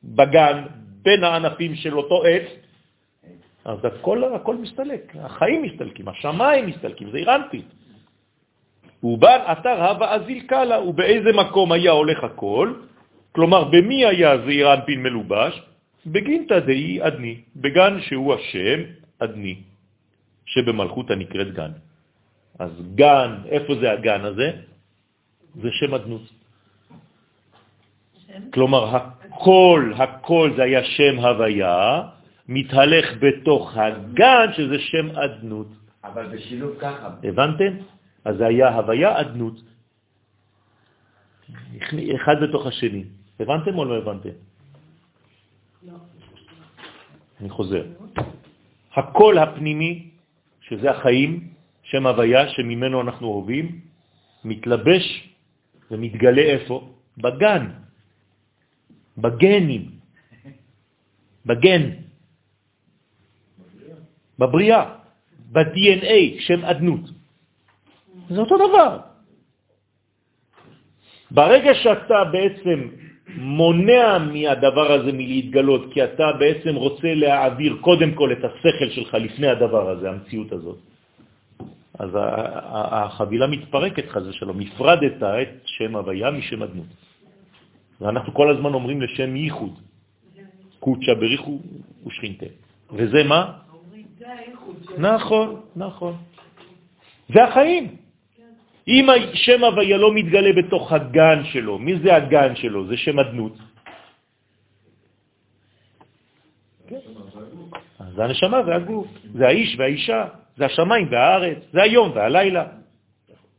בגן 0.04 0.64
בין 1.02 1.24
הענפים 1.24 1.76
של 1.76 1.98
אותו 1.98 2.24
עץ, 2.26 2.48
אז 3.66 3.78
הכל, 3.86 4.24
הכל 4.24 4.56
מסתלק, 4.56 5.16
החיים 5.20 5.62
מסתלקים, 5.64 6.08
השמיים 6.08 6.66
מסתלקים, 6.68 7.12
זה 7.12 7.18
אירנטי. 7.18 7.62
ובן 9.04 9.40
אתר 9.52 9.84
הווה 9.84 10.14
אזיל 10.16 10.40
קלה, 10.40 10.82
ובאיזה 10.82 11.34
מקום 11.34 11.72
היה 11.72 11.92
הולך 11.92 12.24
הכל, 12.24 12.74
כלומר 13.36 13.64
במי 13.64 14.06
היה 14.06 14.48
זעיר 14.48 14.74
אנפין 14.74 15.04
מלובש? 15.04 15.54
בגינתא 16.08 16.60
דאי 16.60 17.04
אדני, 17.04 17.36
בגן 17.56 17.94
שהוא 18.08 18.34
השם 18.34 18.80
אדני, 19.20 19.56
שבמלכות 20.46 21.12
הנקראת 21.12 21.50
גן. 21.54 21.72
אז 22.60 22.72
גן, 22.96 23.32
איפה 23.52 23.72
זה 23.76 23.92
הגן 23.92 24.22
הזה? 24.26 24.48
זה 25.62 25.70
שם 25.72 25.94
אדנות. 25.94 26.26
כלומר, 28.54 28.84
הכל, 28.96 29.94
הכל 29.96 30.48
זה 30.56 30.64
היה 30.64 30.84
שם 30.84 31.20
הוויה, 31.20 32.02
מתהלך 32.48 33.06
בתוך 33.20 33.64
הגן 33.78 34.48
שזה 34.56 34.80
שם 34.80 35.08
אדנות. 35.18 35.68
אבל 36.04 36.26
בשילוב 36.32 36.80
ככה. 36.80 37.10
הבנתם? 37.24 37.72
אז 38.26 38.38
זה 38.38 38.46
היה 38.48 38.68
הוויה 38.70 39.22
אדנות. 39.22 39.58
אחד 42.16 42.36
בתוך 42.42 42.64
השני. 42.68 43.04
הבנתם 43.40 43.78
או 43.78 43.86
לא 43.86 43.98
הבנתם? 43.98 44.36
לא. 45.84 45.94
אני 47.42 47.50
חוזר. 47.50 47.86
הקול 48.96 49.38
הפנימי, 49.38 50.10
שזה 50.62 50.92
החיים, 50.92 51.54
שם 51.84 52.08
הוויה 52.08 52.50
שממנו 52.50 53.02
אנחנו 53.02 53.28
אוהבים, 53.28 53.82
מתלבש 54.44 55.06
ומתגלה 55.92 56.42
איפה? 56.42 56.76
בגן, 57.18 57.64
בגנים, 59.18 59.84
בגן, 61.46 61.84
בבריאה, 64.40 64.84
ב-DNA, 65.52 66.40
שם 66.40 66.66
אדנות. 66.66 67.04
זה 68.30 68.40
אותו 68.40 68.56
דבר. 68.58 69.00
ברגע 71.32 71.72
שאתה 71.84 72.20
בעצם 72.32 73.05
מונע 73.38 74.18
מהדבר 74.18 74.92
הזה 74.92 75.12
מלהתגלות, 75.14 75.94
כי 75.94 76.04
אתה 76.04 76.32
בעצם 76.40 76.76
רוצה 76.76 77.14
להעביר 77.14 77.78
קודם 77.82 78.14
כל 78.14 78.32
את 78.32 78.44
השכל 78.44 78.90
שלך 78.90 79.14
לפני 79.14 79.48
הדבר 79.48 79.90
הזה, 79.90 80.10
המציאות 80.10 80.52
הזאת, 80.52 80.78
אז 82.00 82.10
החבילה 82.92 83.48
מתפרקת 83.48 84.10
חז 84.10 84.28
ושלום, 84.28 84.60
הפרדת 84.60 85.24
את 85.24 85.50
שם 85.66 85.96
הוויה 85.96 86.32
משם 86.32 86.64
אדנות. 86.64 86.92
ואנחנו 88.02 88.34
כל 88.34 88.50
הזמן 88.56 88.74
אומרים 88.74 89.02
לשם 89.02 89.36
ייחוד, 89.36 89.80
קודשא 90.80 91.14
בריחו 91.14 91.60
ושכינתה. 92.06 92.46
וזה 92.92 93.24
מה? 93.24 93.54
נכון, 94.98 95.62
נכון. 95.76 96.14
זה 97.34 97.44
החיים. 97.44 98.05
אם 98.88 99.06
שם 99.34 99.64
הוויה 99.64 99.98
לא 99.98 100.14
מתגלה 100.14 100.54
בתוך 100.54 100.92
הגן 100.92 101.44
שלו, 101.44 101.80
מי 101.80 102.00
זה 102.00 102.16
הגן 102.16 102.56
שלו? 102.56 102.88
זה 102.88 102.98
שם 102.98 103.20
אדנות. 103.20 103.54
כן. 106.88 107.00
זה 108.16 108.24
הנשמה 108.24 108.62
והגוף, 108.68 109.08
זה 109.34 109.48
האיש 109.48 109.76
והאישה, 109.78 110.28
זה 110.58 110.66
השמיים 110.66 111.08
והארץ, 111.12 111.58
זה 111.74 111.82
היום 111.84 112.12
והלילה. 112.16 112.66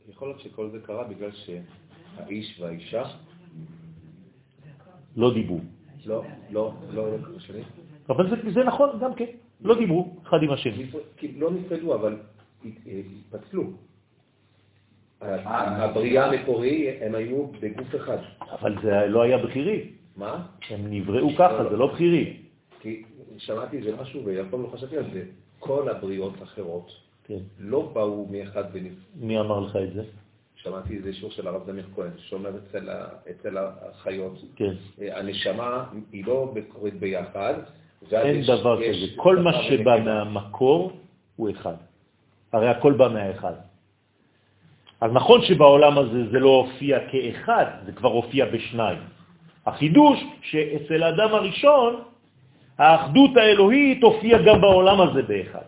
יכול 0.09 0.29
להיות 0.29 0.41
שכל 0.41 0.71
זה 0.71 0.79
קרה 0.87 1.05
בגלל 1.05 1.31
האיש 2.19 2.61
והאישה, 2.61 3.03
לא 5.17 5.35
דיברו. 5.35 5.61
לא, 6.07 6.23
לא, 6.51 6.73
לא, 6.95 7.11
לא. 7.11 7.17
אבל 8.09 8.31
זה, 8.31 8.37
זה 8.55 8.65
נכון 8.65 8.99
גם 9.01 9.15
כן, 9.15 9.25
לא 9.61 9.75
דיברו 9.75 10.17
אחד 10.23 10.43
עם 10.43 10.51
השני. 10.51 10.87
לא 11.39 11.51
נפרדו, 11.51 11.95
אבל 11.95 12.17
הת- 12.65 12.87
התפצלו. 12.87 13.63
הבריאה 15.21 16.27
המקורי, 16.27 16.91
הם 17.01 17.15
היו 17.15 17.47
בגוף 17.61 17.95
אחד. 17.97 18.19
אבל 18.53 18.75
זה 18.83 19.07
לא 19.09 19.23
היה 19.23 19.39
בחירי. 19.39 19.89
מה? 20.17 20.47
הם 20.71 20.81
נבראו 20.91 21.29
ככה, 21.39 21.69
זה 21.71 21.77
לא 21.77 21.87
בחירי. 21.87 22.37
כי 22.81 23.03
שמעתי 23.39 23.77
איזה 23.79 23.97
משהו 24.01 24.21
ואף 24.25 24.47
פעם 24.51 24.63
לא 24.63 24.69
חשבתי 24.69 24.97
על 24.97 25.05
זה. 25.13 25.23
כל 25.59 25.89
הבריאות 25.89 26.33
האחרות 26.41 26.91
כן. 27.25 27.39
לא 27.59 27.91
באו 27.93 28.27
מאחד 28.31 28.73
בנפרד. 28.73 28.95
מי 29.17 29.41
אמר 29.41 29.61
לך 29.61 29.77
את 29.77 29.93
זה? 29.95 30.03
שמעתי 30.57 30.97
איזה 30.97 31.13
שיעור 31.13 31.31
של 31.31 31.47
הרב 31.49 31.63
זמיר 31.67 31.85
כהן, 31.95 32.11
שאומר 32.19 32.51
אצל, 32.59 32.89
אצל 33.31 33.57
החיות, 33.59 34.39
כן. 34.57 34.73
אה, 35.01 35.19
הנשמה 35.19 35.85
היא 36.13 36.25
לא 36.27 36.55
קורית 36.69 36.95
ביחד. 36.95 37.55
אין 38.13 38.37
יש- 38.41 38.47
דבר 38.51 38.83
יש 38.83 38.97
כזה. 39.13 39.23
כל 39.23 39.37
מה 39.37 39.53
שבא. 39.63 39.97
מהמקור 40.05 40.93
הוא 41.37 41.51
אחד. 41.51 41.75
הרי 42.53 42.69
הכל 42.69 42.93
בא 42.93 43.09
מהאחד. 43.09 43.53
אז 45.01 45.11
נכון 45.13 45.43
שבעולם 45.43 45.99
הזה 45.99 46.31
זה 46.31 46.39
לא 46.39 46.49
הופיע 46.49 46.99
כאחד, 47.13 47.65
זה 47.87 47.93
כבר 47.93 48.09
הופיע 48.09 48.47
בשניים. 48.47 48.99
החידוש 49.67 50.19
שאצל 50.43 51.03
האדם 51.03 51.35
הראשון, 51.35 52.03
האחדות 52.79 53.37
האלוהית 53.37 54.03
הופיעה 54.03 54.43
גם 54.43 54.61
בעולם 54.61 55.01
הזה 55.01 55.23
באחד. 55.23 55.67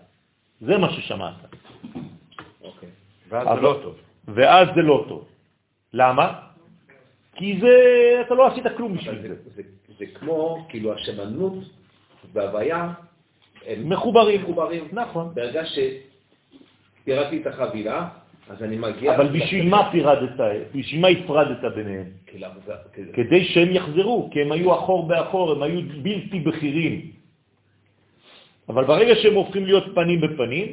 זה 0.60 0.78
מה 0.78 0.92
ששמעת. 0.92 1.34
אוקיי. 2.64 2.88
ואז 3.28 3.46
אבל- 3.46 3.56
זה 3.56 3.62
לא 3.62 3.78
טוב. 3.82 3.94
ואז 4.28 4.68
זה 4.74 4.82
לא 4.82 5.05
טוב. 5.09 5.24
למה? 5.92 6.40
כי 7.34 7.59
זה, 7.60 7.74
אתה 8.26 8.34
לא 8.34 8.46
עשית 8.46 8.64
כלום 8.76 8.94
בשביל 8.94 9.22
זה, 9.22 9.28
זה. 9.55 9.62
זה, 9.98 10.05
כמו, 10.14 10.66
כאילו, 10.68 10.94
השמנות 10.94 11.55
וההוויה, 12.32 12.90
מחוברים. 13.84 14.40
מחוברים. 14.40 14.88
נכון. 14.92 15.30
ברגע 15.34 15.62
שפירקתי 15.64 17.42
את 17.42 17.46
החבילה, 17.46 18.09
אז 18.49 18.62
אני 18.62 18.77
מגיע... 18.77 19.16
אבל 19.16 19.29
בשביל 19.29 19.69
מה 19.69 19.89
פירדת, 19.93 20.41
בשביל 20.75 21.01
מה 21.01 21.09
הפרדת 21.09 21.75
ביניהם? 21.75 22.07
כדי 23.12 23.45
שהם 23.45 23.70
יחזרו, 23.70 24.29
כי 24.33 24.43
הם 24.43 24.53
היו 24.53 24.75
אחור 24.75 25.09
באחור, 25.09 25.53
הם 25.53 25.62
היו 25.62 25.81
בלתי 26.03 26.41
בכירים. 26.41 27.11
אבל 28.69 28.85
ברגע 28.85 29.15
שהם 29.15 29.35
הופכים 29.35 29.65
להיות 29.65 29.85
פנים 29.95 30.20
בפנים, 30.20 30.66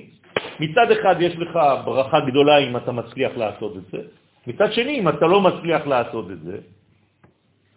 מצד 0.59 0.91
אחד 0.91 1.15
יש 1.19 1.35
לך 1.35 1.53
ברכה 1.85 2.19
גדולה 2.19 2.57
אם 2.57 2.77
אתה 2.77 2.91
מצליח 2.91 3.31
לעשות 3.37 3.77
את 3.77 3.85
זה, 3.91 3.99
מצד 4.47 4.73
שני, 4.73 4.99
אם 4.99 5.09
אתה 5.09 5.25
לא 5.25 5.41
מצליח 5.41 5.87
לעשות 5.87 6.31
את 6.31 6.41
זה, 6.41 6.57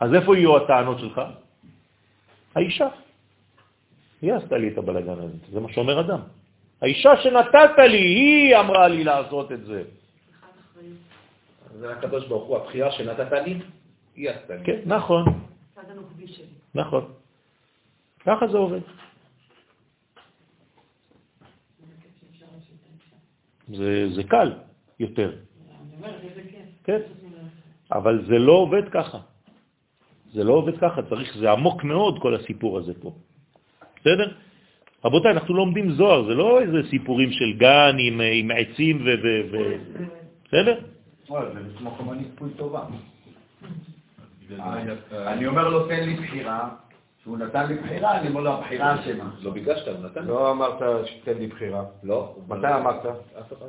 אז 0.00 0.14
איפה 0.14 0.36
יהיו 0.36 0.56
הטענות 0.56 0.98
שלך? 0.98 1.16
האישה. 2.54 2.88
היא 4.22 4.34
עשתה 4.34 4.58
לי 4.58 4.68
את 4.68 4.78
הבלגן 4.78 5.18
הזה, 5.18 5.36
זה 5.52 5.60
מה 5.60 5.68
שאומר 5.72 6.00
אדם. 6.00 6.20
האישה 6.82 7.22
שנתת 7.22 7.78
לי, 7.78 7.98
היא 7.98 8.56
אמרה 8.56 8.88
לי 8.88 9.04
לעשות 9.04 9.52
את 9.52 9.64
זה. 9.64 9.82
זה 11.78 11.92
הקדוש 11.92 12.26
ברוך 12.26 12.44
הוא, 12.44 12.56
הבחירה 12.56 12.92
שנתת 12.92 13.32
לי, 13.32 13.60
היא 14.14 14.30
עשתה 14.30 14.54
לי. 14.54 14.64
כן, 14.64 14.80
נכון. 14.86 15.24
נכון. 16.74 17.12
ככה 18.26 18.48
זה 18.48 18.58
עובד. 18.58 18.80
זה, 23.68 24.08
זה 24.14 24.22
קל 24.24 24.52
יותר. 25.00 25.36
כן? 26.84 27.00
אבל 27.92 28.24
זה 28.26 28.38
לא 28.38 28.52
עובד 28.52 28.88
ככה. 28.88 29.18
זה 30.32 30.44
לא 30.44 30.52
עובד 30.52 30.78
ככה, 30.80 31.02
צריך, 31.02 31.36
זה 31.36 31.50
עמוק 31.50 31.84
מאוד 31.84 32.18
כל 32.22 32.34
הסיפור 32.34 32.78
הזה 32.78 32.92
פה. 33.00 33.12
בסדר? 34.00 34.32
רבותיי, 35.04 35.30
אנחנו 35.30 35.54
לומדים 35.54 35.90
זוהר, 35.92 36.24
זה 36.24 36.34
לא 36.34 36.60
איזה 36.60 36.78
סיפורים 36.90 37.32
של 37.32 37.52
גן 37.58 37.96
עם, 37.98 38.20
עם 38.32 38.50
עצים 38.50 38.96
ו... 39.04 39.08
ו, 39.22 39.52
ו 39.52 39.56
בסדר? 40.48 40.80
וואי, 41.28 41.46
זה 41.54 41.78
כמו 41.78 41.90
כמוני 41.90 42.24
כפוי 42.36 42.50
טובה. 42.56 42.84
אה, 44.60 45.32
אני 45.32 45.46
אומר 45.46 45.68
לו, 45.68 45.88
תן 45.88 46.04
לי 46.04 46.14
בחירה. 46.14 46.68
שהוא 47.22 47.38
נתן 47.38 47.66
לי 47.66 47.74
בחירה, 47.74 48.20
אני 48.20 48.28
אומר 48.28 48.40
לו, 48.40 48.52
הבחירה 48.52 49.00
אשמה. 49.00 49.30
לא 49.42 49.50
ביקשת, 49.50 49.88
הוא 49.88 50.04
נתן. 50.04 50.24
לא 50.24 50.50
אמרת 50.50 51.06
שתיתן 51.06 51.38
לי 51.38 51.46
בחירה. 51.46 51.84
לא. 52.02 52.36
מתי 52.48 52.74
אמרת? 52.74 53.06
אף 53.40 53.52
אחד. 53.52 53.66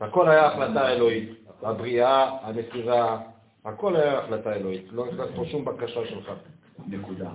הכל 0.00 0.28
היה 0.28 0.46
החלטה 0.46 0.92
אלוהית. 0.92 1.30
הבריאה, 1.62 2.30
הנסירה, 2.42 3.20
הכל 3.64 3.96
היה 3.96 4.18
החלטה 4.18 4.52
אלוהית. 4.52 4.84
לא 4.92 5.06
נכנס 5.06 5.28
פה 5.36 5.44
שום 5.50 5.64
בקשה 5.64 6.06
שלך. 6.06 6.32
נקודה. 6.88 7.30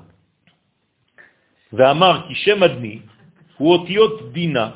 ואמר 1.73 2.27
כי 2.27 2.35
שם 2.35 2.63
אדני 2.63 2.99
הוא 3.57 3.73
אותיות 3.73 4.33
דינה, 4.33 4.69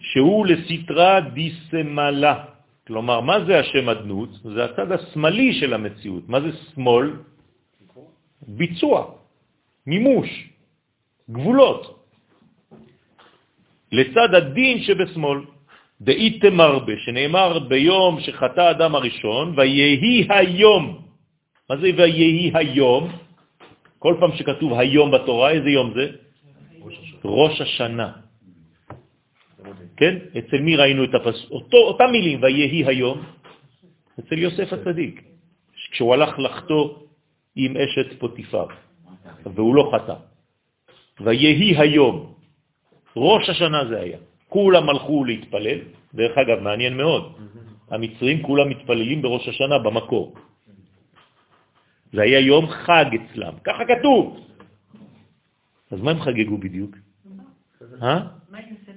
שהוא 0.00 0.46
לסתרה 0.46 1.20
דיסמלה. 1.20 2.44
כלומר, 2.86 3.20
מה 3.20 3.44
זה 3.44 3.58
השם 3.58 3.88
אדנות? 3.88 4.30
זה 4.42 4.64
הצד 4.64 4.92
השמאלי 4.92 5.52
של 5.60 5.74
המציאות. 5.74 6.28
מה 6.28 6.40
זה 6.40 6.50
שמאל? 6.74 7.10
ביצוע, 8.48 9.14
מימוש, 9.86 10.28
גבולות. 11.30 11.82
לצד 13.92 14.34
הדין 14.34 14.82
שבשמאל, 14.82 15.40
דאיתם 16.00 16.54
מרבה, 16.54 16.92
שנאמר 16.98 17.58
ביום 17.58 18.20
שחטא 18.20 18.70
אדם 18.70 18.94
הראשון, 18.94 19.54
ויהי 19.56 20.26
היום. 20.28 20.84
מה 21.70 21.76
זה 21.76 21.90
ויהי 21.96 22.50
היום? 22.54 23.21
כל 24.02 24.18
פעם 24.20 24.32
שכתוב 24.34 24.70
היום 24.74 25.10
בתורה, 25.10 25.50
איזה 25.50 25.70
יום 25.70 25.94
זה? 25.94 26.06
ראש 27.24 27.60
השנה. 27.60 28.12
כן? 29.96 30.14
אצל 30.38 30.58
מי 30.60 30.76
ראינו 30.76 31.04
את 31.04 31.14
הפס... 31.14 31.38
אותו, 31.50 31.76
אותם 31.76 32.10
מילים, 32.10 32.42
ויהי 32.42 32.82
היום? 32.86 33.22
אצל 34.20 34.38
יוסף 34.38 34.72
הצדיק, 34.72 35.22
כשהוא 35.94 36.14
הלך 36.14 36.38
לחתור 36.38 37.06
עם 37.56 37.76
אשת 37.76 38.18
פוטיפר, 38.18 38.66
והוא 39.54 39.74
לא 39.74 39.92
חטא. 39.94 40.18
ויהי 41.22 41.78
היום, 41.78 42.34
ראש 43.16 43.48
השנה 43.54 43.86
זה 43.86 44.00
היה. 44.00 44.18
כולם 44.48 44.88
הלכו 44.88 45.24
להתפלל, 45.24 45.78
דרך 46.14 46.34
אגב, 46.38 46.58
מעניין 46.58 46.96
מאוד, 46.96 47.38
המצרים 47.90 48.42
כולם 48.42 48.66
מתפללים 48.68 49.22
בראש 49.22 49.48
השנה 49.48 49.78
במקור. 49.78 50.34
זה 52.12 52.22
היה 52.22 52.40
יום 52.40 52.66
חג 52.70 53.04
אצלם, 53.14 53.54
ככה 53.64 53.82
כתוב. 53.84 54.46
אז 55.90 56.00
מה 56.00 56.10
הם 56.10 56.20
חגגו 56.20 56.58
בדיוק? 56.58 56.96
אה? 58.02 58.20
מה 58.50 58.58
יוסף 58.60 58.92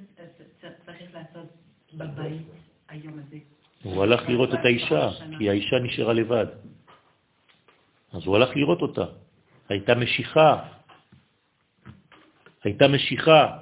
צריך 0.85 1.13
לעשות 1.13 1.47
בבית 1.93 2.47
היום 2.89 3.13
הזה? 3.19 3.37
הוא 3.83 4.03
הלך 4.03 4.29
לראות 4.29 4.53
את 4.53 4.65
האישה, 4.65 5.09
כי 5.37 5.49
האישה 5.49 5.75
נשארה 5.79 6.13
לבד. 6.13 6.45
אז 8.13 8.21
הוא 8.25 8.35
הלך 8.35 8.55
לראות 8.55 8.81
אותה. 8.81 9.05
הייתה 9.69 9.95
משיכה. 9.95 10.63
הייתה 12.63 12.87
משיכה. 12.87 13.57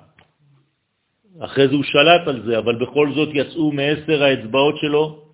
אחרי 1.39 1.67
זה 1.67 1.75
הוא 1.75 1.83
שלט 1.83 2.27
על 2.27 2.43
זה, 2.45 2.57
אבל 2.57 2.75
בכל 2.75 3.13
זאת 3.13 3.29
יצאו 3.33 3.71
מעשר 3.71 4.23
האצבעות 4.23 4.77
שלו 4.77 5.33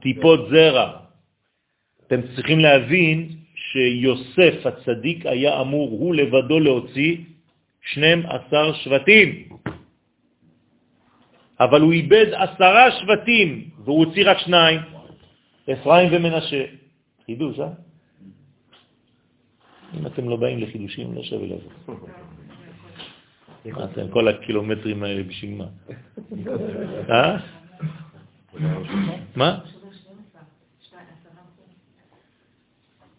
טיפות 0.00 0.40
זרע. 0.50 1.05
אתם 2.06 2.20
צריכים 2.34 2.58
להבין 2.58 3.28
שיוסף 3.54 4.66
הצדיק 4.66 5.26
היה 5.26 5.60
אמור 5.60 5.90
הוא 5.90 6.14
לבדו 6.14 6.60
להוציא 6.60 7.16
12 7.82 8.74
שבטים. 8.74 9.48
אבל 11.60 11.80
הוא 11.80 11.92
איבד 11.92 12.26
עשרה 12.34 12.90
שבטים, 13.00 13.70
והוא 13.84 14.04
הוציא 14.04 14.30
רק 14.30 14.38
שניים, 14.38 14.80
אפרים 15.72 16.08
ומנשה. 16.12 16.64
חידוש, 17.26 17.58
אה? 17.60 17.68
אם 19.94 20.06
אתם 20.06 20.28
לא 20.28 20.36
באים 20.36 20.58
לחידושים, 20.58 21.14
לא 21.14 21.22
שווה 21.22 21.46
לבוא. 21.46 21.96
אתם, 23.84 24.08
כל 24.10 24.28
הקילומטרים 24.28 25.02
האלה 25.02 25.22
בשביל 25.22 25.54
מה? 25.54 25.66
אה? 27.10 27.36
מה? 29.36 29.58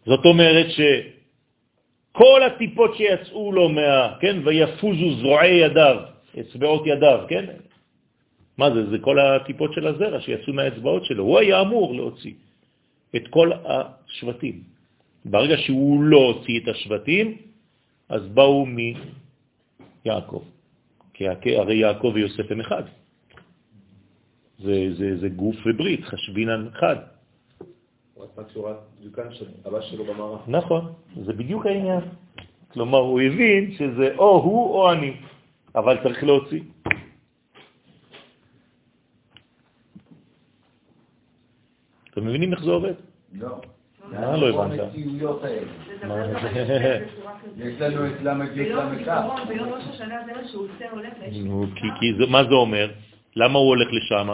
זאת 0.07 0.25
אומרת 0.25 0.67
שכל 0.71 2.43
הטיפות 2.43 2.95
שיצאו 2.95 3.51
לו 3.51 3.69
מה... 3.69 4.15
כן? 4.21 4.35
ויפוזו 4.45 5.15
זרועי 5.19 5.67
ידיו, 5.67 5.97
אצבעות 6.39 6.83
ידיו, 6.87 7.25
כן? 7.27 7.45
מה 8.57 8.71
זה? 8.71 8.89
זה 8.89 8.97
כל 8.99 9.19
הטיפות 9.19 9.73
של 9.73 9.87
הזרע 9.87 10.21
שיצאו 10.21 10.53
מהאצבעות 10.53 11.05
שלו. 11.05 11.23
הוא 11.23 11.39
היה 11.39 11.61
אמור 11.61 11.95
להוציא 11.95 12.33
את 13.15 13.27
כל 13.27 13.51
השבטים. 13.51 14.63
ברגע 15.25 15.57
שהוא 15.57 16.03
לא 16.03 16.17
הוציא 16.17 16.59
את 16.63 16.67
השבטים, 16.67 17.37
אז 18.09 18.27
באו 18.27 18.65
מיעקב. 18.65 20.43
כי 21.13 21.55
הרי 21.55 21.75
יעקב 21.75 22.11
ויוסף 22.13 22.51
הם 22.51 22.59
אחד. 22.59 22.83
זה, 24.59 24.87
זה, 24.97 25.17
זה 25.17 25.29
גוף 25.29 25.55
וברית, 25.65 26.03
חשבינן 26.03 26.67
אחד. 26.71 27.16
הוא 28.17 28.25
עשה 28.25 28.43
צורת 28.53 28.75
דוקן 29.03 29.31
של 29.31 29.45
אבא 29.67 29.81
שלו 29.81 30.05
במערה. 30.05 30.37
נכון, 30.47 30.93
זה 31.25 31.33
בדיוק 31.33 31.65
העניין. 31.65 32.01
כלומר, 32.71 32.97
הוא 32.97 33.21
הבין 33.21 33.71
שזה 33.71 34.15
או 34.17 34.41
הוא 34.43 34.73
או 34.73 34.91
אני, 34.91 35.13
אבל 35.75 35.97
צריך 36.03 36.23
להוציא. 36.23 36.61
אתם 42.11 42.25
מבינים 42.25 42.53
איך 42.53 42.63
זה 42.63 42.71
עובד? 42.71 42.93
לא. 43.33 43.61
מה 44.11 44.37
לא 44.37 44.49
הבנת? 44.49 44.79
יש 47.57 47.81
לנו 47.81 48.07
את 48.07 48.21
ל"ג 48.21 48.53
ביום 48.55 48.93
ל"כ. 48.93 48.97
זיכרון, 48.97 49.47
ביום 49.47 49.69
ראש 49.69 49.83
השנה 49.89 50.15
זה 50.25 50.47
שהוא 50.47 50.67
עושה, 50.75 50.91
הולך 50.91 51.13
מה 52.29 52.43
זה 52.43 52.53
אומר? 52.53 52.91
למה 53.35 53.59
הוא 53.59 53.67
הולך 53.67 53.87
לשם, 53.91 54.27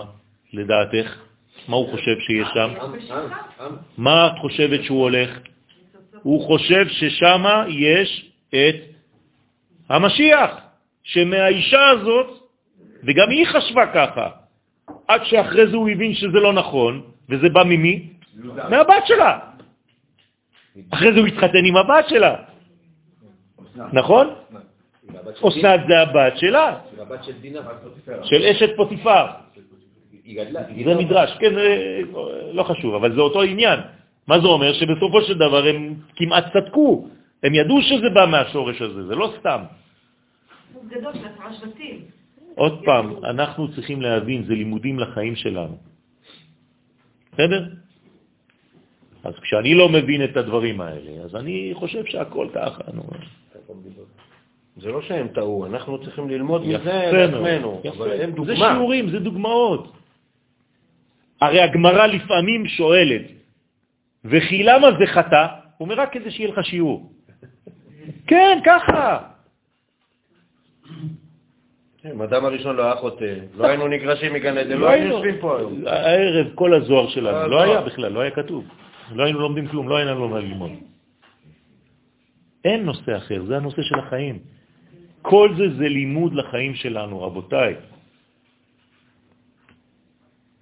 לדעתך? 0.54 1.33
מה 1.68 1.76
הוא 1.76 1.92
חושב 1.92 2.20
שיש 2.20 2.48
שם? 2.54 2.70
עם, 2.82 2.94
עם, 2.94 3.32
עם. 3.60 3.72
מה 3.98 4.28
את 4.28 4.40
חושבת 4.40 4.84
שהוא 4.84 5.02
הולך? 5.02 5.40
הוא 6.24 6.48
חושב 6.48 6.88
ששם 6.88 7.44
יש 7.70 8.32
את 8.50 8.76
המשיח, 9.90 10.52
שמהאישה 11.04 11.90
הזאת, 11.90 12.28
וגם 13.04 13.30
היא 13.30 13.46
חשבה 13.48 13.86
ככה, 13.94 14.30
עד 15.08 15.22
שאחרי 15.24 15.68
זה 15.68 15.76
הוא 15.76 15.90
הבין 15.90 16.14
שזה 16.14 16.40
לא 16.40 16.54
נכון, 16.54 17.02
וזה 17.30 17.50
בא 17.50 17.64
ממי? 17.64 18.10
מהבת 18.70 19.08
שלה. 19.08 19.40
אחרי 20.94 21.14
זה 21.14 21.20
הוא 21.20 21.28
התחתן 21.28 21.66
עם 21.66 21.78
הבת 21.78 22.10
שלה. 22.10 22.36
נכון? 23.94 24.34
אסנת 25.48 25.80
זה 25.88 26.00
הבת 26.02 26.38
שלה, 26.38 26.40
דינה, 26.42 26.80
עם 26.94 27.00
הבת 27.00 27.24
של 27.24 27.32
דינה. 27.42 27.62
של 28.24 28.46
אשת 28.46 28.70
פוטיפר. 28.76 29.26
היא 30.24 30.44
גדלה. 30.44 30.68
היא 30.68 30.86
זה. 30.86 30.96
מדרש, 30.96 31.38
כן, 31.40 31.54
לא 32.52 32.64
חשוב, 32.64 32.96
אבל 32.96 33.16
זה 33.16 33.22
אותו 33.22 33.42
עניין. 33.42 33.80
מה 34.28 34.40
זה 34.40 34.48
אומר? 34.48 34.74
שבסופו 34.74 35.22
של 35.22 35.38
דבר 35.38 35.68
הם 35.68 35.94
כמעט 36.16 36.46
צדקו. 36.54 37.08
הם 37.44 37.54
ידעו 37.56 37.82
שזה 37.82 38.10
בא 38.10 38.26
מהשורש 38.26 38.82
הזה, 38.82 39.08
זה 39.08 39.16
לא 39.16 39.34
סתם. 39.40 39.62
עוד 42.56 42.82
פעם, 42.86 43.26
אנחנו 43.26 43.72
צריכים 43.76 44.02
להבין, 44.02 44.44
זה 44.44 44.54
לימודים 44.54 45.00
לחיים 45.00 45.36
שלנו. 45.36 45.78
בסדר? 47.34 47.68
אז 49.24 49.34
כשאני 49.42 49.76
לא 49.76 49.90
מבין 49.90 50.24
את 50.24 50.38
הדברים 50.38 50.82
האלה, 50.82 51.24
אז 51.24 51.36
אני 51.36 51.72
חושב 51.74 52.06
שהכל 52.06 52.48
ככה, 52.54 52.84
נו. 52.94 53.04
זה 54.78 54.90
לא 54.92 55.02
שהם 55.02 55.28
טעו, 55.28 55.66
אנחנו 55.66 56.04
צריכים 56.04 56.30
ללמוד 56.30 56.62
מזה 56.62 57.10
לעצמנו. 57.12 57.82
אבל 57.98 58.12
הם 58.12 58.30
יפה. 58.30 58.36
דוגמה. 58.36 58.56
זה 58.56 58.56
שיעורים, 58.56 59.10
זה 59.10 59.20
דוגמאות. 59.20 60.03
הרי 61.44 61.62
הגמרא 61.62 62.06
לפעמים 62.08 62.68
שואלת, 62.68 63.22
וכי 64.26 64.64
למה 64.64 64.88
זה 65.00 65.06
חטא? 65.08 65.46
הוא 65.78 65.86
אומר, 65.86 66.00
רק 66.00 66.14
כדי 66.14 66.32
שיהיה 66.32 66.50
לך 66.50 66.66
שיעור. 66.66 67.12
כן, 68.30 68.60
ככה. 68.66 69.20
אם 72.12 72.22
אדם 72.22 72.46
הראשון 72.46 72.76
לא 72.76 72.84
היה 72.84 72.96
חוטא, 72.96 73.34
לא 73.58 73.68
היינו 73.68 73.88
נגרשים 73.88 74.34
מגן 74.34 74.58
עדן, 74.58 74.78
לא 74.78 74.80
לא 74.80 74.90
היינו. 74.90 75.14
יושבים 75.14 75.36
פה 75.40 75.58
היום. 75.58 75.84
הערב 75.88 76.48
כל 76.56 76.74
הזוהר 76.74 77.08
שלנו, 77.10 77.38
כל 77.44 77.48
לא 77.48 77.62
היה. 77.62 77.82
בכלל, 77.82 78.12
לא 78.12 78.20
היה 78.20 78.32
כתוב. 78.32 78.64
לא 79.12 79.24
היינו 79.24 79.40
לומדים 79.40 79.68
כלום, 79.68 79.90
לא 79.90 79.96
היינו 79.98 80.30
מה 80.30 80.40
ללמוד. 80.40 80.72
אין 82.66 82.86
נושא 82.86 83.18
אחר, 83.18 83.44
זה 83.46 83.58
הנושא 83.58 83.82
של 83.82 84.00
החיים. 84.00 84.40
כל 85.22 85.50
זה 85.58 85.76
זה 85.78 85.88
לימוד 85.90 86.34
לחיים 86.34 86.76
שלנו, 86.76 87.22
רבותיי. 87.22 87.76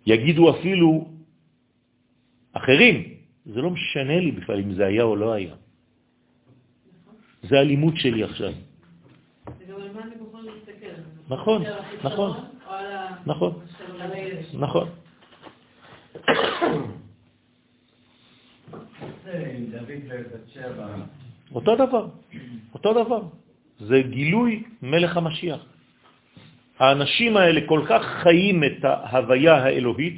יגידו 0.06 0.50
אפילו 0.50 1.08
אחרים, 2.54 2.96
זה 3.46 3.62
לא 3.62 3.70
משנה 3.70 4.20
לי 4.20 4.32
בכלל 4.32 4.60
אם 4.60 4.74
זה 4.74 4.86
היה 4.86 5.04
או 5.04 5.16
לא 5.16 5.34
היה. 5.34 5.56
זה 7.44 7.60
הלימוד 7.60 7.94
שלי 7.98 8.24
עכשיו. 8.24 8.52
זה 9.60 9.66
גם 9.66 9.82
על 9.82 9.94
מה 9.94 10.02
אני 10.04 10.16
בוחר 10.16 10.40
להסתכל. 10.42 11.02
נכון, 11.30 11.64
נכון. 12.04 12.32
נכון. 13.26 13.54
נכון. 14.54 14.90
שבע. 20.54 20.96
אותו 21.56 21.76
דבר, 21.76 22.08
אותו 22.74 23.04
דבר. 23.04 23.22
זה 23.80 24.02
גילוי 24.10 24.64
מלך 24.82 25.18
המשיח. 25.18 25.71
האנשים 26.82 27.38
האלה 27.38 27.62
כל 27.70 27.82
כך 27.86 28.02
חיים 28.26 28.64
את 28.64 28.80
ההוויה 28.84 29.56
האלוהית, 29.56 30.18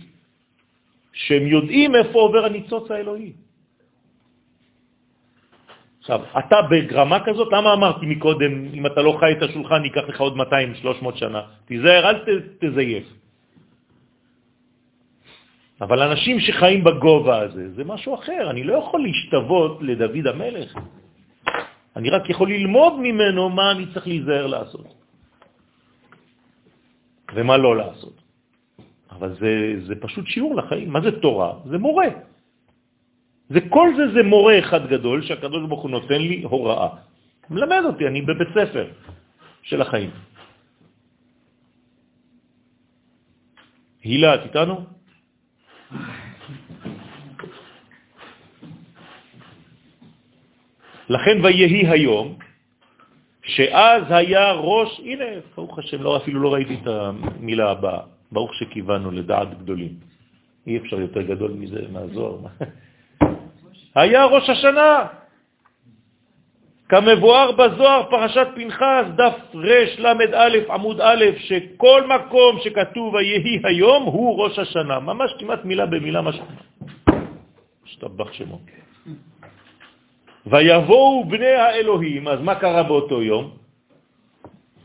שהם 1.13 1.47
יודעים 1.47 1.95
איפה 1.95 2.19
עובר 2.19 2.45
הניצוץ 2.45 2.91
האלוהי. 2.91 3.31
עכשיו, 5.99 6.19
אתה 6.39 6.57
בגרמה 6.71 7.19
כזאת, 7.27 7.47
למה 7.51 7.73
אמרתי 7.73 8.05
מקודם, 8.05 8.53
אם 8.73 8.83
אתה 8.85 9.01
לא 9.01 9.11
חי 9.19 9.31
את 9.31 9.41
השולחן, 9.43 9.83
ייקח 9.83 10.07
לך 10.07 10.19
עוד 10.21 10.33
200-300 11.03 11.15
שנה? 11.15 11.41
תיזהר, 11.65 12.03
אל 12.09 12.17
תזייף. 12.59 13.07
אבל 15.81 15.99
אנשים 15.99 16.39
שחיים 16.39 16.83
בגובה 16.83 17.37
הזה, 17.39 17.75
זה 17.75 17.83
משהו 17.83 18.15
אחר. 18.15 18.49
אני 18.49 18.63
לא 18.63 18.73
יכול 18.79 19.03
להשתוות 19.03 19.83
לדוד 19.83 20.27
המלך. 20.27 20.69
אני 21.95 22.09
רק 22.09 22.29
יכול 22.29 22.47
ללמוד 22.49 22.93
ממנו 22.99 23.49
מה 23.49 23.71
אני 23.71 23.85
צריך 23.93 24.07
להיזהר 24.07 24.47
לעשות. 24.47 25.02
ומה 27.35 27.57
לא 27.57 27.77
לעשות. 27.77 28.21
אבל 29.11 29.35
זה, 29.39 29.51
זה 29.87 29.93
פשוט 30.01 30.27
שיעור 30.27 30.55
לחיים. 30.55 30.89
מה 30.89 31.01
זה 31.01 31.11
תורה? 31.21 31.53
זה 31.65 31.77
מורה. 31.77 32.07
זה 33.49 33.59
כל 33.69 33.89
זה 33.97 34.13
זה 34.13 34.23
מורה 34.23 34.59
אחד 34.59 34.87
גדול 34.87 35.21
שהקדוש 35.21 35.67
ברוך 35.69 35.81
הוא 35.81 35.91
נותן 35.91 36.21
לי 36.21 36.43
הוראה. 36.43 36.89
מלמד 37.49 37.81
אותי, 37.85 38.07
אני 38.07 38.21
בבית 38.21 38.47
ספר 38.55 38.87
של 39.63 39.81
החיים. 39.81 40.11
הילה, 44.03 44.35
את 44.35 44.43
איתנו? 44.43 44.85
לכן 51.09 51.35
ויהי 51.43 51.87
היום, 51.87 52.37
שאז 53.43 54.03
היה 54.09 54.51
ראש, 54.51 54.99
הנה, 54.99 55.25
ברוך 55.55 55.79
השם, 55.79 56.01
לא, 56.01 56.17
אפילו 56.17 56.41
לא 56.41 56.53
ראיתי 56.53 56.77
את 56.81 56.87
המילה 56.87 57.71
הבאה, 57.71 57.99
ברוך 58.31 58.55
שכיוונו 58.55 59.11
לדעת 59.11 59.59
גדולים. 59.59 59.91
אי 60.67 60.77
אפשר 60.77 60.99
יותר 60.99 61.21
גדול 61.21 61.51
מזה, 61.51 61.81
מהזוהר. 61.91 62.37
היה 63.95 64.25
ראש 64.25 64.49
השנה, 64.49 65.05
כמבואר 66.89 67.51
בזוהר, 67.51 68.03
פרשת 68.09 68.47
פנחס, 68.55 69.05
דף 69.15 69.55
רש 69.55 69.99
ל"א 69.99 70.73
עמוד 70.73 71.01
א', 71.01 71.25
שכל 71.37 72.07
מקום 72.07 72.59
שכתוב 72.63 73.13
ויהי 73.13 73.59
היום 73.63 74.03
הוא 74.03 74.43
ראש 74.43 74.59
השנה, 74.59 74.99
ממש 74.99 75.31
כמעט 75.39 75.65
מילה 75.65 75.85
במילה 75.85 76.21
משהו. 76.21 76.45
השתבח 77.85 78.33
שמו. 78.33 78.59
ויבואו 80.47 81.25
בני 81.29 81.55
האלוהים, 81.55 82.27
אז 82.27 82.39
מה 82.41 82.55
קרה 82.55 82.83
באותו 82.83 83.21
יום? 83.21 83.51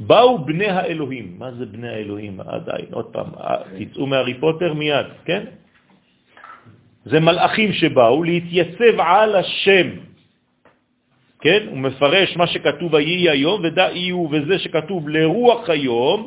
באו 0.00 0.38
בני 0.38 0.66
האלוהים. 0.66 1.34
מה 1.38 1.52
זה 1.52 1.66
בני 1.66 1.88
האלוהים? 1.88 2.40
עדיין, 2.40 2.86
עוד 2.92 3.06
פעם, 3.06 3.26
תצאו 3.78 4.06
מהרי 4.06 4.34
פוטר 4.34 4.74
מיד, 4.74 5.06
כן? 5.24 5.44
זה 7.04 7.20
מלאכים 7.20 7.72
שבאו 7.72 8.22
להתייצב 8.22 8.94
על 9.00 9.36
השם. 9.36 9.88
כן? 11.40 11.66
הוא 11.70 11.78
מפרש 11.78 12.36
מה 12.36 12.46
שכתוב 12.46 12.94
ויהי 12.94 13.28
היום, 13.30 13.60
ודא 13.64 13.88
יהיו, 13.92 14.26
וזה 14.30 14.58
שכתוב 14.58 15.08
לרוח 15.08 15.70
היום, 15.70 16.18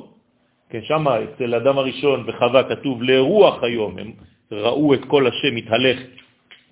כן, 0.69 0.79
שם 0.83 1.07
אצל 1.07 1.55
אדם 1.55 1.77
הראשון 1.77 2.23
וחווה 2.27 2.63
כתוב 2.63 3.03
לרוח 3.03 3.63
היום, 3.63 3.97
הם 3.97 4.11
ראו 4.51 4.93
את 4.93 5.03
כל 5.07 5.27
השם 5.27 5.55
מתהלך 5.55 5.99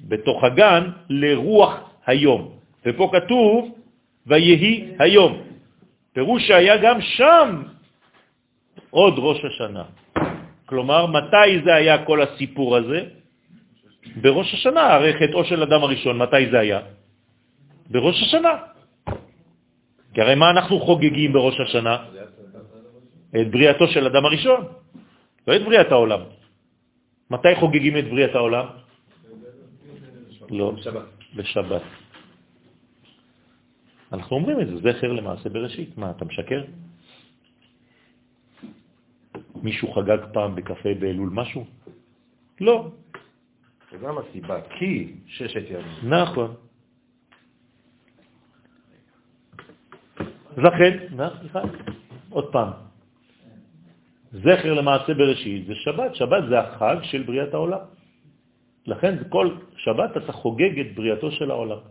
בתוך 0.07 0.44
הגן 0.44 0.84
לרוח 1.10 1.89
היום. 2.10 2.41
ופה 2.86 3.06
כתוב 3.14 3.76
ויהי 4.27 4.73
היום. 4.99 5.31
פירוש 6.14 6.48
שהיה 6.48 6.77
גם 6.77 7.02
שם 7.02 7.48
עוד 8.90 9.14
ראש 9.18 9.45
השנה. 9.45 9.84
כלומר, 10.65 11.06
מתי 11.06 11.65
זה 11.65 11.76
היה 11.76 12.06
כל 12.06 12.22
הסיפור 12.22 12.77
הזה? 12.77 12.99
בראש 14.22 14.53
השנה, 14.53 14.94
הרי 14.94 15.14
חטאו 15.14 15.45
של 15.45 15.61
אדם 15.64 15.81
הראשון, 15.84 16.18
מתי 16.18 16.49
זה 16.52 16.60
היה? 16.60 16.80
בראש 17.90 18.18
השנה. 18.22 18.56
כי 20.14 20.22
הרי 20.22 20.36
מה 20.36 20.49
אנחנו 20.49 20.80
חוגגים 20.80 21.34
בראש 21.34 21.60
השנה? 21.60 21.95
את 23.30 23.48
בריאתו 23.52 23.88
של 23.88 24.06
אדם 24.06 24.26
הראשון, 24.26 24.61
לא 25.48 25.56
את 25.56 25.61
בריאת 25.61 25.90
העולם. 25.91 26.22
מתי 27.30 27.56
חוגגים 27.56 27.98
את 27.98 28.06
בריאת 28.10 28.34
העולם? 28.36 28.65
לא, 30.49 30.73
בשבת. 31.35 31.81
אנחנו 34.14 34.35
אומרים 34.35 34.61
את 34.61 34.68
זה, 34.68 34.77
זכר 34.77 35.11
למעשה 35.11 35.49
בראשית. 35.49 35.97
מה, 35.97 36.11
אתה 36.11 36.26
משקר? 36.26 36.64
מישהו 39.56 39.91
חגג 39.93 40.18
פעם 40.34 40.56
בקפה 40.56 40.89
באלול 40.99 41.30
משהו? 41.34 41.65
לא. 42.61 42.91
זה 43.91 43.97
גם 43.97 44.18
הסיבה, 44.18 44.61
כי 44.61 45.14
ששת 45.27 45.64
ימים. 45.69 46.10
נכון. 46.10 46.56
לכן, 50.57 50.97
נא, 51.15 51.30
סליחה, 51.39 51.61
עוד 52.30 52.51
פעם, 52.51 52.72
זכר 54.31 54.73
למעשה 54.73 55.14
בראשית 55.14 55.65
זה 55.65 55.76
שבת, 55.76 56.15
שבת 56.15 56.43
זה 56.49 56.60
החג 56.60 56.97
של 57.03 57.23
בריאת 57.23 57.53
העולם. 57.53 57.99
לכן 58.85 59.15
כל 59.30 59.47
שבת 59.77 60.18
אתה 60.18 60.31
חוגג 60.31 60.80
את 60.80 60.95
בריאתו 60.95 61.31
של 61.31 61.51
העולם. 61.51 61.81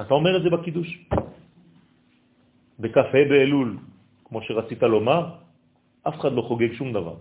אתה 0.00 0.14
אומר 0.14 0.36
את 0.36 0.42
זה 0.42 0.50
בקידוש. 0.50 0.88
בקפה 2.80 3.22
באלול, 3.28 3.78
כמו 4.24 4.42
שרצית 4.42 4.82
לומר, 4.82 5.22
אף 6.02 6.14
אחד 6.20 6.32
לא 6.32 6.42
חוגג 6.42 6.72
שום 6.74 6.92
דבר. 6.92 7.16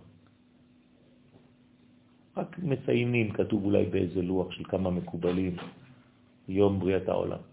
רק 2.38 2.60
מציינים, 2.64 3.32
כתוב 3.32 3.66
אולי 3.66 3.86
באיזה 3.86 4.22
לוח 4.22 4.52
של 4.52 4.64
כמה 4.64 4.90
מקובלים, 4.90 5.56
יום 6.48 6.80
בריאת 6.80 7.10
העולם. 7.10 7.44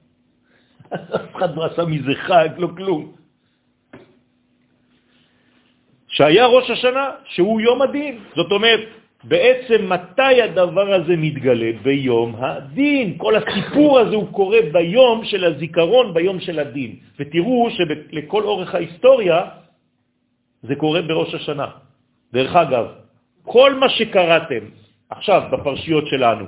אף 1.18 1.36
אחד 1.36 1.56
לא 1.56 1.64
עשה 1.66 1.84
מזה 1.84 2.14
חג, 2.14 2.48
לא 2.58 2.68
כלום. 2.76 3.17
שהיה 6.18 6.46
ראש 6.46 6.70
השנה, 6.70 7.10
שהוא 7.24 7.60
יום 7.60 7.82
הדין. 7.82 8.18
זאת 8.34 8.50
אומרת, 8.52 8.80
בעצם 9.24 9.86
מתי 9.86 10.42
הדבר 10.42 10.94
הזה 10.94 11.14
מתגלה? 11.16 11.70
ביום 11.82 12.34
הדין. 12.34 13.14
כל 13.18 13.34
הסיפור 13.38 13.98
הזה 13.98 14.14
הוא 14.16 14.28
קורה 14.34 14.58
ביום 14.72 15.24
של 15.24 15.44
הזיכרון, 15.44 16.14
ביום 16.14 16.40
של 16.40 16.58
הדין. 16.58 16.90
ותראו 17.18 17.68
שלכל 17.70 18.42
אורך 18.42 18.74
ההיסטוריה 18.74 19.40
זה 20.62 20.74
קורה 20.74 21.02
בראש 21.02 21.34
השנה. 21.34 21.66
דרך 22.34 22.56
אגב, 22.56 22.86
כל 23.46 23.74
מה 23.78 23.88
שקראתם 23.88 24.64
עכשיו 25.10 25.42
בפרשיות 25.54 26.06
שלנו, 26.06 26.44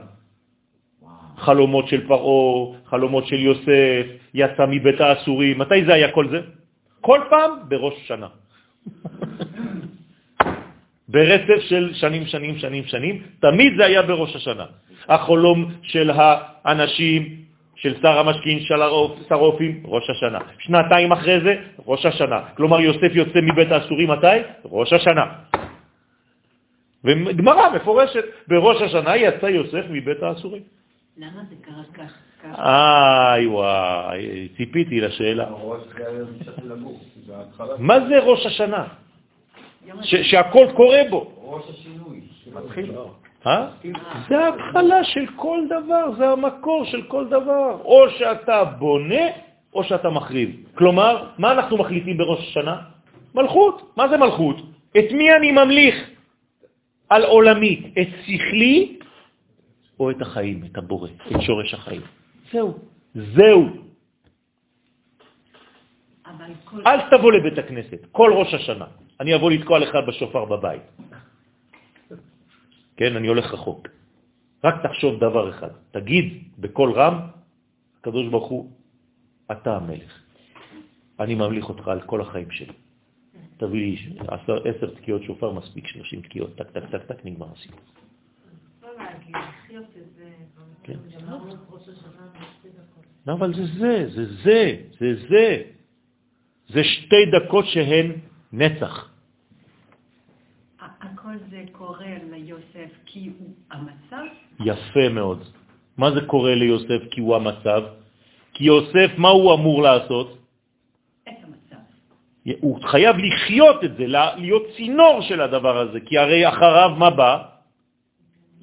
חלומות 1.47 1.88
של 1.88 2.10
פרעה, 2.10 2.90
חלומות 2.90 3.26
של 3.26 3.38
יוסף, 3.38 4.06
יצא 4.34 4.64
מבית 4.66 5.01
האסורים, 5.01 5.59
מתי 5.59 5.84
זה 5.86 5.94
היה 5.94 6.10
כל 6.10 6.26
זה? 6.28 6.40
כל 7.01 7.20
פעם 7.30 7.51
בראש 7.70 7.94
השנה. 8.05 8.49
ברצף 11.09 11.61
של 11.69 11.95
שנים, 11.95 12.27
שנים, 12.27 12.59
שנים, 12.59 12.85
שנים, 12.87 13.23
תמיד 13.41 13.73
זה 13.77 13.85
היה 13.85 14.03
בראש 14.03 14.37
השנה. 14.37 14.67
החלום 15.09 15.73
של 15.83 16.11
האנשים, 16.15 17.37
של 17.77 17.95
שר 18.03 18.19
המשכין, 18.19 18.61
של 18.61 18.81
שרופים, 19.29 19.83
ראש 19.85 20.11
השנה. 20.11 20.39
שנתיים 20.59 21.12
אחרי 21.12 21.41
זה, 21.41 21.55
ראש 21.87 22.07
השנה. 22.07 22.41
כלומר, 22.57 22.81
יוסף 22.81 23.11
יוצא 23.15 23.41
מבית 23.43 23.73
האסורים 23.73 24.11
מתי? 24.11 24.37
ראש 24.65 24.93
השנה. 24.93 25.27
וגמרא 27.05 27.75
מפורשת, 27.75 28.25
בראש 28.49 28.83
השנה 28.83 29.17
יצא 29.17 29.47
יוסף 29.47 29.85
מבית 29.91 30.23
האסורים. 30.23 30.62
למה 31.17 31.43
זה 31.51 31.55
קרה 31.62 31.85
כך? 31.95 32.30
איי 32.45 33.47
וואי, 33.47 34.49
ציפיתי 34.57 35.01
לשאלה. 35.01 35.47
מה 37.79 37.97
זה 38.09 38.19
ראש 38.19 38.47
השנה? 38.47 38.85
ש- 40.03 40.31
שהכל 40.31 40.67
קורה 40.77 41.01
בו. 41.11 41.33
ראש 41.43 41.65
השינוי. 41.71 42.21
מתחיל. 42.53 42.93
אה? 43.47 43.69
זה 44.29 44.39
ההתחלה 44.39 45.05
של 45.05 45.27
כל 45.37 45.59
דבר, 45.67 46.12
זה 46.19 46.29
המקור 46.29 46.85
של 46.85 47.03
כל 47.03 47.27
דבר. 47.29 47.79
או 47.85 48.11
שאתה 48.19 48.65
בונה, 48.65 49.25
או 49.75 49.85
שאתה 49.85 50.11
מחריב. 50.11 50.51
כלומר, 50.75 51.27
מה 51.39 51.53
אנחנו 51.53 51.77
מחליטים 51.77 52.17
בראש 52.19 52.39
השנה? 52.49 52.77
מלכות. 53.35 53.93
מה 53.97 54.09
זה 54.09 54.17
מלכות? 54.17 54.57
את 54.99 55.12
מי 55.12 55.33
אני 55.33 55.53
ממליך 55.53 55.95
על 57.09 57.23
עולמי? 57.25 57.91
את 58.01 58.09
שכלי 58.27 58.99
או 60.01 60.11
את 60.11 60.23
החיים, 60.23 60.61
את 60.73 60.79
הבורא, 60.79 61.09
את 61.37 61.41
שורש 61.43 61.75
החיים. 61.75 62.01
זהו. 62.52 62.78
זהו. 63.14 63.62
אבל 66.27 66.52
כל... 66.64 66.86
אל 66.86 67.01
תבוא 67.10 67.32
לבית 67.32 67.59
הכנסת, 67.59 68.06
כל 68.12 68.31
ראש 68.36 68.55
השנה. 68.55 68.86
אני 69.20 69.35
אבוא 69.35 69.51
לתקוע 69.51 69.78
לך 69.78 69.93
בשופר 70.09 70.44
בבית. 70.44 70.82
כן, 72.97 73.16
אני 73.16 73.28
הולך 73.28 73.55
רחוק. 73.55 73.89
רק 74.64 74.74
תחשוב 74.82 75.20
דבר 75.20 75.51
אחד, 75.51 75.70
תגיד 75.90 76.52
בקול 76.59 76.93
רם, 76.93 77.14
הקדוש 78.01 78.28
ברוך 78.28 78.48
הוא, 78.48 78.70
אתה 79.52 79.77
המלך. 79.77 80.12
אני 81.20 81.35
ממליך 81.35 81.68
אותך 81.68 81.89
על 81.89 82.01
כל 82.01 82.20
החיים 82.20 82.51
שלי. 82.51 82.72
תביא 83.56 83.81
לי 83.81 83.97
עשר, 84.28 84.56
עשר 84.68 84.94
תקיעות 84.94 85.22
שופר, 85.22 85.52
מספיק 85.52 85.86
שלושים 85.86 86.20
תקיעות, 86.22 86.56
טק, 86.56 86.70
טק, 86.70 86.85
טק, 86.90 87.02
טק, 87.05 87.24
נגמר 87.24 87.47
הסיפור. 87.52 87.81
לא. 88.82 88.89
כן. 90.82 90.98
אמרנו 91.22 91.55
ראש 91.70 91.89
השנה 91.89 92.27
בשתי 92.32 92.68
דקות. 92.68 93.05
לא, 93.05 93.09
אבל 93.28 93.55
זה 93.55 93.66
זה, 93.66 94.06
זה 94.14 94.24
זה, 94.44 94.76
זה 95.01 95.14
זה. 95.28 95.62
זה 96.68 96.84
שתי 96.84 97.26
דקות 97.32 97.66
שהן 97.66 98.12
נצח. 98.52 99.10
הכל 100.80 101.36
זה 101.51 101.64
קורה 101.72 102.16
ליוסף 102.30 102.90
כי 103.06 103.30
הוא 103.38 103.55
המצב? 103.70 104.24
יפה 104.60 105.09
מאוד. 105.10 105.44
מה 105.97 106.10
זה 106.10 106.20
קורה 106.26 106.55
ליוסף 106.55 107.02
כי 107.10 107.20
הוא 107.20 107.36
המצב? 107.36 107.82
כי 108.55 108.64
יוסף, 108.64 109.10
מה 109.16 109.28
הוא 109.28 109.55
אמור 109.55 109.82
לעשות? 109.82 110.36
הוא 112.60 112.82
חייב 112.82 113.16
לחיות 113.16 113.84
את 113.84 113.97
זה, 113.97 114.06
להיות 114.36 114.62
צינור 114.76 115.20
של 115.20 115.40
הדבר 115.40 115.78
הזה, 115.78 116.01
כי 116.01 116.18
הרי 116.18 116.48
אחריו 116.48 116.90
מה 116.98 117.10
בא? 117.10 117.32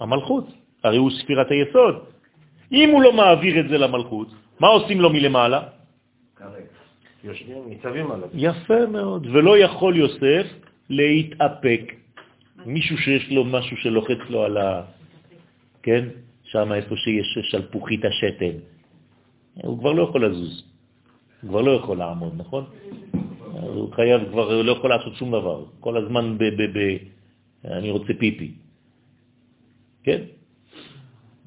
המלכות. 0.02 0.48
הרי 0.84 0.98
הוא 0.98 1.12
ספירת 1.12 1.48
היסוד. 1.52 1.96
אם 2.72 2.90
הוא 2.90 3.02
לא 3.02 3.14
מעביר 3.14 3.60
את 3.60 3.70
זה 3.70 3.78
למלכות, 3.78 4.28
מה 4.60 4.68
עושים 4.68 5.02
לו 5.02 5.10
מלמעלה? 5.10 5.62
יפה 8.34 8.86
מאוד. 8.86 9.26
ולא 9.26 9.58
יכול 9.58 9.96
יוסף 9.96 10.48
להתאפק. 10.90 11.94
מישהו 12.66 12.98
שיש 12.98 13.32
לו 13.32 13.44
משהו 13.46 13.78
שלוחץ 13.78 14.18
לו 14.30 14.44
על 14.44 14.58
ה... 14.58 14.84
כן? 15.84 16.06
שם 16.44 16.74
איפה 16.74 16.96
שיש 16.96 17.38
שלפוחית 17.42 18.06
השתן. 18.06 18.58
הוא 19.54 19.80
כבר 19.80 19.92
לא 19.92 20.04
יכול 20.04 20.26
לזוז. 20.26 20.64
הוא 21.42 21.50
כבר 21.50 21.62
לא 21.62 21.72
יכול 21.72 21.98
לעמוד, 21.98 22.34
נכון? 22.38 22.66
הוא 23.52 23.94
חייב, 23.94 24.30
כבר 24.30 24.62
לא 24.62 24.72
יכול 24.72 24.90
לעשות 24.90 25.16
שום 25.16 25.30
דבר. 25.32 25.66
כל 25.80 25.98
הזמן 25.98 26.38
ב... 26.38 26.44
ב, 26.44 26.62
ב 26.78 26.98
אני 27.66 27.90
רוצה 27.92 28.14
פיפי. 28.20 28.52
כן? 30.04 30.22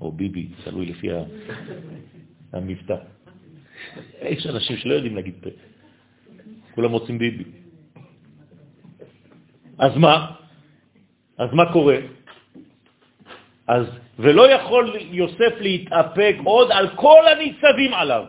או 0.01 0.13
ביבי, 0.13 0.49
תלוי 0.65 0.87
לפי 0.87 1.13
ה- 1.13 1.25
המבטא. 2.53 2.97
יש 4.23 4.47
אנשים 4.47 4.77
שלא 4.77 4.95
יודעים 4.95 5.17
להגיד 5.17 5.35
פה. 5.41 5.51
כולם 6.75 6.93
רוצים 6.93 7.19
ביבי. 7.19 7.45
אז 9.79 9.97
מה? 9.97 10.31
אז 11.39 11.49
מה 11.53 11.73
קורה? 11.73 11.97
אז, 13.67 13.87
ולא 14.19 14.51
יכול 14.51 14.97
יוסף 15.11 15.55
להתאפק 15.61 16.37
עוד 16.45 16.69
על 16.73 16.89
כל 16.97 17.23
הניצבים 17.33 17.95
עליו. 17.95 18.25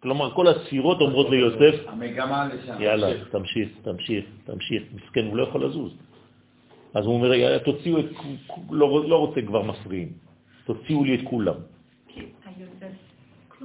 כלומר, 0.00 0.30
כל 0.34 0.46
הספירות 0.48 1.00
אומרות 1.00 1.30
ליוסף. 1.30 1.74
יאללה, 2.80 3.06
תמשיך, 3.30 3.68
תמשיך, 3.82 4.24
תמשיך. 4.44 4.82
מסכן, 4.94 5.26
הוא 5.26 5.36
לא 5.36 5.42
יכול 5.42 5.64
לזוז. 5.64 5.92
אז 6.94 7.04
הוא 7.04 7.14
אומר, 7.14 7.58
תוציאו 7.58 7.98
את, 7.98 8.04
לא, 8.70 9.08
לא 9.08 9.16
רוצה 9.16 9.40
כבר 9.42 9.62
מפריעים, 9.62 10.12
תוציאו 10.64 11.04
לי 11.04 11.14
את 11.14 11.20
כולם. 11.24 11.77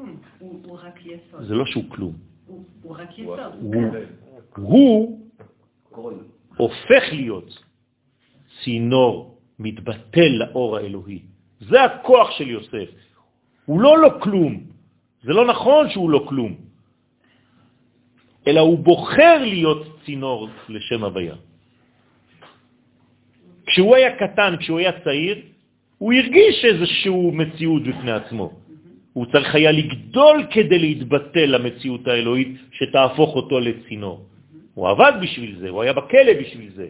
כלום, 0.03 0.17
הוא 0.39 0.61
הוא 0.65 0.79
רק 0.83 1.05
יסוד. 1.05 1.43
זה 1.47 1.55
לא 1.55 1.65
שהוא 1.65 1.83
כלום. 1.89 2.13
הוא 2.45 2.63
הוא 2.81 2.95
רק 2.97 3.19
יסוד. 3.19 3.39
הוא. 4.55 5.19
הופך 6.57 7.03
להיות 7.11 7.63
צינור 8.63 9.37
מתבטל 9.59 10.29
לאור 10.29 10.77
האלוהי. 10.77 11.19
זה 11.59 11.83
הכוח 11.83 12.31
של 12.31 12.47
יוסף. 12.49 12.89
הוא 13.65 13.81
לא 13.81 13.97
לא 13.97 14.09
כלום. 14.19 14.63
זה 15.23 15.33
לא 15.33 15.47
נכון 15.47 15.89
שהוא 15.89 16.09
לא 16.09 16.25
כלום. 16.29 16.55
אלא 18.47 18.59
הוא 18.59 18.79
בוחר 18.79 19.37
להיות 19.41 19.87
צינור 20.05 20.49
לשם 20.69 21.03
הוויה. 21.03 21.35
כשהוא 23.65 23.95
היה 23.95 24.15
קטן, 24.19 24.55
כשהוא 24.59 24.79
היה 24.79 24.91
צעיר, 25.03 25.37
הוא 25.97 26.13
הרגיש 26.13 26.65
איזשהו 26.65 27.31
מציאות 27.31 27.83
בפני 27.83 28.11
עצמו. 28.11 28.62
הוא 29.13 29.25
צריך 29.31 29.55
היה 29.55 29.71
לגדול 29.71 30.45
כדי 30.51 30.79
להתבטל 30.79 31.45
למציאות 31.45 32.07
האלוהית 32.07 32.57
שתהפוך 32.71 33.35
אותו 33.35 33.59
לצינור. 33.59 34.25
הוא 34.73 34.89
עבד 34.89 35.13
בשביל 35.21 35.59
זה, 35.59 35.69
הוא 35.69 35.81
היה 35.81 35.93
בכלא 35.93 36.33
בשביל 36.41 36.69
זה. 36.75 36.87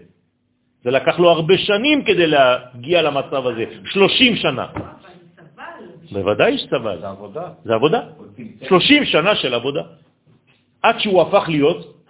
זה 0.83 0.91
לקח 0.91 1.19
לו 1.19 1.29
הרבה 1.29 1.57
שנים 1.57 2.03
כדי 2.03 2.27
להגיע 2.27 3.01
למצב 3.01 3.47
הזה, 3.47 3.65
30 3.91 4.35
שנה. 4.35 4.67
בוודאי 6.11 6.57
שסבל, 6.57 6.99
זה 6.99 7.07
עבודה. 7.07 7.45
זה 7.63 7.73
עבודה. 7.73 8.01
30 8.67 9.05
שנה 9.05 9.35
של 9.35 9.53
עבודה. 9.53 9.83
עד 10.81 10.99
שהוא 10.99 11.21
הפך 11.21 11.43
להיות, 11.47 12.03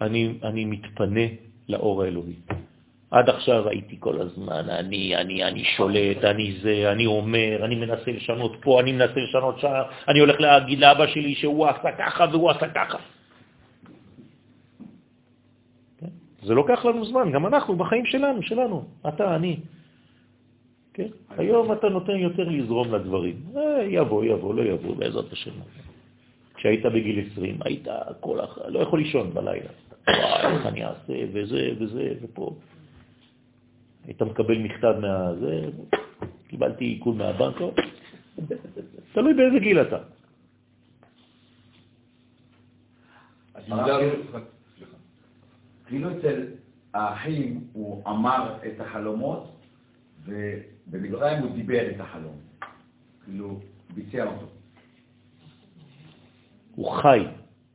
אני, 0.00 0.34
אני 0.42 0.64
מתפנה 0.64 1.26
לאור 1.68 2.02
האלוהי. 2.02 2.36
עד 3.14 3.28
עכשיו 3.30 3.68
הייתי 3.68 3.96
כל 4.00 4.20
הזמן, 4.20 4.70
אני, 4.70 5.16
אני, 5.16 5.44
אני 5.44 5.64
שולט, 5.64 6.24
אני 6.24 6.52
זה, 6.62 6.92
אני 6.92 7.06
אומר, 7.06 7.64
אני 7.64 7.74
מנסה 7.74 8.10
לשנות 8.10 8.56
פה, 8.60 8.80
אני 8.80 8.92
מנסה 8.92 9.20
לשנות 9.20 9.58
שם, 9.60 9.82
אני 10.08 10.18
הולך 10.18 10.40
להגיד 10.40 10.78
לאבא 10.78 11.06
שלי 11.06 11.34
שהוא 11.34 11.66
עשה 11.66 11.92
ככה 11.98 12.26
והוא 12.32 12.50
עשה 12.50 12.68
ככה. 12.68 12.98
כן? 15.98 16.12
זה 16.42 16.54
לוקח 16.54 16.84
לנו 16.84 17.04
זמן, 17.04 17.30
גם 17.32 17.46
אנחנו 17.46 17.76
בחיים 17.76 18.06
שלנו, 18.06 18.42
שלנו, 18.42 18.84
אתה, 19.08 19.36
אני. 19.36 19.56
כן? 20.94 21.08
היום 21.38 21.72
אתה 21.72 21.88
נותן 21.88 22.16
יותר 22.16 22.48
לזרום 22.48 22.94
לדברים. 22.94 23.36
אה, 23.56 23.84
יבוא, 23.88 24.24
יבוא, 24.24 24.54
לא 24.54 24.62
יבוא, 24.62 24.96
בעזרת 24.96 25.32
השם. 25.32 25.54
כשהיית 26.54 26.86
בגיל 26.86 27.24
20, 27.32 27.58
היית 27.64 27.86
כל 28.20 28.40
הח... 28.40 28.58
לא 28.68 28.78
יכול 28.78 28.98
לישון 28.98 29.34
בלילה. 29.34 29.70
וואי, 30.08 30.54
איך 30.56 30.66
אני 30.66 30.84
אעשה, 30.84 31.14
וזה, 31.32 31.70
וזה, 31.78 32.12
ופה. 32.22 32.50
היית 34.04 34.22
מקבל 34.22 34.58
מכתב 34.58 34.94
מהזה, 35.00 35.70
קיבלתי 36.48 36.84
עיכול 36.84 37.14
מהבנק, 37.14 37.60
לא? 37.60 37.72
תלוי 39.12 39.34
באיזה 39.34 39.58
גיל 39.58 39.80
אתה. 39.82 39.98
כאילו 45.86 46.18
אצל 46.18 46.46
האחים 46.94 47.64
הוא 47.72 48.02
אמר 48.08 48.56
את 48.66 48.80
החלומות, 48.80 49.60
ובמצרים 50.24 51.42
הוא 51.42 51.56
דיבר 51.56 51.90
את 51.90 52.00
החלום. 52.00 52.36
כאילו, 53.24 53.60
ביצע 53.94 54.24
אותו. 54.24 54.46
הוא 56.74 56.90
חי. 56.90 57.26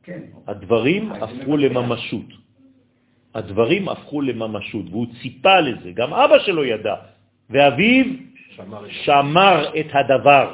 כן. 0.02 0.22
הדברים 0.46 1.12
הפכו 1.12 1.56
לממשות. 1.56 2.39
הדברים 3.34 3.88
הפכו 3.88 4.20
לממשות, 4.20 4.86
והוא 4.90 5.06
ציפה 5.22 5.60
לזה. 5.60 5.90
גם 5.92 6.14
אבא 6.14 6.38
שלו 6.38 6.64
ידע, 6.64 6.94
ואביו 7.50 8.04
שמר, 8.56 8.82
שמר 8.90 9.58
את 9.80 9.90
הדבר, 9.92 10.46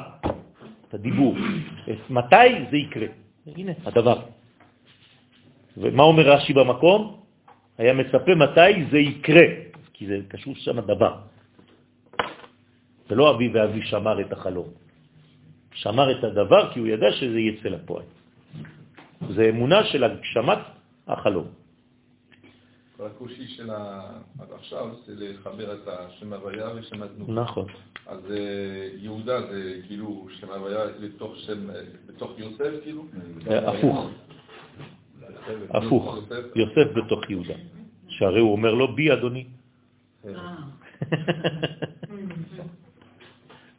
את 0.87 0.93
הדיבור. 0.93 1.35
את 1.89 2.09
מתי 2.09 2.47
זה 2.71 2.77
יקרה? 2.77 3.07
הנה, 3.55 3.71
הדבר. 3.85 4.19
ומה 5.77 6.03
אומר 6.03 6.23
רש"י 6.23 6.53
במקום? 6.53 7.01
היה 7.77 7.93
מצפה 7.93 8.35
מתי 8.35 8.71
זה 8.91 8.97
יקרה, 8.97 9.47
כי 9.93 10.07
זה 10.07 10.19
קשור 10.27 10.55
שם 10.55 10.77
הדבר. 10.79 11.13
זה 13.09 13.15
לא 13.15 13.35
אבי 13.35 13.47
ואבי 13.53 13.81
שמר 13.81 14.21
את 14.21 14.31
החלום. 14.33 14.67
שמר 15.73 16.19
את 16.19 16.23
הדבר 16.23 16.73
כי 16.73 16.79
הוא 16.79 16.87
ידע 16.87 17.11
שזה 17.11 17.39
יצא 17.39 17.69
לפועל. 17.69 18.05
זה 19.29 19.49
אמונה 19.49 19.83
של 19.83 20.03
הגשמת 20.03 20.57
החלום. 21.07 21.47
כל 22.97 23.05
הקושי 23.05 23.47
של 23.47 23.69
עד 24.39 24.47
עכשיו 24.55 24.87
זה 25.05 25.13
לחבר 25.17 25.73
את 25.73 25.87
השם 25.87 26.33
הוויה 26.33 26.67
ושם 26.75 27.03
אדנות. 27.03 27.29
נכון. 27.29 27.65
אז 28.07 28.31
אה, 28.31 28.89
יהודה 28.97 29.41
זה 29.41 29.73
כאילו 29.87 30.27
שם 30.39 30.49
הוויה 30.49 30.79
בתוך 31.01 31.35
שם, 31.37 31.67
בתוך 32.07 32.31
יוסף 32.37 32.83
כאילו? 32.83 33.05
אה, 33.49 33.71
הפוך. 33.71 34.09
הפוך. 35.69 36.17
יוסף 36.55 36.91
בתוך 36.95 37.29
יהודה. 37.29 37.53
שהרי 38.07 38.39
הוא 38.39 38.51
אומר 38.51 38.73
לו 38.73 38.95
בי 38.95 39.13
אדוני. 39.13 39.45
אה. 40.27 40.55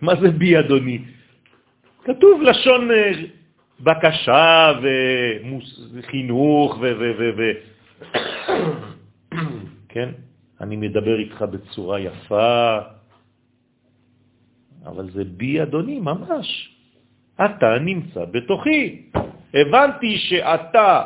מה 0.00 0.12
זה 0.20 0.30
בי 0.30 0.58
אדוני? 0.58 1.04
כתוב 2.04 2.42
לשון 2.42 2.88
בקשה 3.80 4.72
וחינוך 5.92 6.78
ו 6.80 6.92
כן? 9.88 10.08
אני 10.60 10.76
מדבר 10.76 11.18
איתך 11.18 11.42
בצורה 11.42 12.00
יפה, 12.00 12.78
אבל 14.86 15.10
זה 15.10 15.24
בי 15.24 15.62
אדוני, 15.62 16.00
ממש. 16.00 16.48
אתה 17.44 17.78
נמצא 17.78 18.24
בתוכי. 18.24 19.10
הבנתי 19.54 20.18
שאתה, 20.18 21.04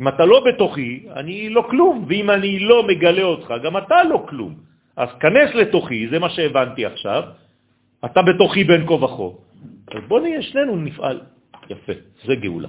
אם 0.00 0.08
אתה 0.08 0.24
לא 0.24 0.44
בתוכי, 0.44 1.06
אני 1.16 1.50
לא 1.50 1.62
כלום, 1.70 2.04
ואם 2.08 2.30
אני 2.30 2.58
לא 2.58 2.86
מגלה 2.86 3.22
אותך, 3.22 3.48
גם 3.62 3.76
אתה 3.76 4.02
לא 4.04 4.26
כלום. 4.28 4.54
אז 4.96 5.08
כנס 5.20 5.54
לתוכי, 5.54 6.08
זה 6.08 6.18
מה 6.18 6.30
שהבנתי 6.30 6.86
עכשיו, 6.86 7.22
אתה 8.04 8.20
בתוכי 8.22 8.64
בין 8.64 8.86
כה 8.86 8.94
וכה. 8.94 9.28
אז 9.94 10.02
בוא 10.08 10.20
נהיה 10.20 10.42
שנינו 10.42 10.76
נפעל. 10.76 11.20
יפה, 11.70 11.92
זה 12.24 12.34
גאולה. 12.34 12.68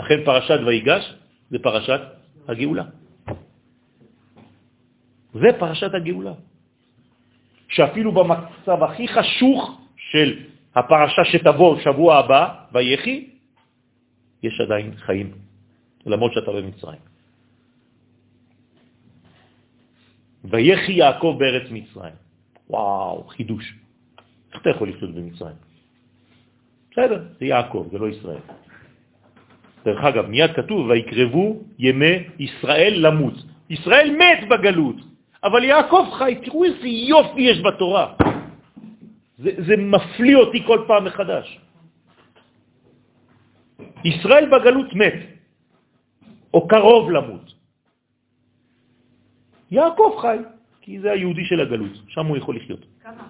לכן 0.00 0.18
פרשת 0.24 0.60
ויגש 0.66 1.14
זה 1.50 1.58
פרשת 1.58 2.00
הגאולה. 2.48 2.84
זה 5.34 5.48
פרשת 5.58 5.94
הגאולה. 5.94 6.32
שאפילו 7.68 8.12
במצב 8.12 8.82
הכי 8.82 9.08
חשוך 9.08 9.80
של 9.96 10.28
הפרשה 10.74 11.24
שתבוא 11.24 11.80
שבוע 11.80 12.18
הבא, 12.18 12.42
ויחי, 12.72 13.30
יש 14.42 14.60
עדיין 14.60 14.94
חיים, 14.96 15.32
למרות 16.06 16.32
שאתה 16.32 16.50
במצרים. 16.52 17.02
ויחי 20.44 20.92
יעקב 20.92 21.36
בארץ 21.38 21.66
מצרים. 21.70 22.14
וואו, 22.70 23.24
חידוש. 23.28 23.74
איך 24.52 24.62
אתה 24.62 24.70
יכול 24.70 24.88
לחיות 24.88 25.14
במצרים? 25.14 25.56
בסדר, 26.90 27.24
זה 27.38 27.44
יעקב, 27.44 27.88
זה 27.92 27.98
לא 27.98 28.08
ישראל. 28.08 28.44
דרך 29.84 30.04
אגב, 30.04 30.26
מיד 30.26 30.52
כתוב, 30.52 30.88
ויקרבו 30.88 31.62
ימי 31.78 32.16
ישראל 32.38 32.94
למות. 32.96 33.34
ישראל 33.70 34.16
מת 34.16 34.48
בגלות, 34.48 35.13
אבל 35.44 35.64
יעקב 35.64 36.04
חי, 36.18 36.40
תראו 36.44 36.64
איזה 36.64 36.88
יופי 36.88 37.40
יש 37.40 37.58
בתורה. 37.60 38.14
זה, 39.38 39.50
זה 39.66 39.74
מפליא 39.76 40.36
אותי 40.36 40.60
כל 40.66 40.84
פעם 40.86 41.04
מחדש. 41.04 41.58
ישראל 44.04 44.46
בגלות 44.50 44.92
מת, 44.94 45.14
או 46.54 46.68
קרוב 46.68 47.10
למות. 47.10 47.54
יעקב 49.70 50.10
חי, 50.20 50.38
כי 50.80 51.00
זה 51.00 51.12
היהודי 51.12 51.44
של 51.44 51.60
הגלות, 51.60 51.92
שם 52.08 52.26
הוא 52.26 52.36
יכול 52.36 52.56
לחיות. 52.56 52.80
כמה? 53.02 53.24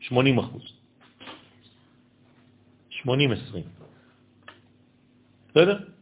80 0.00 0.38
אחוז. 0.38 0.62
80-20. 2.90 3.06
בסדר? 5.48 5.95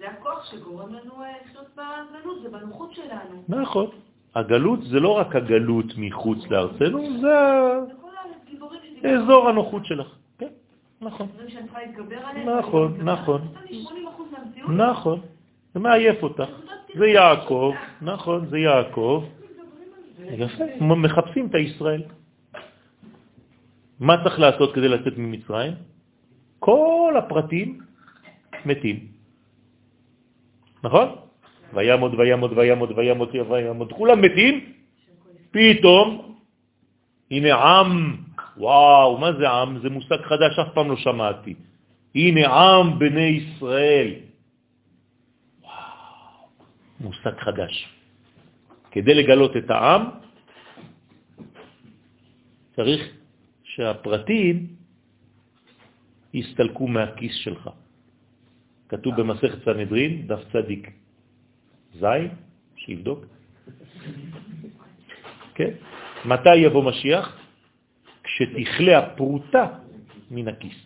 זה 0.00 0.10
הכוח 0.10 0.50
שגורם 0.50 0.94
לנו 0.94 1.22
אה, 1.22 1.32
לחיות 1.44 1.66
בגלות, 1.74 2.42
זה 2.42 2.48
בנוחות 2.48 2.92
שלנו. 2.94 3.44
נכון. 3.48 3.86
הגלות 4.34 4.82
זה 4.82 5.00
לא 5.00 5.18
רק 5.18 5.36
הגלות 5.36 5.86
מחוץ 5.96 6.38
לארצנו, 6.50 7.20
זה 9.02 9.08
אזור 9.10 9.48
הנוחות 9.48 9.86
שלך. 9.86 10.06
כן, 10.38 10.48
נכון. 11.00 11.28
נכון, 12.58 12.96
נכון. 13.02 13.40
נכון. 14.68 15.20
זה 15.74 15.80
מעייף 15.80 16.22
אותך. 16.22 16.48
זה 16.98 17.06
יעקב, 17.06 17.72
נכון, 18.02 18.46
זה 18.46 18.58
יעקב. 18.58 19.24
יפה, 20.18 20.64
מחפשים 20.80 21.46
את 21.46 21.54
הישראל. 21.54 22.02
מה 24.00 24.24
צריך 24.24 24.38
לעשות 24.38 24.74
כדי 24.74 24.88
לצאת 24.88 25.18
ממצרים? 25.18 25.72
כל 26.58 27.14
הפרטים 27.18 27.78
מתים. 28.64 29.09
נכון? 30.84 31.08
וימוד 31.74 32.14
וימוד 32.14 32.52
וימוד 32.58 32.90
וימוד 32.96 33.30
וימוד, 33.34 33.92
כולם 33.92 34.22
מתים, 34.22 34.72
פתאום, 35.50 36.34
הנה 37.30 37.54
עם, 37.54 38.16
וואו, 38.56 39.18
מה 39.18 39.32
זה 39.32 39.50
עם? 39.50 39.78
זה 39.82 39.90
מושג 39.90 40.20
חדש, 40.22 40.58
אף 40.58 40.74
פעם 40.74 40.90
לא 40.90 40.96
שמעתי. 40.96 41.54
הנה 42.14 42.48
עם 42.48 42.98
בני 42.98 43.28
ישראל. 43.40 44.14
וואו, 45.62 46.48
מושג 47.00 47.38
חדש. 47.38 47.74
כדי 48.90 49.14
לגלות 49.14 49.56
את 49.56 49.70
העם, 49.70 50.02
צריך 52.76 53.02
שהפרטים 53.64 54.66
יסתלקו 56.34 56.86
מהכיס 56.88 57.34
שלך. 57.34 57.70
כתוב 58.90 59.20
במסכת 59.20 59.64
סנהדרין, 59.64 60.26
דף 60.26 60.40
צדיק 60.52 60.90
זין, 61.94 62.28
שיבדוק. 62.76 63.24
כן? 65.54 65.70
מתי 66.24 66.56
יבוא 66.56 66.84
משיח? 66.90 67.36
כשתכלה 68.22 68.98
הפרוטה 68.98 69.66
מן 70.30 70.48
הכיס. 70.48 70.76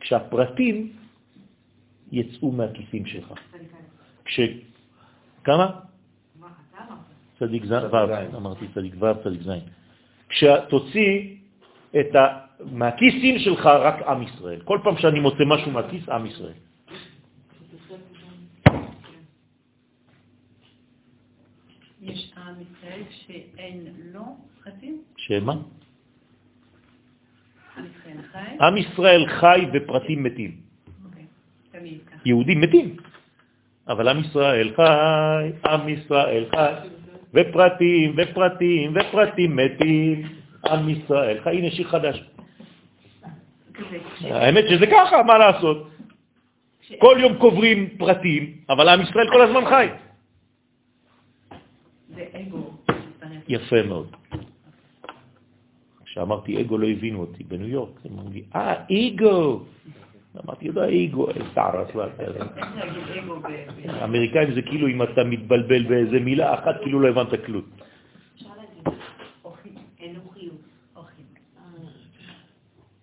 כשהפרטים 0.00 0.92
יצאו 2.12 2.52
מהכיסים 2.52 3.06
שלך. 3.06 3.32
כש... 4.24 4.40
כמה? 5.44 5.80
צדיק 7.38 7.62
ו', 7.68 8.36
אמרתי 8.36 8.66
צדיק 8.74 8.94
ו', 9.00 9.24
צדיק 9.24 9.42
זין. 9.42 9.64
כשתוציא 10.28 11.36
את 12.00 12.14
ה... 12.14 12.24
מהכיסים 12.72 13.38
שלך 13.38 13.66
רק 13.66 14.02
עם 14.02 14.22
ישראל. 14.22 14.60
כל 14.64 14.78
פעם 14.84 14.96
שאני 14.96 15.20
מוצא 15.20 15.44
משהו 15.46 15.70
מהכיס, 15.70 16.08
עם 16.08 16.26
ישראל. 16.26 16.60
יש 22.02 22.32
עם 22.36 22.51
ישראל 22.62 23.02
שאין 23.10 23.86
לו 24.12 24.22
פרטים? 24.64 25.02
שמה? 25.16 25.54
עם 28.60 28.76
ישראל 28.76 29.26
חי? 29.26 29.66
ופרטים 29.72 30.22
מתים. 30.22 30.56
אוקיי. 31.04 31.98
יהודים 32.24 32.60
מתים. 32.60 32.96
אבל 33.88 34.08
עם 34.08 34.20
ישראל 34.20 34.72
חי, 34.76 35.50
עם 35.66 35.88
ישראל 35.88 36.44
חי, 36.50 36.72
ופרטים, 37.34 38.14
ופרטים, 38.16 38.94
ופרטים 38.94 39.56
מתים. 39.56 40.28
עם 40.66 40.88
ישראל 40.88 41.40
חי, 41.44 41.50
הנה 41.58 41.70
שיר 41.70 41.88
חדש. 41.88 42.24
האמת 44.20 44.64
שזה 44.68 44.86
ככה, 44.86 45.22
מה 45.22 45.38
לעשות? 45.38 45.90
כל 46.98 47.16
יום 47.20 47.38
קוברים 47.38 47.88
פרטים, 47.98 48.56
אבל 48.68 48.88
עם 48.88 49.00
ישראל 49.00 49.28
כל 49.32 49.42
הזמן 49.42 49.64
חי. 49.70 49.86
זה 52.14 52.24
אגו. 52.32 52.70
מצטרף. 52.88 53.31
יפה 53.48 53.82
מאוד. 53.82 54.16
כשאמרתי 56.04 56.60
אגו 56.60 56.78
לא 56.78 56.88
הבינו 56.88 57.20
אותי, 57.20 57.44
בניו 57.44 57.68
יורק, 57.68 58.00
הם 58.04 58.18
אמרו 58.18 58.30
לי, 58.32 58.42
אה, 58.54 58.84
אגו. 58.84 59.62
אמרתי, 60.44 60.66
יודע, 60.66 60.86
אגו. 60.86 61.26
ב- 63.42 63.88
האמריקאים 63.88 64.54
זה 64.54 64.62
כאילו 64.62 64.88
אם 64.88 65.02
אתה 65.02 65.24
מתבלבל 65.24 65.82
באיזה 65.82 66.20
מילה 66.20 66.54
אחת, 66.54 66.80
כאילו 66.82 67.00
לא 67.00 67.08
הבנת 67.08 67.44
כלום. 67.46 67.62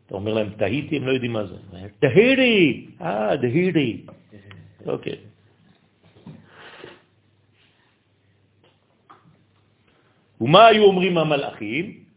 אתה 0.05 0.15
אומר 0.17 0.33
להם, 0.33 0.49
תהיתי, 0.57 0.97
הם 0.97 1.07
לא 1.07 1.11
יודעים 1.11 1.33
מה 1.33 1.45
זה. 1.45 1.55
תהירי! 1.99 2.85
אה, 3.01 3.37
תהירי. 3.41 4.01
אוקיי. 4.85 5.28
ומה 10.41 10.65
היו 10.65 10.83
אומרים 10.83 11.17
המלאכים? 11.17 12.09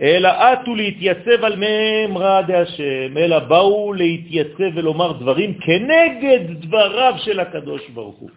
אלא 0.00 0.28
עטו 0.28 0.74
להתייצב 0.74 1.44
על 1.44 1.54
ממרא 1.56 2.42
דהשם, 2.42 3.18
אלא 3.18 3.38
באו 3.38 3.92
להתייצב 3.92 4.70
ולומר 4.74 5.12
דברים 5.12 5.54
כנגד 5.58 6.40
דבריו 6.60 7.14
של 7.16 7.40
הקדוש 7.40 7.88
ברוך 7.88 8.16
הוא. 8.16 8.30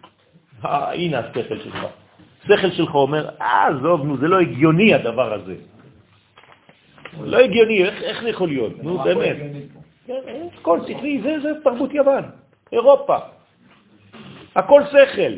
אה, 0.64 0.92
הנה 0.92 1.18
השכל 1.18 1.58
שלך. 1.58 1.86
השכל 2.44 2.70
שלך 2.70 2.94
אומר, 2.94 3.28
אה, 3.40 3.66
עזוב, 3.66 4.06
נו, 4.06 4.16
זה 4.16 4.28
לא 4.28 4.40
הגיוני 4.40 4.94
הדבר 4.94 5.34
הזה. 5.34 5.54
לא 7.20 7.38
הגיוני, 7.38 7.84
איך, 7.84 8.02
איך 8.02 8.22
זה 8.22 8.28
יכול 8.28 8.48
להיות? 8.48 8.82
נו, 8.82 8.98
באמת. 8.98 9.36
כן, 10.06 10.48
כל 10.62 10.80
שכלי, 10.88 11.20
זה, 11.22 11.40
זה 11.42 11.48
תרבות 11.64 11.94
יוון, 11.94 12.24
אירופה. 12.72 13.16
הכל 14.54 14.82
שכל. 14.92 15.32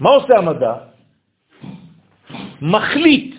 מה 0.00 0.10
עושה 0.10 0.38
המדע? 0.38 0.91
מחליט 2.62 3.34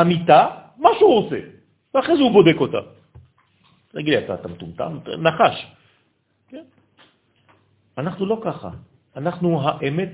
אמיתה, 0.00 0.40
מה 0.78 0.90
שהוא 0.98 1.14
רוצה, 1.22 1.40
ואחרי 1.94 2.16
זה 2.16 2.22
הוא 2.22 2.32
בודק 2.32 2.58
אותה. 2.60 2.80
תגיד 3.94 4.08
לי, 4.14 4.18
אתה, 4.24 4.34
אתה 4.34 4.48
מטומטם? 4.48 4.92
נחש. 5.22 5.56
כן. 6.48 6.64
אנחנו 7.98 8.26
לא 8.26 8.36
ככה. 8.44 8.70
אנחנו, 9.16 9.46
האמת 9.62 10.12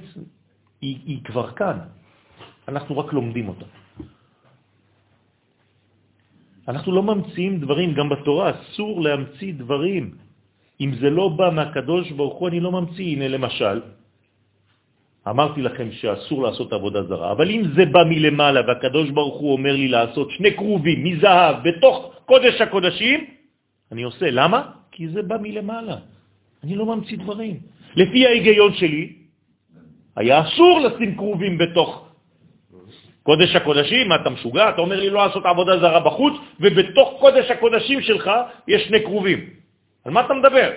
היא, 0.80 0.96
היא 1.04 1.18
כבר 1.24 1.50
כאן. 1.56 1.78
אנחנו 2.68 2.92
רק 2.98 3.12
לומדים 3.12 3.48
אותה. 3.48 3.66
אנחנו 6.68 6.92
לא 6.92 7.02
ממציאים 7.02 7.60
דברים, 7.60 7.94
גם 7.94 8.08
בתורה 8.08 8.46
אסור 8.50 9.00
להמציא 9.00 9.52
דברים. 9.54 10.16
אם 10.80 10.90
זה 11.00 11.10
לא 11.10 11.28
בא 11.28 11.50
מהקדוש 11.52 12.12
ברוך 12.12 12.38
הוא, 12.38 12.48
אני 12.48 12.60
לא 12.60 12.72
ממציא. 12.72 13.04
הנה 13.04 13.28
למשל, 13.28 13.76
אמרתי 15.28 15.62
לכם 15.62 15.92
שאסור 15.92 16.42
לעשות 16.42 16.72
עבודה 16.72 17.02
זרה, 17.02 17.32
אבל 17.32 17.50
אם 17.50 17.62
זה 17.76 17.84
בא 17.86 18.04
מלמעלה 18.04 18.60
והקדוש 18.66 19.10
ברוך 19.10 19.40
הוא 19.40 19.52
אומר 19.52 19.72
לי 19.72 19.88
לעשות 19.88 20.30
שני 20.30 20.50
קרובים 20.50 21.04
מזהב 21.04 21.56
בתוך 21.68 21.96
קודש 22.26 22.60
הקודשים, 22.60 23.24
אני 23.92 24.02
עושה. 24.02 24.30
למה? 24.30 24.60
כי 24.92 25.08
זה 25.08 25.22
בא 25.22 25.36
מלמעלה. 25.40 25.96
אני 26.64 26.76
לא 26.76 26.86
ממציא 26.86 27.18
דברים. 27.18 27.60
לפי 27.96 28.26
ההיגיון 28.26 28.74
שלי, 28.74 29.12
היה 30.16 30.40
אסור 30.40 30.80
לשים 30.80 31.14
קרובים 31.14 31.58
בתוך 31.58 32.08
קודש 33.22 33.56
הקודשים, 33.56 34.08
מה 34.08 34.16
אתה 34.16 34.30
משוגע? 34.30 34.70
אתה 34.70 34.80
אומר 34.80 35.00
לי 35.00 35.10
לא 35.10 35.26
לעשות 35.26 35.44
עבודה 35.46 35.78
זרה 35.78 36.00
בחוץ, 36.00 36.34
ובתוך 36.60 37.08
קודש 37.20 37.50
הקודשים 37.50 38.00
שלך 38.00 38.30
יש 38.68 38.82
שני 38.82 39.00
קרובים. 39.00 39.40
על 40.04 40.12
מה 40.12 40.20
אתה 40.20 40.34
מדבר? 40.34 40.70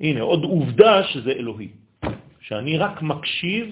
הנה, 0.00 0.20
עוד 0.20 0.42
עובדה 0.44 1.04
שזה 1.04 1.30
אלוהי. 1.32 1.85
שאני 2.48 2.78
רק 2.78 3.02
מקשיב, 3.02 3.64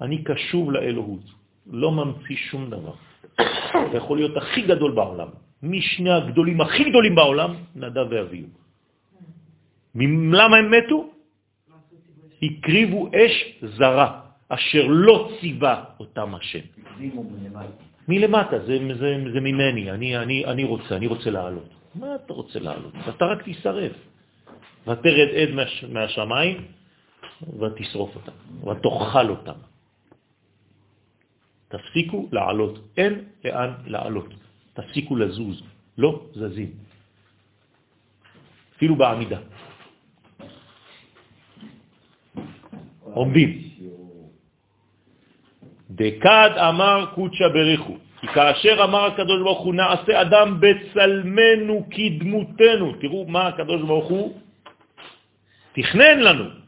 אני 0.00 0.22
קשוב 0.22 0.72
לאלוהות. 0.72 1.26
לא 1.66 1.92
ממציא 1.92 2.36
שום 2.36 2.70
דבר. 2.70 2.94
אתה 3.90 3.96
יכול 3.96 4.18
להיות 4.18 4.36
הכי 4.36 4.62
גדול 4.62 4.92
בעולם. 4.94 5.28
משני 5.62 6.10
הגדולים 6.10 6.60
הכי 6.60 6.82
גדולים 6.90 7.14
בעולם, 7.14 7.50
נדב 7.76 8.06
ואביהו. 8.10 8.48
למה 10.32 10.56
הם 10.56 10.70
מתו? 10.70 11.10
הקריבו 12.42 13.10
אש 13.10 13.34
זרה, 13.62 14.20
אשר 14.48 14.86
לא 14.86 15.30
ציווה 15.40 15.84
אותם 16.00 16.34
השם. 16.34 16.64
מלמטה, 18.08 18.58
זה, 18.58 18.78
זה, 18.94 19.10
זה 19.32 19.40
ממני, 19.40 19.90
אני, 19.90 20.16
אני, 20.16 20.44
אני 20.44 20.64
רוצה, 20.64 20.96
אני 20.96 21.06
רוצה 21.06 21.30
לעלות. 21.30 21.70
מה 21.94 22.14
אתה 22.14 22.32
רוצה 22.32 22.58
לעלות? 22.58 22.94
אתה 23.08 23.24
רק 23.24 23.42
תישרף. 23.42 23.92
ותרד 24.86 25.28
עד 25.34 25.50
מהש, 25.50 25.84
מהשמיים 25.84 26.56
ותשרוף 27.42 28.16
אותם, 28.16 28.32
ותאכל 28.68 29.28
אותם. 29.30 29.58
תפסיקו 31.68 32.28
לעלות, 32.32 32.78
אין 32.96 33.24
לאן 33.44 33.70
לעלות. 33.86 34.34
תפסיקו 34.74 35.16
לזוז, 35.16 35.62
לא 35.98 36.22
זזים. 36.34 36.70
אפילו 38.76 38.96
בעמידה. 38.96 39.38
עומדים. 43.02 43.50
דקד 45.90 46.50
אמר 46.68 47.06
קודשא 47.14 47.48
בריחו, 47.48 47.96
כי 48.20 48.26
כאשר 48.26 48.84
אמר 48.84 49.04
הקדוש 49.04 49.42
ברוך 49.42 49.60
הוא 49.64 49.74
נעשה 49.74 50.12
אדם 50.22 50.60
בצלמנו 50.60 51.86
כדמותנו, 51.90 52.86
תראו 53.00 53.26
מה 53.28 53.46
הקדוש 53.48 53.82
ברוך 53.82 54.08
הוא 54.08 54.40
תכנן 55.72 56.18
לנו, 56.20 56.65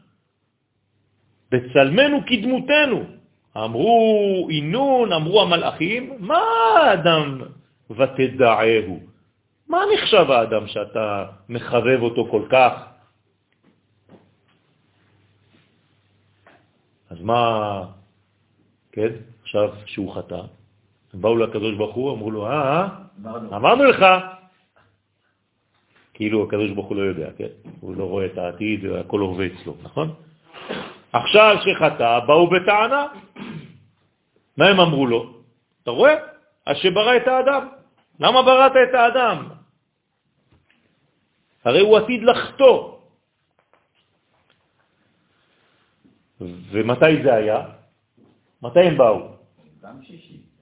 בצלמנו 1.51 2.19
כדמותנו. 2.27 3.03
אמרו 3.57 4.47
אינון, 4.51 5.13
אמרו 5.13 5.41
המלאכים, 5.41 6.13
מה 6.19 6.41
האדם 6.75 7.41
ותדעהו? 7.89 8.99
מה 9.67 9.79
נחשב 9.93 10.31
האדם 10.31 10.67
שאתה 10.67 11.25
מחבב 11.49 12.01
אותו 12.01 12.27
כל 12.31 12.43
כך? 12.49 12.73
אז 17.09 17.21
מה, 17.21 17.83
כן, 18.91 19.09
עכשיו 19.41 19.69
שהוא 19.85 20.15
חטא, 20.15 20.41
הם 21.13 21.21
באו 21.21 21.37
לקדוש 21.37 21.75
ברוך 21.75 21.95
הוא, 21.95 22.13
אמרו 22.13 22.31
לו, 22.31 22.47
אה, 22.47 22.87
אמרנו, 23.21 23.55
אמרנו 23.55 23.83
לך. 23.83 24.05
כאילו 26.13 26.43
הקדוש 26.43 26.71
ברוך 26.71 26.87
הוא 26.87 26.97
לא 26.97 27.01
יודע, 27.01 27.29
כן? 27.37 27.47
הוא 27.79 27.95
לא 27.95 28.03
רואה 28.03 28.25
את 28.25 28.37
העתיד, 28.37 28.85
הכל 28.85 29.19
הווה 29.19 29.45
אצלו, 29.45 29.75
נכון? 29.83 30.13
עכשיו 31.13 31.55
שחטא, 31.61 32.19
באו 32.19 32.49
בטענה. 32.49 33.07
מה 34.57 34.65
הם 34.67 34.79
אמרו 34.79 35.07
לו? 35.07 35.33
אתה 35.83 35.91
רואה? 35.91 36.15
אז 36.65 36.77
שברא 36.77 37.15
את 37.17 37.27
האדם. 37.27 37.67
למה 38.19 38.41
בראת 38.43 38.71
את 38.71 38.93
האדם? 38.93 39.49
הרי 41.65 41.79
הוא 41.79 41.97
עתיד 41.97 42.23
לחטוא. 42.23 42.99
ומתי 46.41 47.23
זה 47.23 47.33
היה? 47.33 47.61
מתי 48.61 48.79
הם 48.79 48.97
באו? 48.97 49.31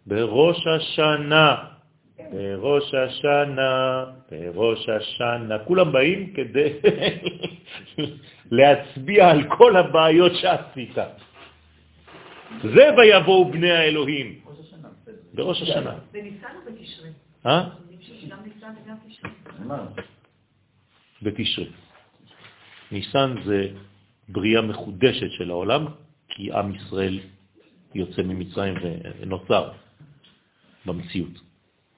בראש 0.06 0.68
השנה, 0.68 1.77
בראש 2.32 2.94
השנה, 2.94 4.06
בראש 4.32 4.90
השנה. 4.90 5.60
כולם 5.60 5.92
באים 5.92 6.34
כדי 6.34 6.74
להצביע 8.58 9.30
על 9.30 9.44
כל 9.58 9.78
הבעיות 9.78 10.32
שעשית. 10.36 10.96
זה 12.64 12.86
ויבואו 12.98 13.52
בני 13.52 13.72
האלוהים, 13.72 14.40
השנה. 14.60 14.90
בראש 15.34 15.62
השנה. 15.62 15.96
זה 16.12 16.22
ניסן 16.22 16.48
או 16.56 16.72
בתשרי? 16.72 17.10
אה? 17.46 17.70
יודעים 17.80 18.00
שגם 18.02 18.38
ניסן 18.44 18.74
וגם 18.86 18.96
תשרי. 19.08 19.32
אמרנו. 19.66 19.90
בתשרי. 21.22 21.70
ניסן 22.92 23.36
זה 23.46 23.68
בריאה 24.30 24.62
מחודשת 24.62 25.32
של 25.32 25.50
העולם, 25.50 25.86
כי 26.30 26.52
עם 26.52 26.76
ישראל 26.76 27.20
יוצא 27.96 28.22
ממצרים 28.22 28.76
ונוצר 29.20 29.72
במציאות. 30.86 31.47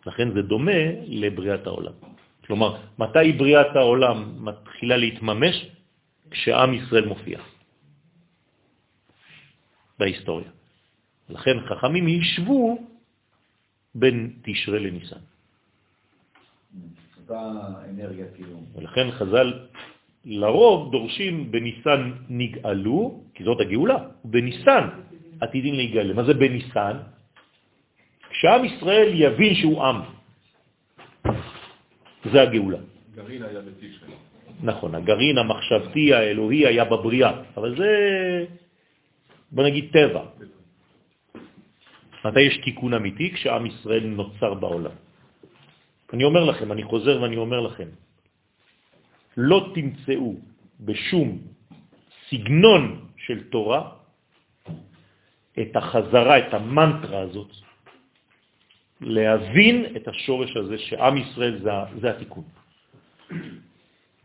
לכן 0.05 0.31
זה 0.33 0.41
דומה 0.41 0.81
לבריאת 1.07 1.67
העולם. 1.67 1.93
כלומר, 2.45 2.77
מתי 2.99 3.31
בריאת 3.37 3.75
העולם 3.75 4.45
מתחילה 4.45 4.97
להתממש? 4.97 5.55
כשעם 6.31 6.73
ישראל 6.73 7.05
מופיע. 7.05 7.39
בהיסטוריה. 9.99 10.49
לכן 11.29 11.57
חכמים 11.69 12.07
יישבו 12.07 12.87
בין 13.95 14.33
תשרה 14.41 14.79
לניסן. 14.79 15.21
כאילו. 18.35 18.57
ולכן 18.75 19.11
חז"ל 19.11 19.53
לרוב 20.25 20.91
דורשים 20.91 21.51
בניסן 21.51 22.11
נגאלו, 22.29 23.23
כי 23.33 23.43
זאת 23.43 23.61
הגאולה, 23.61 23.97
ובניסן 24.25 24.83
עתידים 25.41 25.73
להיגאל. 25.73 26.13
מה 26.13 26.23
זה 26.23 26.33
בניסן? 26.33 26.97
כשעם 28.39 28.65
ישראל 28.65 29.09
יבין 29.13 29.53
שהוא 29.55 29.83
עם. 29.83 29.97
זה 32.31 32.41
הגאולה. 32.41 32.79
גרעין 33.15 33.43
היה 33.43 33.61
בתשרי. 33.61 34.15
נכון, 34.63 34.95
הגרעין 34.95 35.37
המחשבתי 35.37 36.13
האלוהי 36.13 36.67
היה 36.67 36.85
בבריאה, 36.85 37.31
אבל 37.57 37.71
זה, 37.75 37.91
בוא 39.51 39.63
נגיד, 39.63 39.91
טבע. 39.91 40.23
מתי 42.25 42.41
יש 42.41 42.57
תיקון 42.63 42.93
אמיתי? 42.93 43.27
כשעם 43.35 43.65
ישראל 43.65 44.03
נוצר 44.07 44.53
בעולם. 44.53 44.95
אני 46.13 46.23
אומר 46.23 46.43
לכם, 46.43 46.71
אני 46.71 46.83
חוזר 46.83 47.21
ואני 47.21 47.37
אומר 47.37 47.59
לכם, 47.59 47.87
לא 49.37 49.71
תמצאו 49.75 50.35
בשום 50.79 51.29
סגנון 52.29 52.83
של 53.17 53.51
תורה 53.51 53.81
את 55.59 55.75
החזרה, 55.75 56.35
את 56.37 56.53
המנטרה 56.53 57.19
הזאת, 57.19 57.68
להבין 59.01 59.95
את 59.95 60.07
השורש 60.07 60.57
הזה 60.57 60.77
שעם 60.77 61.17
ישראל 61.17 61.59
זה, 61.59 61.71
זה 62.01 62.09
התיקון. 62.09 62.43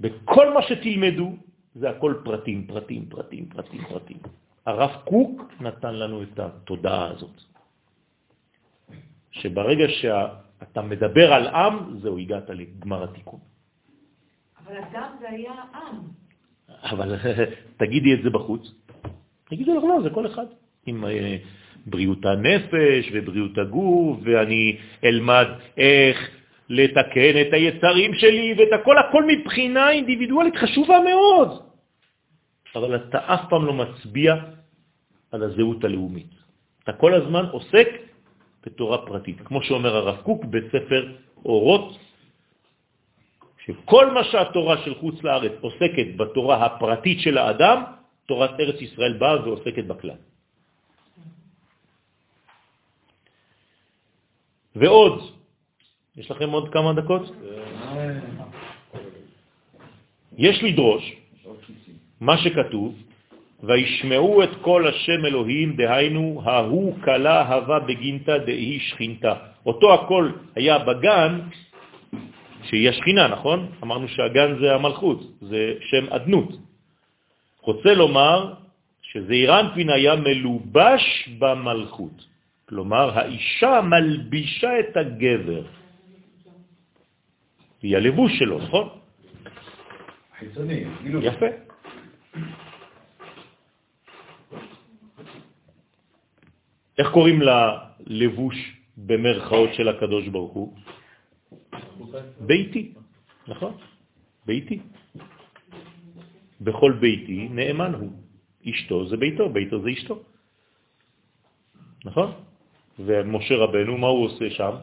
בכל 0.01 0.55
מה 0.55 0.63
שתלמדו 0.63 1.37
זה 1.75 1.91
הכל 1.91 2.15
פרטים, 2.25 2.67
פרטים, 2.67 3.07
פרטים, 3.07 3.47
פרטים, 3.47 3.81
פרטים. 3.85 4.17
הרב 4.67 4.91
קוק 5.05 5.43
נתן 5.61 5.95
לנו 5.95 6.23
את 6.23 6.39
התודעה 6.39 7.11
הזאת, 7.11 7.41
שברגע 9.31 9.89
שאתה 9.89 10.83
מדבר 10.83 11.33
על 11.33 11.47
עם, 11.47 11.99
זהו, 11.99 12.19
הגעת 12.19 12.51
לגמר 12.51 13.05
התיקון. 13.05 13.41
אבל 14.65 14.77
אדם 14.77 15.11
זה 15.21 15.29
היה 15.29 15.53
עם. 15.75 15.97
אבל 16.83 17.17
תגידי 17.81 18.15
את 18.15 18.23
זה 18.23 18.31
בחוץ, 18.31 18.75
תגידו 19.45 19.79
לך, 19.79 19.85
לא, 19.85 20.03
זה 20.03 20.11
כל 20.11 20.27
אחד. 20.27 20.47
עם 20.87 21.05
בריאות 21.87 22.25
הנפש 22.25 23.11
ובריאות 23.13 23.59
הגוף, 23.59 24.19
ואני 24.23 24.77
אלמד 25.05 25.47
איך 25.77 26.31
לתקן 26.69 27.41
את 27.41 27.53
היצרים 27.53 28.15
שלי 28.15 28.55
ואת 28.59 28.81
הכל, 28.81 28.99
הכל 28.99 29.25
מבחינה 29.25 29.91
אינדיבידואלית 29.91 30.57
חשובה 30.57 30.99
מאוד. 31.01 31.61
אבל 32.75 32.97
אתה 32.97 33.19
אף 33.35 33.41
פעם 33.51 33.65
לא 33.65 33.73
מצביע 33.73 34.35
על 35.33 35.43
הזהות 35.43 35.85
הלאומית. 35.85 36.35
אתה 36.85 36.93
כל 36.93 37.15
הזמן 37.15 37.45
עוסק 37.53 37.89
בתורה 38.67 38.99
פרטית. 39.07 39.41
כמו 39.45 39.63
שאומר 39.63 39.97
הרב 39.97 40.17
קוק 40.17 40.45
בספר 40.45 41.13
אורות, 41.45 41.99
שכל 43.65 44.11
מה 44.11 44.25
שהתורה 44.25 44.77
של 44.85 44.95
חוץ 44.95 45.23
לארץ 45.23 45.53
עוסקת 45.61 46.17
בתורה 46.17 46.65
הפרטית 46.65 47.21
של 47.21 47.39
האדם, 47.39 47.83
תורת 48.27 48.61
ארץ 48.61 48.81
ישראל 48.81 49.13
באה 49.13 49.45
ועוסקת 49.45 49.85
בכלל. 49.85 50.21
ועוד, 54.77 55.31
יש 56.17 56.31
לכם 56.31 56.51
עוד 56.51 56.69
כמה 56.73 56.93
דקות? 56.93 57.23
יש 60.39 60.63
לדרוש 60.63 61.13
מה 62.21 62.39
שכתוב, 62.39 62.95
וישמעו 63.63 64.43
את 64.43 64.51
כל 64.61 64.87
השם 64.89 65.25
אלוהים, 65.27 65.77
דהיינו, 65.77 66.43
ההוא 66.45 66.95
קלה 67.01 67.55
הווה 67.55 67.81
בגינתא 67.81 68.39
דהי 68.39 68.81
שכינתא. 68.81 69.35
אותו 69.67 69.95
הכל 69.95 70.31
היה 70.57 70.79
בגן, 70.79 71.41
שהיא 72.63 72.89
השכינה, 72.89 73.29
נכון? 73.29 73.73
אמרנו 73.83 74.09
שהגן 74.09 74.59
זה 74.61 74.75
המלכות, 74.75 75.21
זה 75.41 75.75
שם 75.81 76.05
אדנות. 76.13 76.49
רוצה 77.61 77.95
לומר 77.95 78.55
שזעיר 79.03 79.61
אנפין 79.61 79.91
היה 79.91 80.17
מלובש 80.17 81.29
במלכות. 81.39 82.34
כלומר, 82.69 83.19
האישה 83.19 83.81
מלבישה 83.81 84.81
את 84.81 84.97
הגבר. 84.97 85.65
היא 87.83 87.97
הלבוש 87.97 88.33
שלו, 88.39 88.59
נכון? 88.59 88.89
חיצוני, 90.39 90.85
כאילו. 91.03 91.23
יפה. 91.23 91.47
איך 96.99 97.09
קוראים 97.11 97.41
ללבוש 97.43 98.57
במרכאות 98.97 99.71
של 99.75 99.89
הקדוש 99.89 100.29
ברוך 100.29 100.53
הוא? 100.53 100.69
ביתי, 102.41 102.95
נכון? 103.49 103.73
ביתי. 104.47 104.79
בכל 106.61 106.93
ביתי 107.01 107.49
נאמן 107.49 107.93
הוא. 107.95 108.13
אשתו 108.65 109.09
זה 109.09 109.17
ביתו, 109.17 109.49
ביתו 109.51 109.83
זה 109.83 109.91
אשתו. 109.91 110.23
נכון? 112.05 112.44
ומשה 112.99 113.55
רבנו, 113.57 113.99
מה 113.99 114.07
הוא 114.07 114.25
עושה 114.25 114.51
שם? 114.51 114.75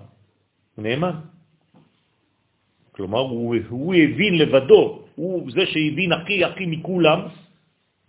הוא 0.76 0.84
נאמן. 0.84 1.16
כלומר, 2.92 3.20
הוא, 3.20 3.56
הוא 3.70 3.96
הבין 3.96 4.38
לבדו, 4.38 4.84
הוא 5.16 5.52
זה 5.52 5.66
שהבין 5.66 6.12
הכי 6.12 6.44
הכי 6.46 6.66
מכולם 6.66 7.20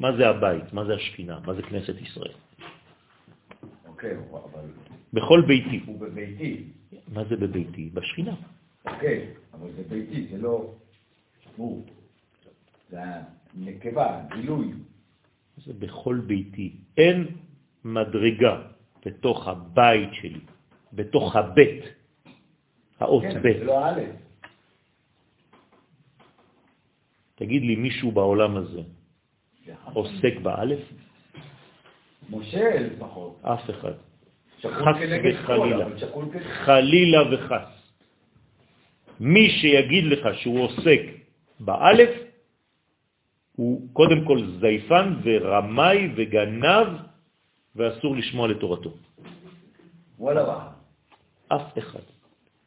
מה 0.01 0.17
זה 0.17 0.29
הבית, 0.29 0.73
מה 0.73 0.85
זה 0.85 0.95
השכינה, 0.95 1.41
מה 1.47 1.55
זה 1.55 1.63
כנסת 1.63 1.97
ישראל. 2.01 2.35
אוקיי, 3.87 4.17
אבל 4.31 4.67
בכל 5.13 5.41
ביתי. 5.47 5.81
הוא 5.87 6.01
בביתי. 6.01 6.65
מה 7.09 7.25
זה 7.25 7.37
בביתי? 7.37 7.91
בשכינה. 7.95 8.35
אוקיי, 8.87 9.27
אבל 9.55 9.69
זה 9.77 9.83
ביתי, 9.89 10.27
זה 10.31 10.39
לא 10.39 10.75
הוא. 11.57 11.87
זה 12.91 12.99
הנקבה, 13.55 14.21
גילוי. 14.35 14.73
זה 15.65 15.73
בכל 15.73 16.21
ביתי. 16.27 16.77
אין 16.97 17.27
מדרגה 17.85 18.55
בתוך 19.07 19.49
הבית 19.49 20.15
שלי, 20.15 20.41
בתוך 20.93 21.37
הבית, 21.37 21.85
האות 23.01 23.23
כן, 23.23 23.43
בית. 23.43 23.59
זה 23.59 23.65
לא 23.65 23.87
א'. 23.87 24.01
תגיד 27.35 27.63
לי, 27.63 27.77
מישהו 27.77 28.13
בעולם 28.13 28.57
הזה 28.57 28.83
עוסק 29.93 30.35
באלף? 30.43 30.79
משה 32.31 32.81
לפחות. 32.81 33.41
אף 33.43 33.71
אחד. 33.71 33.93
חס 34.63 34.97
וחלילה. 35.25 35.87
חלילה 36.65 37.35
וחס. 37.35 37.69
מי 39.21 39.51
שיגיד 39.51 40.05
לך 40.05 40.29
שהוא 40.35 40.61
עוסק 40.61 41.01
באלף, 41.61 42.11
הוא 43.57 43.89
קודם 43.93 44.25
כל 44.25 44.39
זייפן 44.61 45.15
ורמאי 45.23 46.11
וגנב, 46.17 46.89
ואסור 47.77 48.17
לשמוע 48.17 48.49
לתורתו. 48.49 48.93
וואלה 50.19 50.43
וואלה. 50.45 50.69
אף 51.49 51.79
אחד. 51.79 52.07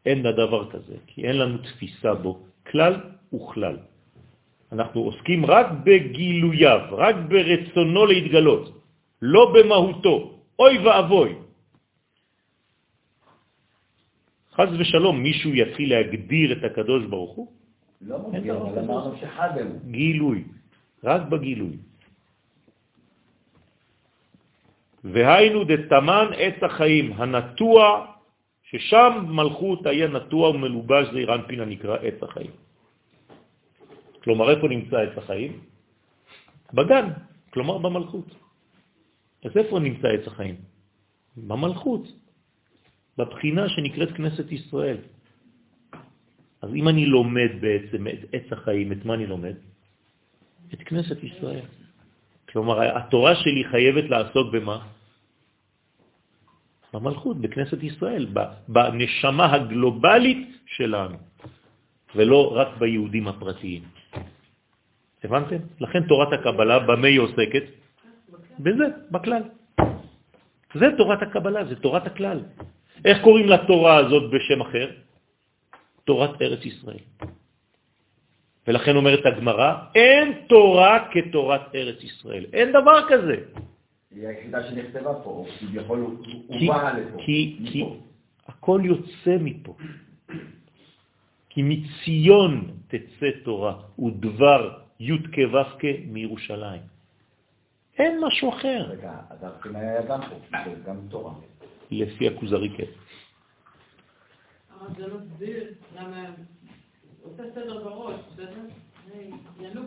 אין 0.05 0.25
הדבר 0.25 0.71
כזה, 0.71 0.95
כי 1.07 1.27
אין 1.27 1.37
לנו 1.37 1.57
תפיסה 1.57 2.13
בו 2.13 2.39
כלל 2.71 2.93
וכלל. 3.33 3.77
אנחנו 4.71 5.01
עוסקים 5.01 5.45
רק 5.45 5.67
בגילוייו, 5.83 6.81
רק 6.91 7.15
ברצונו 7.29 8.05
להתגלות, 8.05 8.65
לא 9.21 9.53
במהותו. 9.53 10.35
אוי 10.59 10.77
ואבוי. 10.77 11.35
חז 14.55 14.69
ושלום, 14.79 15.15
מישהו 15.23 15.51
יתחיל 15.53 15.89
להגדיר 15.89 16.47
את 16.51 16.63
הקדוש 16.63 17.05
ברוך 17.11 17.33
הוא? 17.35 17.47
לא 18.01 18.19
מגדיר, 18.19 18.55
דבר 18.55 18.69
אבל. 18.69 18.79
אמרנו 18.79 19.17
שחד. 19.19 19.49
גילוי, 19.91 20.43
רק 21.03 21.21
בגילוי. 21.27 21.75
והיינו 25.05 25.63
דתמן 25.63 26.27
עץ 26.37 26.63
החיים, 26.63 27.13
הנטוע, 27.13 28.05
ששם 28.63 29.11
מלכות 29.29 29.85
היה 29.85 30.07
נטוע 30.07 30.49
ומלובש 30.49 31.07
זה 31.13 31.17
אירנפין 31.17 31.59
הנקרא 31.59 31.97
עץ 32.01 32.23
החיים. 32.23 32.51
כלומר, 34.23 34.45
איפה 34.49 34.67
נמצא 34.67 34.97
עץ 34.97 35.17
החיים? 35.17 35.51
בגן, 36.73 37.05
כלומר 37.53 37.77
במלכות. 37.77 38.29
אז 39.45 39.51
איפה 39.57 39.79
נמצא 39.79 40.07
עץ 40.07 40.27
החיים? 40.27 40.55
במלכות, 41.37 42.03
בבחינה 43.17 43.69
שנקראת 43.69 44.11
כנסת 44.11 44.51
ישראל. 44.51 44.97
אז 46.61 46.69
אם 46.73 46.85
אני 46.87 47.05
לומד 47.05 47.51
בעצם 47.61 48.07
את 48.07 48.21
עץ 48.33 48.47
החיים, 48.51 48.91
את 48.91 49.05
מה 49.05 49.13
אני 49.13 49.25
לומד? 49.29 49.55
את 50.73 50.81
כנסת 50.81 51.23
ישראל. 51.23 51.65
כלומר, 52.49 52.97
התורה 52.97 53.35
שלי 53.35 53.63
חייבת 53.69 54.09
לעסוק 54.09 54.47
במה? 54.53 54.94
במלכות, 56.95 57.37
בכנסת 57.41 57.83
ישראל, 57.83 58.27
בנשמה 58.67 59.45
הגלובלית 59.53 60.47
שלנו, 60.65 61.17
ולא 62.15 62.39
רק 62.55 62.69
ביהודים 62.79 63.27
הפרטיים. 63.27 63.83
הבנתם? 65.23 65.59
לכן 65.79 66.01
תורת 66.07 66.31
הקבלה, 66.33 66.79
במה 66.79 67.07
היא 67.07 67.19
עוסקת? 67.19 67.63
בזה, 68.59 68.87
בכלל. 69.11 69.43
זה 70.73 70.87
תורת 70.97 71.21
הקבלה, 71.21 71.65
זה 71.65 71.75
תורת 71.75 72.05
הכלל. 72.07 72.39
איך 73.05 73.17
קוראים 73.21 73.47
לתורה 73.49 73.93
הזאת 73.97 74.31
בשם 74.31 74.61
אחר? 74.61 74.87
תורת 76.03 76.41
ארץ 76.41 76.63
ישראל. 76.65 77.03
ולכן 78.67 78.95
אומרת 78.95 79.25
הגמרא, 79.25 79.69
אין 79.95 80.47
תורה 80.47 81.11
כתורת 81.11 81.75
ארץ 81.75 81.99
ישראל. 82.03 82.45
אין 82.53 82.71
דבר 82.71 82.97
כזה. 83.09 83.35
היא 84.15 84.27
היחידה 84.27 84.69
שנכתבה 84.69 85.13
פה, 85.13 85.29
או 85.29 85.45
כביכול 85.59 86.17
בא 86.67 86.91
לפה. 86.91 87.17
כי, 87.25 87.59
כי. 87.71 87.83
הכל 88.47 88.81
יוצא 88.83 89.37
מפה. 89.41 89.75
כי 91.49 91.61
מציון 91.63 92.71
תצא 92.87 93.29
תורה, 93.43 93.81
ודבר 93.99 94.79
י' 94.99 95.17
כו' 95.17 95.87
מירושלים. 96.07 96.81
אין 97.99 98.21
משהו 98.23 98.49
אחר, 98.49 98.85
רגע, 98.89 99.13
אז 99.29 99.43
הבחינה 99.43 99.79
היה 99.79 100.01
גם 100.05 100.21
פה, 100.21 100.35
זה 100.51 100.81
גם 100.85 100.97
תורה. 101.09 101.33
לפי 101.91 102.27
הכוזרי 102.27 102.69
כן. 102.77 102.91
אבל 104.79 104.95
זה 104.97 105.07
לא 105.07 105.17
מסביר 105.19 105.73
למה... 105.95 106.25
עושה 107.23 107.43
סדר 107.55 107.83
בראש, 107.83 108.19
בסדר? 108.33 108.61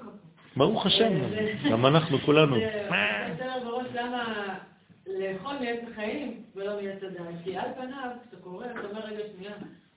פה. 0.05 0.28
ברוך 0.59 0.87
השם, 0.87 1.13
גם 1.71 1.87
אנחנו 1.87 2.19
כולנו. 2.19 2.57
לאכול 5.07 5.55
מעץ 5.61 5.79
החיים 5.93 6.43
ולא 6.57 6.73
מעץ 6.83 7.03
הדעת. 7.03 7.35
כי 7.45 7.57
על 7.57 7.69
פניו, 7.77 8.11
כשאתה 8.23 8.37
קורא, 8.43 8.67
אתה 8.67 8.89
אומר, 8.91 9.01
רגע, 9.05 9.23
שנייה, 9.37 9.53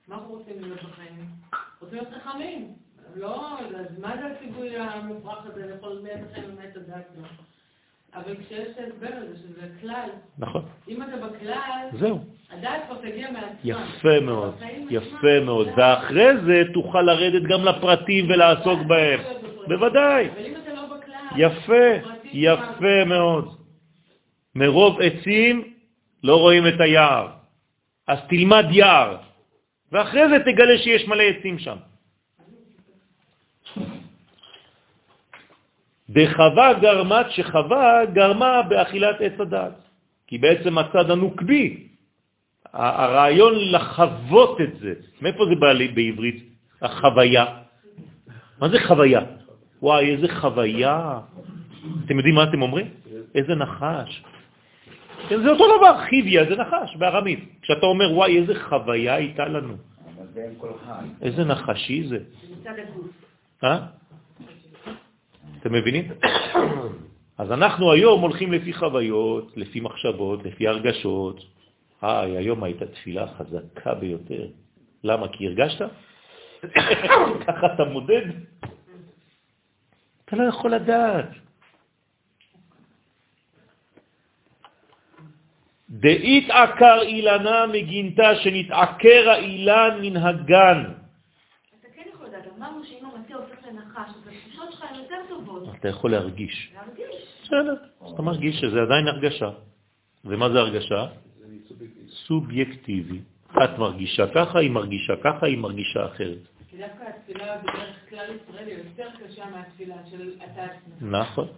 מה 0.08 0.14
אנחנו 0.14 0.34
רוצים 0.34 0.54
להיות 0.60 0.78
בחיים? 0.82 1.26
רוצים 1.80 1.98
להיות 1.98 2.08
חכמים. 2.14 2.68
לא, 3.14 3.58
אז 3.60 3.98
מה 3.98 4.16
זה 4.16 4.26
הציווי 4.26 4.76
המופרך 4.76 5.46
הזה 5.46 5.66
לאכול 5.66 6.00
מעץ 6.02 6.20
החיים 6.30 6.44
ומעץ 6.50 6.76
הדעת? 6.76 7.06
לא. 7.20 7.28
אבל 8.14 8.34
כשיש 8.36 8.68
את 8.70 8.78
ההסבר 8.78 9.16
הזה, 9.16 9.38
שזה 9.38 9.68
כלל, 9.80 10.08
נכון, 10.38 10.62
אם 10.88 11.02
אתה 11.02 11.16
בכלל, 11.16 11.86
זהו. 11.92 12.18
הדעת 12.50 12.82
כבר 12.86 12.96
תגיע 12.96 13.30
מעצמה. 13.30 13.58
יפה 13.64 14.20
מאוד, 14.20 14.54
יפה 14.90 15.40
מאוד. 15.44 15.68
ואחרי 15.76 16.36
זה 16.46 16.62
תוכל 16.74 17.02
לרדת 17.02 17.42
גם 17.42 17.64
לפרטים 17.64 18.30
ולעסוק 18.30 18.80
בהם. 18.86 19.20
בוודאי. 19.68 20.28
אבל 20.28 20.46
אם 20.46 20.54
אתה 20.62 20.74
לא 20.74 20.82
בכלל, 20.86 21.26
יפה, 21.36 22.08
יפה 22.32 23.04
מאוד. 23.06 23.56
מרוב 24.54 25.00
עצים 25.00 25.74
לא 26.24 26.36
רואים 26.36 26.66
את 26.66 26.80
היער. 26.80 27.28
אז 28.06 28.18
תלמד 28.28 28.64
יער, 28.70 29.16
ואחרי 29.92 30.28
זה 30.28 30.38
תגלה 30.44 30.78
שיש 30.78 31.08
מלא 31.08 31.22
עצים 31.22 31.58
שם. 31.58 31.76
דחווה 36.10 36.74
גרמת 36.74 37.30
שחווה 37.30 38.04
גרמה 38.12 38.62
באכילת 38.62 39.20
עץ 39.20 39.40
הדעת. 39.40 39.72
כי 40.26 40.38
בעצם 40.38 40.78
הצד 40.78 41.10
הנוקבי, 41.10 41.88
הרעיון 42.72 43.54
לחוות 43.72 44.60
את 44.60 44.78
זה, 44.78 44.92
מאיפה 45.22 45.44
זה 45.46 45.54
בא 45.54 45.72
לי 45.72 45.88
בעברית? 45.88 46.44
החוויה. 46.82 47.44
מה 48.60 48.68
זה 48.68 48.78
חוויה? 48.86 49.20
וואי, 49.82 50.10
איזה 50.10 50.26
חוויה. 50.40 51.20
אתם 52.04 52.16
יודעים 52.16 52.34
מה 52.34 52.44
אתם 52.44 52.62
אומרים? 52.62 52.86
איזה 53.34 53.54
נחש. 53.54 54.22
כן, 55.28 55.42
זה 55.42 55.50
אותו 55.50 55.64
דבר, 55.76 55.98
חיביה 55.98 56.44
זה 56.44 56.56
נחש 56.56 56.96
בארמית. 56.96 57.40
כשאתה 57.62 57.86
אומר, 57.86 58.12
וואי, 58.12 58.38
איזה 58.38 58.54
חוויה 58.60 59.14
הייתה 59.14 59.44
לנו. 59.44 59.74
איזה 61.22 61.44
נחשי 61.44 62.08
זה. 62.08 62.18
אה? 63.64 63.78
אתם 65.60 65.72
מבינים? 65.72 66.08
אז 67.38 67.52
אנחנו 67.52 67.92
היום 67.92 68.20
הולכים 68.20 68.52
לפי 68.52 68.72
חוויות, 68.72 69.52
לפי 69.56 69.80
מחשבות, 69.80 70.44
לפי 70.44 70.68
הרגשות. 70.68 71.44
היי, 72.02 72.36
היום 72.36 72.62
הייתה 72.62 72.86
תפילה 72.86 73.26
חזקה 73.26 73.94
ביותר. 73.94 74.46
למה? 75.04 75.28
כי 75.28 75.46
הרגשת? 75.46 75.82
ככה 77.46 77.66
אתה 77.74 77.84
מודד? 77.84 78.22
אתה 80.32 80.42
לא 80.42 80.48
יכול 80.48 80.74
לדעת. 80.74 81.28
דאית 85.90 86.50
עקר 86.50 86.98
אילנה 87.02 87.66
מגינתה 87.66 88.36
שנתעקר 88.36 89.30
האילן 89.30 89.98
מן 90.02 90.16
הגן. 90.16 90.84
אתה 91.80 91.88
כן 91.94 92.02
יכול 92.14 92.26
לדעת, 92.26 92.44
אמרנו 92.58 92.84
שאם 92.84 93.04
המטה 93.04 93.34
הופך 93.34 93.66
לנחש, 93.68 94.08
אז 94.08 94.28
התחושות 94.28 94.72
שלך 94.72 94.82
הן 94.90 95.00
יותר 95.00 95.16
טובות. 95.28 95.68
אתה 95.80 95.88
יכול 95.88 96.10
להרגיש. 96.10 96.72
להרגיש. 96.74 97.16
בסדר, 97.42 97.74
אז 98.00 98.12
אתה 98.12 98.22
מרגיש 98.22 98.60
שזה 98.60 98.82
עדיין 98.82 99.08
הרגשה. 99.08 99.50
ומה 100.24 100.48
זה 100.48 100.58
הרגשה? 100.58 101.06
סובייקטיבי. 102.08 103.20
את 103.64 103.78
מרגישה 103.78 104.26
ככה, 104.34 104.58
היא 104.58 104.70
מרגישה 104.70 105.12
ככה, 105.24 105.46
היא 105.46 105.58
מרגישה 105.58 106.06
אחרת. 106.06 106.51
כי 106.72 106.78
דווקא 106.78 107.04
התפילה 107.08 107.58
בדרך 107.58 108.10
כלל 108.10 108.26
ישראל 108.36 108.66
היא 108.66 108.76
יותר 108.76 109.08
קשה 109.20 109.44
מהתפילה 109.50 109.96
של 110.10 110.30
אתה 110.36 110.64
עצמך. 110.64 110.96
נכון. 111.00 111.48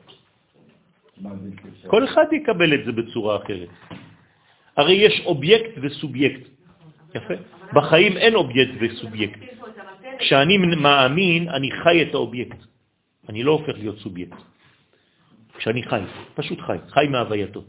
כל 1.86 2.04
אחד 2.04 2.24
יקבל 2.32 2.74
את 2.74 2.84
זה 2.84 2.92
בצורה 2.92 3.36
אחרת. 3.36 3.68
הרי 4.76 4.92
יש 4.94 5.22
אובייקט 5.26 5.70
וסובייקט. 5.82 6.48
יפה. 7.14 7.34
בחיים 7.72 8.16
אין 8.16 8.34
אובייקט 8.34 8.72
וסובייקט. 8.80 9.40
כשאני 10.18 10.58
מאמין, 10.58 11.48
אני 11.48 11.70
חי 11.82 12.02
את 12.02 12.14
האובייקט. 12.14 12.58
אני 13.28 13.42
לא 13.42 13.52
הופך 13.52 13.78
להיות 13.78 13.98
סובייקט. 13.98 14.36
כשאני 15.56 15.82
חי, 15.82 16.00
פשוט 16.34 16.60
חי, 16.60 16.76
חי 16.88 17.06
מהווייתו. 17.10 17.64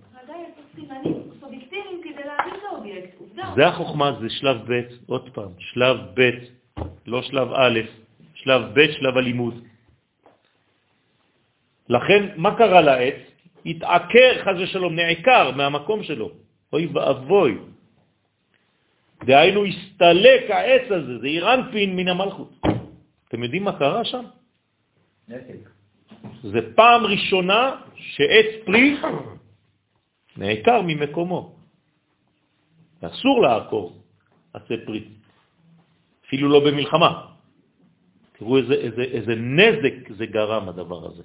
זה 3.55 3.67
החוכמה, 3.67 4.11
זה 4.21 4.29
שלב 4.29 4.57
ב', 4.67 4.81
עוד 5.05 5.29
פעם, 5.33 5.51
שלב 5.59 5.97
ב', 6.13 6.29
לא 7.05 7.21
שלב 7.21 7.47
א', 7.53 7.79
שלב 8.33 8.61
ב', 8.73 8.91
שלב 8.91 9.17
הלימוד. 9.17 9.63
לכן, 11.89 12.21
מה 12.35 12.57
קרה 12.57 12.81
לעץ? 12.81 13.15
התעקר, 13.65 14.31
חס 14.43 14.61
ושלום, 14.61 14.95
נעקר 14.95 15.51
מהמקום 15.51 16.03
שלו. 16.03 16.31
אוי 16.73 16.85
ואבוי. 16.85 17.57
דהיינו, 19.25 19.65
הסתלק 19.65 20.43
העץ 20.49 20.91
הזה, 20.91 21.19
זה 21.19 21.27
אירנפין 21.27 21.95
מן 21.95 22.07
המלכות. 22.07 22.51
אתם 23.27 23.43
יודעים 23.43 23.63
מה 23.63 23.79
קרה 23.79 24.05
שם? 24.05 24.25
נתק. 25.27 25.69
זה 26.43 26.59
פעם 26.75 27.05
ראשונה 27.05 27.75
שעץ 27.95 28.49
פרי 28.65 28.97
נעקר 30.37 30.81
ממקומו. 30.81 31.55
אסור 33.01 33.41
לעקור 33.41 33.93
עצי 34.53 34.73
פרי, 34.85 35.03
אפילו 36.35 36.49
לא 36.49 36.59
במלחמה. 36.59 37.11
תראו 38.37 38.57
איזה, 38.57 38.73
איזה, 38.73 39.03
איזה 39.03 39.35
נזק 39.35 39.95
זה 40.17 40.25
גרם 40.25 40.69
הדבר 40.69 41.07
הזה. 41.07 41.23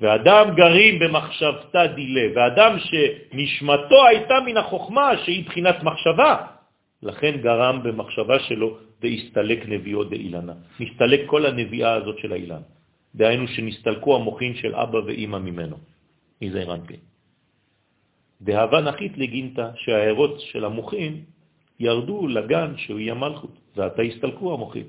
ואדם 0.00 0.54
גרים 0.54 0.98
במחשבתה 0.98 1.86
דילה, 1.86 2.26
ואדם 2.34 2.72
שנשמתו 2.78 4.06
הייתה 4.06 4.34
מן 4.46 4.56
החוכמה, 4.56 5.10
שהיא 5.26 5.44
בחינת 5.46 5.82
מחשבה, 5.82 6.32
לכן 7.02 7.32
גרם 7.42 7.82
במחשבה 7.82 8.38
שלו 8.38 8.68
דהסתלק 9.02 9.60
נביאו 9.66 10.04
דאילנה. 10.04 10.54
נסתלק 10.80 11.20
כל 11.26 11.46
הנביאה 11.46 11.92
הזאת 11.92 12.18
של 12.18 12.32
האילן. 12.32 12.62
דהיינו 13.14 13.48
שנסתלקו 13.48 14.16
המוחין 14.16 14.54
של 14.54 14.74
אבא 14.74 14.98
ואימא 15.10 15.38
ממנו. 15.38 15.76
מי 16.40 16.50
זה 16.50 16.62
רנפין? 16.62 17.00
דהבה 18.40 18.80
נחית 18.80 19.18
לגינתה 19.18 19.70
שהערות 19.76 20.40
של 20.40 20.64
המוחין 20.64 21.26
ירדו 21.80 22.26
לגן 22.26 22.76
שהוא 22.76 22.98
יהיה 22.98 23.14
מלכות, 23.14 23.56
ועתה 23.76 24.02
הסתלקו 24.02 24.54
המוחין. 24.54 24.88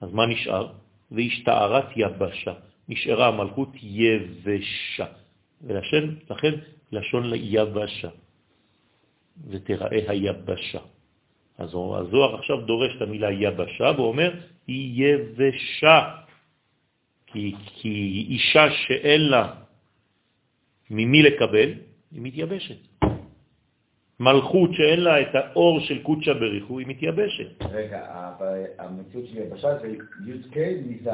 אז 0.00 0.12
מה 0.12 0.26
נשאר? 0.26 0.72
והשתערת 1.10 1.88
יבשה. 1.96 2.54
נשארה 2.88 3.28
המלכות 3.28 3.68
יבשה. 3.82 5.06
ולשן, 5.62 6.14
לכן 6.30 6.54
לשון 6.92 7.30
ליבשה. 7.30 8.08
ותראה 9.48 10.10
היבשה. 10.12 10.80
אז 11.58 11.68
הזוהר 11.68 12.34
עכשיו 12.34 12.60
דורש 12.60 12.96
את 12.96 13.02
המילה 13.02 13.32
יבשה 13.32 13.92
ואומר, 13.96 14.30
היא 14.66 15.04
יבשה. 15.04 15.98
כי, 17.26 17.54
כי 17.80 18.26
אישה 18.28 18.66
שאין 18.70 19.20
לה 19.20 19.54
ממי 20.90 21.22
לקבל, 21.22 21.70
היא 22.12 22.22
מתייבשת. 22.22 22.95
מלכות 24.20 24.70
שאין 24.74 25.00
לה 25.00 25.20
את 25.20 25.34
האור 25.34 25.80
של 25.80 26.02
קודשה 26.02 26.34
בריחו, 26.34 26.78
היא 26.78 26.86
מתייבשת. 26.86 27.62
רגע, 27.70 28.00
המציאות 28.78 29.26
של 29.26 29.36
יבשה 29.36 29.78
זה 29.78 29.88
י"ק 30.26 30.56
ניזה. 30.86 31.10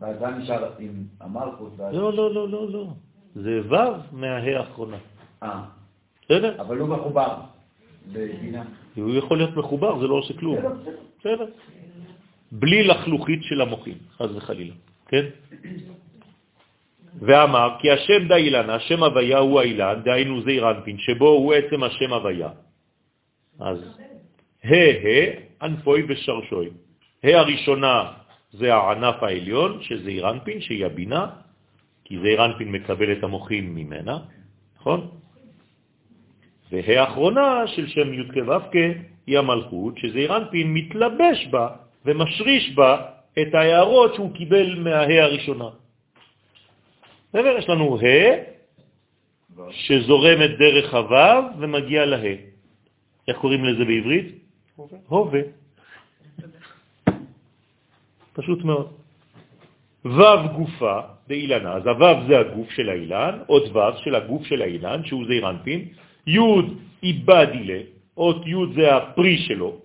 ואז 0.00 0.34
נשאר 0.38 0.72
עם 0.78 1.04
המלכות. 1.20 1.72
לא, 1.78 2.12
לא, 2.12 2.34
לא, 2.34 2.48
לא, 2.48 2.70
לא. 2.70 2.86
זה 3.34 3.60
ו' 3.68 3.76
מהה 4.12 4.58
האחרונה. 4.58 4.96
אה, 5.42 5.62
בסדר? 6.24 6.60
אבל 6.60 6.76
לא 6.76 6.86
מחובר 6.86 7.36
בבינה. 8.12 8.64
הוא 8.94 9.14
יכול 9.14 9.36
להיות 9.36 9.56
מחובר, 9.56 10.00
זה 10.00 10.06
לא 10.06 10.14
עושה 10.14 10.34
כלום. 10.34 10.56
בסדר. 11.20 11.46
בלי 12.52 12.82
לחלוכית 12.82 13.42
של 13.42 13.60
המוחים, 13.60 13.98
חז 14.16 14.36
וחלילה. 14.36 14.74
כן? 15.08 15.24
ואמר 17.18 17.76
כי 17.78 17.90
השם 17.90 18.28
דה 18.28 18.36
אילנה, 18.36 18.74
השם 18.74 19.02
הוויה 19.02 19.38
הוא 19.38 19.60
האילן, 19.60 20.00
דהיינו 20.04 20.42
זעיר 20.42 20.70
אנפין, 20.70 20.98
שבו 20.98 21.28
הוא 21.28 21.54
עצם 21.54 21.82
השם 21.82 22.12
הוויה. 22.12 22.50
אז 23.60 23.78
ה' 24.64 24.74
ה', 24.74 25.64
ענפוי 25.64 26.02
ושרשוי. 26.08 26.68
ה' 27.24 27.38
הראשונה 27.38 28.12
זה 28.52 28.74
הענף 28.74 29.22
העליון, 29.22 29.78
שזה 29.82 30.10
אירנפין, 30.10 30.60
שהיא 30.60 30.86
הבינה, 30.86 31.26
כי 32.04 32.18
זה 32.18 32.26
אירנפין 32.26 32.72
מקבל 32.72 33.12
את 33.12 33.24
המוחים 33.24 33.74
ממנה, 33.74 34.18
נכון? 34.80 35.08
וה' 36.70 37.00
האחרונה 37.00 37.66
של 37.66 37.86
שם 37.88 38.14
י' 38.14 38.28
כו' 38.32 38.70
היא 39.26 39.38
המלכות, 39.38 39.98
שזה 39.98 40.18
אירנפין 40.18 40.74
מתלבש 40.74 41.46
בה 41.50 41.68
ומשריש 42.04 42.74
בה 42.74 42.90
את 43.42 43.54
ההערות 43.54 44.14
שהוא 44.14 44.34
קיבל 44.34 44.78
מהה 44.78 45.24
הראשונה. 45.24 45.68
בסדר? 47.30 47.58
יש 47.58 47.68
לנו 47.68 47.98
ה' 47.98 48.50
שזורמת 49.70 50.50
דרך 50.58 50.94
הו' 50.94 51.58
ומגיע 51.58 52.06
לה. 52.06 52.22
איך 53.28 53.36
קוראים 53.38 53.64
לזה 53.64 53.84
בעברית? 53.84 54.26
הווה. 55.08 55.40
פשוט 58.32 58.64
מאוד. 58.64 58.92
ו' 60.04 60.48
גופה 60.56 61.00
באילנה, 61.26 61.72
אז 61.72 61.86
הו' 61.86 62.26
זה 62.28 62.38
הגוף 62.38 62.70
של 62.70 62.88
האילן, 62.88 63.38
עוד 63.46 63.76
ו' 63.76 63.98
של 64.04 64.14
הגוף 64.14 64.42
של 64.44 64.62
האילן, 64.62 65.04
שהוא 65.04 65.26
זעיר 65.26 65.50
אנפין, 65.50 65.88
י' 66.26 66.38
איבא 67.02 67.44
דילה, 67.44 67.80
אות 68.16 68.46
י' 68.46 68.74
זה 68.74 68.96
הפרי 68.96 69.38
שלו, 69.38 69.78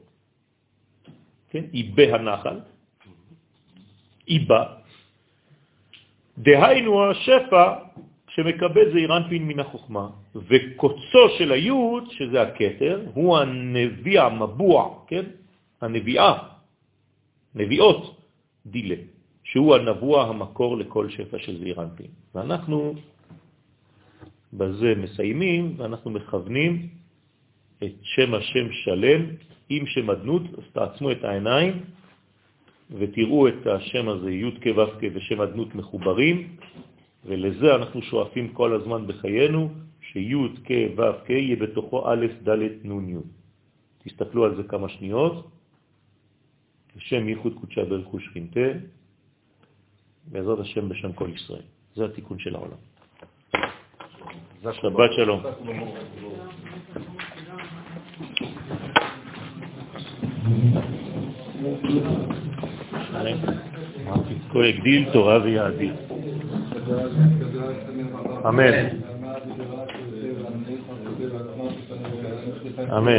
כן? 1.50 1.64
איבא 1.74 2.04
הנחל, 2.04 2.60
איבא, 4.28 4.64
דהיינו 6.38 7.12
השפע 7.12 7.74
שמקבל 8.28 8.92
זעיר 8.92 9.18
אנפין 9.18 9.48
מן 9.48 9.60
החוכמה, 9.60 10.10
וקוצו 10.36 11.30
של 11.38 11.52
היוד, 11.52 12.04
שזה 12.12 12.42
הכתר, 12.42 13.02
הוא 13.14 13.38
הנביא 13.38 14.22
המבוע, 14.22 15.00
כן? 15.08 15.26
הנביאה, 15.82 16.34
נביאות 17.56 18.22
דילה, 18.66 18.96
שהוא 19.44 19.76
הנבוע 19.76 20.28
המקור 20.28 20.78
לכל 20.78 21.10
שפע 21.10 21.38
של 21.40 21.60
זעיר 21.60 21.82
אנפין. 21.82 22.12
ואנחנו 22.36 22.94
בזה 24.54 24.94
מסיימים, 24.98 25.74
ואנחנו 25.78 26.12
מכוונים 26.12 26.88
את 27.84 27.96
שם 28.02 28.34
השם 28.34 28.72
שלם 28.72 29.22
עם 29.70 29.86
שם 29.86 30.10
אדנות, 30.10 30.42
אז 30.58 30.64
תעצמו 30.74 31.12
את 31.12 31.24
העיניים 31.24 31.74
ותראו 32.92 33.48
את 33.48 33.68
השם 33.68 34.10
הזה, 34.10 34.32
י' 34.32 34.52
כו' 34.64 35.10
ושם 35.14 35.42
אדנות 35.42 35.76
מחוברים, 35.76 36.58
ולזה 37.26 37.76
אנחנו 37.76 38.02
שואפים 38.02 38.48
כל 38.54 38.74
הזמן 38.74 39.08
בחיינו, 39.08 39.70
שי' 40.02 40.34
כו' 40.68 41.34
יהיה 41.34 41.56
בתוכו 41.56 41.98
א' 42.10 42.26
ד' 42.50 42.64
נ' 42.84 43.10
י'. 43.10 43.16
תסתכלו 44.04 44.46
על 44.46 44.56
זה 44.56 44.64
כמה 44.64 44.90
שניות. 44.90 45.48
בשם 46.96 47.28
ייחוד 47.30 47.54
קודשה 47.62 47.86
ברכו 47.86 48.20
שכינתה, 48.20 48.70
בעזרת 50.32 50.60
השם 50.60 50.90
בשם 50.90 51.14
כל 51.14 51.30
ישראל. 51.36 51.62
זה 51.96 52.06
התיקון 52.06 52.40
של 52.40 52.56
העולם. 52.56 52.78
שבת 54.74 55.12
שלום. 55.16 55.42
כה 64.54 64.60
הגדיל 64.66 65.06
תורה 65.14 65.40
ויעדיל. 65.44 65.94
אמן. 68.48 68.74
אמן. 72.98 73.14